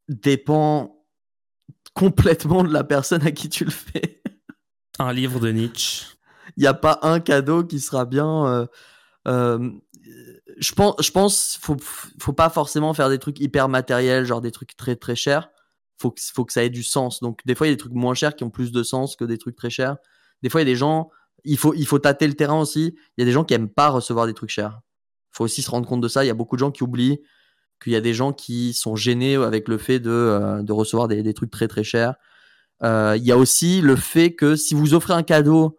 dépend 0.09 1.05
complètement 1.95 2.63
de 2.63 2.73
la 2.73 2.85
personne 2.85 3.27
à 3.27 3.33
qui 3.33 3.49
tu 3.49 3.65
le 3.65 3.71
fais. 3.71 4.23
Un 4.99 5.13
livre 5.13 5.41
de 5.41 5.51
Nietzsche. 5.51 6.07
Il 6.57 6.61
n'y 6.61 6.67
a 6.67 6.75
pas 6.75 6.99
un 7.03 7.19
cadeau 7.19 7.65
qui 7.65 7.81
sera 7.81 8.05
bien. 8.05 8.47
euh, 8.47 8.67
euh, 9.27 9.71
je 10.59 10.73
pense, 10.75 10.95
je 11.01 11.11
pense, 11.11 11.59
faut, 11.61 11.77
faut 11.81 12.33
pas 12.35 12.51
forcément 12.51 12.93
faire 12.95 13.09
des 13.09 13.19
trucs 13.19 13.41
hyper 13.41 13.69
matériels, 13.69 14.27
genre 14.27 14.43
des 14.43 14.53
trucs 14.53 14.77
très 14.77 14.95
très 14.97 15.17
chers. 15.17 15.51
Faut 16.03 16.11
que, 16.11 16.21
faut 16.35 16.45
que 16.45 16.53
ça 16.53 16.63
ait 16.65 16.71
du 16.71 16.83
sens. 16.83 17.21
Donc, 17.21 17.41
des 17.47 17.55
fois, 17.55 17.67
il 17.67 17.71
y 17.71 17.73
a 17.73 17.77
des 17.77 17.79
trucs 17.81 17.95
moins 17.95 18.15
chers 18.15 18.35
qui 18.37 18.45
ont 18.45 18.51
plus 18.51 18.73
de 18.73 18.83
sens 18.83 19.17
que 19.17 19.25
des 19.25 19.39
trucs 19.39 19.57
très 19.57 19.71
chers. 19.71 19.97
Des 20.43 20.49
fois, 20.51 20.61
il 20.61 20.65
y 20.67 20.71
a 20.71 20.73
des 20.73 20.77
gens, 20.77 21.11
il 21.45 21.57
faut, 21.57 21.73
il 21.75 21.87
faut 21.87 21.99
tâter 21.99 22.27
le 22.27 22.35
terrain 22.35 22.59
aussi. 22.61 22.95
Il 23.17 23.21
y 23.21 23.23
a 23.23 23.25
des 23.25 23.33
gens 23.33 23.45
qui 23.45 23.55
aiment 23.55 23.69
pas 23.71 23.89
recevoir 23.89 24.27
des 24.27 24.35
trucs 24.35 24.51
chers. 24.51 24.81
faut 25.31 25.45
aussi 25.45 25.63
se 25.63 25.71
rendre 25.71 25.87
compte 25.89 26.01
de 26.01 26.09
ça. 26.09 26.25
Il 26.25 26.27
y 26.27 26.31
a 26.31 26.35
beaucoup 26.35 26.57
de 26.57 26.61
gens 26.61 26.71
qui 26.71 26.83
oublient 26.83 27.21
qu'il 27.83 27.93
y 27.93 27.97
a 27.97 28.01
des 28.01 28.15
gens 28.15 28.33
qui 28.33 28.75
sont 28.75 28.97
gênés 28.97 29.37
avec 29.37 29.67
le 29.69 29.79
fait 29.79 29.99
de, 30.01 30.11
euh, 30.11 30.63
de 30.63 30.73
recevoir 30.73 31.09
des, 31.09 31.23
des 31.23 31.35
trucs 31.35 31.51
très 31.51 31.69
très 31.69 31.83
chers. 31.85 32.15
Euh, 32.85 33.15
Il 33.17 33.25
y 33.25 33.33
a 33.33 33.39
aussi 33.39 33.81
le 33.81 33.97
fait 33.97 34.35
que 34.35 34.57
si 34.57 34.75
vous 34.75 34.95
offrez 34.95 35.15
un 35.15 35.23
cadeau 35.23 35.79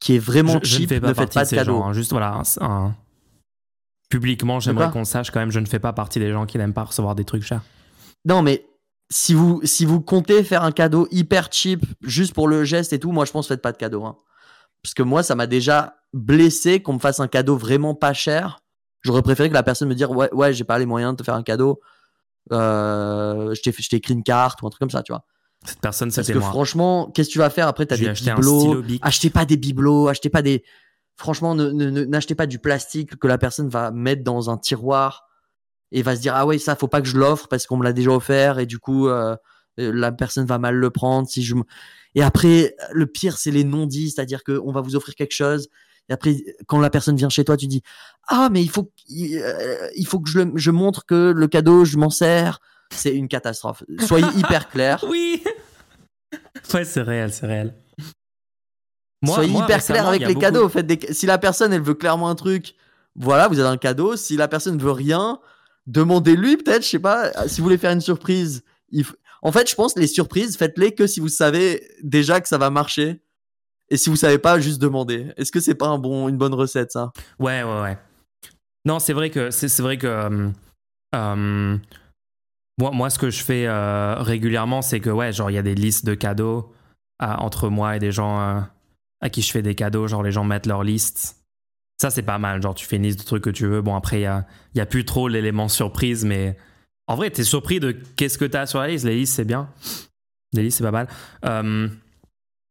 qui 0.00 0.14
est 0.16 0.18
vraiment 0.18 0.58
je, 0.62 0.68
je 0.68 0.76
cheap, 0.76 0.90
ne 0.90 0.94
fais 0.96 1.00
pas 1.00 1.08
ne 1.08 1.14
faites 1.14 1.32
pas 1.34 1.44
de 1.44 1.50
cadeau. 1.50 1.72
gens. 1.78 1.84
hein. 1.86 1.92
Juste, 1.92 2.10
voilà. 2.12 2.40
un- 2.60 2.64
un- 2.66 2.96
Publiquement, 4.10 4.60
j'aimerais 4.60 4.90
qu'on 4.92 5.04
sache 5.04 5.30
quand 5.30 5.40
même, 5.40 5.50
je 5.50 5.58
ne 5.58 5.66
fais 5.66 5.78
pas 5.80 5.92
partie 5.92 6.18
des 6.20 6.30
gens 6.30 6.46
qui 6.46 6.56
n'aiment 6.58 6.74
pas 6.74 6.84
recevoir 6.84 7.14
des 7.14 7.24
trucs 7.24 7.42
chers. 7.42 7.62
Non, 8.24 8.42
mais 8.42 8.64
si 9.10 9.34
vous, 9.34 9.60
si 9.64 9.84
vous 9.84 10.00
comptez 10.00 10.42
faire 10.44 10.62
un 10.64 10.72
cadeau 10.72 11.06
hyper 11.10 11.48
cheap 11.52 11.84
juste 12.02 12.32
pour 12.34 12.48
le 12.48 12.64
geste 12.64 12.92
et 12.92 12.98
tout, 12.98 13.12
moi 13.12 13.24
je 13.24 13.32
pense 13.32 13.46
faites 13.48 13.62
pas 13.62 13.72
de 13.72 13.76
cadeau. 13.76 14.04
hein. 14.04 14.16
Parce 14.82 14.94
que 14.94 15.02
moi, 15.02 15.22
ça 15.22 15.34
m'a 15.34 15.46
déjà 15.46 15.96
blessé 16.12 16.82
qu'on 16.82 16.94
me 16.94 16.98
fasse 16.98 17.18
un 17.20 17.28
cadeau 17.28 17.56
vraiment 17.56 17.94
pas 17.94 18.12
cher. 18.12 18.60
J'aurais 19.02 19.22
préféré 19.22 19.48
que 19.48 19.54
la 19.54 19.62
personne 19.62 19.88
me 19.88 19.94
dise 19.94 20.06
ouais, 20.06 20.32
ouais, 20.34 20.52
j'ai 20.52 20.64
pas 20.64 20.78
les 20.78 20.86
moyens 20.86 21.12
de 21.12 21.16
te 21.18 21.22
faire 21.24 21.34
un 21.34 21.42
cadeau. 21.42 21.80
Euh, 22.52 23.54
je 23.54 23.62
t'ai 23.62 23.96
écrit 23.96 24.14
une 24.14 24.22
carte 24.22 24.60
ou 24.62 24.66
un 24.66 24.70
truc 24.70 24.80
comme 24.80 24.90
ça, 24.90 25.02
tu 25.02 25.12
vois. 25.12 25.24
Cette 25.64 25.80
personne, 25.80 26.08
Parce 26.10 26.26
c'était 26.26 26.34
que 26.34 26.38
moi. 26.42 26.50
franchement, 26.50 27.10
qu'est-ce 27.14 27.28
que 27.28 27.32
tu 27.32 27.38
vas 27.38 27.48
faire 27.50 27.68
après? 27.68 27.86
T'as 27.86 27.96
des 27.96 28.04
bibelots. 28.36 28.82
Achetez 29.02 29.30
pas 29.30 29.44
des 29.46 29.56
bibelots, 29.56 30.08
achetez 30.08 30.28
pas 30.28 30.42
des. 30.42 30.62
Franchement, 31.16 31.54
ne- 31.54 31.70
ne- 31.70 31.88
ne- 31.90 32.04
n'achetez 32.04 32.34
pas 32.34 32.46
du 32.46 32.58
plastique 32.58 33.16
que 33.16 33.26
la 33.26 33.38
personne 33.38 33.68
va 33.68 33.90
mettre 33.90 34.22
dans 34.24 34.50
un 34.50 34.58
tiroir 34.58 35.24
et 35.96 36.02
va 36.02 36.14
se 36.16 36.20
dire 36.20 36.34
ah 36.36 36.44
ouais 36.44 36.58
ça 36.58 36.76
faut 36.76 36.88
pas 36.88 37.00
que 37.00 37.08
je 37.08 37.16
l'offre 37.16 37.48
parce 37.48 37.66
qu'on 37.66 37.76
me 37.78 37.84
l'a 37.84 37.92
déjà 37.94 38.10
offert 38.10 38.58
et 38.58 38.66
du 38.66 38.78
coup 38.78 39.08
euh, 39.08 39.34
euh, 39.80 39.92
la 39.94 40.12
personne 40.12 40.44
va 40.44 40.58
mal 40.58 40.74
le 40.76 40.90
prendre 40.90 41.26
si 41.28 41.42
je 41.42 41.54
me- 41.54 41.62
et 42.14 42.22
après 42.22 42.74
le 42.92 43.06
pire 43.06 43.38
c'est 43.38 43.50
les 43.50 43.64
non-dits 43.64 44.10
c'est-à-dire 44.10 44.42
que 44.44 44.60
on 44.64 44.72
va 44.72 44.80
vous 44.82 44.96
offrir 44.96 45.14
quelque 45.14 45.32
chose 45.34 45.68
et 46.08 46.12
après 46.12 46.36
quand 46.66 46.80
la 46.80 46.90
personne 46.90 47.16
vient 47.16 47.28
chez 47.30 47.44
toi 47.44 47.56
tu 47.56 47.66
dis 47.68 47.82
ah 48.28 48.48
mais 48.52 48.62
il 48.62 48.68
faut 48.70 48.92
il, 49.08 49.38
euh, 49.38 49.88
il 49.96 50.06
faut 50.06 50.20
que 50.20 50.28
je, 50.28 50.40
le- 50.40 50.52
je 50.56 50.70
montre 50.70 51.06
que 51.06 51.32
le 51.34 51.46
cadeau 51.48 51.84
je 51.84 51.96
m'en 51.96 52.10
sers 52.10 52.58
c'est 52.92 53.14
une 53.14 53.28
catastrophe 53.28 53.82
soyez 54.06 54.26
hyper 54.36 54.68
clair 54.68 55.02
Oui 55.08 55.42
Ouais, 56.72 56.84
c'est 56.84 57.02
réel, 57.02 57.32
c'est 57.32 57.46
réel. 57.46 57.74
Moi- 59.22 59.34
Soyez 59.36 59.52
moi, 59.52 59.64
hyper 59.64 59.84
clair 59.84 60.08
avec 60.08 60.20
les 60.22 60.26
beaucoup- 60.28 60.40
cadeaux. 60.40 60.68
Faites 60.68 60.86
des... 60.86 60.98
Si 61.12 61.26
la 61.26 61.38
personne, 61.38 61.72
elle 61.72 61.82
veut 61.82 61.94
clairement 61.94 62.28
un 62.28 62.34
truc, 62.34 62.74
voilà, 63.16 63.48
vous 63.48 63.58
avez 63.58 63.68
un 63.68 63.76
cadeau. 63.76 64.16
Si 64.16 64.36
la 64.36 64.48
personne 64.48 64.78
veut 64.78 64.90
rien, 64.90 65.38
demandez-lui 65.86 66.56
peut-être, 66.56 66.82
je 66.82 66.88
sais 66.88 66.98
pas, 66.98 67.30
si 67.48 67.60
vous 67.60 67.64
voulez 67.64 67.78
faire 67.78 67.92
une 67.92 68.00
surprise. 68.00 68.62
En 69.42 69.52
fait, 69.52 69.68
je 69.68 69.74
pense 69.74 69.96
les 69.96 70.06
surprises, 70.06 70.56
faites-les 70.56 70.94
que 70.94 71.06
si 71.06 71.20
vous 71.20 71.28
savez 71.28 71.86
déjà 72.02 72.40
que 72.40 72.48
ça 72.48 72.58
va 72.58 72.70
marcher. 72.70 73.20
Et 73.90 73.98
si 73.98 74.08
vous 74.08 74.16
savez 74.16 74.38
pas, 74.38 74.58
juste 74.58 74.80
demandez. 74.80 75.32
Est-ce 75.36 75.52
que 75.52 75.60
c'est 75.60 75.74
pas 75.74 75.88
un 75.88 75.98
bon, 75.98 76.28
une 76.28 76.38
bonne 76.38 76.54
recette, 76.54 76.92
ça? 76.92 77.12
Ouais, 77.38 77.62
ouais, 77.62 77.82
ouais. 77.82 77.98
Non, 78.86 78.98
c'est 78.98 79.12
vrai 79.12 79.28
que 79.30 79.50
c'est 79.50 79.80
vrai 79.80 79.98
que 79.98 80.06
euh, 80.06 80.48
euh, 81.14 81.78
moi, 82.78 82.90
moi, 82.90 83.10
ce 83.10 83.18
que 83.18 83.30
je 83.30 83.42
fais 83.44 83.66
euh, 83.66 84.14
régulièrement, 84.16 84.82
c'est 84.82 85.00
que 85.00 85.10
ouais, 85.10 85.32
genre 85.32 85.50
il 85.50 85.54
y 85.54 85.58
a 85.58 85.62
des 85.62 85.74
listes 85.74 86.06
de 86.06 86.14
cadeaux 86.14 86.72
entre 87.20 87.68
moi 87.68 87.96
et 87.96 87.98
des 87.98 88.12
gens 88.12 88.40
euh, 88.40 88.60
à 89.20 89.30
qui 89.30 89.42
je 89.42 89.50
fais 89.52 89.62
des 89.62 89.74
cadeaux. 89.74 90.08
Genre 90.08 90.22
les 90.22 90.32
gens 90.32 90.44
mettent 90.44 90.66
leur 90.66 90.82
liste. 90.82 91.43
Ça, 92.04 92.10
c'est 92.10 92.22
pas 92.22 92.36
mal. 92.36 92.60
Genre 92.60 92.74
tu 92.74 92.84
fais 92.84 92.96
une 92.96 93.04
liste 93.04 93.20
de 93.20 93.24
trucs 93.24 93.42
que 93.42 93.48
tu 93.48 93.66
veux. 93.66 93.80
Bon, 93.80 93.96
après 93.96 94.18
il 94.18 94.24
y 94.24 94.26
a, 94.26 94.44
y 94.74 94.80
a 94.80 94.84
plus 94.84 95.06
trop 95.06 95.26
l'élément 95.26 95.68
surprise, 95.68 96.26
mais 96.26 96.54
en 97.06 97.14
vrai, 97.14 97.30
t'es 97.30 97.44
surpris 97.44 97.80
de 97.80 97.92
qu'est-ce 97.92 98.36
que 98.36 98.44
t'as 98.44 98.66
sur 98.66 98.78
la 98.78 98.88
liste. 98.88 99.06
Les 99.06 99.14
listes, 99.14 99.32
c'est 99.32 99.46
bien. 99.46 99.70
Les 100.52 100.64
listes, 100.64 100.76
c'est 100.76 100.84
pas 100.84 100.90
mal. 100.90 101.08
Euh, 101.46 101.88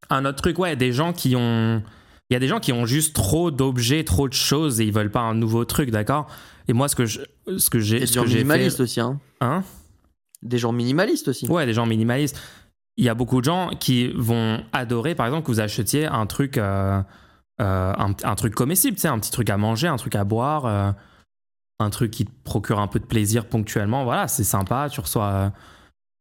un 0.08 0.24
autre 0.24 0.40
truc, 0.40 0.56
ouais, 0.60 0.76
des 0.76 0.92
gens 0.92 1.12
qui 1.12 1.34
ont 1.34 1.82
il 2.30 2.34
y 2.34 2.36
a 2.36 2.38
des 2.38 2.46
gens 2.46 2.60
qui 2.60 2.72
ont 2.72 2.86
juste 2.86 3.16
trop 3.16 3.50
d'objets, 3.50 4.04
trop 4.04 4.28
de 4.28 4.34
choses 4.34 4.80
et 4.80 4.84
ils 4.84 4.92
veulent 4.92 5.10
pas 5.10 5.22
un 5.22 5.34
nouveau 5.34 5.64
truc, 5.64 5.90
d'accord? 5.90 6.28
Et 6.68 6.72
moi, 6.72 6.86
ce 6.86 6.94
que 6.94 7.04
je, 7.04 7.20
ce 7.58 7.70
que 7.70 7.80
j'ai, 7.80 7.98
des 7.98 8.06
gens 8.06 8.24
j'ai 8.26 8.36
minimalistes 8.36 8.76
fait, 8.76 8.82
aussi, 8.84 9.00
hein. 9.00 9.18
hein? 9.40 9.64
Des 10.42 10.58
gens 10.58 10.70
minimalistes 10.70 11.26
aussi. 11.26 11.48
Ouais, 11.48 11.66
des 11.66 11.74
gens 11.74 11.86
minimalistes. 11.86 12.40
Il 12.96 13.04
y 13.04 13.08
a 13.08 13.14
beaucoup 13.14 13.40
de 13.40 13.46
gens 13.46 13.70
qui 13.80 14.12
vont 14.14 14.62
adorer, 14.72 15.16
par 15.16 15.26
exemple, 15.26 15.44
que 15.44 15.50
vous 15.50 15.58
achetiez 15.58 16.06
un 16.06 16.26
truc, 16.26 16.56
euh, 16.56 17.02
un, 17.58 18.14
un 18.22 18.34
truc 18.34 18.54
comestible, 18.54 18.96
tu 18.96 19.02
sais, 19.02 19.08
un 19.08 19.18
petit 19.18 19.30
truc 19.30 19.48
à 19.50 19.56
manger, 19.56 19.88
un 19.88 19.96
truc 19.96 20.14
à 20.16 20.24
boire, 20.24 20.66
euh, 20.66 20.90
un 21.78 21.90
truc 21.90 22.10
qui 22.10 22.24
te 22.24 22.30
procure 22.44 22.78
un 22.80 22.88
peu 22.88 22.98
de 23.00 23.06
plaisir 23.06 23.46
ponctuellement. 23.48 24.04
Voilà, 24.04 24.28
c'est 24.28 24.44
sympa. 24.44 24.88
Tu 24.90 25.00
reçois, 25.00 25.26
euh, 25.28 25.50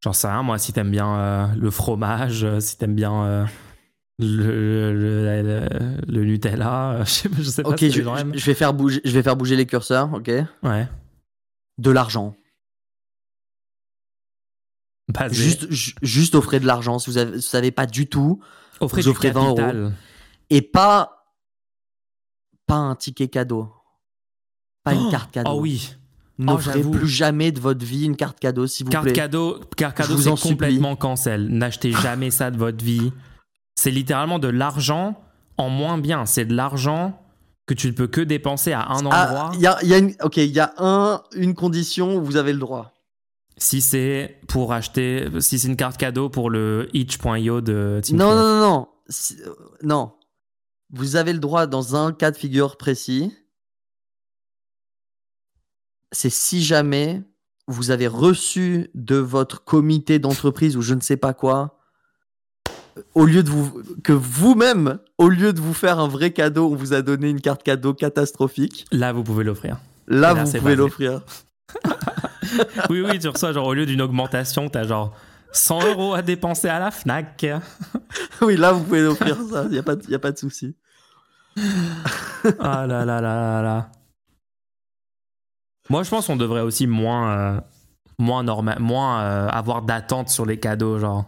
j'en 0.03 0.13
sais 0.13 0.27
rien, 0.27 0.43
moi, 0.43 0.57
si 0.59 0.73
t'aimes 0.73 0.91
bien 0.91 1.15
euh, 1.15 1.47
le 1.55 1.71
fromage, 1.71 2.43
euh, 2.43 2.59
si 2.59 2.77
t'aimes 2.77 2.95
bien 2.95 3.23
euh, 3.23 3.45
le, 4.19 4.93
le, 4.93 5.41
le- 5.41 6.01
le 6.07 6.23
Nutella, 6.23 6.91
euh, 6.91 6.99
je 7.05 7.09
sais, 7.11 7.29
je 7.35 7.43
sais 7.43 7.63
pas 7.63 7.69
Ok, 7.69 7.79
si 7.79 7.91
je, 7.91 8.01
je 8.01 8.45
vais 8.45 8.53
faire 8.53 8.73
bouger, 8.73 9.01
je 9.03 9.11
vais 9.11 9.23
faire 9.23 9.35
bouger 9.35 9.55
les 9.55 9.65
curseurs, 9.65 10.13
ok 10.13 10.31
Ouais. 10.63 10.87
De 11.79 11.89
l'argent. 11.91 12.35
Juste, 15.31 15.69
ju- 15.71 15.95
juste 16.01 16.33
offrez 16.35 16.59
de 16.59 16.65
l'argent. 16.65 16.97
Si 16.97 17.09
vous, 17.09 17.17
avez, 17.17 17.31
vous 17.33 17.41
savez 17.41 17.71
pas 17.71 17.85
du 17.85 18.07
tout, 18.07 18.39
offrez 18.79 19.01
vous 19.01 19.09
du 19.09 19.11
offrez 19.11 19.31
20 19.31 19.47
euros. 19.49 19.91
et 20.49 20.61
pas 20.61 21.22
pas 22.67 22.75
un 22.75 22.95
ticket 22.95 23.27
cadeau 23.27 23.69
pas 24.83 24.93
une 24.93 25.05
Oh, 25.07 25.11
carte 25.11 25.31
cadeau 25.31 25.51
Oh 25.53 25.59
oui. 25.61 25.95
n'offrez 26.39 26.73
j'avoue. 26.79 26.91
plus 26.91 27.07
jamais 27.07 27.51
de 27.51 27.59
votre 27.59 27.85
vie 27.85 28.05
une 28.05 28.15
carte 28.17 28.39
cadeau 28.39 28.67
s'il 28.67 28.85
vous 28.85 28.91
Carte 28.91 29.05
plaît 29.05 29.13
cadeau, 29.13 29.59
carte 29.77 29.95
cadeau 29.97 30.15
vous 30.15 30.27
en 30.27 30.35
c'est 30.35 30.49
supplie. 30.49 30.55
complètement 30.67 30.95
cancel. 30.95 31.47
N'achetez 31.49 31.91
jamais 32.01 32.31
ça 32.31 32.51
de 32.51 32.57
votre 32.57 32.83
vie. 32.83 33.11
C'est 33.75 33.91
littéralement 33.91 34.39
de 34.39 34.47
l'argent 34.49 35.19
en 35.57 35.69
moins 35.69 35.97
bien. 35.97 36.25
C'est 36.25 36.45
de 36.45 36.53
l'argent 36.53 37.19
que 37.65 37.73
tu 37.73 37.87
ne 37.87 37.93
peux 37.93 38.07
que 38.07 38.19
dépenser 38.21 38.73
à 38.73 38.81
un 38.81 39.05
Ah, 39.09 39.25
endroit 39.27 39.51
il 39.53 39.61
y 39.61 39.67
a, 39.67 39.77
il 39.83 39.87
y 39.89 39.93
a 39.93 39.97
une 39.99 40.13
ok 40.21 40.35
il 40.37 40.51
y 40.51 40.59
a 40.59 40.73
un 40.79 41.21
une 41.35 41.55
condition 41.55 42.17
où 42.17 42.23
vous 42.23 42.35
avez 42.35 42.51
le 42.51 42.59
droit 42.59 42.91
si 43.57 43.79
c'est 43.81 44.39
pour 44.47 44.73
acheter, 44.73 45.29
si 45.39 45.59
c'est 45.59 45.67
une 45.69 45.77
carte 45.77 45.95
cadeau 45.97 46.27
pour 46.27 46.49
le 46.49 46.89
itch.io 46.93 47.61
de 47.61 48.01
Team 48.03 48.17
non, 48.17 48.31
non 48.35 48.41
non 48.43 48.59
non 48.59 48.87
Si- 49.07 49.37
euh, 49.45 49.53
non 49.83 50.11
vous 50.93 51.15
avez 51.17 51.33
le 51.33 51.39
droit 51.39 51.67
dans 51.67 51.95
un 51.95 52.13
cas 52.13 52.31
de 52.31 52.37
figure 52.37 52.77
précis 52.77 53.35
c'est 56.11 56.29
si 56.29 56.63
jamais 56.63 57.23
vous 57.67 57.89
avez 57.91 58.07
reçu 58.07 58.89
de 58.93 59.15
votre 59.15 59.63
comité 59.63 60.19
d'entreprise 60.19 60.77
ou 60.77 60.81
je 60.81 60.93
ne 60.93 61.01
sais 61.01 61.17
pas 61.17 61.33
quoi 61.33 61.79
au 63.15 63.25
lieu 63.25 63.41
de 63.41 63.49
vous, 63.49 63.81
que 64.03 64.13
vous-même, 64.13 64.99
au 65.17 65.27
lieu 65.27 65.51
de 65.51 65.59
vous 65.59 65.73
faire 65.73 65.97
un 65.99 66.07
vrai 66.07 66.31
cadeau, 66.31 66.71
on 66.71 66.75
vous 66.75 66.93
a 66.93 67.01
donné 67.01 67.29
une 67.29 67.41
carte 67.41 67.63
cadeau 67.63 67.95
catastrophique. 67.95 68.85
Là, 68.91 69.11
vous 69.13 69.23
pouvez 69.23 69.43
l'offrir. 69.43 69.79
Là, 70.07 70.35
vous 70.35 70.51
pouvez 70.59 70.75
l'offrir. 70.75 71.21
Oui, 72.91 73.01
oui, 73.01 73.17
tu 73.17 73.27
reçois, 73.29 73.51
genre, 73.51 73.65
au 73.65 73.73
lieu 73.73 73.87
d'une 73.87 74.01
augmentation, 74.01 74.69
t'as 74.69 74.83
genre 74.83 75.15
100 75.53 75.87
euros 75.87 76.13
à 76.13 76.21
dépenser 76.21 76.67
à 76.67 76.77
la 76.77 76.91
Fnac. 76.91 77.43
Oui, 78.41 78.57
là, 78.57 78.73
vous 78.73 78.83
pouvez 78.83 79.01
l'offrir, 79.01 79.37
ça. 79.49 79.63
Il 79.65 79.71
n'y 79.71 79.77
a, 79.79 79.83
pas 79.83 79.95
de- 79.95 80.07
y 80.11 80.13
a 80.13 80.19
pas 80.19 80.31
de 80.31 80.37
souci. 80.37 80.75
Ah 82.59 82.85
là 82.87 83.05
là 83.05 83.21
là 83.21 83.21
là 83.21 83.61
là. 83.61 83.91
Moi, 85.89 86.03
je 86.03 86.09
pense 86.09 86.27
qu'on 86.27 86.35
devrait 86.35 86.61
aussi 86.61 86.87
moins, 86.87 87.29
euh, 87.37 87.61
moins, 88.19 88.43
norma- 88.43 88.79
moins 88.79 89.21
euh, 89.21 89.47
avoir 89.49 89.81
d'attente 89.81 90.29
sur 90.29 90.45
les 90.45 90.57
cadeaux, 90.59 90.99
genre. 90.99 91.25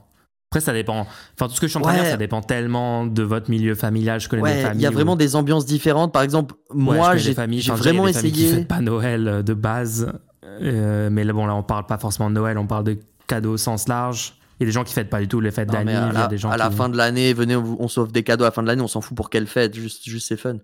Après, 0.52 0.62
ça 0.62 0.72
dépend. 0.74 1.02
Enfin, 1.02 1.48
tout 1.48 1.56
ce 1.56 1.60
que 1.62 1.68
je 1.68 1.72
suis 1.72 1.78
en 1.78 1.82
train 1.82 1.92
de 1.94 1.98
Ouais. 1.98 2.04
dire, 2.04 2.12
ça 2.12 2.18
dépend 2.18 2.42
tellement 2.42 3.06
de 3.06 3.24
votre 3.24 3.50
milieu 3.50 3.76
familial. 3.76 4.20
Je 4.22 4.30
connais 4.30 4.44
des 4.44 4.48
Ouais, 4.50 4.62
familles. 4.62 4.80
il 4.80 4.84
y 4.84 4.86
a 4.86 4.90
où- 4.90 4.94
vraiment 4.94 5.16
des 5.18 5.36
ambiances 5.36 5.66
différentes. 5.66 6.14
Par 6.14 6.22
exemple, 6.22 6.56
Ouais, 6.70 6.96
moi, 6.96 7.14
des 7.14 7.20
j'ai 7.20 7.34
vraiment 7.34 8.06
des 8.06 8.12
qui 8.14 8.18
essayé. 8.28 8.54
fêtent 8.54 8.68
pas 8.68 8.80
Noël 8.82 9.28
euh, 9.28 9.42
de 9.44 9.54
base. 9.54 10.14
Euh, 10.62 11.10
mais 11.12 11.24
là, 11.26 11.34
bon, 11.34 11.46
là, 11.46 11.56
on 11.56 11.64
parle 11.64 11.86
pas 11.86 11.98
forcément 11.98 12.30
de 12.30 12.36
Noël, 12.36 12.58
on 12.58 12.68
parle 12.68 12.86
de 12.86 12.98
cadeaux 13.28 13.54
au 13.54 13.58
sens 13.58 13.88
large. 13.90 14.36
Il 14.60 14.64
y 14.64 14.64
a 14.64 14.68
des 14.68 14.72
gens 14.72 14.84
qui 14.84 14.94
fêtent 14.94 15.10
pas 15.10 15.20
du 15.20 15.28
tout 15.28 15.40
les 15.42 15.52
fêtes 15.52 15.70
d'anniv. 15.70 15.96
à 15.96 16.12
la, 16.12 16.28
des 16.28 16.38
gens 16.38 16.50
à 16.50 16.58
la 16.58 16.70
qui- 16.70 16.76
fin 16.76 16.88
de 16.90 16.96
l'année, 16.98 17.34
venez, 17.34 17.56
on, 17.56 17.62
vous- 17.62 17.78
on 17.80 17.88
s'offre 17.88 18.12
des 18.12 18.24
cadeaux 18.24 18.44
à 18.46 18.48
la 18.48 18.52
fin 18.52 18.62
de 18.64 18.68
l'année, 18.68 18.82
on 18.82 18.88
s'en 18.88 19.02
fout 19.02 19.16
pour 19.16 19.30
quelle 19.30 19.48
fête, 19.48 19.76
juste, 19.76 20.04
juste 20.06 20.28
c'est 20.28 20.38
fun. 20.38 20.58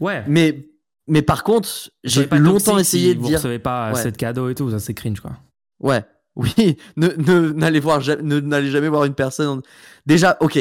Ouais. 0.00 0.22
Mais, 0.28 0.68
mais 1.08 1.22
par 1.22 1.42
contre, 1.42 1.68
Vous 1.68 1.90
j'ai 2.04 2.26
longtemps 2.38 2.78
essayé 2.78 3.14
de 3.14 3.20
vous 3.20 3.26
dire. 3.28 3.38
recevez 3.38 3.58
pas 3.58 3.92
Ouais. 3.92 3.98
assez 3.98 4.10
de 4.12 4.16
cadeaux 4.16 4.48
et 4.48 4.54
tout, 4.54 4.70
ça 4.70 4.78
c'est 4.78 4.94
cringe 4.94 5.20
quoi. 5.20 5.32
Ouais, 5.80 6.04
oui, 6.36 6.76
ne, 6.96 7.08
ne- 7.18 7.50
n'allez 7.52 7.80
voir, 7.80 8.00
ne- 8.22 8.40
n'allez 8.40 8.70
jamais 8.70 8.88
voir 8.88 9.04
une 9.04 9.14
personne. 9.14 9.62
Déjà, 10.06 10.36
ok. 10.40 10.54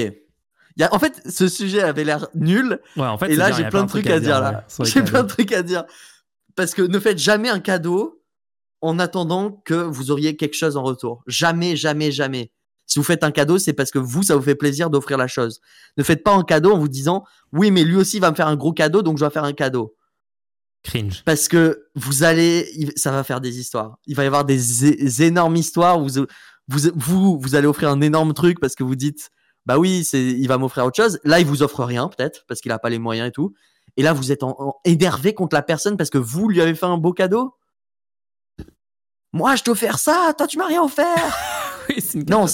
Y 0.78 0.84
a, 0.84 0.94
en 0.96 1.00
fait, 1.00 1.22
ce 1.30 1.48
sujet 1.48 1.82
avait 1.82 2.04
l'air 2.06 2.28
nul, 2.34 2.80
Ouais, 2.98 3.04
en 3.06 3.18
fait, 3.18 3.32
et 3.32 3.36
là, 3.36 3.52
j'ai 3.52 3.66
plein 3.68 3.84
de 3.84 3.90
trucs 3.90 4.08
à 4.10 4.20
dire, 4.20 4.36
ouais, 4.38 4.42
là. 4.42 4.66
J'ai 4.84 5.02
plein 5.04 5.24
de 5.24 5.28
trucs 5.28 5.52
à 5.52 5.62
dire. 5.64 5.84
Parce 6.56 6.74
que 6.74 6.82
ne 6.82 7.00
faites 7.00 7.18
jamais 7.20 7.50
un 7.50 7.60
cadeau 7.60 8.21
en 8.82 9.00
attendant 9.00 9.62
que 9.66 9.76
vous 9.76 10.12
auriez 10.12 10.36
quelque 10.36 10.56
chose 10.56 10.78
en 10.78 10.84
retour. 10.84 11.24
Jamais, 11.28 11.76
jamais, 11.76 12.12
jamais. 12.12 12.52
Si 12.88 13.00
vous 13.00 13.04
faites 13.04 13.24
un 13.24 13.32
cadeau, 13.32 13.58
c'est 13.58 13.74
parce 13.74 13.92
que 13.92 14.00
vous, 14.00 14.24
ça 14.24 14.36
vous 14.36 14.42
fait 14.42 14.56
plaisir 14.56 14.90
d'offrir 14.90 15.18
la 15.18 15.28
chose. 15.28 15.62
Ne 15.98 16.04
faites 16.04 16.24
pas 16.24 16.34
un 16.34 16.44
cadeau 16.44 16.74
en 16.74 16.78
vous 16.78 16.90
disant, 16.90 17.24
oui, 17.54 17.72
mais 17.72 17.84
lui 17.84 17.96
aussi 17.96 18.20
va 18.20 18.32
me 18.32 18.36
faire 18.36 18.48
un 18.48 18.58
gros 18.58 18.74
cadeau, 18.74 19.02
donc 19.02 19.18
je 19.18 19.22
dois 19.22 19.30
faire 19.30 19.46
un 19.46 19.54
cadeau. 19.54 19.96
Cringe. 20.84 21.24
Parce 21.26 21.48
que 21.48 21.86
vous 21.96 22.24
allez, 22.24 22.92
ça 22.96 23.12
va 23.12 23.24
faire 23.24 23.40
des 23.40 23.60
histoires. 23.60 23.98
Il 24.08 24.16
va 24.16 24.24
y 24.24 24.28
avoir 24.28 24.46
des, 24.46 25.24
énormes 25.24 25.56
histoires. 25.56 26.02
Où 26.02 26.08
vous, 26.08 26.26
vous, 26.68 26.92
vous, 26.96 27.40
vous 27.40 27.56
allez 27.56 27.68
offrir 27.68 27.90
un 27.90 28.02
énorme 28.02 28.34
truc 28.34 28.60
parce 28.60 28.76
que 28.76 28.84
vous 28.84 28.96
dites, 28.96 29.30
bah 29.66 29.78
oui, 29.78 30.04
c'est, 30.04 30.22
il 30.22 30.48
va 30.48 30.58
m'offrir 30.58 30.86
autre 30.86 31.02
chose. 31.02 31.20
Là, 31.24 31.40
il 31.40 31.46
vous 31.46 31.64
offre 31.64 31.84
rien, 31.84 32.08
peut-être, 32.08 32.46
parce 32.48 32.62
qu'il 32.62 32.72
a 32.72 32.80
pas 32.80 32.90
les 32.90 33.00
moyens 33.00 33.30
et 33.30 33.32
tout. 33.32 33.54
Et 33.96 34.04
là, 34.04 34.14
vous 34.14 34.32
êtes 34.32 34.44
en, 34.44 34.56
en- 34.60 34.76
énervé 34.86 35.34
contre 35.34 35.56
la 35.56 35.62
personne 35.62 35.98
parce 35.98 36.10
que 36.10 36.18
vous 36.18 36.50
lui 36.50 36.62
avez 36.62 36.74
fait 36.74 36.88
un 36.88 36.98
beau 36.98 37.14
cadeau. 37.14 37.54
Moi, 39.34 39.56
je 39.56 39.64
t'ai 39.64 39.72
offert 39.72 40.00
ça, 40.00 40.34
toi, 40.38 40.48
tu 40.48 40.58
m'as 40.58 40.68
rien 40.68 40.84
offert. 40.84 41.16
Oui, 41.90 41.96
c'est 42.00 42.20
une 42.20 42.30
Non. 42.30 42.46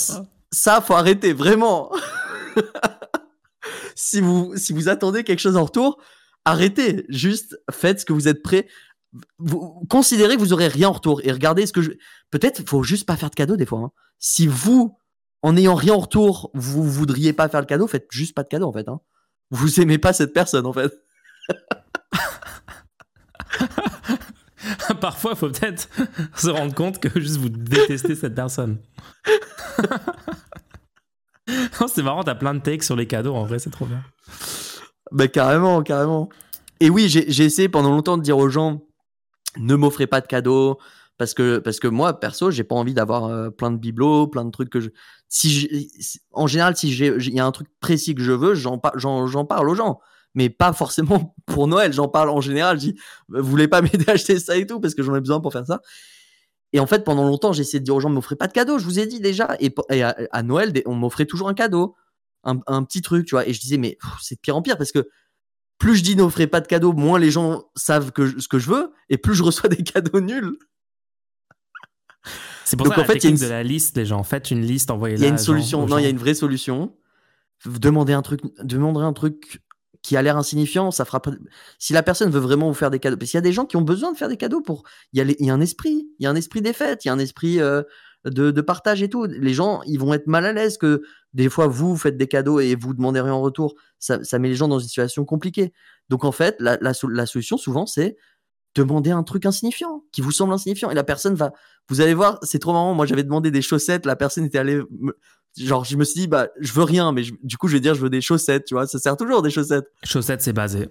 Ça, 0.51 0.81
faut 0.81 0.93
arrêter, 0.93 1.33
vraiment. 1.33 1.91
si 3.95 4.21
vous, 4.21 4.55
si 4.55 4.73
vous 4.73 4.87
attendez 4.89 5.23
quelque 5.23 5.39
chose 5.39 5.57
en 5.57 5.65
retour, 5.65 5.99
arrêtez. 6.45 7.05
Juste 7.09 7.57
faites 7.69 7.99
ce 7.99 8.05
que 8.05 8.13
vous 8.13 8.27
êtes 8.29 8.41
prêt. 8.41 8.67
Vous 9.37 9.85
considérez 9.89 10.35
que 10.35 10.39
vous 10.39 10.53
aurez 10.53 10.69
rien 10.69 10.89
en 10.89 10.93
retour 10.93 11.19
et 11.23 11.31
regardez 11.31 11.65
ce 11.65 11.73
que 11.73 11.81
je. 11.81 11.91
Peut-être, 12.31 12.67
faut 12.67 12.83
juste 12.83 13.05
pas 13.05 13.17
faire 13.17 13.29
de 13.29 13.35
cadeau 13.35 13.57
des 13.57 13.65
fois. 13.65 13.79
hein. 13.79 13.91
Si 14.17 14.47
vous, 14.47 14.97
en 15.41 15.53
n'ayant 15.53 15.75
rien 15.75 15.93
en 15.93 15.99
retour, 15.99 16.51
vous 16.53 16.83
voudriez 16.83 17.33
pas 17.33 17.49
faire 17.49 17.59
le 17.59 17.65
cadeau, 17.65 17.87
faites 17.87 18.07
juste 18.09 18.33
pas 18.33 18.43
de 18.43 18.47
cadeau 18.49 18.67
en 18.67 18.73
fait. 18.73 18.87
Hein. 18.87 19.01
Vous 19.51 19.81
aimez 19.81 19.97
pas 19.97 20.13
cette 20.13 20.33
personne 20.33 20.65
en 20.65 20.73
fait. 20.73 20.93
Parfois, 25.01 25.35
faut 25.35 25.49
peut-être 25.49 25.89
se 26.35 26.49
rendre 26.49 26.73
compte 26.73 26.99
que 26.99 27.19
juste 27.19 27.37
vous 27.37 27.49
détestez 27.49 28.15
cette 28.15 28.35
personne. 28.35 28.77
C'est 31.87 32.03
marrant, 32.03 32.23
t'as 32.23 32.35
plein 32.35 32.53
de 32.53 32.59
takes 32.59 32.83
sur 32.83 32.95
les 32.95 33.07
cadeaux, 33.07 33.33
en 33.33 33.45
vrai, 33.45 33.57
c'est 33.57 33.69
trop 33.69 33.85
bien. 33.85 34.03
Bah 35.11 35.27
carrément, 35.29 35.81
carrément. 35.81 36.29
Et 36.79 36.89
oui, 36.89 37.07
j'ai 37.07 37.43
essayé 37.43 37.69
pendant 37.69 37.91
longtemps 37.91 38.17
de 38.17 38.23
dire 38.23 38.37
aux 38.37 38.49
gens 38.49 38.81
ne 39.57 39.75
m'offrez 39.75 40.07
pas 40.07 40.21
de 40.21 40.27
cadeaux 40.27 40.77
parce 41.17 41.33
que 41.33 41.57
parce 41.57 41.79
que 41.79 41.87
moi 41.87 42.19
perso, 42.19 42.51
j'ai 42.51 42.63
pas 42.63 42.75
envie 42.75 42.93
d'avoir 42.93 43.25
euh, 43.25 43.49
plein 43.49 43.71
de 43.71 43.77
bibelots, 43.77 44.27
plein 44.27 44.45
de 44.45 44.51
trucs 44.51 44.69
que 44.69 44.79
je 44.79 44.89
si 45.29 46.21
en 46.31 46.47
général 46.47 46.77
si 46.77 46.89
il 46.89 47.33
y 47.33 47.39
a 47.39 47.45
un 47.45 47.51
truc 47.51 47.67
précis 47.79 48.13
que 48.13 48.21
je 48.21 48.31
veux, 48.31 48.53
j'en 48.53 48.77
parle 48.77 49.69
aux 49.69 49.75
gens. 49.75 49.99
Mais 50.37 50.49
pas 50.49 50.71
forcément 50.71 51.35
pour 51.47 51.67
Noël, 51.67 51.91
j'en 51.93 52.07
parle 52.07 52.29
en 52.29 52.41
général. 52.41 52.77
Je 52.79 52.91
dis, 52.91 52.99
vous 53.27 53.41
voulez 53.43 53.67
pas 53.67 53.81
m'aider 53.81 54.05
à 54.07 54.11
acheter 54.11 54.37
ça 54.39 54.55
et 54.55 54.67
tout 54.67 54.79
parce 54.79 54.93
que 54.93 55.01
j'en 55.01 55.15
ai 55.15 55.19
besoin 55.19 55.41
pour 55.41 55.51
faire 55.51 55.65
ça. 55.65 55.81
Et 56.73 56.79
en 56.79 56.85
fait, 56.85 57.03
pendant 57.03 57.25
longtemps, 57.25 57.53
j'ai 57.53 57.61
essayé 57.61 57.79
de 57.79 57.85
dire 57.85 57.95
aux 57.95 57.99
gens, 57.99 58.09
ne 58.09 58.15
m'offrez 58.15 58.35
pas 58.35 58.47
de 58.47 58.53
cadeaux, 58.53 58.77
je 58.77 58.83
vous 58.85 58.99
ai 58.99 59.07
dit 59.07 59.19
déjà. 59.19 59.55
Et, 59.59 59.73
et 59.89 60.03
à, 60.03 60.15
à 60.31 60.43
Noël, 60.43 60.71
on 60.85 60.93
m'offrait 60.95 61.25
toujours 61.25 61.47
un 61.49 61.53
cadeau, 61.53 61.95
un, 62.43 62.59
un 62.67 62.83
petit 62.83 63.01
truc, 63.01 63.25
tu 63.25 63.35
vois. 63.35 63.47
Et 63.47 63.53
je 63.53 63.59
disais, 63.59 63.77
mais 63.77 63.97
c'est 64.21 64.35
de 64.35 64.39
pire 64.41 64.55
en 64.55 64.61
pire 64.61 64.77
parce 64.77 64.91
que 64.91 65.07
plus 65.79 65.95
je 65.95 66.03
dis 66.03 66.15
n'offrez 66.15 66.45
pas 66.47 66.59
de 66.61 66.67
cadeaux, 66.67 66.91
moins 66.93 67.19
les 67.19 67.31
gens 67.31 67.63
savent 67.75 68.11
que 68.11 68.25
je- 68.27 68.39
ce 68.39 68.47
que 68.47 68.59
je 68.59 68.69
veux, 68.69 68.91
et 69.09 69.17
plus 69.17 69.33
je 69.33 69.43
reçois 69.49 69.69
des 69.69 69.83
cadeaux 69.83 70.19
nuls. 70.21 70.57
C'est 72.65 72.75
pour 72.75 72.85
Donc, 72.85 72.95
ça 72.95 72.99
en 72.99 73.03
la 73.03 73.07
fait, 73.07 73.19
il 73.19 73.23
y 73.23 73.27
a 73.27 73.29
une- 73.29 73.37
de 73.37 73.45
la 73.47 73.63
liste, 73.63 73.95
les 73.95 74.05
gens. 74.05 74.21
Faites 74.23 74.51
une 74.51 74.61
liste, 74.61 74.91
envoyez-la. 74.91 75.19
Il 75.19 75.23
y 75.23 75.25
a 75.25 75.29
une 75.29 75.37
gens- 75.37 75.43
solution. 75.43 75.87
Non, 75.87 75.97
il 75.99 76.03
y 76.03 76.05
a 76.05 76.09
une 76.09 76.17
vraie 76.17 76.33
solution. 76.33 76.93
Demandez 77.65 78.13
un 78.13 78.21
truc, 78.21 78.41
demandez 78.61 78.99
un 78.99 79.13
truc 79.13 79.61
qui 80.07 80.15
a 80.15 80.21
l'air 80.21 80.37
insignifiant, 80.37 80.89
ça 80.89 81.03
fera. 81.03 81.21
Si 81.79 81.91
la 81.91 82.01
personne 82.01 82.31
veut 82.31 82.39
vraiment 82.39 82.69
vous 82.69 82.73
faire 82.73 82.89
des 82.89 82.99
cadeaux, 82.99 83.17
parce 83.17 83.29
qu'il 83.29 83.37
y 83.37 83.39
a 83.39 83.41
des 83.41 83.51
gens 83.51 83.65
qui 83.65 83.75
ont 83.75 83.81
besoin 83.81 84.13
de 84.13 84.17
faire 84.17 84.29
des 84.29 84.37
cadeaux 84.37 84.61
pour. 84.61 84.83
Il 85.11 85.19
y 85.19 85.49
a, 85.49 85.53
un 85.53 85.59
esprit, 85.59 86.07
il 86.17 86.23
y 86.23 86.27
a 86.27 86.29
un 86.29 86.35
esprit 86.35 86.61
des 86.61 86.71
fêtes, 86.71 87.03
il 87.03 87.09
y 87.09 87.11
a 87.11 87.13
un 87.13 87.19
esprit 87.19 87.59
euh, 87.59 87.83
de, 88.23 88.61
partage 88.61 89.03
et 89.03 89.09
tout. 89.09 89.25
Les 89.25 89.53
gens, 89.53 89.81
ils 89.85 89.99
vont 89.99 90.13
être 90.13 90.27
mal 90.27 90.45
à 90.45 90.53
l'aise 90.53 90.77
que 90.77 91.01
des 91.33 91.49
fois 91.49 91.67
vous, 91.67 91.97
faites 91.97 92.15
des 92.15 92.27
cadeaux 92.27 92.61
et 92.61 92.75
vous 92.75 92.93
demandez 92.93 93.19
rien 93.19 93.33
en 93.33 93.41
retour. 93.41 93.75
Ça, 93.99 94.39
met 94.39 94.47
les 94.47 94.55
gens 94.55 94.69
dans 94.69 94.79
une 94.79 94.87
situation 94.87 95.25
compliquée. 95.25 95.73
Donc 96.07 96.23
en 96.23 96.31
fait, 96.31 96.55
la 96.61 96.93
solution 96.93 97.57
souvent, 97.57 97.85
c'est 97.85 98.15
demander 98.75 99.11
un 99.11 99.23
truc 99.23 99.45
insignifiant 99.45 100.03
qui 100.11 100.21
vous 100.21 100.31
semble 100.31 100.53
insignifiant 100.53 100.89
et 100.91 100.95
la 100.95 101.03
personne 101.03 101.33
va. 101.35 101.51
Vous 101.89 102.01
allez 102.01 102.13
voir, 102.13 102.37
c'est 102.43 102.59
trop 102.59 102.73
marrant. 102.73 102.93
Moi, 102.93 103.05
j'avais 103.05 103.23
demandé 103.23 103.49
des 103.51 103.61
chaussettes, 103.61 104.05
la 104.05 104.15
personne 104.15 104.45
était 104.45 104.57
allée 104.59 104.81
me- 104.99 105.17
genre 105.57 105.83
je 105.85 105.95
me 105.97 106.03
suis 106.03 106.19
dit 106.21 106.27
bah 106.27 106.49
je 106.59 106.71
veux 106.73 106.83
rien 106.83 107.11
mais 107.11 107.23
je- 107.23 107.33
du 107.41 107.57
coup 107.57 107.67
je 107.67 107.73
vais 107.73 107.79
dire 107.79 107.95
je 107.95 108.01
veux 108.01 108.11
des 108.11 108.21
chaussettes 108.21 108.65
tu 108.65 108.75
vois 108.75 108.85
ça 108.85 108.99
sert 108.99 109.17
toujours 109.17 109.41
des 109.41 109.49
chaussettes 109.49 109.87
Chaussettes, 110.03 110.43
c'est 110.43 110.53
basé. 110.53 110.87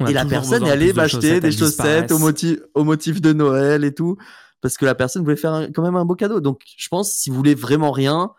Et 0.00 0.12
la 0.14 0.24
personne 0.30 0.62
est 0.66 0.70
allée 0.72 0.86
m'acheter 1.02 1.20
des 1.40 1.50
chaussettes 1.66 2.10
au 2.12 2.18
motif 2.18 2.58
au 2.74 2.82
motif 2.82 3.20
de 3.20 3.32
Noël 3.32 3.84
et 3.84 3.94
tout 3.94 4.16
parce 4.62 4.76
que 4.76 4.84
la 4.84 4.96
personne 4.96 5.22
voulait 5.22 5.36
faire 5.36 5.52
un- 5.52 5.70
quand 5.70 5.82
même 5.82 5.94
un 5.94 6.04
beau 6.04 6.16
cadeau 6.16 6.40
donc 6.40 6.62
je 6.76 6.88
pense 6.88 7.12
si 7.12 7.30
vous 7.30 7.36
voulez 7.36 7.54
vraiment 7.54 7.92
rien 7.92 8.32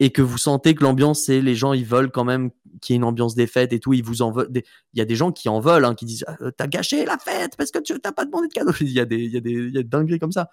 et 0.00 0.10
que 0.10 0.22
vous 0.22 0.38
sentez 0.38 0.74
que 0.74 0.82
l'ambiance 0.82 1.22
c'est 1.24 1.40
les 1.40 1.54
gens 1.54 1.72
ils 1.72 1.84
veulent 1.84 2.10
quand 2.10 2.24
même 2.24 2.50
qu'il 2.80 2.92
y 2.92 2.94
ait 2.94 2.96
une 2.96 3.04
ambiance 3.04 3.34
des 3.36 3.46
fêtes 3.46 3.72
et 3.72 3.78
tout 3.80 3.92
ils 3.92 4.02
vous 4.02 4.22
en 4.22 4.32
veulent 4.32 4.50
des- 4.50 4.64
il 4.92 4.98
y 4.98 5.02
a 5.02 5.04
des 5.04 5.14
gens 5.16 5.30
qui 5.30 5.48
en 5.48 5.60
veulent 5.60 5.84
hein, 5.84 5.94
qui 5.94 6.04
disent 6.04 6.24
Ah, 6.26 6.36
t'as 6.56 6.66
gâché 6.66 7.04
la 7.04 7.16
fête 7.18 7.56
parce 7.56 7.70
que 7.70 7.78
tu 7.78 7.98
t'as 8.00 8.10
pas 8.12 8.24
demandé 8.24 8.48
de 8.48 8.52
cadeau 8.52 8.72
il 8.80 8.90
y 8.90 8.98
a 9.00 9.04
des 9.04 9.16
il 9.18 9.30
y 9.32 9.36
a 9.36 9.40
des 9.40 9.52
il 9.52 9.74
y 9.74 9.78
a 9.78 9.82
des 9.82 9.88
dingueries 9.88 10.18
comme 10.18 10.32
ça 10.32 10.50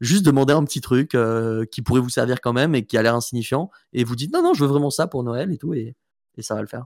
juste 0.00 0.24
demander 0.24 0.52
un 0.52 0.62
petit 0.64 0.80
truc 0.80 1.14
euh, 1.14 1.64
qui 1.64 1.82
pourrait 1.82 2.00
vous 2.00 2.10
servir 2.10 2.40
quand 2.40 2.52
même 2.52 2.74
et 2.74 2.84
qui 2.86 2.96
a 2.96 3.02
l'air 3.02 3.14
insignifiant 3.16 3.70
et 3.92 4.04
vous 4.04 4.14
dites 4.14 4.32
non 4.32 4.42
non 4.42 4.54
je 4.54 4.62
veux 4.62 4.70
vraiment 4.70 4.90
ça 4.90 5.06
pour 5.08 5.24
Noël 5.24 5.50
et 5.52 5.58
tout 5.58 5.74
et, 5.74 5.96
et 6.36 6.42
ça 6.42 6.54
va 6.54 6.60
le 6.60 6.68
faire 6.68 6.84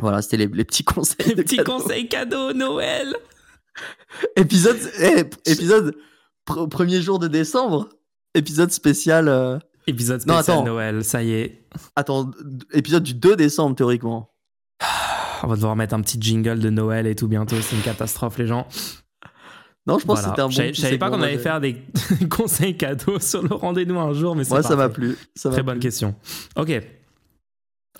voilà 0.00 0.22
c'était 0.22 0.38
les, 0.38 0.46
les 0.46 0.64
petits 0.64 0.84
conseils 0.84 1.34
Les 1.34 1.42
petits 1.44 1.56
cadeaux. 1.56 1.72
conseils 1.78 2.08
cadeaux 2.08 2.52
Noël. 2.54 3.14
épisode 4.36 4.78
eh, 5.00 5.24
épisode 5.50 5.94
pr- 6.46 6.68
premier 6.68 7.00
jour 7.02 7.18
de 7.18 7.28
décembre 7.28 7.88
épisode 8.34 8.70
spécial 8.70 9.28
euh, 9.28 9.58
Épisode 9.86 10.24
Non, 10.26 10.34
spécial 10.34 10.56
attends. 10.58 10.64
Noël, 10.66 11.04
ça 11.04 11.22
y 11.22 11.32
est. 11.32 11.62
attends 11.96 12.30
épisode 12.72 13.02
du 13.02 13.14
2 13.14 13.36
décembre 13.36 13.74
théoriquement 13.76 14.30
On 15.42 15.48
va 15.48 15.56
devoir 15.56 15.74
mettre 15.76 15.94
un 15.94 16.00
petit 16.00 16.18
jingle 16.20 16.60
de 16.60 16.70
Noël 16.70 17.06
et 17.06 17.14
tout 17.16 17.28
bientôt. 17.28 17.56
C'est 17.60 17.74
une 17.76 17.82
catastrophe, 17.82 18.38
les 18.38 18.46
gens. 18.46 18.66
non 19.86 19.98
je 19.98 20.04
pense 20.06 20.20
Voilà. 20.20 20.22
que 20.22 20.28
c'était 20.30 20.42
un 20.42 20.46
bon 20.66 20.70
Je 20.72 20.76
je 20.76 20.80
savais 20.80 20.98
pas 20.98 21.10
qu'on 21.10 21.20
allait 21.22 21.38
faire 21.38 21.60
des 21.60 21.82
conseils 22.30 22.76
cadeaux 22.76 23.18
sur 23.18 23.42
le 23.42 23.54
rendez-nous 23.54 23.98
un 23.98 24.12
jour, 24.12 24.36
mais 24.36 24.44
c'est 24.44 24.50
moi 24.50 24.62
ça 24.62 24.76
m'a 24.76 24.88
parfait. 24.88 24.94
plu 24.94 25.16
ça 25.34 25.50
Très 25.50 25.62
bonne 25.62 25.74
plu. 25.74 25.80
question. 25.88 26.14
Ok. 26.56 26.68
vous 26.68 26.76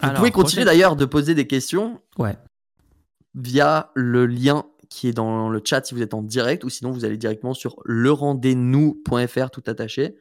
Alors, 0.00 0.14
pouvez 0.16 0.30
continuer 0.30 0.62
prochaine- 0.62 0.64
d'ailleurs 0.64 0.94
de 0.96 1.04
poser 1.04 1.34
des 1.34 1.46
questions 1.48 2.00
Ouais. 2.18 2.36
via 3.34 3.90
le 3.94 4.26
lien 4.26 4.64
qui 4.88 5.08
est 5.08 5.12
dans 5.12 5.48
le 5.48 5.60
chat 5.64 5.84
si 5.84 5.94
vous 5.94 6.02
êtes 6.02 6.14
en 6.14 6.22
direct 6.22 6.62
ou 6.64 6.68
sinon 6.68 6.92
vous 6.92 7.04
allez 7.04 7.16
directement 7.16 7.54
sur 7.54 7.76
lerendez-nous.fr 7.86 9.50
tout 9.50 9.62
attaché 9.66 10.16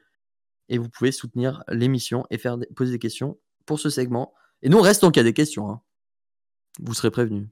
et 0.71 0.77
vous 0.79 0.89
pouvez 0.89 1.11
soutenir 1.11 1.63
l'émission 1.67 2.25
et 2.31 2.37
faire 2.39 2.57
poser 2.75 2.93
des 2.93 2.99
questions 2.99 3.37
pour 3.67 3.79
ce 3.79 3.89
segment. 3.91 4.33
Et 4.63 4.69
nous 4.69 4.77
on 4.79 4.81
reste 4.81 5.01
tant 5.01 5.11
qu'il 5.11 5.19
y 5.19 5.25
a 5.25 5.29
des 5.29 5.33
questions. 5.33 5.69
hein. 5.69 5.81
Vous 6.79 6.93
serez 6.95 7.11
prévenus. 7.11 7.47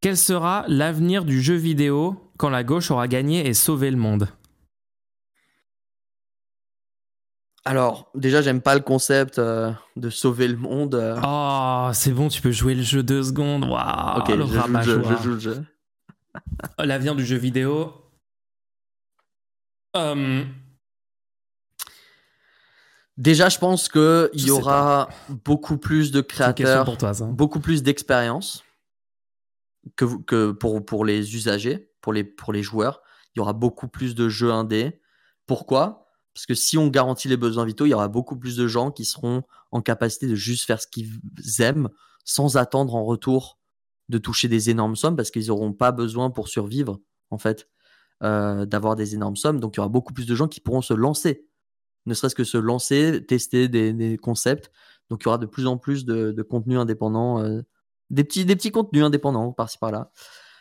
Quel 0.00 0.16
sera 0.16 0.64
l'avenir 0.68 1.24
du 1.24 1.42
jeu 1.42 1.54
vidéo 1.54 2.32
quand 2.36 2.50
la 2.50 2.62
gauche 2.62 2.90
aura 2.92 3.08
gagné 3.08 3.48
et 3.48 3.54
sauvé 3.54 3.90
le 3.90 3.96
monde? 3.96 4.28
Alors, 7.64 8.10
déjà, 8.14 8.40
j'aime 8.40 8.62
pas 8.62 8.74
le 8.74 8.80
concept 8.80 9.38
euh, 9.38 9.72
de 9.96 10.08
sauver 10.08 10.48
le 10.48 10.56
monde. 10.56 10.94
euh. 10.94 11.20
Oh, 11.22 11.90
c'est 11.92 12.12
bon, 12.12 12.28
tu 12.28 12.40
peux 12.40 12.52
jouer 12.52 12.74
le 12.74 12.82
jeu 12.82 13.02
deux 13.02 13.22
secondes. 13.24 13.64
Waouh, 13.64 14.20
ok, 14.20 14.28
le 14.28 14.34
je 14.36 14.40
joue 14.40 14.46
le 14.46 14.48
jeu, 14.52 14.58
rabat-joie. 15.00 15.16
je 15.16 15.22
joue 15.22 15.30
le 15.34 15.38
jeu. 15.38 15.64
L'avenir 16.78 17.14
du 17.16 17.26
jeu 17.26 17.36
vidéo. 17.36 17.92
Euh, 19.96 20.44
Déjà, 23.16 23.48
je 23.48 23.58
pense 23.58 23.88
qu'il 23.88 24.28
y 24.34 24.50
aura 24.50 25.08
beaucoup 25.44 25.76
plus 25.76 26.12
de 26.12 26.20
créateurs, 26.20 26.84
pour 26.84 26.98
toi, 26.98 27.12
ça. 27.14 27.24
beaucoup 27.26 27.58
plus 27.58 27.82
d'expérience 27.82 28.62
que, 29.96 30.04
vous- 30.04 30.22
que 30.22 30.52
pour, 30.52 30.84
pour 30.84 31.04
les 31.04 31.34
usagers, 31.34 31.90
pour 32.00 32.12
les, 32.12 32.22
pour 32.22 32.52
les 32.52 32.62
joueurs. 32.62 33.00
Il 33.34 33.38
y 33.38 33.40
aura 33.40 33.54
beaucoup 33.54 33.88
plus 33.88 34.14
de 34.14 34.28
jeux 34.28 34.52
indés. 34.52 35.00
Pourquoi? 35.46 36.06
Parce 36.32 36.46
que 36.46 36.54
si 36.54 36.78
on 36.78 36.86
garantit 36.86 37.26
les 37.26 37.36
besoins 37.36 37.64
vitaux, 37.64 37.86
il 37.86 37.90
y 37.90 37.94
aura 37.94 38.06
beaucoup 38.06 38.36
plus 38.36 38.54
de 38.56 38.68
gens 38.68 38.92
qui 38.92 39.04
seront 39.04 39.42
en 39.72 39.82
capacité 39.82 40.28
de 40.28 40.36
juste 40.36 40.64
faire 40.64 40.80
ce 40.80 40.86
qu'ils 40.86 41.18
aiment 41.58 41.88
sans 42.24 42.56
attendre 42.56 42.94
en 42.94 43.04
retour 43.04 43.58
de 44.08 44.18
toucher 44.18 44.46
des 44.46 44.70
énormes 44.70 44.94
sommes 44.94 45.16
parce 45.16 45.32
qu'ils 45.32 45.48
n'auront 45.48 45.72
pas 45.72 45.90
besoin 45.90 46.30
pour 46.30 46.46
survivre, 46.46 47.00
en 47.30 47.38
fait, 47.38 47.68
euh, 48.22 48.66
d'avoir 48.66 48.96
des 48.96 49.14
énormes 49.14 49.36
sommes. 49.36 49.60
Donc 49.60 49.74
il 49.74 49.78
y 49.78 49.80
aura 49.80 49.88
beaucoup 49.88 50.12
plus 50.12 50.26
de 50.26 50.34
gens 50.34 50.48
qui 50.48 50.60
pourront 50.60 50.82
se 50.82 50.94
lancer 50.94 51.44
ne 52.06 52.14
serait-ce 52.14 52.34
que 52.34 52.44
se 52.44 52.56
lancer, 52.56 53.22
tester 53.26 53.68
des, 53.68 53.92
des 53.92 54.16
concepts. 54.16 54.70
Donc 55.10 55.22
il 55.22 55.26
y 55.26 55.28
aura 55.28 55.36
de 55.36 55.44
plus 55.46 55.66
en 55.66 55.76
plus 55.76 56.06
de, 56.06 56.32
de 56.32 56.42
contenus 56.42 56.78
indépendants, 56.78 57.42
euh, 57.42 57.60
des, 58.08 58.24
petits, 58.24 58.46
des 58.46 58.56
petits 58.56 58.70
contenus 58.70 59.04
indépendants 59.04 59.52
par-ci 59.52 59.76
par-là. 59.78 60.10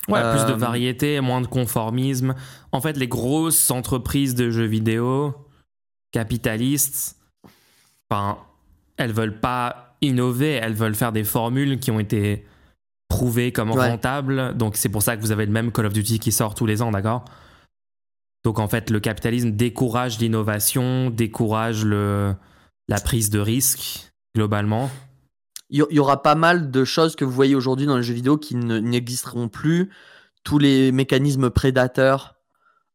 Ouais, 0.09 0.19
plus 0.31 0.45
de 0.45 0.51
Euh, 0.51 0.55
variété, 0.57 1.21
moins 1.21 1.39
de 1.39 1.47
conformisme. 1.47 2.35
En 2.73 2.81
fait, 2.81 2.97
les 2.97 3.07
grosses 3.07 3.71
entreprises 3.71 4.35
de 4.35 4.49
jeux 4.51 4.65
vidéo, 4.65 5.35
capitalistes, 6.11 7.17
enfin, 8.09 8.37
elles 8.97 9.13
veulent 9.13 9.39
pas 9.39 9.95
innover, 10.01 10.51
elles 10.51 10.73
veulent 10.73 10.95
faire 10.95 11.11
des 11.11 11.23
formules 11.23 11.79
qui 11.79 11.91
ont 11.91 11.99
été 11.99 12.45
prouvées 13.09 13.51
comme 13.51 13.71
Ouais. 13.71 13.89
rentables. 13.89 14.55
Donc 14.57 14.75
c'est 14.75 14.89
pour 14.89 15.01
ça 15.01 15.15
que 15.15 15.21
vous 15.21 15.31
avez 15.31 15.45
le 15.45 15.51
même 15.51 15.71
Call 15.71 15.85
of 15.85 15.93
Duty 15.93 16.19
qui 16.19 16.31
sort 16.31 16.55
tous 16.55 16.65
les 16.65 16.81
ans, 16.81 16.91
d'accord? 16.91 17.23
Donc 18.47 18.59
en 18.59 18.69
fait, 18.69 18.89
le 18.91 19.01
capitalisme 19.01 19.51
décourage 19.51 20.19
l'innovation, 20.19 21.09
décourage 21.09 21.83
le, 21.83 22.33
la 22.87 22.97
prise 22.97 23.29
de 23.29 23.39
risque, 23.39 24.13
globalement. 24.33 24.89
Il 25.69 25.83
y, 25.89 25.99
aura 25.99 26.23
pas 26.23 26.35
mal 26.35 26.71
de 26.71 26.85
choses 26.85 27.17
que 27.17 27.25
vous 27.25 27.31
voyez 27.31 27.55
aujourd'hui 27.55 27.87
dans 27.87 27.97
les 27.97 28.03
jeux 28.03 28.13
vidéo 28.13 28.37
qui 28.37 28.55
ne- 28.55 28.79
n'existeront 28.79 29.49
plus. 29.49 29.91
Tous 30.45 30.59
les 30.59 30.93
mécanismes 30.93 31.49
prédateurs 31.49 32.35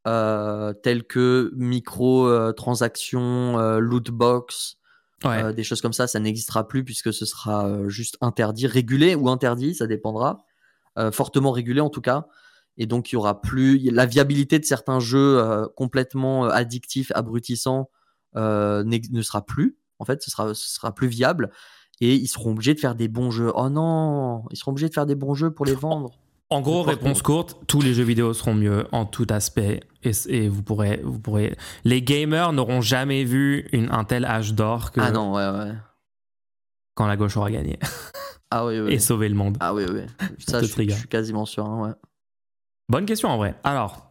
euh, 0.09 0.73
tels 0.73 1.05
que 1.05 1.53
micro-transactions, 1.55 3.59
euh, 3.59 3.79
loot 3.79 4.11
box, 4.11 4.79
Ouais. 5.23 5.45
Euh, 5.45 5.53
des 5.53 5.65
choses 5.65 5.83
comme 5.83 5.93
ça, 5.93 6.07
ça 6.07 6.19
n'existera 6.19 6.67
plus 6.67 6.83
puisque 6.83 7.13
ce 7.13 7.27
sera 7.27 7.67
euh, 7.67 7.91
juste 7.91 8.17
interdit, 8.23 8.67
régulé 8.67 9.15
ou 9.15 9.29
interdit, 9.29 9.75
ça 9.75 9.87
dépendra. 9.87 10.47
Euh, 10.99 11.13
fortement 11.13 11.53
régulé 11.53 11.83
en 11.83 11.91
tout 11.91 12.01
cas. 12.01 12.27
Et 12.79 12.87
donc 12.87 13.11
il 13.13 13.15
y 13.15 13.17
aura 13.17 13.41
plus 13.43 13.79
la 13.91 14.07
viabilité 14.07 14.59
de 14.59 14.65
certains 14.65 14.99
jeux 15.01 15.39
euh, 15.39 15.67
complètement 15.77 16.47
euh, 16.47 16.49
addictifs, 16.51 17.13
abrutissants, 17.15 17.91
euh, 18.37 18.83
ne 18.85 19.23
sera 19.23 19.45
plus. 19.45 19.77
En 19.99 20.05
fait, 20.05 20.23
ce 20.23 20.31
sera, 20.31 20.55
ce 20.55 20.69
sera 20.75 20.95
plus 20.95 21.09
viable. 21.09 21.51
Et 22.01 22.15
ils 22.15 22.27
seront 22.27 22.53
obligés 22.53 22.75
de 22.75 22.81
faire 22.81 22.95
des 22.95 23.07
bons 23.09 23.31
jeux. 23.31 23.53
Oh 23.55 23.69
non, 23.69 24.45
ils 24.51 24.57
seront 24.57 24.73
obligés 24.73 24.89
de 24.89 24.95
faire 24.95 25.07
des 25.07 25.15
bons 25.15 25.35
jeux 25.35 25.51
pour 25.53 25.67
les 25.67 25.75
vendre. 25.75 26.11
En 26.51 26.61
gros, 26.61 26.83
réponse 26.83 27.23
courte, 27.23 27.57
tous 27.67 27.81
les 27.81 27.95
jeux 27.95 28.03
vidéo 28.03 28.35
seront 28.35 28.55
mieux 28.55 28.87
en 28.93 29.07
tout 29.07 29.27
aspect 29.31 29.81
et, 30.03 30.11
et 30.29 30.49
vous 30.49 30.63
pourrez, 30.63 31.01
vous 31.03 31.19
pourrez. 31.19 31.57
Les 31.85 32.03
gamers 32.03 32.53
n'auront 32.53 32.81
jamais 32.83 33.25
vu 33.25 33.69
une, 33.73 33.91
un 33.91 34.05
tel 34.05 34.25
âge 34.27 34.53
d'or 34.55 34.91
que 34.91 35.01
Ah 35.01 35.11
non, 35.13 35.33
ouais, 35.35 35.49
ouais. 35.49 35.73
quand 36.95 37.07
la 37.07 37.17
gauche 37.17 37.37
aura 37.39 37.51
gagné 37.51 37.79
Ah 38.51 38.67
oui, 38.67 38.81
oui. 38.81 38.93
et 38.93 38.99
sauvé 38.99 39.29
le 39.31 39.35
monde. 39.35 39.57
Ah 39.61 39.73
oui, 39.73 39.85
oui. 39.91 40.03
Ça, 40.47 40.61
je, 40.61 40.67
je 40.67 40.73
suis 40.91 41.09
quasiment 41.09 41.47
sûr. 41.47 41.65
hein, 41.65 41.87
ouais. 41.89 41.95
Bonne 42.89 43.07
question 43.07 43.29
en 43.31 43.37
vrai. 43.37 43.55
Alors, 43.65 44.09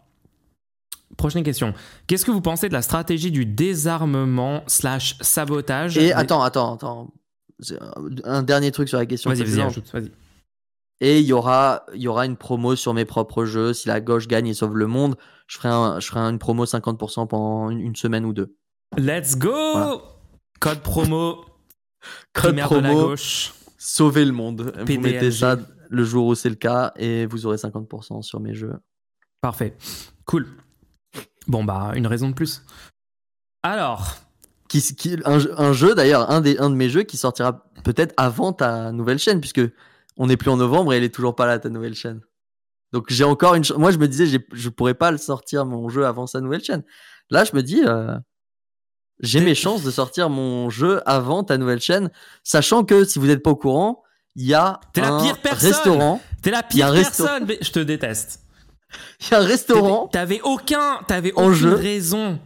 prochaine 1.18 1.44
question. 1.44 1.74
Qu'est-ce 2.08 2.26
que 2.26 2.32
vous 2.32 2.42
pensez 2.42 2.68
de 2.68 2.74
la 2.74 2.82
stratégie 2.82 3.32
du 3.32 3.46
désarmement 3.46 4.64
slash 4.68 5.18
sabotage 5.22 5.98
Et 5.98 6.08
des- 6.08 6.12
attends, 6.14 6.42
attends, 6.42 6.74
attends. 6.76 7.14
C'est 7.60 7.78
un- 8.24 8.44
dernier 8.44 8.72
truc 8.72 8.90
sur 8.90 8.98
la 8.98 9.06
question. 9.06 9.30
Vas-y, 9.30 9.44
vas-y, 9.44 9.62
ajoute, 9.62 9.92
vas-y. 9.94 10.12
Et 11.04 11.20
il 11.20 11.26
y 11.26 11.34
aura, 11.34 11.84
il 11.96 12.02
y 12.02 12.08
aura 12.08 12.26
une 12.26 12.38
promo 12.38 12.76
sur 12.76 12.94
mes 12.94 13.06
propres 13.06 13.46
jeux. 13.46 13.74
Si 13.74 13.88
la 13.88 14.02
gauche 14.02 14.28
gagne 14.28 14.48
et 14.48 14.54
sauve 14.54 14.78
le 14.78 14.88
monde, 14.88 15.16
je 15.48 15.58
ferai, 15.58 15.70
un- 15.70 16.00
je 16.00 16.08
ferai 16.08 16.20
une 16.22 16.40
promo 16.40 16.66
50% 16.66 17.28
pendant 17.28 17.70
une, 17.70 17.96
semaine 17.96 18.26
ou 18.26 18.34
deux. 18.34 18.56
Let's 18.98 19.36
go 19.38 19.52
Voilà. 19.74 19.98
Code 20.60 20.80
promo, 20.82 21.44
Code 22.34 22.52
de 22.54 22.58
la 22.58 22.66
promo, 22.66 23.08
gauche. 23.10 23.54
sauver 23.78 24.26
le 24.26 24.32
monde. 24.32 24.74
Vous 24.78 24.86
PDLG. 24.86 25.02
mettez 25.02 25.32
ça 25.32 25.58
le 25.92 26.04
jour 26.04 26.26
où 26.28 26.36
c'est 26.36 26.50
le 26.50 26.56
cas 26.56 26.92
et 26.96 27.26
vous 27.28 27.46
aurez 27.46 27.58
50% 27.58 28.22
sur 28.24 28.40
mes 28.40 28.56
jeux. 28.56 28.74
Parfait. 29.42 29.76
Cool. 30.26 30.48
Bon, 31.48 31.64
bah, 31.64 31.92
une 31.96 32.08
raison 32.08 32.30
de 32.30 32.34
plus. 32.34 32.64
Alors, 33.64 34.16
Qui, 34.70 34.82
qui- 34.96 35.18
un, 35.26 35.40
jeu- 35.40 35.54
un 35.60 35.74
jeu 35.74 35.94
d'ailleurs, 35.96 36.32
un, 36.32 36.42
des, 36.42 36.58
un 36.58 36.70
de 36.70 36.76
mes 36.76 36.90
jeux 36.90 37.04
qui 37.04 37.18
sortira 37.18 37.66
peut-être 37.84 38.14
avant 38.18 38.54
ta 38.54 38.92
nouvelle 38.92 39.20
chaîne, 39.20 39.40
puisque 39.42 39.62
on 40.18 40.28
n'est 40.28 40.38
plus 40.38 40.50
en 40.50 40.58
novembre 40.58 40.94
et 40.94 40.98
elle 40.98 41.04
est 41.04 41.14
toujours 41.14 41.36
pas 41.36 41.46
là 41.46 41.60
ta 41.60 41.70
nouvelle 41.70 41.94
chaîne. 41.96 42.22
Donc 42.94 43.06
j'ai 43.10 43.24
encore 43.24 43.56
une. 43.56 43.64
Moi 43.78 43.92
je 43.92 43.98
me 43.98 44.08
disais 44.08 44.26
je 44.52 44.70
pourrais 44.70 44.94
pas 44.94 45.12
le 45.12 45.18
sortir 45.18 45.66
mon 45.66 45.88
jeu 45.90 46.06
avant 46.06 46.28
sa 46.28 46.42
nouvelle 46.42 46.64
chaîne. 46.64 46.84
Là 47.30 47.44
je 47.46 47.56
me 47.56 47.64
dis 47.64 47.82
euh, 47.86 48.18
j'ai 49.22 49.40
mes 49.42 49.56
chances 49.56 49.84
de 49.84 49.92
sortir 49.92 50.30
mon 50.30 50.70
jeu 50.70 51.02
avant 51.06 51.44
ta 51.44 51.58
nouvelle 51.58 51.80
chaîne, 51.82 52.12
sachant 52.44 52.84
que 52.84 53.04
si 53.06 53.18
vous 53.20 53.28
n'êtes 53.28 53.44
pas 53.44 53.52
au 53.52 53.56
courant, 53.56 54.04
il 54.36 54.46
y 54.48 54.54
a 54.54 54.80
T'es 54.94 55.02
la 55.02 55.14
un 55.14 55.24
pire 55.24 55.42
personne. 55.42 55.72
restaurant. 55.72 56.22
t'es 56.42 56.52
la 56.52 56.64
Il 56.72 56.78
y 56.78 56.82
a 56.82 56.88
pire 56.88 57.00
un 57.00 57.04
personne, 57.04 57.46
mais 57.46 57.58
je 57.62 57.72
te 57.72 57.80
déteste. 57.80 58.42
Il 59.22 59.32
y 59.32 59.34
a 59.36 59.40
un 59.40 59.46
restaurant. 59.46 60.08
T'avais 60.08 60.42
aucun, 60.42 61.02
t'avais 61.08 61.32
aucune 61.34 61.54
jeu. 61.54 61.76
raison. 61.76 62.40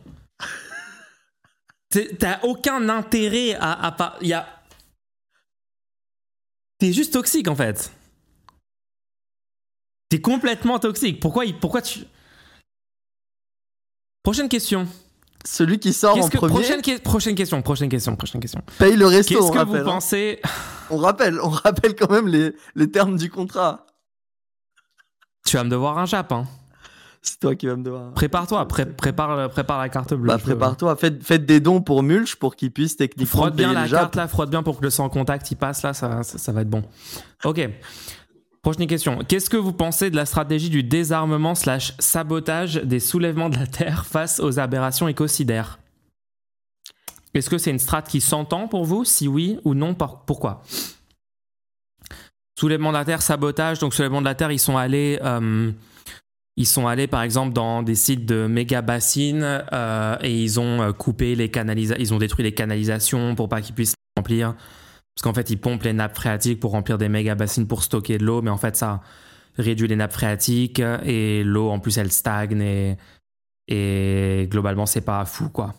T'as 2.20 2.41
aucun 2.44 2.90
intérêt 2.90 3.53
à, 3.56 3.86
à 3.86 3.91
pas. 3.91 4.18
Il 4.22 4.28
y 4.28 4.34
a. 4.34 4.48
T'es 6.78 6.91
juste 6.91 7.14
toxique 7.14 7.48
en 7.48 7.56
fait. 7.56 7.91
T'es 10.10 10.20
complètement 10.20 10.78
toxique. 10.78 11.20
Pourquoi, 11.20 11.45
pourquoi 11.62 11.82
tu. 11.82 12.02
Prochaine 14.24 14.49
question. 14.49 14.88
Celui 15.48 15.78
qui 15.80 15.94
sort 15.94 16.18
en 16.18 16.28
que- 16.28 16.38
premier 16.38 16.54
prochaine, 16.54 16.82
que- 16.82 17.00
prochaine 17.00 17.36
question. 17.36 17.62
Prochaine 17.62 17.88
question. 17.90 18.16
Prochaine 18.16 18.42
question. 18.42 18.62
paye 18.80 18.96
le 18.96 19.06
resto. 19.06 19.36
Qu'est-ce 19.38 19.52
que 19.52 19.58
rappelle, 19.58 19.84
vous 19.84 19.90
hein. 19.90 19.94
pensez 19.94 20.42
On 20.90 20.98
rappelle, 20.98 21.40
on 21.42 21.50
rappelle 21.50 21.96
quand 21.96 22.10
même 22.12 22.28
les, 22.28 22.54
les 22.76 22.90
termes 22.90 23.16
du 23.18 23.30
contrat. 23.30 23.86
Tu 25.46 25.58
vas 25.58 25.64
me 25.64 25.70
devoir 25.70 25.98
un 26.00 26.06
jap. 26.06 26.32
Hein. 26.32 26.46
C'est 27.22 27.40
toi 27.40 27.56
qui 27.56 27.66
vas 27.68 27.76
me 27.76 27.84
devoir. 27.84 28.12
Prépare-toi. 28.14 28.68
pré- 28.68 28.86
prépare, 28.86 29.50
prépare 29.50 29.80
la 29.80 29.90
carte 29.90 30.14
bleue. 30.14 30.28
Bah, 30.28 30.38
prépare-toi, 30.38 30.96
faites, 30.96 31.24
faites 31.24 31.46
des 31.46 31.60
dons 31.60 31.82
pour 31.82 32.04
Mulch 32.04 32.36
pour 32.36 32.56
qu'il 32.56 32.72
puisse 32.72 32.98
techniquement 32.98 33.42
Frotte 33.42 33.56
bien 33.56 33.68
payer 33.70 33.76
la 33.76 33.82
le 33.84 33.88
Jap. 33.88 34.00
carte 34.02 34.16
là, 34.16 34.28
frotte 34.28 34.50
bien 34.52 34.62
pour 34.64 34.78
que 34.80 34.84
le 34.84 34.90
sans 34.92 35.10
contact 35.10 35.50
il 35.52 35.56
passe 35.56 35.82
là, 35.84 35.94
ça, 35.94 36.22
ça, 36.24 36.38
ça 36.38 36.52
va 36.52 36.62
être 36.62 36.70
bon. 36.70 36.84
Ok. 37.44 37.68
Prochaine 38.66 38.88
question. 38.88 39.20
Qu'est-ce 39.20 39.52
que 39.52 39.58
vous 39.58 39.74
pensez 39.74 40.10
de 40.10 40.16
la 40.16 40.26
stratégie 40.26 40.72
du 40.72 40.82
désarmement 40.82 41.54
slash 41.54 41.94
sabotage 42.00 42.78
des 42.78 43.00
soulèvements 43.00 43.50
de 43.50 43.58
la 43.60 43.68
Terre 43.68 44.08
face 44.08 44.40
aux 44.40 44.58
aberrations 44.58 45.08
écocidaires? 45.08 45.78
Est-ce 47.36 47.48
que 47.48 47.60
c'est 47.60 47.70
une 47.70 47.78
strate 47.78 48.10
qui 48.10 48.22
s'entend 48.22 48.68
pour 48.68 48.84
vous? 48.84 49.06
Si 49.06 49.28
oui 49.28 49.60
ou 49.66 49.76
non, 49.76 49.94
pourquoi? 49.94 50.64
Soulèvement 52.60 52.92
de 52.92 52.98
la 52.98 53.06
Terre, 53.06 53.22
sabotage. 53.22 53.78
Donc 53.78 53.94
soulèvement 53.94 54.22
de 54.22 54.26
la 54.26 54.34
Terre, 54.34 54.52
ils 54.52 54.58
sont 54.58 54.78
allés... 54.78 55.20
euh, 55.24 55.72
ils 56.58 56.66
sont 56.66 56.88
allés 56.88 57.06
par 57.06 57.22
exemple 57.22 57.54
dans 57.54 57.84
des 57.84 57.94
sites 57.94 58.26
de 58.26 58.48
méga 58.48 58.82
bassines 58.82 59.44
euh, 59.74 60.18
et 60.22 60.42
ils 60.42 60.60
ont 60.60 60.82
euh, 60.82 60.92
coupé 60.92 61.36
les 61.36 61.52
canalisations, 61.52 62.02
ils 62.02 62.14
ont 62.16 62.18
détruit 62.18 62.44
les 62.44 62.56
canalisations 62.56 63.36
pour 63.36 63.48
pas 63.48 63.62
qu'ils 63.62 63.76
puissent 63.76 63.94
remplir. 64.18 64.56
Parce 65.16 65.24
qu'en 65.24 65.34
fait, 65.34 65.50
ils 65.50 65.58
pompent 65.58 65.84
les 65.84 65.94
nappes 65.94 66.16
phréatiques 66.16 66.60
pour 66.60 66.72
remplir 66.72 66.98
des 66.98 67.08
méga 67.08 67.36
bassines 67.36 67.68
pour 67.68 67.84
stocker 67.84 68.18
de 68.18 68.26
l'eau, 68.26 68.42
mais 68.42 68.50
en 68.50 68.58
fait, 68.58 68.76
ça 68.76 69.02
réduit 69.58 69.88
les 69.88 69.96
nappes 69.96 70.12
phréatiques 70.12 70.82
et 71.06 71.44
l'eau 71.46 71.70
en 71.70 71.80
plus 71.80 71.98
elle 71.98 72.12
stagne 72.12 72.98
et, 73.68 74.48
globalement, 74.52 74.86
c'est 74.86 75.02
pas 75.02 75.24
fou 75.26 75.50
quoi. 75.50 75.74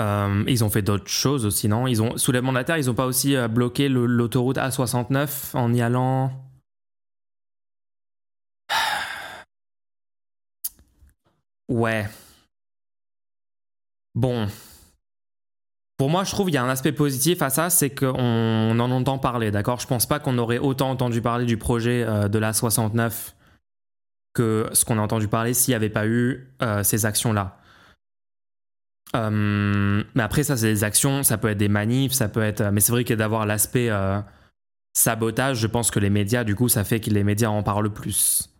Euh, 0.00 0.44
ils 0.46 0.62
ont 0.62 0.70
fait 0.70 0.82
d'autres 0.82 1.08
choses 1.08 1.44
aussi, 1.44 1.68
non? 1.68 1.88
Ils 1.88 2.00
ont 2.02 2.16
soulèvement 2.16 2.52
de 2.52 2.58
la 2.58 2.64
terre. 2.64 2.78
Ils 2.78 2.88
ont 2.88 2.94
pas 2.94 3.06
aussi 3.06 3.34
euh, 3.34 3.48
bloqué 3.48 3.88
l'autoroute 3.88 4.56
A69 4.56 5.56
en 5.56 5.74
y 5.74 5.82
allant? 5.82 6.30
Ouais. 11.68 12.08
Bon. 14.14 14.48
Pour 15.98 16.10
moi, 16.10 16.22
je 16.22 16.30
trouve 16.30 16.46
qu'il 16.46 16.54
y 16.54 16.58
a 16.58 16.64
un 16.64 16.68
aspect 16.68 16.92
positif 16.92 17.42
à 17.42 17.50
ça, 17.50 17.70
c'est 17.70 17.90
qu'on 17.90 18.78
en 18.78 18.90
entend 18.90 19.18
parler, 19.18 19.50
d'accord? 19.50 19.80
Je 19.80 19.86
pense 19.86 20.06
pas 20.06 20.20
qu'on 20.20 20.38
aurait 20.38 20.58
autant 20.58 20.90
entendu 20.90 21.20
parler 21.20 21.44
du 21.44 21.56
projet 21.56 22.04
euh, 22.06 22.28
de 22.28 22.38
la 22.38 22.52
69 22.52 23.34
que 24.32 24.68
ce 24.72 24.84
qu'on 24.84 24.98
a 24.98 25.02
entendu 25.02 25.26
parler 25.26 25.54
s'il 25.54 25.72
n'y 25.72 25.76
avait 25.76 25.90
pas 25.90 26.06
eu 26.06 26.48
euh, 26.62 26.84
ces 26.84 27.04
actions-là. 27.04 27.58
Euh, 29.16 30.04
mais 30.14 30.22
après, 30.22 30.44
ça, 30.44 30.56
c'est 30.56 30.66
des 30.72 30.84
actions, 30.84 31.24
ça 31.24 31.38
peut 31.38 31.48
être 31.48 31.58
des 31.58 31.68
manifs, 31.68 32.12
ça 32.12 32.28
peut 32.28 32.42
être. 32.42 32.62
Mais 32.70 32.80
c'est 32.80 32.92
vrai 32.92 33.04
que 33.04 33.14
d'avoir 33.14 33.46
l'aspect 33.46 33.90
euh, 33.90 34.20
sabotage, 34.94 35.58
je 35.58 35.66
pense 35.66 35.90
que 35.90 35.98
les 35.98 36.10
médias, 36.10 36.44
du 36.44 36.54
coup, 36.54 36.68
ça 36.68 36.84
fait 36.84 37.00
que 37.00 37.10
les 37.10 37.24
médias 37.24 37.48
en 37.48 37.62
parlent 37.62 37.92
plus. 37.92 38.50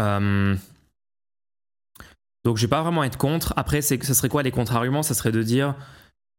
Euh, 0.00 0.56
donc, 2.44 2.56
je 2.56 2.62
vais 2.62 2.70
pas 2.70 2.82
vraiment 2.82 3.04
être 3.04 3.18
contre. 3.18 3.52
Après, 3.56 3.82
ce 3.82 3.96
serait 3.98 4.28
quoi 4.28 4.42
les 4.42 4.50
contre-arguments? 4.50 5.02
Ça 5.02 5.14
serait 5.14 5.32
de 5.32 5.42
dire 5.42 5.74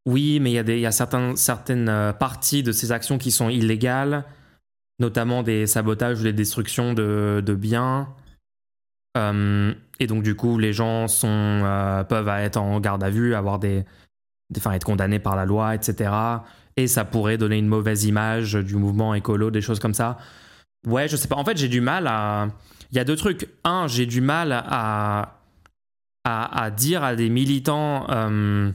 oui, 0.05 0.39
mais 0.39 0.51
il 0.51 0.53
y 0.53 0.59
a, 0.59 0.63
des, 0.63 0.79
y 0.79 0.85
a 0.85 0.91
certaines 0.91 2.13
parties 2.19 2.63
de 2.63 2.71
ces 2.71 2.91
actions 2.91 3.17
qui 3.17 3.31
sont 3.31 3.49
illégales, 3.49 4.25
notamment 4.99 5.43
des 5.43 5.65
sabotages 5.67 6.19
ou 6.19 6.23
des 6.23 6.33
destructions 6.33 6.93
de, 6.93 7.41
de 7.45 7.53
biens. 7.55 8.09
Euh, 9.17 9.73
et 9.99 10.07
donc, 10.07 10.23
du 10.23 10.35
coup, 10.35 10.57
les 10.57 10.73
gens 10.73 11.07
sont, 11.07 11.27
euh, 11.27 12.03
peuvent 12.03 12.27
être 12.27 12.57
en 12.57 12.79
garde 12.79 13.03
à 13.03 13.09
vue, 13.09 13.33
avoir 13.33 13.59
des, 13.59 13.85
enfin, 14.55 14.73
être 14.73 14.83
condamnés 14.83 15.19
par 15.19 15.35
la 15.35 15.45
loi, 15.45 15.73
etc. 15.73 16.11
Et 16.77 16.87
ça 16.87 17.05
pourrait 17.05 17.37
donner 17.37 17.57
une 17.57 17.67
mauvaise 17.67 18.05
image 18.05 18.53
du 18.53 18.75
mouvement 18.75 19.13
écolo, 19.15 19.51
des 19.51 19.61
choses 19.61 19.79
comme 19.79 19.93
ça. 19.93 20.17
Ouais, 20.85 21.07
je 21.07 21.15
sais 21.15 21.27
pas. 21.27 21.37
En 21.37 21.45
fait, 21.45 21.57
j'ai 21.57 21.69
du 21.69 21.81
mal 21.81 22.07
à. 22.07 22.49
Il 22.91 22.97
y 22.97 22.99
a 22.99 23.03
deux 23.03 23.15
trucs. 23.15 23.49
Un, 23.63 23.87
j'ai 23.87 24.05
du 24.05 24.21
mal 24.21 24.51
à, 24.51 25.39
à, 26.23 26.71
dire 26.71 27.03
à 27.03 27.15
des 27.15 27.29
militants 27.29 28.05
euh, 28.09 28.71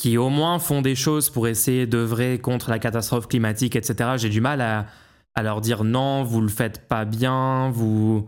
qui 0.00 0.16
au 0.16 0.30
moins 0.30 0.58
font 0.58 0.80
des 0.80 0.94
choses 0.94 1.28
pour 1.28 1.46
essayer 1.46 1.86
d'œuvrer 1.86 2.38
contre 2.38 2.70
la 2.70 2.78
catastrophe 2.78 3.28
climatique, 3.28 3.76
etc. 3.76 4.12
J'ai 4.16 4.30
du 4.30 4.40
mal 4.40 4.62
à, 4.62 5.42
leur 5.42 5.60
dire 5.60 5.84
non, 5.84 6.24
vous 6.24 6.40
le 6.40 6.48
faites 6.48 6.88
pas 6.88 7.04
bien, 7.04 7.68
vous 7.68 8.26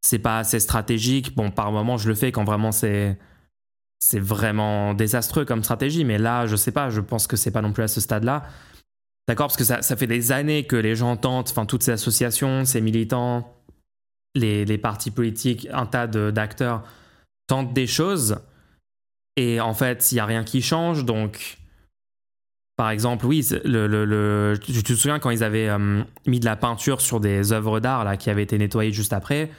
c'est 0.00 0.20
pas 0.20 0.38
assez 0.38 0.60
stratégique. 0.60 1.34
Bon, 1.34 1.50
par 1.50 1.72
moment, 1.72 1.96
je 1.96 2.08
le 2.08 2.14
fais 2.14 2.30
quand 2.30 2.44
vraiment 2.44 2.70
c'est 2.70 3.18
c'est 3.98 4.20
vraiment 4.20 4.94
désastreux 4.94 5.44
comme 5.44 5.64
stratégie, 5.64 6.04
mais 6.04 6.18
là, 6.18 6.46
je 6.46 6.54
sais 6.54 6.70
pas, 6.70 6.88
je 6.88 7.00
pense 7.00 7.26
que 7.26 7.36
c'est 7.36 7.50
pas 7.50 7.62
non 7.62 7.72
plus 7.72 7.82
à 7.82 7.88
ce 7.88 8.00
stade-là. 8.00 8.44
D'accord 9.26 9.48
Parce 9.48 9.56
que 9.56 9.64
ça, 9.64 9.82
ça, 9.82 9.96
fait 9.96 10.06
des 10.06 10.30
années 10.30 10.68
que 10.68 10.76
les 10.76 10.94
gens 10.94 11.16
tentent, 11.16 11.50
enfin, 11.50 11.66
toutes 11.66 11.82
ces 11.82 11.90
associations, 11.90 12.64
ces 12.64 12.80
militants, 12.80 13.56
les, 14.36 14.64
les 14.64 14.78
partis 14.78 15.10
politiques, 15.10 15.66
un 15.72 15.86
tas 15.86 16.06
d'acteurs 16.06 16.84
tentent 17.48 17.74
des 17.74 17.88
choses, 17.88 18.36
et 19.36 19.60
en 19.60 19.74
fait, 19.74 20.10
il 20.10 20.16
n'y 20.16 20.20
a 20.20 20.26
rien 20.26 20.44
qui 20.44 20.62
change, 20.62 21.04
donc. 21.04 21.58
Par 22.76 22.90
exemple, 22.90 23.24
oui, 23.24 23.46
le, 23.64 23.86
le, 23.86 24.58
tu 24.62 24.82
te 24.82 24.92
souviens 24.92 25.18
quand 25.18 25.30
ils 25.30 25.42
avaient 25.42 25.70
euh, 25.70 26.02
mis 26.26 26.40
de 26.40 26.44
la 26.44 26.56
peinture 26.56 27.00
sur 27.00 27.20
des 27.20 27.54
œuvres 27.54 27.80
d'art 27.80 28.04
là 28.04 28.18
qui 28.18 28.28
avaient 28.28 28.42
été 28.42 28.58
nettoyées 28.58 28.92
juste 28.92 29.14
après? 29.14 29.50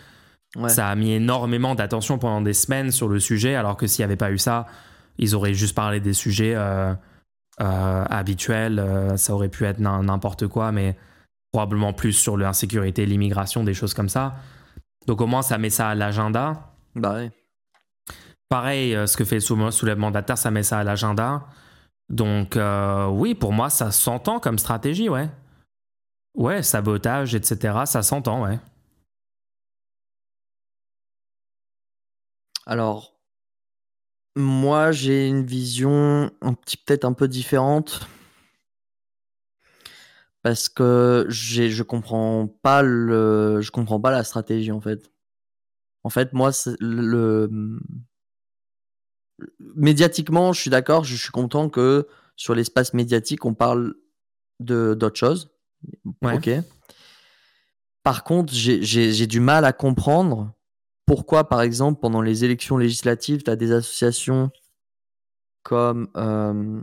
Ça 0.67 0.87
a 0.87 0.95
mis 0.95 1.13
énormément 1.13 1.73
d'attention 1.73 2.19
pendant 2.19 2.41
des 2.41 2.53
semaines 2.53 2.91
sur 2.91 3.07
le 3.07 3.19
sujet, 3.19 3.55
alors 3.55 3.75
que 3.75 3.87
s'il 3.87 4.01
n'y 4.01 4.05
avait 4.05 4.17
pas 4.17 4.31
eu 4.31 4.37
ça, 4.37 4.67
ils 5.17 5.35
auraient 5.35 5.55
juste 5.55 5.75
parlé 5.75 5.99
des 5.99 6.13
sujets 6.13 6.53
euh, 6.55 6.93
euh, 7.59 8.05
habituels. 8.09 8.83
Ça 9.17 9.33
aurait 9.33 9.49
pu 9.49 9.65
être 9.65 9.79
n'importe 9.79 10.47
quoi, 10.47 10.71
mais 10.71 10.95
probablement 11.51 11.93
plus 11.93 12.13
sur 12.13 12.37
l'insécurité, 12.37 13.05
l'immigration, 13.05 13.63
des 13.63 13.73
choses 13.73 13.95
comme 13.95 14.09
ça. 14.09 14.35
Donc 15.07 15.21
au 15.21 15.27
moins, 15.27 15.41
ça 15.41 15.57
met 15.57 15.71
ça 15.71 15.89
à 15.89 15.95
l'agenda. 15.95 16.71
Bah 16.95 17.21
Pareil, 18.49 18.93
ce 19.07 19.17
que 19.17 19.25
fait 19.25 19.39
le 19.39 19.71
soulèvement 19.71 20.11
de 20.11 20.35
ça 20.35 20.51
met 20.51 20.63
ça 20.63 20.79
à 20.79 20.83
l'agenda. 20.83 21.47
Donc 22.09 22.57
oui, 23.11 23.35
pour 23.35 23.53
moi, 23.53 23.69
ça 23.69 23.91
s'entend 23.91 24.39
comme 24.39 24.57
stratégie, 24.59 25.09
ouais. 25.09 25.29
Ouais, 26.35 26.61
sabotage, 26.63 27.35
etc., 27.35 27.79
ça 27.85 28.03
s'entend, 28.03 28.43
ouais. 28.43 28.59
Alors, 32.65 33.17
moi, 34.35 34.91
j'ai 34.91 35.27
une 35.27 35.45
vision 35.45 36.29
un 36.41 36.53
petit 36.53 36.77
peut-être 36.77 37.05
un 37.05 37.13
peu 37.13 37.27
différente 37.27 38.07
parce 40.43 40.69
que 40.69 41.25
je 41.29 41.83
comprends 41.83 42.47
pas 42.61 42.83
le, 42.83 43.61
je 43.61 43.71
comprends 43.71 43.99
pas 43.99 44.11
la 44.11 44.23
stratégie 44.23 44.71
en 44.71 44.79
fait. 44.79 45.11
En 46.03 46.09
fait, 46.09 46.33
moi, 46.33 46.51
le, 46.79 47.79
médiatiquement, 49.59 50.53
je 50.53 50.61
suis 50.61 50.69
d'accord, 50.69 51.03
je 51.03 51.15
suis 51.15 51.31
content 51.31 51.69
que 51.69 52.07
sur 52.35 52.55
l'espace 52.55 52.93
médiatique, 52.93 53.45
on 53.45 53.53
parle 53.53 53.95
de 54.59 54.93
d'autres 54.93 55.19
choses. 55.19 55.51
Ok. 56.23 56.49
Par 58.03 58.23
contre, 58.23 58.53
j'ai 58.53 59.27
du 59.27 59.39
mal 59.39 59.65
à 59.65 59.73
comprendre 59.73 60.53
pourquoi, 61.05 61.49
par 61.49 61.61
exemple, 61.61 61.99
pendant 61.99 62.21
les 62.21 62.45
élections 62.45 62.77
législatives, 62.77 63.43
tu 63.43 63.49
as 63.49 63.55
des 63.55 63.71
associations 63.71 64.51
comme 65.63 66.09
euh, 66.15 66.81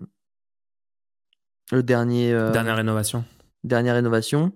le 1.72 1.82
dernier. 1.82 2.32
Euh, 2.32 2.50
dernière 2.50 2.76
rénovation. 2.76 3.24
Dernière 3.62 3.94
rénovation. 3.94 4.52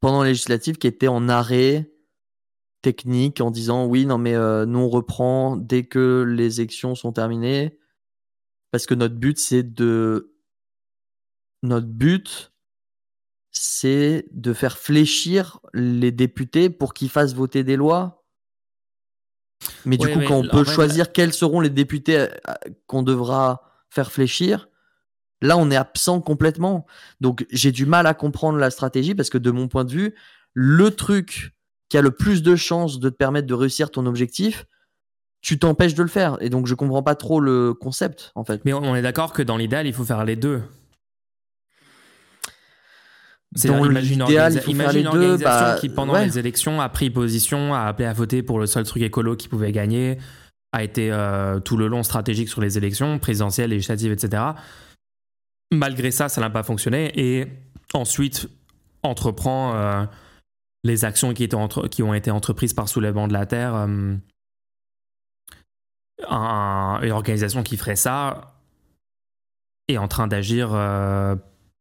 Pendant 0.00 0.22
les 0.22 0.30
législatives, 0.30 0.78
qui 0.78 0.86
étaient 0.86 1.08
en 1.08 1.28
arrêt 1.28 1.90
technique 2.84 3.40
en 3.40 3.50
disant 3.50 3.86
oui, 3.86 4.04
non, 4.06 4.18
mais 4.18 4.34
euh, 4.34 4.66
nous, 4.66 4.78
on 4.78 4.88
reprend 4.88 5.56
dès 5.56 5.84
que 5.84 6.24
les 6.28 6.60
élections 6.60 6.94
sont 6.94 7.12
terminées. 7.12 7.78
Parce 8.70 8.86
que 8.86 8.94
notre 8.94 9.14
but, 9.14 9.38
c'est 9.38 9.62
de. 9.62 10.34
Notre 11.62 11.86
but, 11.86 12.52
c'est 13.50 14.26
de 14.32 14.52
faire 14.52 14.76
fléchir 14.76 15.60
les 15.72 16.12
députés 16.12 16.68
pour 16.68 16.92
qu'ils 16.92 17.08
fassent 17.08 17.34
voter 17.34 17.64
des 17.64 17.76
lois 17.76 18.24
mais 19.86 19.96
du 19.96 20.08
coup, 20.08 20.20
quand 20.26 20.36
on 20.36 20.48
peut 20.48 20.64
choisir 20.64 21.12
quels 21.12 21.32
seront 21.32 21.60
les 21.60 21.70
députés 21.70 22.18
euh, 22.18 22.28
qu'on 22.86 23.02
devra 23.02 23.62
faire 23.88 24.12
fléchir, 24.12 24.68
là, 25.40 25.56
on 25.56 25.70
est 25.70 25.76
absent 25.76 26.20
complètement. 26.20 26.86
Donc, 27.20 27.46
j'ai 27.50 27.72
du 27.72 27.86
mal 27.86 28.06
à 28.06 28.14
comprendre 28.14 28.58
la 28.58 28.70
stratégie 28.70 29.14
parce 29.14 29.30
que 29.30 29.38
de 29.38 29.50
mon 29.50 29.68
point 29.68 29.84
de 29.84 29.92
vue, 29.92 30.14
le 30.52 30.90
truc 30.90 31.54
qui 31.94 31.98
a 31.98 32.02
le 32.02 32.10
plus 32.10 32.42
de 32.42 32.56
chances 32.56 32.98
de 32.98 33.08
te 33.08 33.14
permettre 33.14 33.46
de 33.46 33.54
réussir 33.54 33.88
ton 33.88 34.04
objectif, 34.06 34.66
tu 35.42 35.60
t'empêches 35.60 35.94
de 35.94 36.02
le 36.02 36.08
faire. 36.08 36.36
Et 36.40 36.50
donc, 36.50 36.66
je 36.66 36.74
comprends 36.74 37.04
pas 37.04 37.14
trop 37.14 37.38
le 37.38 37.72
concept, 37.72 38.32
en 38.34 38.42
fait. 38.42 38.64
Mais 38.64 38.72
on 38.72 38.96
est 38.96 39.02
d'accord 39.02 39.32
que 39.32 39.42
dans 39.42 39.56
l'idéal, 39.56 39.86
il 39.86 39.92
faut 39.92 40.02
faire 40.02 40.24
les 40.24 40.34
deux. 40.34 40.60
C'est 43.54 43.68
faire 43.68 44.92
les 44.92 45.04
deux. 45.04 45.36
Bah, 45.36 45.76
qui, 45.80 45.88
pendant 45.88 46.18
les 46.18 46.36
élections, 46.36 46.80
a 46.80 46.88
pris 46.88 47.10
position, 47.10 47.72
a 47.74 47.82
appelé 47.82 48.08
à 48.08 48.12
voter 48.12 48.42
pour 48.42 48.58
le 48.58 48.66
seul 48.66 48.82
truc 48.82 49.04
écolo 49.04 49.36
qui 49.36 49.46
pouvait 49.46 49.70
gagner, 49.70 50.18
a 50.72 50.82
été 50.82 51.12
euh, 51.12 51.60
tout 51.60 51.76
le 51.76 51.86
long 51.86 52.02
stratégique 52.02 52.48
sur 52.48 52.60
les 52.60 52.76
élections 52.76 53.20
présidentielles, 53.20 53.70
législatives, 53.70 54.10
etc. 54.10 54.42
Malgré 55.70 56.10
ça, 56.10 56.28
ça 56.28 56.40
n'a 56.40 56.50
pas 56.50 56.64
fonctionné 56.64 57.12
et 57.14 57.46
ensuite 57.92 58.48
entreprend 59.04 59.76
euh, 59.76 60.04
les 60.84 61.04
actions 61.04 61.34
qui, 61.34 61.42
étaient 61.42 61.54
entre, 61.56 61.88
qui 61.88 62.02
ont 62.02 62.14
été 62.14 62.30
entreprises 62.30 62.72
par 62.72 62.88
Soulèvement 62.88 63.26
de 63.26 63.32
la 63.32 63.46
Terre. 63.46 63.74
Euh, 63.74 64.14
une 66.20 67.10
organisation 67.10 67.64
qui 67.64 67.76
ferait 67.76 67.96
ça 67.96 68.54
est 69.88 69.98
en 69.98 70.06
train 70.06 70.28
d'agir 70.28 70.70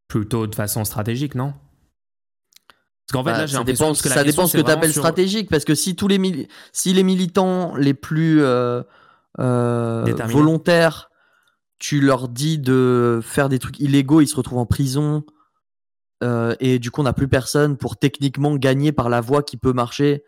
plutôt 0.08 0.48
de 0.48 0.56
façon 0.56 0.86
stratégique, 0.86 1.36
non? 1.36 1.54
Parce 3.08 3.14
qu'en 3.14 3.24
fait, 3.24 3.32
là, 3.32 3.38
bah, 3.40 3.46
j'ai 3.48 3.58
l'impression 3.58 3.92
que 3.94 3.98
ça 3.98 4.24
dépend 4.24 4.48
ce 4.48 4.58
que 4.58 4.62
tu 4.62 4.72
appelles 4.72 4.94
stratégique, 4.94 5.50
parce 5.50 5.66
que 5.66 5.76
si 5.76 5.96
tous 5.96 6.08
les 6.08 6.48
si 6.72 6.94
les 6.94 7.04
militants 7.04 7.76
les 7.76 7.94
plus 7.94 8.42
euh, 8.42 8.82
euh, 9.40 10.06
volontaires, 10.28 11.10
tu 11.80 12.00
leur 12.00 12.30
dis 12.30 12.60
de 12.60 13.20
faire 13.22 13.50
des 13.50 13.60
trucs 13.60 13.80
illégaux, 13.80 14.22
ils 14.22 14.28
se 14.28 14.36
retrouvent 14.36 14.60
en 14.60 14.66
prison. 14.66 15.26
Euh, 16.24 16.56
et 16.60 16.80
du 16.80 16.90
coup, 16.90 17.02
on 17.02 17.04
n'a 17.04 17.14
plus 17.14 17.28
personne 17.28 17.78
pour 17.78 17.98
techniquement 17.98 18.56
gagner 18.56 18.92
par 18.92 19.10
la 19.10 19.22
voie 19.22 19.44
qui 19.44 19.58
peut 19.58 19.74
marcher. 19.74 20.24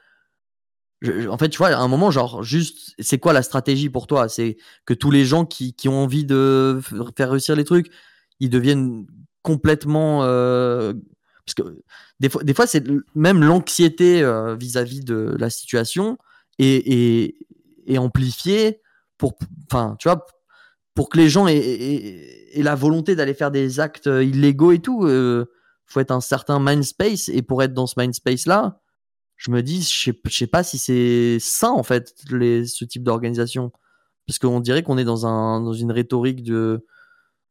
en 1.30 1.38
fait, 1.38 1.49
tu 1.49 1.57
vois, 1.57 1.69
à 1.69 1.80
un 1.80 1.88
moment, 1.88 2.11
genre, 2.11 2.43
juste, 2.43 2.93
c'est 2.99 3.19
quoi 3.19 3.34
la 3.34 3.43
stratégie 3.43 3.89
pour 3.89 4.07
toi? 4.07 4.30
C'est 4.30 4.57
que 4.85 4.93
tous 4.93 5.11
les 5.11 5.26
gens 5.26 5.45
qui, 5.45 5.73
qui, 5.73 5.89
ont 5.89 6.03
envie 6.03 6.26
de 6.26 6.80
faire 7.17 7.31
réussir 7.31 7.55
les 7.55 7.63
trucs, 7.63 7.91
ils 8.39 8.49
deviennent 8.49 9.05
complètement 9.41 10.23
euh, 10.23 10.93
parce 11.45 11.53
que 11.53 11.84
des 12.19 12.30
fois, 12.30 12.43
des 12.43 12.53
fois 12.55 12.65
c'est 12.65 12.84
même 13.13 13.43
l'anxiété 13.43 14.23
euh, 14.23 14.55
vis-à-vis 14.55 15.01
de 15.01 15.35
la 15.38 15.51
situation 15.51 16.17
est, 16.57 17.35
est, 17.88 17.97
amplifiée 17.99 18.81
pour, 19.19 19.38
enfin, 19.72 19.95
tu 19.99 20.07
vois, 20.07 20.26
pour 20.95 21.09
que 21.09 21.17
les 21.17 21.30
gens 21.30 21.47
aient, 21.47 22.51
la 22.55 22.73
volonté 22.73 23.15
d'aller 23.15 23.35
faire 23.35 23.51
des 23.51 23.80
actes 23.80 24.07
illégaux 24.07 24.72
et 24.72 24.80
tout. 24.80 25.05
Faut 25.86 25.99
être 25.99 26.12
un 26.12 26.22
certain 26.22 26.60
mind 26.60 26.84
space 26.84 27.30
et 27.30 27.41
pour 27.41 27.62
être 27.64 27.74
dans 27.74 27.88
ce 27.88 27.99
mind 27.99 28.14
space 28.14 28.45
là, 28.45 28.82
je 29.38 29.52
me 29.52 29.62
dis, 29.62 29.82
je 29.82 30.12
sais, 30.12 30.20
sais 30.30 30.48
pas 30.48 30.64
si 30.64 30.78
c'est 30.78 31.38
sain 31.40 31.72
en 31.72 31.84
fait 31.84 32.14
les, 32.32 32.66
ce 32.66 32.86
type 32.86 33.03
d'organisation 33.03 33.72
parce 34.28 34.40
qu'on 34.40 34.60
dirait 34.60 34.84
qu'on 34.84 34.98
est 34.98 35.03
dans 35.03 35.26
un 35.26 35.62
dans 35.62 35.74
une 35.74 35.91
rhétorique 35.91 36.44
de 36.44 36.86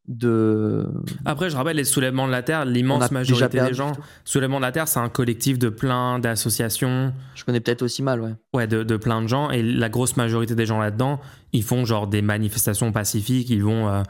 de. 0.07 0.87
Après, 1.25 1.49
je 1.51 1.57
rappelle 1.57 1.77
les 1.77 1.85
soulèvements 1.85 2.27
de 2.27 2.33
la 2.33 2.43
terre, 2.43 2.65
l'immense 2.65 3.11
majorité 3.11 3.61
des 3.61 3.75
gens. 3.75 3.93
Soulèvement 4.25 4.59
de 4.59 4.63
la 4.63 4.73
terre, 4.73 4.89
c'est 4.89 5.01
un 5.01 5.09
collectif 5.09 5.59
de 5.59 5.69
plein 5.69 6.19
d'associations. 6.19 7.13
Je 7.35 7.45
connais 7.45 7.61
peut-être 7.61 7.83
aussi 7.83 8.03
mal, 8.03 8.21
ouais. 8.21 8.35
Ouais, 8.53 8.67
de, 8.67 8.83
de, 8.83 8.97
plein 8.97 9.23
de 9.23 9.29
gens. 9.29 9.51
Et 9.51 9.63
la 9.63 9.89
grosse 9.89 10.17
majorité 10.17 10.55
des 10.55 10.67
gens 10.67 10.79
là-dedans, 10.79 11.21
ils 11.53 11.63
font 11.63 11.85
genre 11.85 12.07
des 12.07 12.23
manifestations 12.23 12.93
pacifiques, 12.93 13.49
ils 13.51 13.63
vont, 13.63 13.89
euh, 13.89 14.03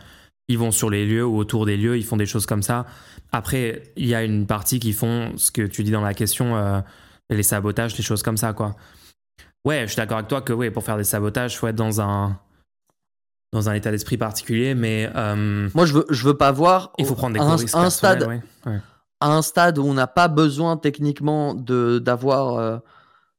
ils 0.49 0.59
vont 0.59 0.71
sur 0.71 0.91
les 0.91 1.07
lieux 1.07 1.25
ou 1.25 1.39
autour 1.39 1.66
des 1.66 1.77
lieux, 1.77 1.97
ils 1.97 2.05
font 2.05 2.16
des 2.16 2.27
choses 2.27 2.47
comme 2.47 2.62
ça. 2.62 2.87
Après, 3.33 3.83
il 3.97 4.07
y 4.07 4.15
a 4.15 4.23
une 4.23 4.47
partie 4.47 4.79
qui 4.79 4.93
font 4.93 5.33
ce 5.37 5.51
que 5.51 5.62
tu 5.62 5.83
dis 5.83 5.91
dans 5.91 6.03
la 6.03 6.15
question, 6.15 6.57
euh, 6.57 6.81
les 7.31 7.43
sabotages, 7.43 7.97
les 7.97 8.05
choses 8.05 8.23
comme 8.23 8.37
ça, 8.37 8.53
quoi. 8.53 8.77
Ouais, 9.65 9.83
je 9.83 9.87
suis 9.93 9.97
d'accord 9.97 10.19
avec 10.19 10.29
toi 10.29 10.43
que 10.43 10.53
ouais, 10.53 10.71
pour 10.71 10.85
faire 10.85 10.99
des 10.99 11.05
sabotages, 11.05 11.55
il 11.55 11.57
faut 11.57 11.66
être 11.66 11.77
dans 11.77 12.01
un 12.01 12.39
dans 13.53 13.69
un 13.69 13.75
état 13.75 13.93
d'esprit 13.93 14.19
particulier, 14.19 14.75
mais 14.75 15.09
euh, 15.15 15.69
moi 15.75 15.87
je 15.87 15.95
veux 15.95 16.07
je 16.11 16.27
veux 16.27 16.37
pas 16.37 16.51
voir. 16.51 16.93
Il 16.99 17.07
faut 17.07 17.15
prendre 17.15 17.35
des 17.35 17.41
un, 17.41 17.55
risques 17.55 17.75
un 17.75 17.89
stade 17.89 18.43
à 19.21 19.33
un 19.33 19.43
stade 19.43 19.79
où 19.79 19.85
on 19.85 19.95
n'a 19.95 20.09
pas 20.09 20.29
besoin 20.29 20.77
techniquement 20.77 21.55
de 21.55 21.99
d'avoir 21.99 22.59
euh, 22.59 22.79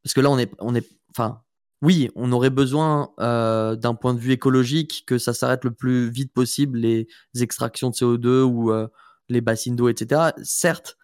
parce 0.04 0.14
que 0.14 0.22
là 0.22 0.32
on 0.32 0.40
est 0.40 0.52
on 0.60 0.74
est 0.74 0.88
enfin 1.12 1.42
oui 1.82 2.10
on 2.16 2.32
aurait 2.32 2.50
besoin 2.50 3.14
euh, 3.20 3.76
d'un 3.76 3.96
point 3.96 4.14
de 4.14 4.20
vue 4.20 4.32
écologique 4.32 5.04
que 5.06 5.18
ça 5.18 5.34
s'arrête 5.34 5.64
le 5.64 5.72
plus 5.72 6.10
vite 6.10 6.34
possible 6.34 6.80
les 6.80 7.08
extractions 7.40 7.90
de 7.90 7.96
CO2 7.96 8.42
ou 8.42 8.72
les 9.30 9.42
bassines 9.42 9.76
d'eau 9.76 9.90
etc. 9.90 10.32
Certes, 10.44 10.98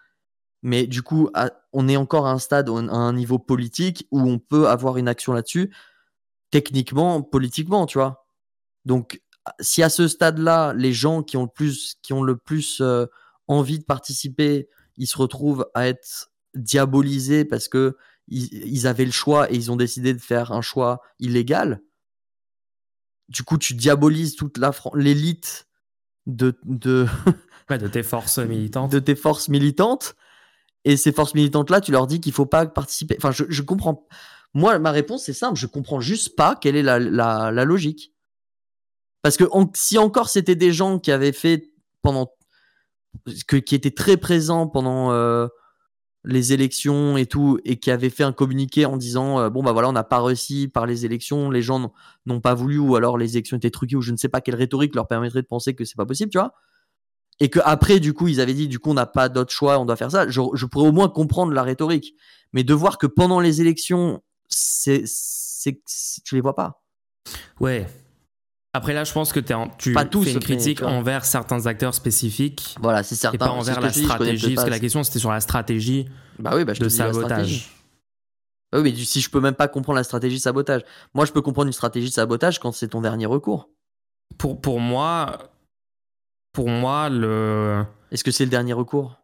mais 0.62 0.86
du 0.86 1.02
coup 1.02 1.30
on 1.72 1.88
est 1.88 1.96
encore 1.96 2.26
à 2.26 2.32
un 2.32 2.38
stade 2.38 2.68
à 2.68 2.72
un 2.72 3.12
niveau 3.12 3.38
politique 3.38 4.06
où 4.10 4.20
on 4.20 4.38
peut 4.38 4.68
avoir 4.68 4.96
une 4.96 5.08
action 5.08 5.32
là-dessus 5.32 5.74
techniquement 6.50 7.22
politiquement 7.22 7.86
tu 7.86 7.98
vois 7.98 8.22
donc, 8.84 9.20
si 9.60 9.82
à 9.82 9.88
ce 9.88 10.08
stade-là, 10.08 10.72
les 10.74 10.92
gens 10.92 11.22
qui 11.22 11.36
ont 11.36 11.44
le 11.44 11.50
plus, 11.50 11.96
qui 12.02 12.12
ont 12.12 12.22
le 12.22 12.36
plus 12.36 12.80
euh, 12.80 13.06
envie 13.48 13.78
de 13.78 13.84
participer, 13.84 14.68
ils 14.96 15.06
se 15.06 15.18
retrouvent 15.18 15.68
à 15.74 15.88
être 15.88 16.30
diabolisés 16.54 17.44
parce 17.44 17.68
que 17.68 17.96
ils, 18.28 18.86
avaient 18.86 19.04
le 19.04 19.12
choix 19.12 19.50
et 19.50 19.56
ils 19.56 19.70
ont 19.70 19.76
décidé 19.76 20.14
de 20.14 20.20
faire 20.20 20.52
un 20.52 20.62
choix 20.62 21.02
illégal. 21.18 21.82
Du 23.28 23.42
coup, 23.42 23.58
tu 23.58 23.74
diabolises 23.74 24.36
toute 24.36 24.58
l'élite 24.94 25.68
de 26.26 26.58
de, 26.64 27.06
de 27.68 27.88
tes 27.88 28.02
forces 28.02 28.38
militantes. 28.38 28.92
De 28.92 28.98
tes 28.98 29.14
forces 29.14 29.48
militantes. 29.48 30.14
Et 30.84 30.96
ces 30.96 31.12
forces 31.12 31.34
militantes-là, 31.34 31.80
tu 31.80 31.92
leur 31.92 32.06
dis 32.06 32.20
qu'il 32.20 32.32
faut 32.32 32.46
pas 32.46 32.66
participer. 32.66 33.16
Enfin, 33.18 33.30
je, 33.30 33.44
je 33.48 33.62
comprends. 33.62 34.06
Moi, 34.54 34.78
ma 34.78 34.90
réponse, 34.90 35.24
c'est 35.24 35.32
simple. 35.32 35.58
Je 35.58 35.66
comprends 35.66 36.00
juste 36.00 36.36
pas 36.36 36.56
quelle 36.56 36.76
est 36.76 36.82
la, 36.82 36.98
la 36.98 37.64
logique. 37.64 38.12
Parce 39.22 39.36
que 39.36 39.44
si 39.74 39.98
encore 39.98 40.28
c'était 40.28 40.56
des 40.56 40.72
gens 40.72 40.98
qui 40.98 41.12
avaient 41.12 41.32
fait 41.32 41.70
pendant, 42.02 42.32
que, 43.46 43.56
qui 43.56 43.74
étaient 43.74 43.92
très 43.92 44.16
présents 44.16 44.66
pendant 44.66 45.12
euh, 45.12 45.46
les 46.24 46.52
élections 46.52 47.16
et 47.16 47.26
tout, 47.26 47.58
et 47.64 47.76
qui 47.78 47.90
avaient 47.90 48.10
fait 48.10 48.22
un 48.22 48.32
communiqué 48.32 48.86
en 48.86 48.96
disant 48.96 49.40
euh, 49.40 49.50
bon 49.50 49.62
bah 49.62 49.72
voilà 49.72 49.88
on 49.88 49.92
n'a 49.92 50.04
pas 50.04 50.22
réussi 50.22 50.68
par 50.68 50.86
les 50.86 51.04
élections, 51.04 51.50
les 51.50 51.62
gens 51.62 51.92
n'ont 52.26 52.40
pas 52.40 52.54
voulu 52.54 52.78
ou 52.78 52.94
alors 52.96 53.18
les 53.18 53.36
élections 53.36 53.56
étaient 53.56 53.70
truquées 53.70 53.96
ou 53.96 54.02
je 54.02 54.12
ne 54.12 54.16
sais 54.16 54.28
pas 54.28 54.40
quelle 54.40 54.54
rhétorique 54.54 54.94
leur 54.94 55.08
permettrait 55.08 55.42
de 55.42 55.46
penser 55.46 55.74
que 55.74 55.84
c'est 55.84 55.96
pas 55.96 56.06
possible, 56.06 56.30
tu 56.30 56.38
vois. 56.38 56.54
Et 57.40 57.48
que 57.48 57.58
après 57.64 57.98
du 57.98 58.12
coup 58.12 58.28
ils 58.28 58.40
avaient 58.40 58.54
dit 58.54 58.68
du 58.68 58.78
coup 58.78 58.90
on 58.90 58.94
n'a 58.94 59.06
pas 59.06 59.28
d'autre 59.28 59.52
choix, 59.52 59.78
on 59.80 59.84
doit 59.84 59.96
faire 59.96 60.10
ça. 60.10 60.28
Je, 60.28 60.40
je, 60.54 60.66
pourrais 60.66 60.88
au 60.88 60.92
moins 60.92 61.08
comprendre 61.08 61.52
la 61.52 61.64
rhétorique, 61.64 62.14
mais 62.52 62.62
de 62.62 62.74
voir 62.74 62.98
que 62.98 63.06
pendant 63.06 63.40
les 63.40 63.60
élections 63.60 64.22
c'est 64.48 65.02
c'est 65.06 65.82
tu 66.24 66.36
les 66.36 66.40
vois 66.40 66.54
pas. 66.54 66.84
Ouais, 67.58 67.86
après 68.72 68.94
là, 68.94 69.04
je 69.04 69.12
pense 69.12 69.32
que 69.32 69.40
es 69.40 69.68
tu 69.78 69.92
pas 69.92 70.06
fais 70.06 70.32
une 70.32 70.40
critique 70.40 70.82
envers 70.82 71.24
certains 71.24 71.66
acteurs 71.66 71.94
spécifiques. 71.94 72.76
Voilà, 72.80 73.02
c'est 73.02 73.14
certain. 73.14 73.36
Et 73.36 73.38
pas 73.38 73.50
envers 73.50 73.80
la 73.80 73.92
stratégie, 73.92 74.54
parce 74.54 74.66
que 74.66 74.70
la 74.70 74.78
question 74.78 75.02
c'était 75.02 75.18
sur 75.18 75.30
la 75.30 75.40
stratégie 75.40 76.08
bah 76.38 76.52
oui, 76.54 76.64
bah, 76.64 76.72
de 76.72 76.88
sabotage. 76.88 77.70
Bah 78.72 78.78
oui, 78.80 78.90
mais 78.90 79.04
si 79.04 79.20
je 79.20 79.28
peux 79.28 79.40
même 79.40 79.54
pas 79.54 79.68
comprendre 79.68 79.96
la 79.96 80.04
stratégie 80.04 80.36
de 80.36 80.40
sabotage. 80.40 80.80
Moi, 81.12 81.26
je 81.26 81.32
peux 81.32 81.42
comprendre 81.42 81.66
une 81.66 81.74
stratégie 81.74 82.08
de 82.08 82.14
sabotage 82.14 82.58
quand 82.58 82.72
c'est 82.72 82.88
ton 82.88 83.02
dernier 83.02 83.26
recours. 83.26 83.68
Pour, 84.38 84.60
pour 84.62 84.80
moi, 84.80 85.38
pour 86.52 86.70
moi, 86.70 87.10
le. 87.10 87.84
Est-ce 88.10 88.24
que 88.24 88.30
c'est 88.30 88.44
le 88.44 88.50
dernier 88.50 88.72
recours? 88.72 89.18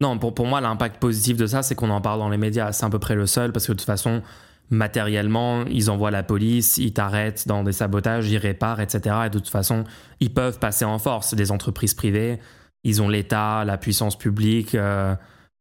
Non, 0.00 0.18
pour, 0.18 0.34
pour 0.34 0.46
moi, 0.46 0.62
l'impact 0.62 0.98
positif 1.00 1.36
de 1.36 1.46
ça, 1.46 1.62
c'est 1.62 1.74
qu'on 1.74 1.90
en 1.90 2.00
parle 2.00 2.18
dans 2.18 2.30
les 2.30 2.38
médias. 2.38 2.72
C'est 2.72 2.86
à 2.86 2.90
peu 2.90 2.98
près 2.98 3.14
le 3.14 3.26
seul, 3.26 3.52
parce 3.52 3.66
que 3.66 3.72
de 3.72 3.76
toute 3.76 3.86
façon, 3.86 4.22
matériellement, 4.70 5.64
ils 5.66 5.90
envoient 5.90 6.10
la 6.10 6.22
police, 6.22 6.78
ils 6.78 6.92
t'arrêtent 6.92 7.46
dans 7.46 7.62
des 7.62 7.72
sabotages, 7.72 8.28
ils 8.30 8.38
réparent, 8.38 8.80
etc. 8.80 9.16
Et 9.26 9.30
de 9.30 9.38
toute 9.38 9.48
façon, 9.48 9.84
ils 10.20 10.32
peuvent 10.32 10.58
passer 10.58 10.84
en 10.84 10.98
force. 10.98 11.34
Des 11.34 11.50
entreprises 11.50 11.94
privées, 11.94 12.38
ils 12.82 13.02
ont 13.02 13.08
l'État, 13.08 13.64
la 13.64 13.78
puissance 13.78 14.16
publique, 14.16 14.74
euh, 14.74 15.14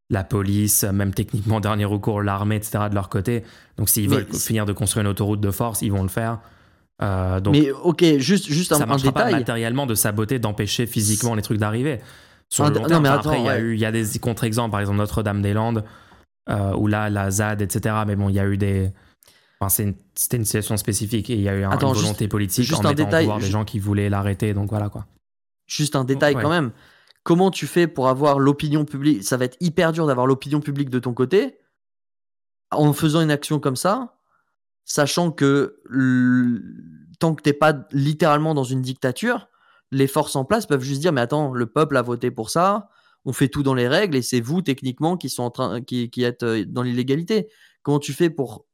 la 0.09 0.23
police, 0.23 0.83
même 0.83 1.13
techniquement, 1.13 1.59
dernier 1.61 1.85
recours, 1.85 2.21
l'armée, 2.21 2.55
etc. 2.55 2.85
de 2.89 2.95
leur 2.95 3.09
côté. 3.09 3.43
Donc 3.77 3.89
s'ils 3.89 4.09
veulent 4.09 4.27
finir 4.33 4.65
de 4.65 4.73
construire 4.73 5.05
une 5.05 5.11
autoroute 5.11 5.41
de 5.41 5.51
force, 5.51 5.81
ils 5.81 5.91
vont 5.91 6.03
le 6.03 6.09
faire. 6.09 6.39
Euh, 7.01 7.39
donc, 7.39 7.55
mais 7.55 7.71
ok, 7.71 8.03
juste, 8.19 8.47
juste 8.47 8.71
un, 8.71 8.77
ça 8.77 8.85
marchera 8.85 9.11
pas 9.11 9.31
matériellement 9.31 9.85
de 9.85 9.95
saboter, 9.95 10.39
d'empêcher 10.39 10.85
physiquement 10.85 11.35
les 11.35 11.41
trucs 11.41 11.57
d'arriver. 11.57 11.99
Sur 12.49 12.69
le 12.69 12.75
long 12.75 12.85
terme, 12.85 13.05
après, 13.05 13.41
il 13.41 13.75
y, 13.75 13.79
y 13.79 13.85
a 13.85 13.91
des 13.91 14.05
contre-exemples, 14.19 14.71
par 14.71 14.79
exemple 14.79 14.99
Notre-Dame-des-Landes, 14.99 15.83
euh, 16.49 16.73
ou 16.75 16.87
là, 16.87 17.09
la 17.09 17.31
ZAD, 17.31 17.61
etc. 17.61 17.95
Mais 18.05 18.15
bon, 18.15 18.29
il 18.29 18.35
y 18.35 18.39
a 18.39 18.47
eu 18.47 18.57
des. 18.57 18.91
Enfin, 19.59 19.85
c'était 20.15 20.37
une 20.37 20.45
situation 20.45 20.75
spécifique 20.75 21.29
et 21.29 21.35
il 21.35 21.41
y 21.41 21.49
a 21.49 21.55
eu 21.55 21.63
une 21.63 21.75
volonté 21.77 22.27
politique 22.27 22.65
juste 22.65 22.83
en 22.83 22.89
un 22.89 22.93
détail, 22.93 23.29
des 23.39 23.45
gens 23.49 23.63
qui 23.63 23.79
voulaient 23.79 24.09
l'arrêter. 24.09 24.53
Donc 24.53 24.69
voilà 24.69 24.89
quoi. 24.89 25.05
Juste 25.67 25.95
un 25.95 26.03
détail 26.03 26.35
quand 26.35 26.49
même. 26.49 26.71
Comment 27.23 27.51
tu 27.51 27.67
fais 27.67 27.87
pour 27.87 28.09
avoir 28.09 28.37
l'opinion 28.39 28.83
publique 28.83 29.23
Ça 29.23 29.37
va 29.37 29.45
être 29.45 29.55
hyper 29.61 29.93
dur 29.93 30.05
d'avoir 30.05 30.27
l'opinion 30.27 30.59
publique 30.59 30.89
de 30.89 30.99
ton 30.99 31.13
côté 31.13 31.57
en 32.71 32.91
faisant 32.91 33.21
une 33.21 33.31
action 33.31 33.59
comme 33.59 33.75
ça, 33.75 34.15
sachant 34.83 35.31
que 35.31 35.81
tant 37.19 37.35
que 37.35 37.41
t'es 37.41 37.53
pas 37.53 37.73
littéralement 37.91 38.53
dans 38.53 38.63
une 38.63 38.81
dictature, 38.81 39.47
les 39.91 40.07
forces 40.07 40.35
en 40.35 40.43
place 40.43 40.65
peuvent 40.65 40.81
juste 40.81 40.99
dire 40.99 41.13
mais 41.13 41.21
attends, 41.21 41.53
le 41.53 41.65
peuple 41.67 41.95
a 41.95 42.01
voté 42.01 42.31
pour 42.31 42.49
ça, 42.49 42.89
on 43.25 43.33
fait 43.33 43.47
tout 43.47 43.63
dans 43.63 43.73
les 43.73 43.87
règles 43.87 44.15
et 44.15 44.21
c'est 44.21 44.41
vous 44.41 44.61
techniquement 44.61 45.17
qui 45.17 45.29
sont 45.29 45.43
en 45.43 45.51
train 45.51 45.81
qui, 45.81 46.09
qui 46.09 46.23
êtes 46.23 46.43
euh, 46.43 46.65
dans 46.65 46.81
l'illégalité. 46.81 47.47
Comment 47.81 47.99
tu 47.99 48.13
fais 48.13 48.29
pour 48.29 48.65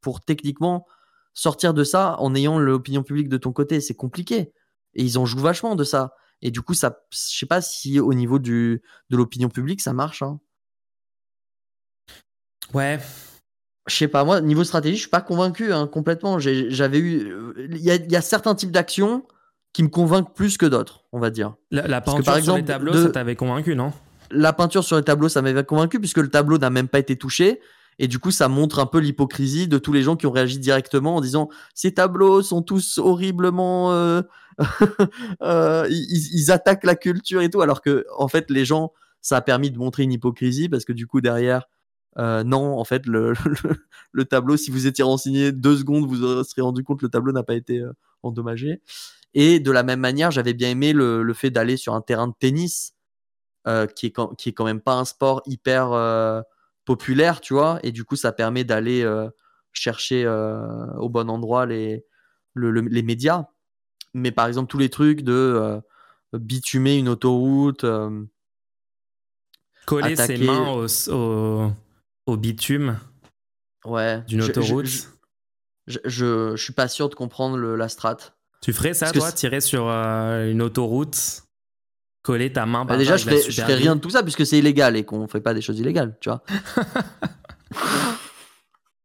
pour 0.00 0.20
techniquement 0.20 0.86
sortir 1.34 1.74
de 1.74 1.84
ça 1.84 2.16
en 2.18 2.34
ayant 2.34 2.58
l'opinion 2.58 3.02
publique 3.02 3.28
de 3.28 3.36
ton 3.38 3.52
côté? 3.52 3.80
C'est 3.80 3.94
compliqué 3.94 4.52
et 4.94 5.02
ils 5.02 5.18
en 5.18 5.26
jouent 5.26 5.40
vachement 5.40 5.74
de 5.74 5.84
ça. 5.84 6.14
Et 6.42 6.50
du 6.50 6.60
coup, 6.60 6.74
ça, 6.74 7.04
je 7.10 7.38
sais 7.38 7.46
pas 7.46 7.60
si 7.60 8.00
au 8.00 8.14
niveau 8.14 8.38
du 8.38 8.82
de 9.10 9.16
l'opinion 9.16 9.48
publique 9.48 9.80
ça 9.80 9.92
marche. 9.92 10.22
Hein. 10.22 10.40
Ouais. 12.74 12.98
Je 13.88 13.96
sais 13.96 14.08
pas, 14.08 14.24
moi, 14.24 14.40
niveau 14.40 14.62
stratégie, 14.62 14.94
je 14.94 15.00
suis 15.00 15.10
pas 15.10 15.20
convaincu 15.20 15.72
hein, 15.72 15.88
complètement. 15.88 16.38
J'avais 16.38 16.98
eu. 16.98 17.26
Euh, 17.26 17.68
il 17.70 17.78
y 17.78 18.16
a 18.16 18.22
certains 18.22 18.54
types 18.54 18.70
d'actions 18.70 19.26
qui 19.72 19.82
me 19.82 19.88
convainquent 19.88 20.34
plus 20.34 20.58
que 20.58 20.66
d'autres, 20.66 21.04
on 21.12 21.18
va 21.18 21.30
dire. 21.30 21.54
La, 21.70 22.00
peinture 22.00 22.24
par 22.24 22.36
exemple, 22.36 22.44
sur 22.44 22.56
les 22.56 22.64
tableaux, 22.64 22.92
ça 22.94 23.10
t'avait 23.10 23.36
convaincu, 23.36 23.74
non? 23.74 23.92
La 24.30 24.52
peinture 24.52 24.84
sur 24.84 24.96
les 24.96 25.02
tableaux, 25.02 25.28
ça 25.28 25.42
m'avait 25.42 25.64
convaincu 25.64 25.98
puisque 25.98 26.18
le 26.18 26.28
tableau 26.28 26.58
n'a 26.58 26.70
même 26.70 26.88
pas 26.88 26.98
été 26.98 27.16
touché. 27.16 27.60
Et 27.98 28.08
du 28.08 28.18
coup, 28.18 28.30
ça 28.30 28.48
montre 28.48 28.78
un 28.78 28.86
peu 28.86 28.98
l'hypocrisie 28.98 29.68
de 29.68 29.78
tous 29.78 29.92
les 29.92 30.02
gens 30.02 30.16
qui 30.16 30.26
ont 30.26 30.30
réagi 30.30 30.58
directement 30.58 31.16
en 31.16 31.20
disant 31.20 31.48
ces 31.74 31.92
tableaux 31.92 32.42
sont 32.42 32.62
tous 32.62 32.98
horriblement, 32.98 33.92
euh, 33.92 34.22
euh, 35.42 35.86
ils, 35.90 36.50
attaquent 36.50 36.84
la 36.84 36.94
culture 36.94 37.42
et 37.42 37.50
tout, 37.50 37.60
alors 37.60 37.82
que 37.82 38.06
en 38.16 38.28
fait, 38.28 38.50
les 38.50 38.64
gens, 38.64 38.92
ça 39.20 39.36
a 39.36 39.40
permis 39.42 39.70
de 39.70 39.78
montrer 39.78 40.04
une 40.04 40.12
hypocrisie 40.12 40.68
parce 40.68 40.84
que 40.84 40.92
du 40.92 41.06
coup 41.06 41.20
derrière, 41.20 41.68
euh, 42.18 42.44
non, 42.44 42.78
en 42.78 42.84
fait, 42.84 43.06
le, 43.06 43.34
le, 44.12 44.24
tableau, 44.24 44.56
si 44.56 44.70
vous 44.70 44.86
étiez 44.86 45.04
renseigné 45.04 45.52
deux 45.52 45.76
secondes, 45.76 46.06
vous 46.06 46.16
vous 46.16 46.44
serez 46.44 46.62
rendu 46.62 46.84
compte 46.84 47.00
que 47.00 47.06
le 47.06 47.10
tableau 47.10 47.32
n'a 47.32 47.42
pas 47.42 47.54
été 47.54 47.82
endommagé. 48.22 48.80
Et 49.34 49.60
de 49.60 49.70
la 49.70 49.82
même 49.82 50.00
manière, 50.00 50.30
j'avais 50.30 50.54
bien 50.54 50.70
aimé 50.70 50.92
le, 50.92 51.32
fait 51.34 51.50
d'aller 51.50 51.76
sur 51.76 51.94
un 51.94 52.00
terrain 52.00 52.28
de 52.28 52.34
tennis, 52.38 52.94
euh, 53.66 53.86
qui, 53.86 54.06
est 54.06 54.10
quand, 54.10 54.34
qui 54.34 54.50
est 54.50 54.52
quand 54.52 54.64
même 54.64 54.80
pas 54.80 54.94
un 54.94 55.04
sport 55.04 55.42
hyper 55.46 55.92
euh, 55.92 56.42
populaire, 56.84 57.40
tu 57.40 57.54
vois. 57.54 57.78
Et 57.82 57.92
du 57.92 58.04
coup, 58.04 58.16
ça 58.16 58.32
permet 58.32 58.64
d'aller 58.64 59.02
euh, 59.02 59.28
chercher 59.72 60.26
au 60.98 61.08
bon 61.08 61.30
endroit 61.30 61.66
les, 61.66 62.04
les 62.56 63.02
médias. 63.02 63.46
Mais 64.14 64.32
par 64.32 64.46
exemple, 64.46 64.70
tous 64.70 64.78
les 64.78 64.90
trucs 64.90 65.22
de 65.22 65.80
bitumer 66.34 66.98
une 66.98 67.08
autoroute. 67.08 67.86
Coller 69.86 70.16
ses 70.16 70.38
mains 70.38 70.86
au, 71.08 71.72
au, 72.26 72.36
bitume 72.36 73.00
ouais, 73.84 74.20
d'une 74.22 74.42
autoroute. 74.42 74.86
Je, 75.86 75.98
je, 76.04 76.56
je, 76.56 76.62
suis 76.62 76.72
pas 76.72 76.86
sûr 76.86 77.08
de 77.08 77.14
comprendre 77.16 77.56
le, 77.56 77.74
la 77.74 77.88
strat. 77.88 78.16
Tu 78.62 78.72
ferais 78.72 78.94
ça, 78.94 79.10
toi, 79.10 79.32
tirer 79.32 79.60
sur 79.60 79.88
euh, 79.88 80.50
une 80.50 80.62
autoroute, 80.62 81.42
coller 82.22 82.52
ta 82.52 82.64
main 82.64 82.84
bah, 82.84 82.90
par 82.90 82.98
Déjà, 82.98 83.16
je 83.16 83.24
ferais, 83.24 83.42
je 83.50 83.60
ferais 83.60 83.74
rien 83.74 83.96
de 83.96 84.00
tout 84.00 84.10
ça 84.10 84.22
puisque 84.22 84.46
c'est 84.46 84.58
illégal 84.58 84.96
et 84.96 85.04
qu'on 85.04 85.26
fait 85.26 85.40
pas 85.40 85.52
des 85.52 85.60
choses 85.60 85.80
illégales, 85.80 86.16
tu 86.20 86.30
vois. 86.30 86.44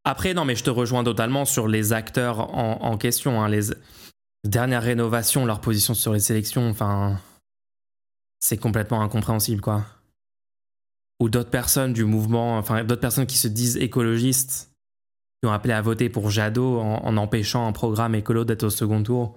Après, 0.06 0.34
non, 0.34 0.46
mais 0.46 0.56
je 0.56 0.64
te 0.64 0.70
rejoins 0.70 1.04
totalement 1.04 1.44
sur 1.44 1.68
les 1.68 1.92
acteurs 1.92 2.56
en, 2.56 2.98
question. 2.98 3.42
Hein, 3.42 3.50
les 3.50 3.74
dernières 4.46 4.84
rénovations, 4.84 5.46
leur 5.46 5.60
position 5.60 5.94
sur 5.94 6.14
les 6.14 6.22
sélections, 6.22 6.70
enfin. 6.70 7.20
c'est 8.40 8.56
complètement 8.58 9.02
incompréhensible, 9.02 9.60
quoi. 9.60 9.84
Ou 11.20 11.28
d'autres 11.30 11.50
personnes 11.50 11.92
du 11.92 12.06
mouvement, 12.06 12.58
enfin 12.58 12.86
d'autres 12.86 13.02
personnes 13.02 13.26
qui 13.26 13.38
se 13.38 13.50
disent 13.50 13.76
écologistes, 13.76 14.72
qui 15.42 15.50
ont 15.50 15.52
appelé 15.52 15.74
à 15.74 15.82
voter 15.82 16.10
pour 16.10 16.30
Jadot 16.30 16.80
en, 16.80 17.18
empêchant 17.18 17.68
un 17.68 17.74
programme 17.74 18.16
écolo 18.16 18.46
d'être 18.46 18.64
au 18.64 18.70
second 18.70 19.04
tour. 19.04 19.36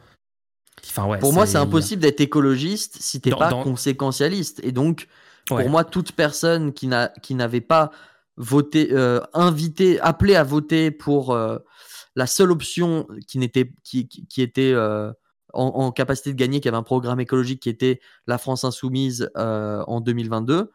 Enfin, 0.86 1.06
ouais, 1.06 1.18
pour 1.18 1.32
moi, 1.32 1.46
c'est 1.46 1.58
impossible 1.58 2.02
d'être 2.02 2.20
écologiste 2.20 2.96
si 3.00 3.20
t'es 3.20 3.30
pas 3.30 3.50
conséquentialiste. 3.50 4.60
Et 4.62 4.72
donc, 4.72 5.08
pour 5.46 5.68
moi, 5.68 5.84
toute 5.84 6.12
personne 6.12 6.72
qui 6.72 6.86
n'avait 6.86 7.60
pas 7.60 7.90
voté, 8.40 8.88
euh, 8.92 9.20
invité, 9.34 10.00
appelé 10.00 10.34
à 10.34 10.42
voter 10.42 10.90
pour 10.90 11.32
euh, 11.32 11.58
la 12.16 12.26
seule 12.26 12.50
option 12.50 13.06
qui, 13.26 13.38
n'était, 13.38 13.72
qui, 13.84 14.08
qui, 14.08 14.42
était 14.42 14.72
euh, 14.72 15.12
en, 15.52 15.92
capacité 15.92 16.32
de 16.32 16.38
gagner, 16.38 16.60
qui 16.60 16.68
avait 16.68 16.76
un 16.76 16.82
programme 16.82 17.20
écologique 17.20 17.60
qui 17.62 17.68
était 17.68 18.00
la 18.26 18.38
France 18.38 18.64
insoumise 18.64 19.30
en 19.36 20.00
2022, 20.00 20.72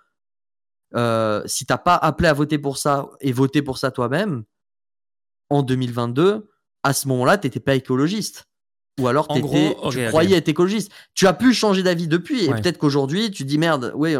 si 1.47 1.65
t'as 1.65 1.77
pas 1.77 1.95
appelé 1.95 2.29
à 2.29 2.33
voter 2.33 2.59
pour 2.59 2.77
ça 2.77 3.09
et 3.19 3.31
voté 3.31 3.61
pour 3.61 3.79
ça 3.79 3.91
toi-même, 3.91 4.43
en 5.49 5.63
2022, 5.63 6.49
à 6.83 6.93
ce 6.93 7.07
moment-là, 7.07 7.37
tu 7.37 7.47
n'étais 7.47 7.59
pas 7.59 7.75
écologiste. 7.75 8.47
Ou 8.99 9.07
alors 9.07 9.27
tu 9.27 9.41
croyais 9.41 10.37
être 10.37 10.47
écologiste. 10.47 10.91
Tu 11.13 11.27
as 11.27 11.33
pu 11.33 11.53
changer 11.53 11.83
d'avis 11.83 12.07
depuis. 12.07 12.45
Et 12.45 12.49
peut-être 12.49 12.77
qu'aujourd'hui, 12.77 13.29
tu 13.29 13.43
dis 13.43 13.57
merde, 13.57 13.91
oui, 13.95 14.15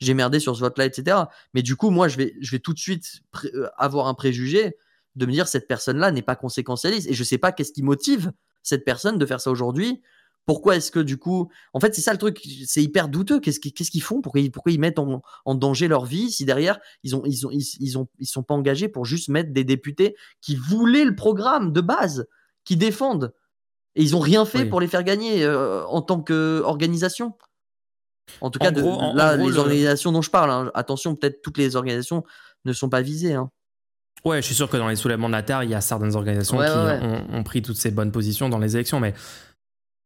j'ai 0.00 0.14
merdé 0.14 0.38
sur 0.38 0.54
ce 0.54 0.60
vote-là, 0.60 0.84
etc. 0.84 1.16
Mais 1.54 1.62
du 1.62 1.76
coup, 1.76 1.90
moi, 1.90 2.08
je 2.08 2.18
vais, 2.18 2.34
je 2.40 2.50
vais 2.50 2.58
tout 2.58 2.74
de 2.74 2.78
suite 2.78 3.20
euh, 3.54 3.68
avoir 3.78 4.06
un 4.06 4.14
préjugé 4.14 4.76
de 5.16 5.26
me 5.26 5.32
dire 5.32 5.48
cette 5.48 5.66
personne-là 5.66 6.12
n'est 6.12 6.22
pas 6.22 6.36
conséquentialiste. 6.36 7.08
Et 7.08 7.14
je 7.14 7.22
ne 7.22 7.24
sais 7.24 7.38
pas 7.38 7.52
qu'est-ce 7.52 7.72
qui 7.72 7.82
motive 7.82 8.32
cette 8.62 8.84
personne 8.84 9.16
de 9.16 9.24
faire 9.24 9.40
ça 9.40 9.50
aujourd'hui 9.50 10.02
pourquoi 10.48 10.76
est-ce 10.76 10.90
que 10.90 11.00
du 11.00 11.18
coup, 11.18 11.50
en 11.74 11.78
fait, 11.80 11.94
c'est 11.94 12.00
ça 12.00 12.12
le 12.12 12.16
truc, 12.16 12.40
c'est 12.64 12.82
hyper 12.82 13.10
douteux. 13.10 13.38
Qu'est-ce 13.38 13.60
qu'ils 13.60 14.02
font? 14.02 14.22
Pourquoi 14.22 14.40
ils, 14.40 14.50
pourquoi 14.50 14.72
ils 14.72 14.80
mettent 14.80 14.98
en, 14.98 15.54
danger 15.54 15.88
leur 15.88 16.06
vie 16.06 16.30
si 16.30 16.46
derrière 16.46 16.78
ils 17.02 17.14
ont 17.14 17.22
ils 17.26 17.46
ont 17.46 17.50
ils, 17.52 17.98
ont 17.98 18.08
ils 18.18 18.26
sont 18.26 18.42
pas 18.42 18.54
engagés 18.54 18.88
pour 18.88 19.04
juste 19.04 19.28
mettre 19.28 19.52
des 19.52 19.64
députés 19.64 20.16
qui 20.40 20.56
voulaient 20.56 21.04
le 21.04 21.14
programme 21.14 21.70
de 21.70 21.82
base, 21.82 22.28
qui 22.64 22.78
défendent 22.78 23.34
et 23.98 24.02
ils 24.02 24.14
ont 24.14 24.20
rien 24.20 24.44
fait 24.46 24.64
pour 24.64 24.80
les 24.80 24.86
faire 24.86 25.02
gagner 25.02 25.42
euh, 25.42 25.84
en 25.86 26.02
tant 26.02 26.20
qu'organisation. 26.20 27.34
En 28.40 28.48
tout 28.50 28.60
cas, 28.60 28.70
de, 28.70 28.80
là, 29.16 29.36
les 29.36 29.58
organisations 29.58 30.12
dont 30.12 30.22
je 30.22 30.30
parle, 30.30 30.50
hein, 30.50 30.70
attention, 30.74 31.16
peut-être 31.16 31.42
toutes 31.42 31.58
les 31.58 31.74
organisations 31.74 32.24
ne 32.64 32.72
sont 32.72 32.88
pas 32.88 33.02
visées. 33.02 33.34
Hein. 33.34 33.50
Ouais, 34.24 34.40
je 34.40 34.46
suis 34.46 34.54
sûr 34.54 34.70
que 34.70 34.76
dans 34.76 34.86
les 34.86 34.94
soulèvements 34.94 35.28
de 35.28 35.32
la 35.32 35.42
Terre, 35.42 35.64
il 35.64 35.70
y 35.70 35.74
a 35.74 35.80
certaines 35.80 36.14
organisations 36.14 36.58
qui 36.58 36.64
Ont, 36.64 37.26
ont, 37.32 37.42
pris 37.42 37.60
toutes 37.60 37.76
ces 37.76 37.90
bonnes 37.90 38.12
positions 38.12 38.48
dans 38.48 38.58
les 38.58 38.76
élections, 38.76 39.00
mais 39.00 39.14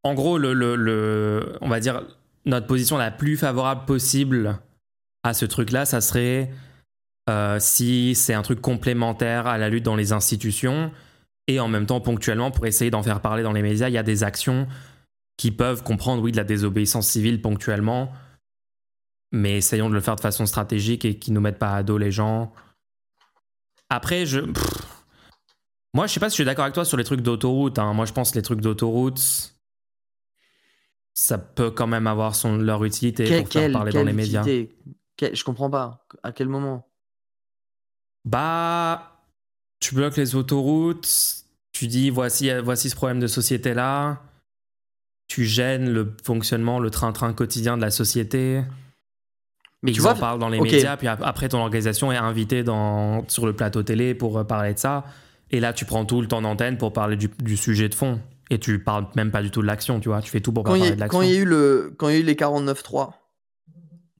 en 0.05 0.15
gros, 0.15 0.39
le, 0.39 1.59
on 1.61 1.69
va 1.69 1.79
dire, 1.79 2.03
notre 2.47 2.67
position 2.67 2.97
la 2.97 3.11
plus 3.11 3.37
favorable 3.37 3.85
possible 3.85 4.59
à 5.23 5.35
ce 5.35 5.45
truc-là, 5.45 5.85
ça 5.85 6.01
serait 6.01 6.51
euh, 7.29 7.59
si 7.61 8.15
c'est 8.15 8.35
un 8.35 8.43
truc 8.43 8.63
complémentaire 8.63 9.47
à 9.47 9.59
la 9.59 9.69
lutte 9.69 9.85
dans 9.85 9.97
les 9.97 10.13
institutions 10.13 10.93
et 11.49 11.61
en 11.61 11.69
même 11.69 11.87
temps, 11.87 12.01
ponctuellement, 12.01 12.51
pour 12.51 12.67
essayer 12.67 12.91
d'en 12.91 13.03
faire 13.03 13.21
parler 13.21 13.43
dans 13.43 13.53
les 13.53 13.63
médias, 13.63 13.89
il 13.89 13.95
y 13.95 13.99
a 13.99 14.03
des 14.03 14.23
actions 14.23 14.67
qui 15.37 15.51
peuvent 15.51 15.83
comprendre, 15.83 16.23
oui, 16.23 16.33
de 16.33 16.37
la 16.37 16.45
désobéissance 16.45 17.09
civile 17.09 17.41
ponctuellement, 17.41 18.13
mais 19.33 19.59
essayons 19.59 19.89
de 19.89 19.95
le 19.95 20.01
faire 20.01 20.17
de 20.17 20.21
façon 20.21 20.47
stratégique 20.47 21.05
et 21.05 21.19
qui 21.19 21.31
ne 21.31 21.37
nous 21.37 21.41
mettent 21.41 21.59
pas 21.59 21.75
à 21.75 21.83
dos 21.83 21.99
les 21.99 22.13
gens. 22.13 22.53
Après, 23.89 24.27
je. 24.27 24.41
moi, 25.95 26.07
je 26.07 26.13
sais 26.13 26.21
pas 26.21 26.31
si 26.31 26.35
je 26.35 26.43
suis 26.43 26.45
d'accord 26.45 26.65
avec 26.65 26.75
toi 26.75 26.85
sur 26.85 26.97
les 26.97 27.05
trucs 27.05 27.23
d'autoroute. 27.23 27.79
Hein. 27.79 27.93
Moi, 27.93 28.07
je 28.07 28.13
pense 28.13 28.31
que 28.31 28.37
les 28.37 28.43
trucs 28.43 28.61
d'autoroute 28.61 29.53
ça 31.15 31.39
peut 31.39 31.71
quand 31.71 31.87
même 31.87 32.07
avoir 32.07 32.35
son, 32.35 32.57
leur 32.57 32.85
utilité 32.85 33.25
pour 33.43 33.49
faire 33.49 33.73
parler 33.73 33.93
dans 33.93 34.05
les 34.05 34.13
médias. 34.13 34.45
Je 34.45 35.45
comprends 35.45 35.71
pas. 35.71 36.07
À 36.23 36.33
quel 36.33 36.49
moment? 36.49 36.89
Bah, 38.25 39.12
tu 39.83 39.97
bloques 39.97 40.17
les 40.17 40.37
autoroutes, 40.37 41.45
tu 41.73 41.89
dis 41.89 42.09
voici, 42.09 42.51
voici 42.63 42.89
ce 42.89 42.95
problème 42.95 43.19
de 43.19 43.27
société 43.27 43.75
là, 43.75 44.23
tu 45.27 45.45
gênes 45.45 45.91
le 45.91 46.15
fonctionnement, 46.25 46.79
le 46.79 46.89
train-train 46.89 47.33
quotidien 47.33 47.77
de 47.77 47.83
la 47.83 47.91
société. 47.91 48.63
Mais 49.83 49.91
tu 49.91 50.07
en 50.07 50.15
parles 50.15 50.39
dans 50.39 50.49
les 50.49 50.61
médias, 50.61 50.97
puis 50.97 51.09
après 51.09 51.49
ton 51.49 51.59
organisation 51.59 52.13
est 52.13 52.17
invitée 52.17 52.63
dans, 52.63 53.27
sur 53.29 53.45
le 53.45 53.53
plateau 53.53 53.83
télé 53.83 54.15
pour 54.15 54.39
euh, 54.39 54.45
parler 54.45 54.75
de 54.75 54.79
ça. 54.79 55.05
Et 55.51 55.59
là, 55.59 55.73
tu 55.73 55.85
prends 55.85 56.05
tout 56.05 56.21
le 56.21 56.29
temps 56.29 56.41
d'antenne 56.41 56.79
pour 56.79 56.93
parler 56.93 57.17
du, 57.17 57.29
du 57.41 57.57
sujet 57.57 57.89
de 57.89 57.95
fond. 57.95 58.21
Et 58.51 58.59
tu 58.59 58.79
parles 58.79 59.07
même 59.17 59.33
pas 59.33 59.43
du 59.43 59.51
tout 59.51 59.61
de 59.61 59.67
l'action, 59.67 59.99
tu 59.99 60.09
vois. 60.09 60.23
Tu 60.23 60.31
fais 60.31 60.41
tout 60.41 60.53
pour 60.53 60.63
parler 60.63 60.93
de 60.93 61.01
l'action. 61.01 61.19
Quand 61.19 61.23
il 61.23 61.31
y 61.31 61.37
a 61.37 61.41
eu 61.41 61.45
le, 61.45 61.93
quand 61.97 62.09
il 62.09 62.15
y 62.15 62.17
a 62.19 62.21
eu 62.21 62.23
les 62.23 62.35
49.3. 62.35 63.13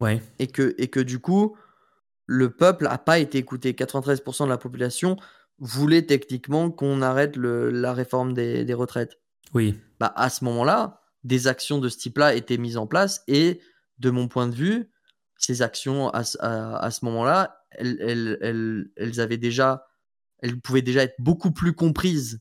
Ouais. 0.01 0.21
Et 0.41 0.49
que, 0.49 0.75
et 0.79 0.89
que 0.89 0.99
du 0.99 1.21
coup, 1.21 1.57
le 2.27 2.51
peuple 2.51 2.89
a 2.89 2.99
pas 2.99 3.21
été 3.21 3.39
écouté. 3.39 3.73
93% 3.73 4.45
de 4.45 4.49
la 4.49 4.59
population 4.59 5.17
voulait 5.59 6.03
techniquement 6.03 6.71
qu'on 6.71 7.03
arrête 7.03 7.37
le, 7.37 7.71
la 7.71 7.93
réforme 7.93 8.35
des, 8.35 8.65
des, 8.65 8.75
retraites. 8.75 9.21
Oui. 9.55 9.79
Bah, 10.01 10.13
à 10.17 10.31
ce 10.31 10.45
moment-là, 10.45 11.01
des 11.25 11.47
actions 11.47 11.79
de 11.79 11.89
ce 11.89 11.99
type-là 11.99 12.35
étaient 12.35 12.59
mises 12.59 12.77
en 12.77 12.87
place 12.87 13.23
et 13.29 13.61
de 13.99 14.11
mon 14.11 14.29
point 14.29 14.49
de 14.49 14.55
vue, 14.55 14.91
ces 15.37 15.63
actions 15.63 16.09
à, 16.11 16.23
à, 16.41 16.91
ce 16.91 17.05
moment-là, 17.05 17.65
elles, 17.71 17.99
elles, 18.01 18.39
elles, 18.41 18.91
elles, 18.97 19.21
avaient 19.21 19.37
déjà, 19.37 19.87
elles 20.39 20.61
pouvaient 20.61 20.83
déjà 20.83 21.03
être 21.03 21.15
beaucoup 21.19 21.53
plus 21.53 21.75
comprises 21.75 22.41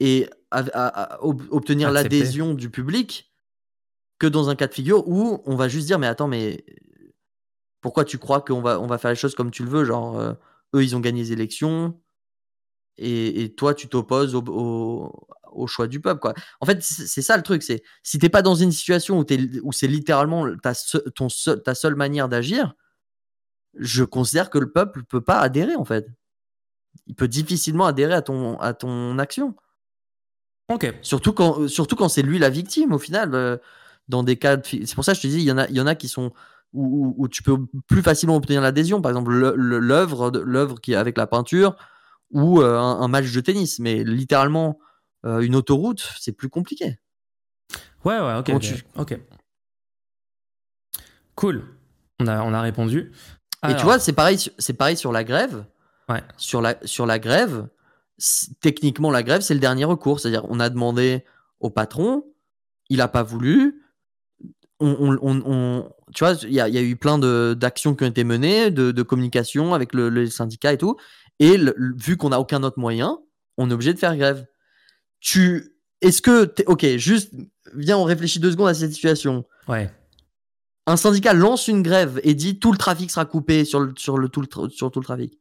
et 0.00 0.28
à, 0.50 1.18
obtenir 1.22 1.90
l'adhésion 1.90 2.54
du 2.54 2.70
public 2.70 3.30
que 4.18 4.26
dans 4.26 4.48
un 4.48 4.56
cas 4.56 4.66
de 4.66 4.74
figure 4.74 5.06
où 5.08 5.42
on 5.44 5.56
va 5.56 5.68
juste 5.68 5.86
dire 5.86 5.98
mais 5.98 6.06
attends 6.06 6.28
mais 6.28 6.64
pourquoi 7.80 8.04
tu 8.04 8.18
crois 8.18 8.40
qu'on 8.40 8.62
va 8.62 8.80
on 8.80 8.86
va 8.86 8.98
faire 8.98 9.10
les 9.10 9.16
choses 9.16 9.34
comme 9.34 9.50
tu 9.50 9.64
le 9.64 9.70
veux 9.70 9.84
genre 9.84 10.18
euh, 10.18 10.32
eux 10.74 10.82
ils 10.82 10.96
ont 10.96 11.00
gagné 11.00 11.22
les 11.22 11.32
élections 11.32 12.00
et, 12.96 13.54
toi 13.56 13.74
tu 13.74 13.88
t'opposes 13.88 14.34
au, 14.34 15.66
choix 15.66 15.86
du 15.86 16.00
peuple 16.00 16.20
quoi 16.20 16.34
en 16.60 16.66
fait 16.66 16.82
c'est 16.82 17.22
ça 17.22 17.36
le 17.36 17.42
truc 17.42 17.62
c'est 17.62 17.82
si 18.02 18.18
t'es 18.18 18.28
pas 18.28 18.42
dans 18.42 18.54
une 18.54 18.72
situation 18.72 19.18
où, 19.18 19.24
où 19.62 19.72
c'est 19.72 19.86
littéralement 19.86 20.46
ta, 20.56 20.72
ton 21.14 21.28
ta 21.64 21.74
seule 21.74 21.94
manière 21.94 22.28
d'agir 22.28 22.74
je 23.74 24.04
considère 24.04 24.50
que 24.50 24.58
le 24.58 24.70
peuple 24.70 25.04
peut 25.04 25.20
pas 25.20 25.40
adhérer 25.40 25.76
en 25.76 25.84
fait 25.84 26.06
il 27.06 27.14
peut 27.14 27.28
difficilement 27.28 27.86
adhérer 27.86 28.14
à 28.14 28.22
ton 28.22 28.58
à 28.58 28.74
ton 28.74 29.18
action 29.18 29.54
Surtout 31.02 31.32
quand, 31.32 31.60
euh, 31.60 31.68
surtout 31.68 31.96
quand 31.96 32.08
c'est 32.08 32.22
lui 32.22 32.38
la 32.38 32.50
victime, 32.50 32.92
au 32.92 32.98
final. 32.98 33.34
Euh, 33.34 33.56
dans 34.08 34.22
des 34.22 34.36
cas 34.36 34.56
C'est 34.62 34.94
pour 34.94 35.04
ça 35.04 35.12
que 35.12 35.18
je 35.18 35.22
te 35.22 35.26
dis, 35.26 35.38
il 35.38 35.44
y 35.44 35.52
en 35.52 35.58
a, 35.58 35.68
il 35.68 35.76
y 35.76 35.80
en 35.80 35.86
a 35.86 35.94
qui 35.94 36.08
sont. 36.08 36.32
Où, 36.74 37.14
où, 37.16 37.28
tu 37.28 37.42
peux 37.42 37.56
plus 37.86 38.02
facilement 38.02 38.36
obtenir 38.36 38.60
l'adhésion. 38.60 39.00
Par 39.00 39.10
exemple, 39.10 39.32
l'œuvre, 39.32 40.30
l'œuvre 40.30 40.80
qui 40.80 40.92
est 40.92 40.96
avec 40.96 41.16
la 41.16 41.26
peinture 41.26 41.76
ou 42.30 42.60
euh, 42.60 42.78
un, 42.78 43.08
match 43.08 43.32
de 43.32 43.40
tennis. 43.40 43.78
Mais 43.78 44.04
littéralement, 44.04 44.78
une 45.24 45.56
autoroute, 45.56 46.12
c'est 46.20 46.32
plus 46.32 46.50
compliqué. 46.50 46.98
Ouais, 48.04 48.18
ouais, 48.20 48.36
ok. 48.36 48.52
ok. 48.96 49.18
Cool. 51.34 51.64
On 52.20 52.26
a, 52.26 52.42
on 52.42 52.52
a 52.52 52.60
répondu. 52.60 53.12
Et 53.68 53.74
tu 53.76 53.82
vois, 53.82 53.98
c'est 53.98 54.12
pareil, 54.12 54.38
c'est 54.58 54.72
pareil 54.72 54.96
sur 54.96 55.12
la 55.12 55.24
grève. 55.24 55.64
Ouais. 56.08 56.22
Sur 56.36 56.60
la, 56.60 56.76
sur 56.84 57.06
la 57.06 57.18
grève, 57.18 57.68
techniquement, 58.60 59.10
la 59.10 59.22
grève, 59.22 59.40
c'est 59.40 59.54
le 59.54 59.60
dernier 59.60 59.84
recours. 59.84 60.20
C'est-à-dire, 60.20 60.44
on 60.48 60.60
a 60.60 60.70
demandé 60.70 61.24
au 61.60 61.70
patron, 61.70 62.24
il 62.88 62.98
n'a 62.98 63.08
pas 63.08 63.22
voulu. 63.22 63.82
On, 64.80 65.90
tu 66.14 66.24
vois, 66.24 66.34
il 66.42 66.52
y, 66.52 66.60
a 66.60 66.82
eu 66.82 66.96
plein 66.96 67.18
d'actions 67.54 67.94
qui 67.94 68.04
ont 68.04 68.08
été 68.08 68.24
menées, 68.24 68.70
de, 68.70 69.02
communication 69.02 69.74
avec 69.74 69.92
le, 69.92 70.26
syndicat 70.26 70.72
et 70.72 70.78
tout. 70.78 70.96
Et 71.38 71.56
vu 71.96 72.16
qu'on 72.16 72.30
n'a 72.30 72.40
aucun 72.40 72.62
autre 72.62 72.78
moyen, 72.78 73.18
on 73.56 73.70
est 73.70 73.72
obligé 73.72 73.94
de 73.94 73.98
faire 73.98 74.16
grève. 74.16 74.46
Tu, 75.20 75.76
est-ce 76.00 76.22
que, 76.22 76.52
ok, 76.66 76.86
juste, 76.96 77.32
viens, 77.74 77.98
on 77.98 78.04
réfléchit 78.04 78.40
deux 78.40 78.52
secondes 78.52 78.68
à 78.68 78.74
cette 78.74 78.92
situation. 78.92 79.44
Ouais. 79.68 79.90
Un 80.86 80.96
syndicat 80.96 81.34
lance 81.34 81.68
une 81.68 81.82
grève 81.82 82.20
et 82.22 82.34
dit 82.34 82.58
tout 82.58 82.72
le 82.72 82.78
trafic 82.78 83.10
sera 83.10 83.26
coupé 83.26 83.64
sur, 83.64 83.80
le, 83.80 83.92
sur, 83.96 84.16
le, 84.16 84.28
tout, 84.28 84.40
le, 84.40 84.68
sur 84.70 84.90
tout 84.90 85.00
le 85.00 85.04
trafic. 85.04 85.38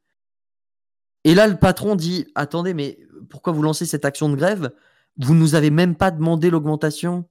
Et 1.24 1.36
là, 1.36 1.48
le 1.48 1.58
patron 1.58 1.96
dit 1.96 2.28
Attendez, 2.36 2.74
mais 2.74 3.00
pourquoi 3.30 3.54
vous 3.54 3.62
lancez 3.62 3.86
cette 3.86 4.06
action 4.06 4.30
de 4.30 4.36
grève? 4.36 4.72
Vous 5.18 5.34
ne 5.34 5.40
nous 5.40 5.56
avez 5.56 5.72
même 5.72 5.96
pas 5.96 6.12
demandé 6.12 6.50
l'augmentation 6.50 7.28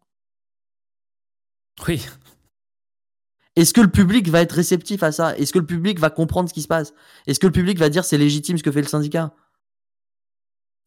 Oui. 1.86 2.06
Est-ce 3.56 3.72
que 3.72 3.80
le 3.80 3.88
public 3.88 4.28
va 4.28 4.42
être 4.42 4.52
réceptif 4.52 5.02
à 5.02 5.12
ça? 5.12 5.36
Est-ce 5.36 5.52
que 5.52 5.58
le 5.58 5.66
public 5.66 5.98
va 5.98 6.10
comprendre 6.10 6.48
ce 6.48 6.54
qui 6.54 6.62
se 6.62 6.68
passe? 6.68 6.92
Est-ce 7.26 7.40
que 7.40 7.46
le 7.46 7.52
public 7.52 7.78
va 7.78 7.88
dire 7.88 8.04
c'est 8.04 8.18
légitime 8.18 8.58
ce 8.58 8.62
que 8.62 8.70
fait 8.70 8.82
le 8.82 8.86
syndicat? 8.86 9.34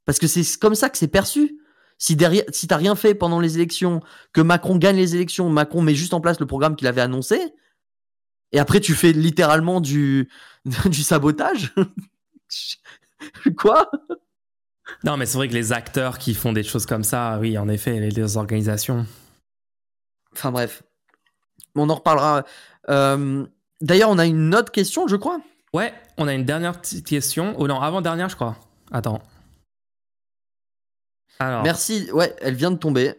Parce 0.05 0.19
que 0.19 0.27
c'est 0.27 0.43
comme 0.59 0.75
ça 0.75 0.89
que 0.89 0.97
c'est 0.97 1.07
perçu. 1.07 1.59
Si 1.97 2.15
derrière, 2.15 2.45
si 2.49 2.67
t'as 2.67 2.77
rien 2.77 2.95
fait 2.95 3.13
pendant 3.13 3.39
les 3.39 3.55
élections, 3.55 4.01
que 4.31 4.41
Macron 4.41 4.77
gagne 4.77 4.95
les 4.95 5.15
élections, 5.15 5.49
Macron 5.49 5.81
met 5.81 5.95
juste 5.95 6.13
en 6.13 6.21
place 6.21 6.39
le 6.39 6.45
programme 6.45 6.75
qu'il 6.75 6.87
avait 6.87 7.01
annoncé, 7.01 7.39
et 8.53 8.59
après 8.59 8.79
tu 8.79 8.93
fais 8.93 9.11
littéralement 9.11 9.81
du, 9.81 10.29
du 10.85 11.03
sabotage, 11.03 11.73
Quoi? 13.57 13.89
Non, 15.03 15.17
mais 15.17 15.25
c'est 15.25 15.37
vrai 15.37 15.47
que 15.47 15.53
les 15.53 15.71
acteurs 15.71 16.17
qui 16.17 16.33
font 16.33 16.53
des 16.53 16.63
choses 16.63 16.85
comme 16.85 17.03
ça, 17.03 17.37
oui, 17.39 17.57
en 17.57 17.69
effet, 17.69 17.99
les, 17.99 18.37
organisations. 18.37 19.05
Enfin 20.33 20.51
bref. 20.51 20.83
On 21.75 21.89
en 21.89 21.95
reparlera. 21.95 22.43
Euh, 22.89 23.45
d'ailleurs, 23.81 24.09
on 24.09 24.17
a 24.17 24.25
une 24.25 24.53
autre 24.55 24.71
question, 24.71 25.07
je 25.07 25.15
crois. 25.15 25.39
Ouais, 25.73 25.93
on 26.17 26.27
a 26.27 26.33
une 26.33 26.45
dernière 26.45 26.79
petite 26.79 27.05
question. 27.05 27.55
Oh 27.57 27.67
non, 27.67 27.79
avant-dernière, 27.79 28.29
je 28.29 28.35
crois. 28.35 28.57
Attends. 28.91 29.21
Alors. 31.39 31.63
Merci. 31.63 32.09
Ouais, 32.11 32.35
elle 32.41 32.55
vient 32.55 32.71
de 32.71 32.77
tomber. 32.77 33.13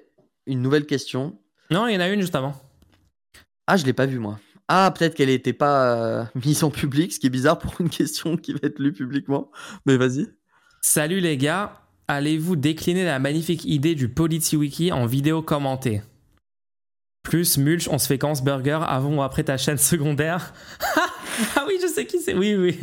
Une 0.46 0.62
nouvelle 0.62 0.86
question. 0.86 1.38
Non, 1.70 1.86
il 1.86 1.94
y 1.94 1.96
en 1.96 2.00
a 2.00 2.08
une 2.08 2.20
juste 2.20 2.34
avant. 2.34 2.54
Ah, 3.66 3.76
je 3.76 3.86
l'ai 3.86 3.92
pas 3.92 4.06
vue, 4.06 4.18
moi. 4.18 4.38
Ah, 4.66 4.92
peut-être 4.96 5.14
qu'elle 5.14 5.28
n'était 5.28 5.52
pas 5.52 5.94
euh, 5.94 6.24
mise 6.44 6.64
en 6.64 6.70
public, 6.70 7.12
ce 7.12 7.20
qui 7.20 7.26
est 7.26 7.30
bizarre 7.30 7.58
pour 7.58 7.80
une 7.80 7.90
question 7.90 8.36
qui 8.36 8.52
va 8.52 8.60
être 8.64 8.78
lue 8.78 8.92
publiquement. 8.92 9.50
Mais 9.86 9.96
vas-y. 9.96 10.28
Salut 10.82 11.20
les 11.20 11.36
gars, 11.36 11.82
allez-vous 12.08 12.56
décliner 12.56 13.04
la 13.04 13.18
magnifique 13.18 13.64
idée 13.64 13.94
du 13.94 14.08
PolityWiki 14.08 14.92
en 14.92 15.06
vidéo 15.06 15.42
commentée? 15.42 16.02
Plus 17.22 17.58
mulch, 17.58 17.88
on 17.88 17.98
se 17.98 18.06
fait 18.06 18.18
quand 18.18 18.34
ce 18.34 18.42
burger 18.42 18.80
avant 18.86 19.16
ou 19.16 19.22
après 19.22 19.44
ta 19.44 19.56
chaîne 19.56 19.78
secondaire? 19.78 20.52
Ah 21.56 21.64
oui, 21.66 21.78
je 21.80 21.86
sais 21.86 22.06
qui 22.06 22.20
c'est. 22.20 22.34
Oui, 22.34 22.54
oui. 22.54 22.78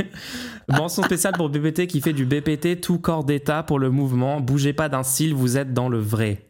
Mention 0.68 1.03
spéciale 1.03 1.34
pour 1.34 1.49
BPT 1.49 1.85
qui 1.85 2.01
fait 2.01 2.14
du 2.14 2.26
BPT 2.26 2.81
tout 2.81 2.97
corps 2.97 3.23
d'état 3.23 3.61
pour 3.61 3.77
le 3.77 3.91
mouvement. 3.91 4.41
Bougez 4.41 4.73
pas 4.73 4.89
d'un 4.89 5.03
style, 5.03 5.35
vous 5.35 5.57
êtes 5.57 5.73
dans 5.73 5.89
le 5.89 5.99
vrai. 5.99 6.47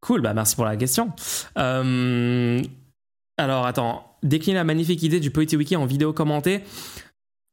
Cool, 0.00 0.20
bah 0.20 0.34
merci 0.34 0.54
pour 0.54 0.64
la 0.64 0.76
question. 0.76 1.12
Euh, 1.58 2.60
alors 3.38 3.66
attends, 3.66 4.16
décline 4.22 4.54
la 4.54 4.64
magnifique 4.64 5.02
idée 5.02 5.20
du 5.20 5.30
PolityWiki 5.30 5.76
en 5.76 5.86
vidéo 5.86 6.12
commentée. 6.12 6.62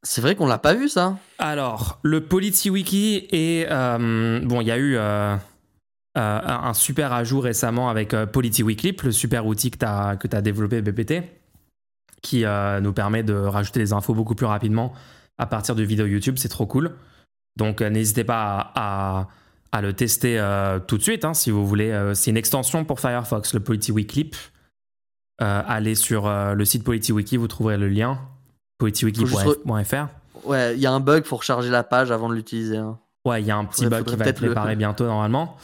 C'est 0.03 0.21
vrai 0.21 0.35
qu'on 0.35 0.45
l'a 0.45 0.57
pas 0.57 0.73
vu 0.73 0.89
ça. 0.89 1.17
Alors, 1.39 1.99
le 2.03 2.25
PolityWiki 2.25 3.27
est 3.31 3.67
euh, 3.71 4.41
bon, 4.43 4.59
il 4.59 4.67
y 4.67 4.71
a 4.71 4.77
eu 4.77 4.95
euh, 4.97 5.35
un 6.15 6.73
super 6.73 7.11
ajout 7.11 7.39
récemment 7.39 7.89
avec 7.89 8.15
PolityWiki, 8.15 8.95
le 9.03 9.11
super 9.11 9.45
outil 9.47 9.71
que 9.71 9.77
tu 9.77 9.85
as, 10.35 10.41
développé 10.41 10.81
BPT, 10.81 11.23
qui 12.21 12.43
nous 12.81 12.93
permet 12.93 13.23
de 13.23 13.33
rajouter 13.33 13.79
les 13.79 13.93
infos 13.93 14.13
beaucoup 14.13 14.35
plus 14.35 14.45
rapidement 14.45 14.93
à 15.37 15.45
partir 15.45 15.75
de 15.75 15.83
vidéos 15.83 16.05
YouTube. 16.05 16.35
C'est 16.37 16.49
trop 16.49 16.67
cool. 16.67 16.91
Donc, 17.55 17.81
n'hésitez 17.81 18.23
pas 18.23 18.71
à 18.75 19.27
à 19.73 19.81
le 19.81 19.91
tester 19.91 20.39
euh, 20.39 20.79
tout 20.79 20.97
de 20.97 21.01
suite, 21.01 21.25
hein, 21.25 21.33
si 21.33 21.49
vous 21.49 21.65
voulez. 21.65 21.89
Euh, 21.91 22.13
c'est 22.13 22.29
une 22.29 22.37
extension 22.37 22.85
pour 22.85 22.99
Firefox, 22.99 23.55
le 23.55 23.61
Euh, 25.41 25.61
allez 25.67 25.95
sur 25.95 26.27
euh, 26.27 26.53
le 26.53 26.63
site 26.63 26.83
PolityWiki, 26.83 27.37
vous 27.37 27.47
trouverez 27.47 27.77
le 27.77 27.89
lien 27.89 28.19
politywiki.fr. 28.77 30.07
Ouais, 30.45 30.75
il 30.75 30.79
y 30.79 30.85
a 30.85 30.91
un 30.91 30.99
bug, 30.99 31.23
pour 31.23 31.39
recharger 31.39 31.71
la 31.71 31.83
page 31.83 32.11
avant 32.11 32.29
de 32.29 32.35
l'utiliser. 32.35 32.77
Hein. 32.77 32.99
Ouais, 33.25 33.41
il 33.41 33.47
y 33.47 33.51
a 33.51 33.57
un 33.57 33.65
petit 33.65 33.87
bug 33.87 34.05
qui 34.05 34.15
va 34.15 34.25
être 34.27 34.45
préparé 34.45 34.75
bientôt 34.77 35.05
normalement. 35.05 35.57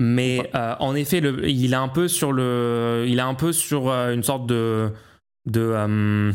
Mais 0.00 0.50
en 0.54 0.94
effet, 0.94 1.20
le, 1.20 1.48
il 1.48 1.72
est 1.72 1.76
un 1.76 1.88
peu 1.88 2.08
sur 2.08 2.32
le, 2.32 3.04
il 3.08 3.18
est 3.18 3.22
un 3.22 3.34
peu 3.34 3.52
sur 3.52 3.90
une 3.90 4.22
sorte 4.22 4.46
de 4.46 4.90
de 5.46 6.32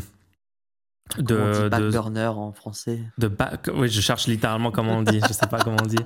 de, 1.18 1.68
backburner 1.68 2.26
en 2.26 2.52
français? 2.52 3.00
De 3.18 3.28
back, 3.28 3.70
oui, 3.74 3.88
je 3.88 4.00
cherche 4.00 4.26
littéralement 4.26 4.70
comment 4.70 4.98
on 4.98 5.02
dit. 5.02 5.20
je 5.26 5.32
sais 5.32 5.46
pas 5.46 5.58
comment 5.58 5.76
on 5.82 5.86
dit. 5.86 5.96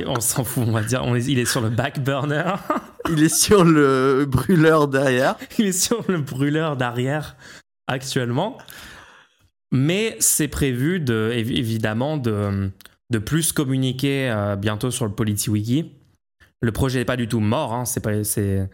Et 0.00 0.06
on 0.06 0.20
s'en 0.20 0.44
fout, 0.44 0.64
on 0.66 0.72
va 0.72 0.82
dire. 0.82 1.02
On 1.04 1.14
est, 1.14 1.26
il 1.26 1.38
est 1.38 1.46
sur 1.46 1.60
le 1.60 1.68
back 1.68 2.00
burner. 2.00 2.54
il 3.10 3.22
est 3.22 3.34
sur 3.34 3.64
le 3.64 4.24
brûleur 4.26 4.88
derrière. 4.88 5.36
il 5.58 5.66
est 5.66 5.72
sur 5.72 6.04
le 6.08 6.18
brûleur 6.18 6.76
derrière 6.76 7.36
actuellement. 7.86 8.58
Mais 9.72 10.16
c'est 10.20 10.48
prévu 10.48 11.00
de, 11.00 11.32
évidemment 11.34 12.16
de, 12.16 12.70
de 13.10 13.18
plus 13.18 13.52
communiquer 13.52 14.30
euh, 14.30 14.56
bientôt 14.56 14.90
sur 14.90 15.06
le 15.06 15.12
PolityWiki. 15.12 15.92
Le 16.60 16.72
projet 16.72 17.00
n'est 17.00 17.04
pas 17.04 17.16
du 17.16 17.28
tout 17.28 17.40
mort. 17.40 17.72
Hein. 17.74 17.84
C'est 17.84 18.68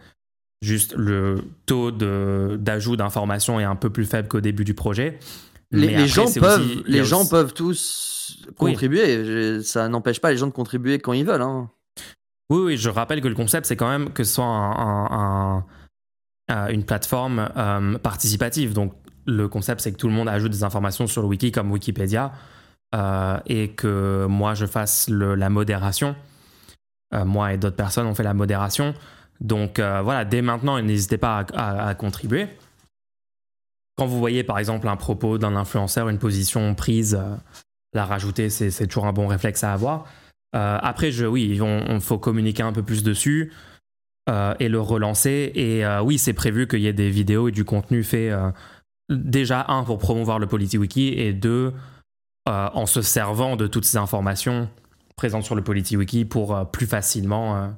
juste 0.61 0.95
le 0.95 1.43
taux 1.65 1.91
d'ajout 1.91 2.95
d'informations 2.95 3.59
est 3.59 3.65
un 3.65 3.75
peu 3.75 3.89
plus 3.89 4.05
faible 4.05 4.27
qu'au 4.27 4.41
début 4.41 4.63
du 4.63 4.73
projet. 4.73 5.19
Les, 5.71 6.07
gens 6.07 6.31
peuvent, 6.31 6.83
les 6.85 7.03
gens 7.03 7.25
peuvent 7.25 7.53
tous 7.53 8.47
contribuer. 8.57 9.61
Ça 9.63 9.89
n'empêche 9.89 10.21
pas 10.21 10.31
les 10.31 10.37
gens 10.37 10.47
de 10.47 10.51
contribuer 10.51 10.99
quand 10.99 11.13
ils 11.13 11.25
veulent. 11.25 11.41
Hein. 11.41 11.69
Oui, 12.49 12.59
oui, 12.59 12.77
je 12.77 12.89
rappelle 12.89 13.21
que 13.21 13.27
le 13.27 13.35
concept, 13.35 13.65
c'est 13.65 13.75
quand 13.75 13.89
même 13.89 14.11
que 14.11 14.23
ce 14.23 14.35
soit 14.35 14.45
un, 14.45 15.65
euh, 16.51 16.67
une 16.67 16.83
plateforme 16.83 17.49
euh, 17.57 17.97
participative. 17.97 18.73
Donc, 18.73 18.93
le 19.25 19.47
concept, 19.47 19.81
c'est 19.81 19.91
que 19.91 19.97
tout 19.97 20.07
le 20.07 20.13
monde 20.13 20.29
ajoute 20.29 20.51
des 20.51 20.63
informations 20.63 21.07
sur 21.07 21.21
le 21.21 21.27
wiki 21.27 21.51
comme 21.51 21.71
Wikipédia 21.71 22.33
euh, 22.93 23.39
et 23.47 23.69
que 23.69 24.25
moi, 24.29 24.53
je 24.53 24.65
fasse 24.65 25.09
la 25.09 25.49
modération. 25.49 26.15
moi 27.11 27.53
et 27.53 27.57
d'autres 27.57 27.75
personnes 27.75 28.07
ont 28.07 28.15
fait 28.15 28.23
la 28.23 28.33
modération. 28.33 28.93
Donc, 29.41 29.79
voilà, 29.79 30.25
dès 30.25 30.41
maintenant, 30.41 30.81
n'hésitez 30.81 31.17
pas 31.17 31.45
à 31.53 31.93
contribuer. 31.95 32.47
Quand 33.97 34.07
vous 34.07 34.17
voyez 34.17 34.43
par 34.43 34.57
exemple 34.57 34.87
un 34.87 34.95
propos 34.95 35.37
d'un 35.37 35.55
influenceur, 35.55 36.09
une 36.09 36.17
position 36.17 36.73
prise, 36.73 37.15
euh, 37.15 37.35
la 37.93 38.05
rajouter, 38.05 38.49
c'est 38.49 38.87
toujours 38.87 39.05
un 39.05 39.13
bon 39.13 39.27
réflexe 39.27 39.63
à 39.63 39.73
avoir. 39.73 40.05
Euh, 40.55 40.79
après, 40.81 41.11
je, 41.11 41.25
oui, 41.25 41.47
il 41.51 42.01
faut 42.01 42.17
communiquer 42.17 42.63
un 42.63 42.73
peu 42.73 42.81
plus 42.81 43.03
dessus 43.03 43.51
euh, 44.29 44.55
et 44.59 44.67
le 44.67 44.79
relancer. 44.79 45.51
Et 45.53 45.83
oui, 46.03 46.17
c'est 46.17 46.33
prévu 46.33 46.67
qu'il 46.67 46.79
y 46.79 46.87
ait 46.87 46.93
des 46.93 47.11
vidéos 47.11 47.49
et 47.49 47.51
du 47.51 47.65
contenu 47.65 48.03
fait 48.03 48.31
déjà, 49.09 49.65
un, 49.67 49.83
pour 49.83 49.99
promouvoir 49.99 50.39
le 50.39 50.47
PolityWiki 50.47 51.09
et 51.09 51.33
deux, 51.33 51.73
en 52.45 52.85
se 52.85 53.01
servant 53.01 53.55
de 53.55 53.67
toutes 53.67 53.85
ces 53.85 53.97
informations 53.97 54.69
présentes 55.15 55.43
sur 55.43 55.55
le 55.55 55.63
PolityWiki 55.63 56.25
pour 56.25 56.69
plus 56.71 56.87
facilement. 56.87 57.73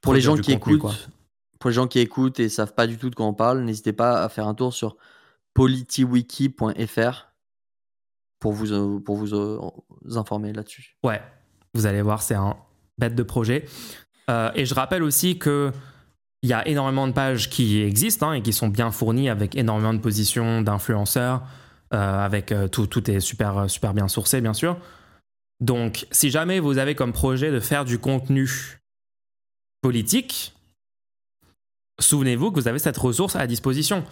pour 0.00 0.14
les 0.14 0.20
gens 0.20 0.36
qui 0.36 0.52
écoutent. 0.52 1.10
Pour 1.58 1.70
les 1.70 1.74
gens 1.74 1.88
qui 1.88 1.98
écoutent 1.98 2.40
et 2.40 2.48
savent 2.48 2.74
pas 2.74 2.86
du 2.86 2.98
tout 2.98 3.10
de 3.10 3.14
quoi 3.14 3.26
on 3.26 3.34
parle, 3.34 3.60
n'hésitez 3.62 3.92
pas 3.92 4.22
à 4.22 4.28
faire 4.28 4.46
un 4.46 4.54
tour 4.54 4.72
sur 4.72 4.96
politiwiki.fr 5.54 7.28
pour 8.38 8.52
vous, 8.52 8.72
euh, 8.72 9.00
pour 9.00 9.16
vous 9.16 9.34
euh, 9.34 9.58
informer 10.14 10.52
là-dessus. 10.52 10.96
Ouais, 11.02 11.20
vous 11.74 11.86
allez 11.86 12.02
voir, 12.02 12.22
c'est 12.22 12.34
un 12.34 12.56
bête 12.98 13.14
de 13.14 13.22
projet. 13.22 13.64
Euh, 14.30 14.50
et 14.54 14.64
je 14.64 14.74
rappelle 14.74 15.02
aussi 15.02 15.38
que 15.38 15.72
il 16.42 16.50
y 16.50 16.52
a 16.52 16.66
énormément 16.68 17.08
de 17.08 17.12
pages 17.12 17.50
qui 17.50 17.82
existent 17.82 18.30
hein, 18.30 18.34
et 18.34 18.42
qui 18.42 18.52
sont 18.52 18.68
bien 18.68 18.92
fournies 18.92 19.28
avec 19.28 19.56
énormément 19.56 19.92
de 19.92 19.98
positions 19.98 20.62
d'influenceurs, 20.62 21.42
avec 21.90 22.52
tout, 22.70 22.86
tout 22.86 23.10
est 23.10 23.20
super, 23.20 23.68
super 23.70 23.94
bien 23.94 24.08
sourcé, 24.08 24.40
bien 24.40 24.54
sûr. 24.54 24.76
Donc, 25.60 26.06
si 26.10 26.30
jamais 26.30 26.60
vous 26.60 26.78
avez 26.78 26.94
comme 26.94 27.12
projet 27.12 27.50
de 27.50 27.60
faire 27.60 27.84
du 27.84 27.98
contenu 27.98 28.80
politique, 29.80 30.54
souvenez-vous 32.00 32.50
que 32.50 32.60
vous 32.60 32.68
avez 32.68 32.78
cette 32.78 32.96
ressource 32.96 33.36
à 33.36 33.46
disposition. 33.46 34.04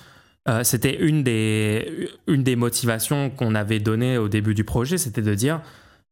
Euh, 0.48 0.64
c'était 0.64 0.96
une 0.96 1.22
des, 1.22 2.10
une 2.26 2.42
des 2.42 2.56
motivations 2.56 3.30
qu'on 3.30 3.54
avait 3.54 3.80
données 3.80 4.18
au 4.18 4.28
début 4.28 4.54
du 4.54 4.64
projet, 4.64 4.96
c'était 4.98 5.22
de 5.22 5.34
dire 5.34 5.60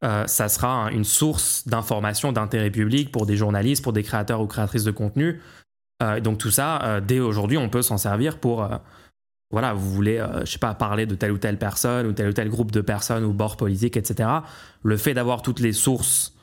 euh, 0.04 0.26
ça 0.26 0.48
sera 0.48 0.90
une 0.90 1.04
source 1.04 1.66
d'information 1.68 2.32
d'intérêt 2.32 2.70
public 2.70 3.12
pour 3.12 3.26
des 3.26 3.36
journalistes, 3.36 3.82
pour 3.82 3.92
des 3.92 4.02
créateurs 4.02 4.40
ou 4.40 4.46
créatrices 4.46 4.84
de 4.84 4.90
contenu. 4.90 5.40
Euh, 6.02 6.20
donc 6.20 6.38
tout 6.38 6.50
ça, 6.50 7.00
dès 7.00 7.20
aujourd'hui, 7.20 7.58
on 7.58 7.68
peut 7.68 7.82
s'en 7.82 7.96
servir 7.96 8.38
pour, 8.38 8.68
voilà, 9.54 9.72
vous 9.72 9.90
voulez, 9.90 10.24
je 10.44 10.50
sais 10.50 10.58
pas, 10.58 10.74
parler 10.74 11.06
de 11.06 11.14
telle 11.14 11.32
ou 11.32 11.38
telle 11.38 11.58
personne 11.58 12.06
ou 12.06 12.12
tel 12.12 12.28
ou 12.28 12.32
tel 12.32 12.50
groupe 12.50 12.72
de 12.72 12.80
personnes 12.80 13.24
ou 13.24 13.32
bord 13.32 13.56
politique, 13.56 13.96
etc. 13.96 14.28
Le 14.82 14.96
fait 14.96 15.14
d'avoir 15.14 15.42
toutes 15.42 15.60
les 15.60 15.72
sources 15.72 16.34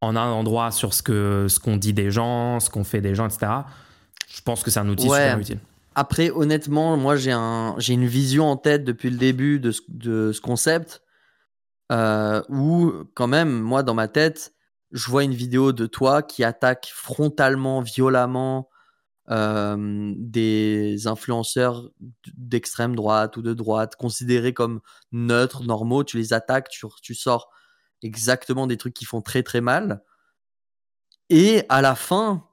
en 0.00 0.16
un 0.16 0.30
endroit 0.30 0.70
sur 0.70 0.92
ce 0.92 1.02
que 1.02 1.46
ce 1.48 1.58
qu'on 1.58 1.76
dit 1.76 1.92
des 1.92 2.10
gens, 2.10 2.60
ce 2.60 2.68
qu'on 2.70 2.84
fait 2.84 3.00
des 3.00 3.14
gens, 3.14 3.26
etc. 3.26 3.52
Je 4.28 4.40
pense 4.42 4.62
que 4.62 4.70
c'est 4.70 4.80
un 4.80 4.88
outil 4.88 5.04
super 5.08 5.38
utile. 5.38 5.58
Après, 5.94 6.30
honnêtement, 6.30 6.96
moi, 6.98 7.16
j'ai 7.16 7.32
un, 7.32 7.74
j'ai 7.78 7.94
une 7.94 8.06
vision 8.06 8.50
en 8.50 8.56
tête 8.56 8.84
depuis 8.84 9.08
le 9.08 9.16
début 9.16 9.58
de 9.58 9.70
ce, 9.70 9.80
de 9.88 10.32
ce 10.32 10.42
concept 10.42 11.02
euh, 11.90 12.42
où, 12.50 12.92
quand 13.14 13.28
même, 13.28 13.50
moi, 13.60 13.82
dans 13.82 13.94
ma 13.94 14.06
tête, 14.06 14.52
je 14.92 15.08
vois 15.10 15.24
une 15.24 15.32
vidéo 15.32 15.72
de 15.72 15.86
toi 15.86 16.22
qui 16.22 16.44
attaque 16.44 16.90
frontalement, 16.92 17.80
violemment 17.80 18.68
euh, 19.30 20.12
des 20.16 21.06
influenceurs 21.06 21.90
d'extrême 22.36 22.94
droite 22.94 23.36
ou 23.36 23.42
de 23.42 23.54
droite, 23.54 23.96
considérés 23.96 24.54
comme 24.54 24.80
neutres, 25.12 25.64
normaux. 25.64 26.04
Tu 26.04 26.16
les 26.18 26.32
attaques, 26.32 26.68
tu, 26.68 26.86
tu 27.02 27.14
sors 27.14 27.50
exactement 28.02 28.66
des 28.66 28.76
trucs 28.76 28.94
qui 28.94 29.04
font 29.04 29.22
très 29.22 29.42
très 29.42 29.60
mal. 29.60 30.02
Et 31.28 31.64
à 31.68 31.82
la 31.82 31.94
fin, 31.94 32.46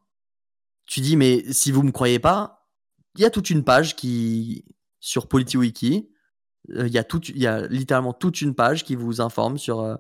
tu 0.86 1.02
dis, 1.02 1.16
mais 1.16 1.44
si 1.52 1.72
vous 1.72 1.84
me 1.84 1.92
croyez 1.92 2.20
pas, 2.20 2.68
il 3.16 3.22
y 3.22 3.26
a 3.26 3.30
toute 3.30 3.50
une 3.50 3.64
page 3.64 3.96
qui 3.96 4.66
sur 5.04 5.28
PolityWiki. 5.28 6.10
Euh, 6.72 6.88
il 6.88 6.94
y, 6.94 6.98
a 6.98 7.06
y 7.36 7.48
a 7.48 7.68
littéralement 7.68 8.14
toute 8.14 8.42
une 8.42 8.56
page 8.56 8.86
qui 8.86 8.96
vous 8.96 9.20
informe 9.20 9.58
sur 9.58 9.82
euh, 9.82 9.98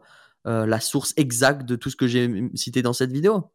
la 0.65 0.79
source 0.79 1.13
exacte 1.17 1.65
de 1.65 1.75
tout 1.75 1.89
ce 1.89 1.97
que 1.97 2.07
j'ai 2.07 2.49
cité 2.55 2.81
dans 2.81 2.93
cette 2.93 3.11
vidéo. 3.11 3.51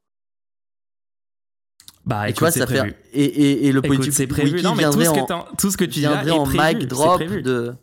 Bah, 2.04 2.28
et 2.28 2.32
tu 2.32 2.40
vois, 2.40 2.50
ça 2.50 2.66
fait 2.66 2.96
et, 3.12 3.24
et, 3.24 3.66
et 3.66 3.72
le 3.72 3.82
c'est 4.10 4.26
prévu. 4.26 4.62
Non, 4.62 4.74
mais 4.74 4.84
tout 4.84 5.00
ce, 5.02 5.10
que 5.10 5.56
tout 5.56 5.70
ce 5.70 5.76
que 5.76 5.84
tu 5.84 6.00
viendrais 6.00 6.30
en 6.30 6.46
mic 6.46 6.86
drop 6.86 7.22
de 7.22 7.74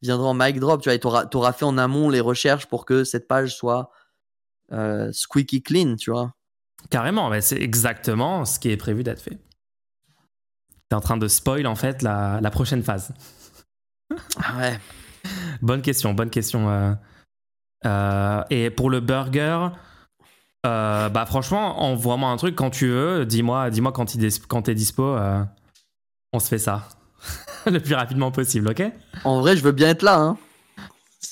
viendrait 0.00 0.28
en 0.28 0.34
mic 0.34 0.58
drop. 0.58 0.80
Tu 0.80 0.88
vois, 0.88 1.26
tu 1.26 1.36
auras, 1.36 1.52
fait 1.52 1.64
en 1.64 1.76
amont 1.76 2.08
les 2.08 2.20
recherches 2.20 2.66
pour 2.66 2.86
que 2.86 3.04
cette 3.04 3.28
page 3.28 3.54
soit 3.54 3.90
squeaky 5.12 5.62
clean, 5.62 5.96
tu 5.96 6.10
vois. 6.10 6.32
Carrément, 6.90 7.28
mais 7.30 7.40
c'est 7.40 7.60
exactement 7.60 8.44
ce 8.44 8.58
qui 8.58 8.70
est 8.70 8.76
prévu 8.76 9.02
d'être 9.02 9.20
fait. 9.20 9.38
T'es 10.88 10.94
en 10.94 11.00
train 11.00 11.16
de 11.16 11.26
spoil 11.28 11.66
en 11.66 11.74
fait 11.74 12.02
la, 12.02 12.40
la 12.40 12.50
prochaine 12.50 12.82
phase. 12.82 13.12
Ouais. 14.56 14.78
Bonne 15.60 15.82
question, 15.82 16.14
bonne 16.14 16.30
question. 16.30 16.70
euh. 16.70 16.94
Euh, 17.84 18.42
et 18.50 18.70
pour 18.70 18.90
le 18.90 19.00
burger, 19.00 19.68
euh, 20.64 21.08
bah 21.08 21.26
franchement, 21.26 21.82
envoie-moi 21.82 22.30
un 22.30 22.36
truc 22.36 22.56
quand 22.56 22.70
tu 22.70 22.88
veux. 22.88 23.26
Dis-moi, 23.26 23.70
dis-moi 23.70 23.92
quand, 23.92 24.06
quand 24.48 24.62
t'es 24.62 24.74
dispo. 24.74 25.02
euh, 25.04 25.44
on 26.32 26.38
se 26.40 26.48
fait 26.48 26.58
ça 26.58 26.88
le 27.66 27.78
plus 27.80 27.94
rapidement 27.94 28.30
possible, 28.30 28.68
ok? 28.68 28.82
En 29.24 29.40
vrai, 29.40 29.56
je 29.56 29.62
veux 29.62 29.72
bien 29.72 29.88
être 29.90 30.02
là. 30.02 30.18
Hein. 30.18 30.38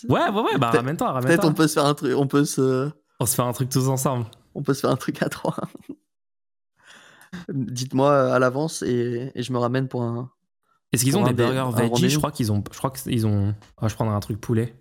Ouais, 0.09 0.29
ouais, 0.29 0.41
ouais. 0.41 0.59
Bah 0.59 0.71
ramène-toi, 0.71 1.09
Peut-être 1.21 1.25
ramène-toi. 1.25 1.51
on 1.51 1.55
peut 1.55 1.67
se 1.69 1.75
faire 1.75 1.87
un 1.87 1.95
truc. 1.95 2.17
On 2.17 2.27
peut 2.27 2.45
se. 2.45 2.91
On 3.21 3.27
se 3.27 3.35
fait 3.35 3.43
un 3.43 3.53
truc 3.53 3.69
tous 3.71 3.89
ensemble. 3.89 4.27
On 4.55 4.63
peut 4.63 4.75
se 4.75 4.81
faire 4.81 4.91
un 4.91 4.97
truc 4.97 5.23
à 5.23 5.29
trois. 5.29 5.57
Dites-moi 7.49 8.33
à 8.35 8.39
l'avance 8.39 8.83
et, 8.83 9.33
et 9.35 9.43
je 9.43 9.53
me 9.53 9.59
ramène 9.59 9.89
pour 9.89 10.03
un. 10.03 10.31
Est-ce 10.93 11.03
qu'ils 11.05 11.17
ont 11.17 11.25
des 11.25 11.33
burgers 11.33 11.71
veggie. 11.75 12.09
Je 12.09 12.19
crois 12.19 12.31
qu'ils 12.31 12.53
ont. 12.53 12.63
Je 12.71 12.79
crois 12.79 12.91
qu'ils 12.91 13.27
ont. 13.27 13.55
Oh, 13.83 13.89
je 13.89 13.95
prendrai 13.95 14.15
un 14.15 14.21
truc 14.21 14.41
poulet. 14.41 14.77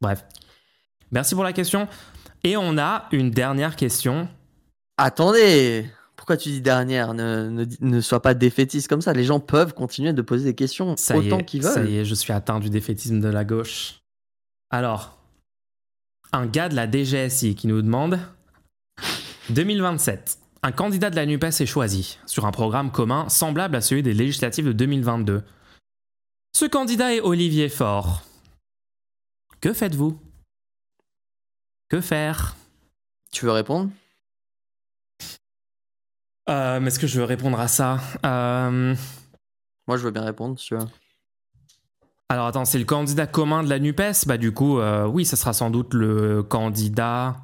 Bref. 0.00 0.24
Merci 1.10 1.34
pour 1.34 1.42
la 1.42 1.52
question. 1.52 1.88
Et 2.44 2.56
on 2.56 2.78
a 2.78 3.08
une 3.12 3.30
dernière 3.30 3.76
question. 3.76 4.28
Attendez 4.96 5.86
Pourquoi 6.16 6.36
tu 6.36 6.48
dis 6.50 6.60
dernière? 6.60 7.14
Ne, 7.14 7.48
ne, 7.48 7.64
ne 7.80 8.00
sois 8.00 8.22
pas 8.22 8.34
défaitiste 8.34 8.88
comme 8.88 9.00
ça. 9.02 9.12
Les 9.12 9.24
gens 9.24 9.40
peuvent 9.40 9.74
continuer 9.74 10.12
de 10.12 10.22
poser 10.22 10.44
des 10.44 10.54
questions 10.54 10.96
Ça 10.96 11.16
autant 11.16 11.38
qu'ils 11.38 11.62
ça 11.62 11.80
veulent. 11.80 11.90
y 11.90 11.96
est, 11.98 12.04
je 12.04 12.14
suis 12.14 12.32
atteint 12.32 12.60
du 12.60 12.70
défaitisme 12.70 13.20
de 13.20 13.28
la 13.28 13.44
gauche. 13.44 14.00
Alors, 14.70 15.18
un 16.32 16.46
gars 16.46 16.68
de 16.68 16.76
la 16.76 16.90
DGSI 16.90 17.54
qui 17.54 17.66
nous 17.66 17.82
demande 17.82 18.18
2027. 19.50 20.38
Un 20.62 20.72
candidat 20.72 21.08
de 21.10 21.16
la 21.16 21.24
NUPES 21.26 21.60
est 21.60 21.66
choisi 21.66 22.18
sur 22.26 22.44
un 22.46 22.52
programme 22.52 22.90
commun 22.92 23.28
semblable 23.28 23.76
à 23.76 23.80
celui 23.80 24.02
des 24.02 24.12
législatives 24.12 24.66
de 24.66 24.72
2022. 24.72 25.42
Ce 26.52 26.66
candidat 26.66 27.14
est 27.14 27.20
Olivier 27.20 27.68
Faure. 27.70 28.22
Que 29.60 29.72
faites-vous? 29.72 30.18
Que 31.90 32.00
faire? 32.00 32.56
Tu 33.32 33.44
veux 33.44 33.50
répondre? 33.50 33.90
Euh, 36.48 36.78
mais 36.80 36.86
Est-ce 36.86 37.00
que 37.00 37.08
je 37.08 37.18
veux 37.18 37.24
répondre 37.24 37.58
à 37.58 37.66
ça? 37.66 37.98
Euh, 38.24 38.94
Moi, 39.88 39.96
je 39.96 40.04
veux 40.04 40.12
bien 40.12 40.22
répondre, 40.24 40.58
si 40.58 40.66
tu 40.66 40.76
veux. 40.76 40.86
Alors 42.28 42.46
attends, 42.46 42.64
c'est 42.64 42.78
le 42.78 42.84
candidat 42.84 43.26
commun 43.26 43.64
de 43.64 43.68
la 43.68 43.80
NUPES? 43.80 44.26
Bah 44.26 44.38
du 44.38 44.52
coup, 44.52 44.78
euh, 44.78 45.04
oui, 45.04 45.24
ça 45.24 45.34
sera 45.36 45.52
sans 45.52 45.68
doute 45.70 45.92
le 45.92 46.44
candidat... 46.44 47.36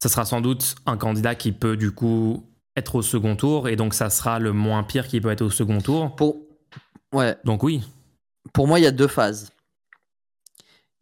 Ça 0.00 0.08
sera 0.08 0.24
sans 0.24 0.40
doute 0.40 0.76
un 0.86 0.96
candidat 0.96 1.34
qui 1.34 1.52
peut 1.52 1.76
du 1.76 1.90
coup 1.90 2.46
être 2.76 2.94
au 2.94 3.02
second 3.02 3.36
tour, 3.36 3.68
et 3.68 3.76
donc 3.76 3.92
ça 3.92 4.08
sera 4.08 4.38
le 4.38 4.52
moins 4.52 4.82
pire 4.82 5.06
qui 5.08 5.20
peut 5.20 5.30
être 5.30 5.42
au 5.42 5.50
second 5.50 5.80
tour. 5.80 6.14
Pour... 6.16 6.36
Ouais, 7.12 7.36
Donc 7.44 7.62
oui, 7.64 7.82
pour 8.54 8.66
moi, 8.66 8.78
il 8.78 8.84
y 8.84 8.86
a 8.86 8.92
deux 8.92 9.08
phases. 9.08 9.50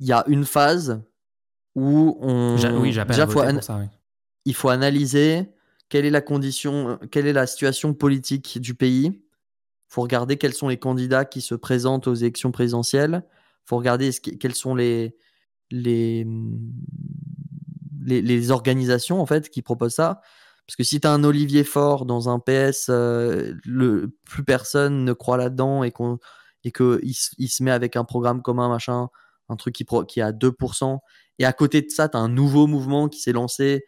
Il 0.01 0.07
y 0.07 0.13
a 0.13 0.25
une 0.27 0.45
phase 0.45 1.01
où 1.79 2.19
on. 2.21 2.55
oui, 2.79 2.93
Déjà, 3.13 3.23
à 3.25 3.27
faut 3.27 3.35
voter 3.41 3.49
an- 3.51 3.55
pour 3.55 3.63
ça, 3.65 3.77
oui. 3.79 3.87
il 4.45 4.55
faut 4.55 4.69
analyser 4.69 5.49
quelle 5.89 6.05
est 6.05 6.11
la 6.11 6.21
condition, 6.21 6.99
quelle 7.11 7.27
est 7.27 7.33
la 7.33 7.47
situation 7.47 7.95
politique 7.95 8.59
du 8.61 8.75
pays. 8.75 9.07
Il 9.07 9.95
faut 9.95 10.03
regarder 10.03 10.37
quels 10.37 10.53
sont 10.55 10.69
les 10.69 10.77
candidats 10.79 11.25
qui 11.25 11.41
se 11.41 11.55
présentent 11.55 12.07
aux 12.09 12.15
élections 12.15 12.51
présidentielles. 12.53 13.23
Il 13.25 13.69
faut 13.69 13.77
regarder 13.79 14.13
ce 14.13 14.21
quelles 14.21 14.55
sont 14.55 14.75
les, 14.75 15.17
les, 15.71 16.27
les, 18.01 18.23
les 18.23 18.51
organisations 18.51 19.21
en 19.21 19.27
fait 19.27 19.49
qui 19.51 19.63
proposent 19.63 19.95
ça. 19.95 20.21
Parce 20.67 20.77
que 20.77 20.85
si 20.85 21.01
tu 21.01 21.07
as 21.09 21.13
un 21.13 21.25
Olivier 21.25 21.65
Faure 21.65 22.05
dans 22.05 22.29
un 22.29 22.39
PS, 22.39 22.89
euh, 22.91 23.55
le, 23.65 24.15
plus 24.25 24.45
personne 24.45 25.05
ne 25.05 25.13
croit 25.15 25.39
là-dedans 25.39 25.83
et 25.83 25.91
qu'on 25.91 26.19
et 26.65 26.73
qu'il 26.73 27.15
il 27.39 27.49
se 27.49 27.63
met 27.63 27.71
avec 27.71 27.97
un 27.97 28.05
programme 28.05 28.43
commun, 28.43 28.69
machin, 28.69 29.09
un 29.49 29.57
truc 29.57 29.75
qui, 29.75 29.85
pro- 29.85 30.05
qui 30.05 30.21
est 30.21 30.25
à 30.25 30.33
2%. 30.33 30.99
Et 31.39 31.45
à 31.45 31.53
côté 31.53 31.83
de 31.83 31.91
ça, 31.91 32.09
tu 32.09 32.17
as 32.17 32.21
un 32.21 32.29
nouveau 32.29 32.67
mouvement 32.67 33.09
qui 33.09 33.21
s'est 33.21 33.33
lancé 33.33 33.85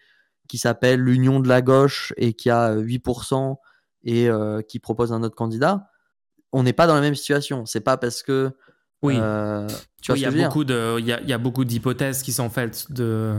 qui 0.49 0.59
s'appelle 0.59 1.01
l'Union 1.01 1.39
de 1.39 1.47
la 1.49 1.63
gauche 1.63 2.13
et 2.17 2.33
qui 2.33 2.51
a 2.51 2.73
euh, 2.73 2.83
8% 2.83 3.57
et 4.03 4.29
euh, 4.29 4.63
qui 4.63 4.81
propose 4.81 5.13
un 5.13 5.23
autre 5.23 5.37
candidat. 5.37 5.89
On 6.53 6.65
n'est 6.65 6.73
pas 6.73 6.89
dans 6.89 6.97
la 6.97 7.01
même 7.01 7.15
situation. 7.15 7.67
C'est 7.67 7.81
pas 7.81 7.97
parce 7.97 8.25
que. 8.25 8.51
Oui. 9.03 9.15
euh, 9.17 9.69
tu 10.03 10.11
vois 10.11 10.15
Oui, 10.15 10.21
il 10.21 10.25
y 10.25 10.27
a 10.27 10.99
y 10.99 11.13
a, 11.13 11.21
il 11.21 11.29
y 11.29 11.33
a 11.33 11.39
beaucoup 11.39 11.65
d'hypothèses 11.65 12.23
qui 12.25 12.33
sont 12.33 12.51
faites 12.51 12.91
de. 12.91 13.37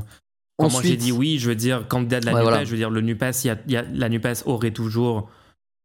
Quand 0.57 0.71
moi 0.71 0.81
j'ai 0.83 0.95
dit 0.95 1.11
oui, 1.11 1.37
je 1.37 1.49
veux 1.49 1.55
dire 1.55 1.85
candidat 1.87 2.19
de 2.21 2.25
la 2.27 2.33
Ouais, 2.33 2.39
NUPES, 2.39 2.49
voilà. 2.49 2.63
je 2.63 2.71
veux 2.71 2.77
dire 2.77 2.89
le 2.89 3.01
NUPES, 3.01 3.23
a, 3.23 3.55
y 3.67 3.75
a- 3.75 3.81
la 3.81 4.07
NUPES 4.09 4.43
aurait 4.45 4.71
toujours 4.71 5.29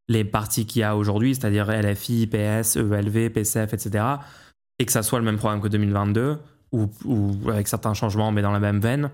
les 0.09 0.25
partis 0.25 0.67
qu'il 0.67 0.81
y 0.81 0.83
a 0.85 0.97
aujourd'hui, 0.97 1.35
c'est-à-dire 1.35 1.69
LFI, 1.71 2.27
PS, 2.29 2.77
ELV, 2.77 3.31
PCF, 3.31 3.73
etc. 3.75 4.05
Et 4.79 4.85
que 4.87 4.93
ça 4.93 5.03
soit 5.03 5.19
le 5.19 5.25
même 5.25 5.39
programme 5.39 5.61
que 5.61 5.69
2022, 5.69 6.39
ou, 6.73 6.89
ou 7.05 7.51
avec 7.51 7.69
certains 7.69 7.95
changements, 7.95 8.33
mais 8.33 8.43
dans 8.43 8.53
la 8.53 8.61
même 8.61 8.81
veine. 8.81 9.11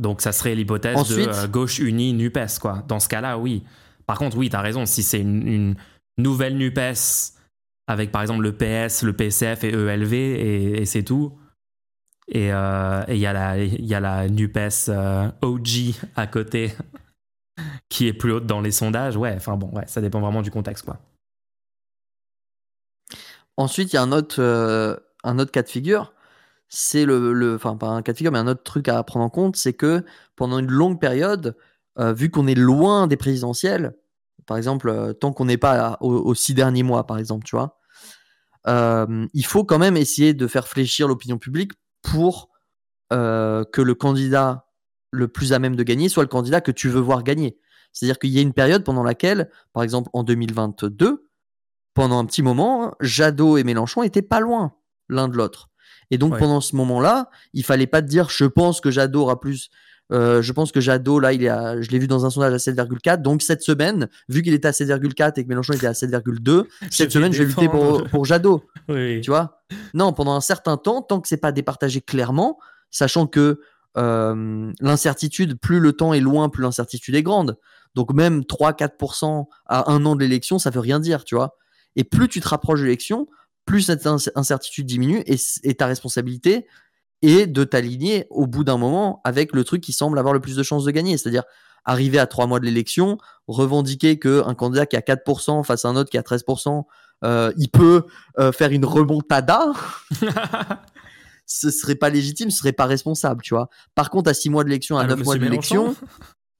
Donc 0.00 0.20
ça 0.20 0.32
serait 0.32 0.54
l'hypothèse 0.54 0.96
Ensuite- 0.96 1.26
de 1.28 1.32
euh, 1.32 1.46
gauche 1.48 1.78
unie 1.78 2.12
NUPES, 2.12 2.58
quoi. 2.60 2.82
Dans 2.88 2.98
ce 3.00 3.08
cas-là, 3.08 3.38
oui. 3.38 3.62
Par 4.06 4.18
contre, 4.18 4.36
oui, 4.36 4.50
t'as 4.50 4.60
raison, 4.60 4.86
si 4.86 5.02
c'est 5.02 5.20
une, 5.20 5.46
une 5.46 5.76
nouvelle 6.18 6.56
NUPES 6.58 7.32
avec 7.86 8.10
par 8.10 8.22
exemple 8.22 8.42
le 8.42 8.52
PS, 8.56 9.02
le 9.02 9.12
PCF 9.12 9.62
et 9.64 9.68
ELV, 9.72 10.12
et, 10.14 10.82
et 10.82 10.86
c'est 10.86 11.04
tout. 11.04 11.38
Et 12.28 12.52
euh, 12.52 13.04
et 13.06 13.14
il 13.14 13.20
y, 13.20 13.26
a 13.26 13.32
la- 13.34 13.62
il 13.62 13.84
y 13.84 13.94
a 13.94 14.00
la 14.00 14.28
NUPES 14.28 14.88
euh, 14.88 15.30
OG 15.42 15.94
à 16.16 16.26
côté 16.26 16.72
qui 17.90 18.06
est 18.08 18.12
plus 18.14 18.32
haute 18.32 18.46
dans 18.46 18.60
les 18.62 18.72
sondages. 18.72 19.16
Ouais, 19.16 19.34
enfin 19.36 19.56
bon, 19.56 19.68
ouais, 19.76 19.86
ça 19.86 20.00
dépend 20.00 20.20
vraiment 20.20 20.42
du 20.42 20.50
contexte, 20.50 20.84
quoi. 20.86 20.98
Ensuite, 23.56 23.92
il 23.92 23.96
y 23.96 23.98
a 23.98 24.02
un 24.02 24.12
autre, 24.12 24.36
un 25.24 25.38
autre 25.38 25.50
cas 25.50 25.62
de 25.62 25.68
figure. 25.68 26.14
C'est 26.68 27.04
le, 27.04 27.32
le- 27.32 27.56
enfin 27.56 27.76
pas 27.76 27.88
un 27.88 28.02
cas 28.02 28.12
de 28.12 28.18
figure, 28.18 28.32
mais 28.32 28.38
un 28.38 28.46
autre 28.46 28.62
truc 28.62 28.88
à 28.88 29.02
prendre 29.02 29.24
en 29.24 29.30
compte, 29.30 29.56
c'est 29.56 29.74
que 29.74 30.04
pendant 30.36 30.58
une 30.58 30.70
longue 30.70 31.00
période, 31.00 31.56
euh, 31.98 32.12
vu 32.12 32.30
qu'on 32.30 32.46
est 32.46 32.54
loin 32.54 33.06
des 33.06 33.16
présidentielles, 33.16 33.94
par 34.46 34.56
exemple, 34.56 34.88
euh, 34.88 35.12
tant 35.12 35.32
qu'on 35.32 35.46
n'est 35.46 35.56
pas 35.58 35.98
aux, 36.00 36.34
six 36.34 36.54
derniers 36.54 36.82
mois, 36.82 37.06
par 37.06 37.18
exemple, 37.18 37.44
tu 37.44 37.56
vois, 37.56 37.78
euh, 38.66 39.26
il 39.34 39.46
faut 39.46 39.64
quand 39.64 39.78
même 39.78 39.96
essayer 39.96 40.34
de 40.34 40.46
faire 40.46 40.68
fléchir 40.68 41.08
l'opinion 41.08 41.38
publique 41.38 41.72
pour 42.02 42.50
que 43.10 43.80
le 43.80 43.94
candidat 43.94 44.66
le 45.12 45.28
plus 45.28 45.52
à 45.52 45.60
même 45.60 45.76
de 45.76 45.84
gagner 45.84 46.08
soit 46.08 46.24
le 46.24 46.28
candidat 46.28 46.60
que 46.60 46.72
tu 46.72 46.88
veux 46.88 47.00
voir 47.00 47.22
gagner. 47.22 47.56
C'est-à-dire 47.92 48.18
qu'il 48.18 48.30
y 48.30 48.38
a 48.38 48.42
une 48.42 48.52
période 48.52 48.82
pendant 48.82 49.04
laquelle, 49.04 49.50
par 49.72 49.84
exemple 49.84 50.10
en 50.12 50.24
2022, 50.24 51.28
pendant 51.94 52.18
un 52.18 52.24
petit 52.24 52.42
moment, 52.42 52.94
Jadot 53.00 53.56
et 53.56 53.62
Mélenchon 53.62 54.02
étaient 54.02 54.22
pas 54.22 54.40
loin 54.40 54.74
l'un 55.08 55.28
de 55.28 55.36
l'autre. 55.36 55.68
Et 56.10 56.18
donc 56.18 56.34
Ouais. 56.34 56.38
pendant 56.38 56.60
ce 56.60 56.76
moment-là, 56.76 57.30
il 57.54 57.64
fallait 57.64 57.86
pas 57.86 58.02
te 58.02 58.06
dire 58.06 58.28
je 58.30 58.44
pense 58.44 58.80
que 58.80 58.90
Jadot 58.90 59.20
aura 59.22 59.40
plus. 59.40 59.70
euh, 60.12 60.42
je 60.42 60.52
pense 60.52 60.70
que 60.70 60.80
Jadot, 60.82 61.18
là, 61.18 61.32
il 61.32 61.42
est 61.42 61.48
à- 61.48 61.80
je 61.80 61.88
l'ai 61.90 61.98
vu 61.98 62.06
dans 62.06 62.26
un 62.26 62.30
sondage 62.30 62.52
à 62.52 62.58
7,4. 62.58 63.22
Donc 63.22 63.40
cette 63.40 63.62
semaine, 63.62 64.08
vu 64.28 64.42
qu'il 64.42 64.52
était 64.52 64.68
à 64.68 64.72
7,4 64.72 65.38
et 65.38 65.44
que 65.44 65.48
Mélenchon 65.48 65.72
était 65.72 65.86
à 65.86 65.94
7,2, 65.94 66.68
cette 66.90 67.10
semaine, 67.10 67.32
je 67.32 67.38
vais 67.42 67.48
lutter 67.48 67.68
pour, 67.70 68.04
pour 68.04 68.24
Jadot. 68.26 68.62
Oui, 68.90 69.22
Tu 69.22 69.30
vois? 69.30 69.62
Non, 69.94 70.12
pendant 70.12 70.34
un 70.34 70.42
certain 70.42 70.76
temps, 70.76 71.00
tant 71.00 71.22
que 71.22 71.26
c'est 71.28 71.38
pas 71.38 71.52
départagé 71.52 72.02
clairement, 72.02 72.58
sachant 72.90 73.26
que 73.26 73.60
euh, 73.96 74.70
l'incertitude, 74.80 75.58
plus 75.58 75.80
le 75.80 75.94
temps 75.94 76.12
est 76.12 76.20
loin, 76.20 76.50
plus 76.50 76.62
l'incertitude 76.62 77.14
est 77.14 77.22
grande. 77.22 77.56
Donc 77.94 78.12
même 78.12 78.44
3-4% 78.44 79.46
à 79.66 79.90
un 79.90 80.04
an 80.04 80.16
de 80.16 80.20
l'élection, 80.20 80.58
ça 80.58 80.68
veut 80.70 80.80
rien 80.80 81.00
dire, 81.00 81.24
tu 81.24 81.34
vois? 81.34 81.56
Et 81.96 82.04
plus 82.04 82.28
tu 82.28 82.40
te 82.40 82.48
rapproches 82.48 82.80
de 82.80 82.84
l'élection, 82.84 83.26
plus 83.64 83.82
cette 83.82 84.04
inc- 84.04 84.30
incertitude 84.34 84.86
diminue 84.86 85.22
et, 85.26 85.74
ta 85.74 85.86
responsabilité 85.86 86.66
est 87.22 87.46
de 87.46 87.64
t'aligner 87.64 88.26
au 88.30 88.46
bout 88.46 88.64
d'un 88.64 88.76
moment 88.76 89.20
avec 89.24 89.54
le 89.54 89.64
truc 89.64 89.82
qui 89.82 89.92
semble 89.92 90.18
avoir 90.18 90.34
le 90.34 90.40
plus 90.40 90.56
de 90.56 90.62
chances 90.62 90.84
de 90.84 90.90
gagner. 90.90 91.16
C'est-à-dire 91.16 91.44
arriver 91.84 92.18
à 92.18 92.26
trois 92.26 92.46
mois 92.46 92.60
de 92.60 92.64
l'élection, 92.64 93.18
revendiquer 93.46 94.18
qu'un 94.18 94.54
candidat 94.54 94.86
qui 94.86 94.96
a 94.96 95.00
4% 95.00 95.64
face 95.64 95.84
à 95.84 95.88
un 95.88 95.96
autre 95.96 96.10
qui 96.10 96.18
a 96.18 96.22
13%, 96.22 96.84
euh, 97.24 97.52
il 97.56 97.68
peut 97.68 98.04
euh, 98.38 98.52
faire 98.52 98.72
une 98.72 98.84
remontada, 98.84 99.72
ce 101.46 101.70
serait 101.70 101.94
pas 101.94 102.10
légitime, 102.10 102.50
ce 102.50 102.58
serait 102.58 102.72
pas 102.72 102.86
responsable, 102.86 103.42
tu 103.42 103.54
vois. 103.54 103.68
Par 103.94 104.10
contre, 104.10 104.30
à 104.30 104.34
6 104.34 104.50
mois 104.50 104.64
de 104.64 104.68
l'élection, 104.68 104.98
à 104.98 105.02
Allô, 105.02 105.16
9 105.16 105.24
mois 105.24 105.34
de 105.36 105.40
l'élection, 105.40 105.94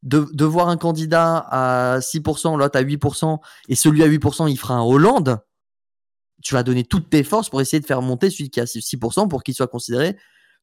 de, 0.03 0.27
de 0.33 0.45
voir 0.45 0.69
un 0.69 0.77
candidat 0.77 1.39
à 1.51 1.99
6%, 2.01 2.59
l'autre 2.59 2.79
à 2.79 2.83
8%, 2.83 3.39
et 3.69 3.75
celui 3.75 4.03
à 4.03 4.09
8%, 4.09 4.51
il 4.51 4.59
fera 4.59 4.75
un 4.75 4.83
Hollande, 4.83 5.39
tu 6.45 6.55
vas 6.55 6.63
donner 6.63 6.85
toutes 6.85 7.11
tes 7.11 7.25
forces 7.25 7.49
pour 7.51 7.61
essayer 7.61 7.81
de 7.81 7.87
faire 7.87 8.03
monter 8.03 8.31
celui 8.31 8.51
qui 8.51 8.61
a 8.61 8.65
6% 8.65 9.29
pour 9.29 9.43
qu'il 9.43 9.55
soit 9.55 9.67
considéré 9.67 10.17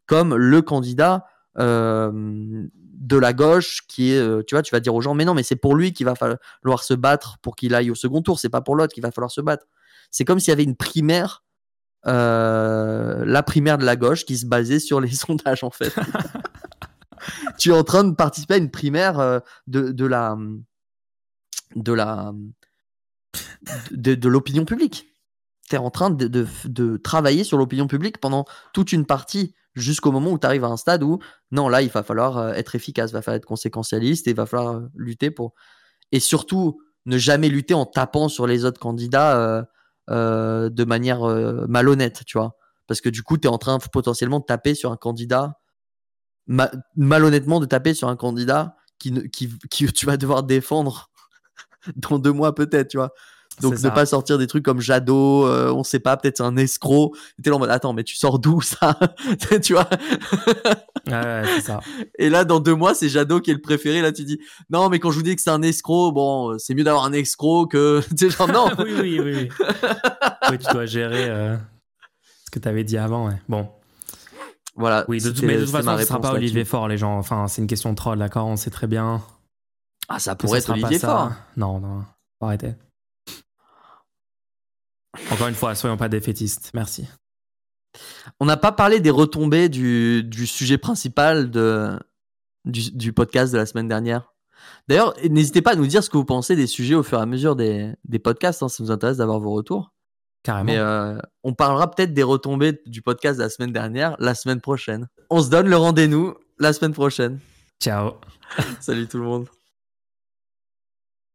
comme 0.06 0.36
le 0.36 0.62
candidat 0.62 1.26
euh, 1.58 2.68
de 2.84 3.18
la 3.18 3.34
gauche 3.34 3.82
qui 3.88 4.14
est, 4.14 4.20
euh, 4.20 4.44
tu 4.46 4.56
vois, 4.56 4.62
tu 4.62 4.72
vas 4.72 4.80
dire 4.80 4.94
aux 4.94 5.02
gens, 5.02 5.16
mais 5.16 5.26
non, 5.26 5.34
mais 5.34 5.44
c'est 5.44 5.56
pour 5.56 5.76
lui 5.76 5.92
qu'il 5.92 6.06
va 6.06 6.16
falloir 6.16 6.84
se 6.84 6.94
battre 6.94 7.40
pour 7.42 7.56
qu'il 7.56 7.74
aille 7.74 7.90
au 7.90 7.96
second 7.96 8.22
tour, 8.22 8.40
c'est 8.40 8.50
pas 8.50 8.62
pour 8.62 8.76
l'autre 8.76 8.94
qu'il 8.94 9.04
va 9.04 9.12
falloir 9.12 9.32
se 9.32 9.42
battre. 9.42 9.66
C'est 10.12 10.24
comme 10.24 10.40
s'il 10.40 10.52
y 10.52 10.54
avait 10.54 10.64
une 10.64 10.76
primaire, 10.76 11.44
euh, 12.06 13.26
la 13.26 13.42
primaire 13.42 13.78
de 13.80 13.86
la 13.86 13.96
gauche 13.96 14.24
qui 14.24 14.38
se 14.38 14.46
basait 14.46 14.80
sur 14.80 15.02
les 15.02 15.12
sondages 15.12 15.64
en 15.64 15.72
fait. 15.72 15.94
tu 17.58 17.70
es 17.70 17.74
en 17.74 17.84
train 17.84 18.04
de 18.04 18.14
participer 18.14 18.54
à 18.54 18.58
une 18.58 18.72
primaire 18.72 19.42
de, 19.68 19.92
de 19.92 20.06
la 20.06 20.38
de 21.76 21.94
la 21.94 22.34
de, 23.92 24.14
de 24.14 24.30
l'opinion 24.30 24.66
publique. 24.66 25.11
En 25.78 25.90
train 25.90 26.10
de, 26.10 26.28
de, 26.28 26.98
travailler 26.98 27.44
sur 27.44 27.58
l'opinion 27.58 27.88
publique 27.88 28.20
pendant 28.20 28.46
toute 28.74 28.92
une 28.92 29.06
partie 29.06 29.56
jusqu'au 29.76 30.12
moment 30.12 30.32
où 30.32 30.40
tu 30.40 30.46
arrives 30.46 30.64
à 30.64 30.68
un 30.68 30.78
stade 30.78 31.04
où 31.04 31.20
non, 31.52 31.70
là, 31.70 31.82
il 31.82 31.90
va 31.90 32.04
falloir 32.04 32.38
euh, 32.38 32.54
être 32.54 32.76
efficace, 32.76 33.12
il 33.12 33.14
va 33.14 33.22
falloir 33.22 33.38
être 33.38 33.46
conséquentialiste 33.46 34.28
et 34.28 34.32
il 34.32 34.36
va 34.36 34.46
falloir 34.46 34.76
euh, 34.76 34.90
lutter 34.96 35.32
pour. 35.32 35.54
Et 36.12 36.20
surtout, 36.20 36.82
ne 37.06 37.18
jamais 37.18 37.50
lutter 37.50 37.74
en 37.74 37.86
tapant 37.86 38.30
sur 38.30 38.48
les 38.48 38.66
autres 38.66 38.80
candidats 38.80 39.66
euh, 40.10 40.70
de 40.70 40.84
manière 40.84 41.22
malhonnête, 41.68 42.24
tu 42.26 42.38
vois. 42.38 42.58
Parce 42.88 43.02
que 43.02 43.10
du 43.10 43.24
coup, 43.24 43.38
tu 43.38 43.48
es 43.48 43.50
en 43.50 43.58
train 43.58 43.80
potentiellement 43.92 44.40
de 44.40 44.46
taper 44.46 44.76
sur 44.76 44.92
un 44.92 44.98
candidat, 44.98 45.58
ma- 46.48 46.72
malhonnêtement 46.96 47.60
de 47.60 47.66
taper 47.66 47.94
sur 47.94 48.10
un 48.10 48.18
candidat 48.18 48.76
qui, 49.00 49.30
qui, 49.30 49.50
qui 49.70 49.88
tu 49.94 50.06
vas 50.06 50.18
devoir 50.18 50.44
défendre 50.44 51.10
dans 51.96 52.20
deux 52.20 52.34
mois 52.34 52.54
peut-être, 52.54 52.90
tu 52.90 52.98
vois. 52.98 53.14
Donc 53.62 53.82
ne 53.82 53.90
pas 53.90 54.06
sortir 54.06 54.38
des 54.38 54.48
trucs 54.48 54.64
comme 54.64 54.82
Jadot, 54.82 55.46
euh, 55.46 55.72
on 55.72 55.84
sait 55.84 56.00
pas, 56.00 56.18
peut-être 56.18 56.38
c'est 56.38 56.44
un 56.44 56.58
escroc. 56.58 57.14
T'es 57.42 57.50
là 57.50 57.56
en 57.56 57.60
mode 57.60 57.70
attends, 57.70 57.94
mais 57.94 58.04
tu 58.04 58.16
sors 58.16 58.40
d'où 58.40 58.62
ça? 58.62 58.98
Tu 59.62 59.74
vois? 59.74 59.88
Ouais, 61.08 61.44
c'est 61.56 61.62
ça. 61.62 61.80
Et 62.18 62.30
là, 62.30 62.44
dans 62.46 62.60
deux 62.60 62.76
mois, 62.76 62.94
c'est 62.94 63.10
Jadot 63.10 63.40
qui 63.42 63.52
est 63.52 63.56
le 63.56 63.62
préféré. 63.62 64.02
Là, 64.02 64.12
tu 64.12 64.24
dis 64.24 64.40
non, 64.70 64.90
mais 64.90 65.00
quand 65.00 65.12
je 65.12 65.18
vous 65.18 65.24
dis 65.24 65.36
que 65.36 65.42
c'est 65.42 65.50
un 65.50 65.62
escroc, 65.62 66.12
bon, 66.12 66.52
euh, 66.52 66.58
c'est 66.58 66.74
mieux 66.74 66.84
d'avoir 66.84 67.06
un 67.06 67.14
escroc 67.14 67.68
que. 67.68 68.02
Tu 68.18 68.30
sais, 68.30 68.38
genre 68.38 68.48
non. 68.48 68.68
oui, 68.80 68.94
oui, 69.00 69.20
oui. 69.20 69.34
Oui, 69.34 69.50
Oui, 70.52 70.58
tu 70.58 70.72
dois 70.72 70.86
gérer 70.86 71.30
euh, 71.30 71.56
ce 72.46 72.52
que 72.52 72.60
tu 72.60 72.68
avais 72.68 72.84
dit 72.84 72.98
avant. 72.98 73.28
Ouais. 73.28 73.36
Bon, 73.50 73.70
Voilà. 74.76 75.06
oui, 75.08 75.20
de, 75.20 75.34
mais 75.46 75.58
de 75.58 75.62
toute 75.66 75.72
façon, 75.72 75.98
ce 75.98 76.06
sera 76.06 76.20
pas 76.22 76.34
Olivier. 76.34 76.66
Faure, 76.66 76.88
les 76.88 76.98
gens. 76.98 77.18
Enfin, 77.18 77.48
c'est 77.48 77.62
une 77.62 77.68
question 77.68 77.92
de 77.92 77.96
troll, 77.96 78.20
d'accord? 78.20 78.48
On 78.48 78.56
sait 78.58 78.70
très 78.70 78.88
bien. 78.88 79.22
Ah, 80.08 80.20
ça 80.20 80.36
pourrait 80.36 80.60
être 80.60 80.70
Olivier. 80.72 81.00
Faure. 81.00 81.32
Non, 81.58 81.80
non, 81.80 82.04
faut 82.40 82.46
arrêter. 82.46 82.74
Encore 85.32 85.48
une 85.48 85.56
fois, 85.56 85.76
soyons 85.76 85.98
pas 85.98 86.10
défaitistes. 86.10 86.72
Merci. 86.74 87.08
On 88.40 88.46
n'a 88.46 88.58
pas 88.58 88.72
parlé 88.72 89.00
des 89.00 89.10
retombées 89.10 89.68
du, 89.70 90.24
du 90.24 90.48
sujet 90.48 90.78
principal 90.78 91.52
de, 91.52 92.00
du, 92.66 92.92
du 92.92 93.12
podcast 93.14 93.52
de 93.52 93.58
la 93.58 93.66
semaine 93.66 93.88
dernière. 93.88 94.34
D'ailleurs, 94.88 95.14
n'hésitez 95.30 95.62
pas 95.62 95.72
à 95.72 95.76
nous 95.76 95.88
dire 95.88 96.04
ce 96.04 96.10
que 96.10 96.18
vous 96.18 96.26
pensez 96.26 96.56
des 96.56 96.68
sujets 96.68 96.96
au 96.96 97.04
fur 97.04 97.18
et 97.20 97.22
à 97.22 97.26
mesure 97.26 97.56
des, 97.56 97.94
des 98.06 98.20
podcasts. 98.20 98.64
hein, 98.64 98.70
ça 98.70 98.82
nous 98.84 98.92
intéresse 98.92 99.18
d'avoir 99.18 99.40
vos 99.40 99.52
retours. 99.52 99.92
Carrément. 100.44 100.66
Mais 100.72 100.78
euh, 100.78 101.18
on 101.44 101.54
parlera 101.54 101.92
peut-être 101.92 102.14
des 102.14 102.24
retombées 102.24 102.80
du 102.86 103.02
podcast 103.02 103.38
de 103.38 103.44
la 103.44 103.50
semaine 103.50 103.72
dernière 103.74 104.16
la 104.20 104.34
semaine 104.34 104.62
prochaine. 104.62 105.08
On 105.30 105.42
se 105.42 105.50
donne 105.50 105.68
le 105.68 105.78
rendez-vous 105.78 106.36
la 106.60 106.74
semaine 106.74 106.94
prochaine. 106.94 107.40
Ciao. 107.82 108.14
Salut 108.80 109.08
tout 109.08 109.18
le 109.18 109.24
monde. 109.26 109.48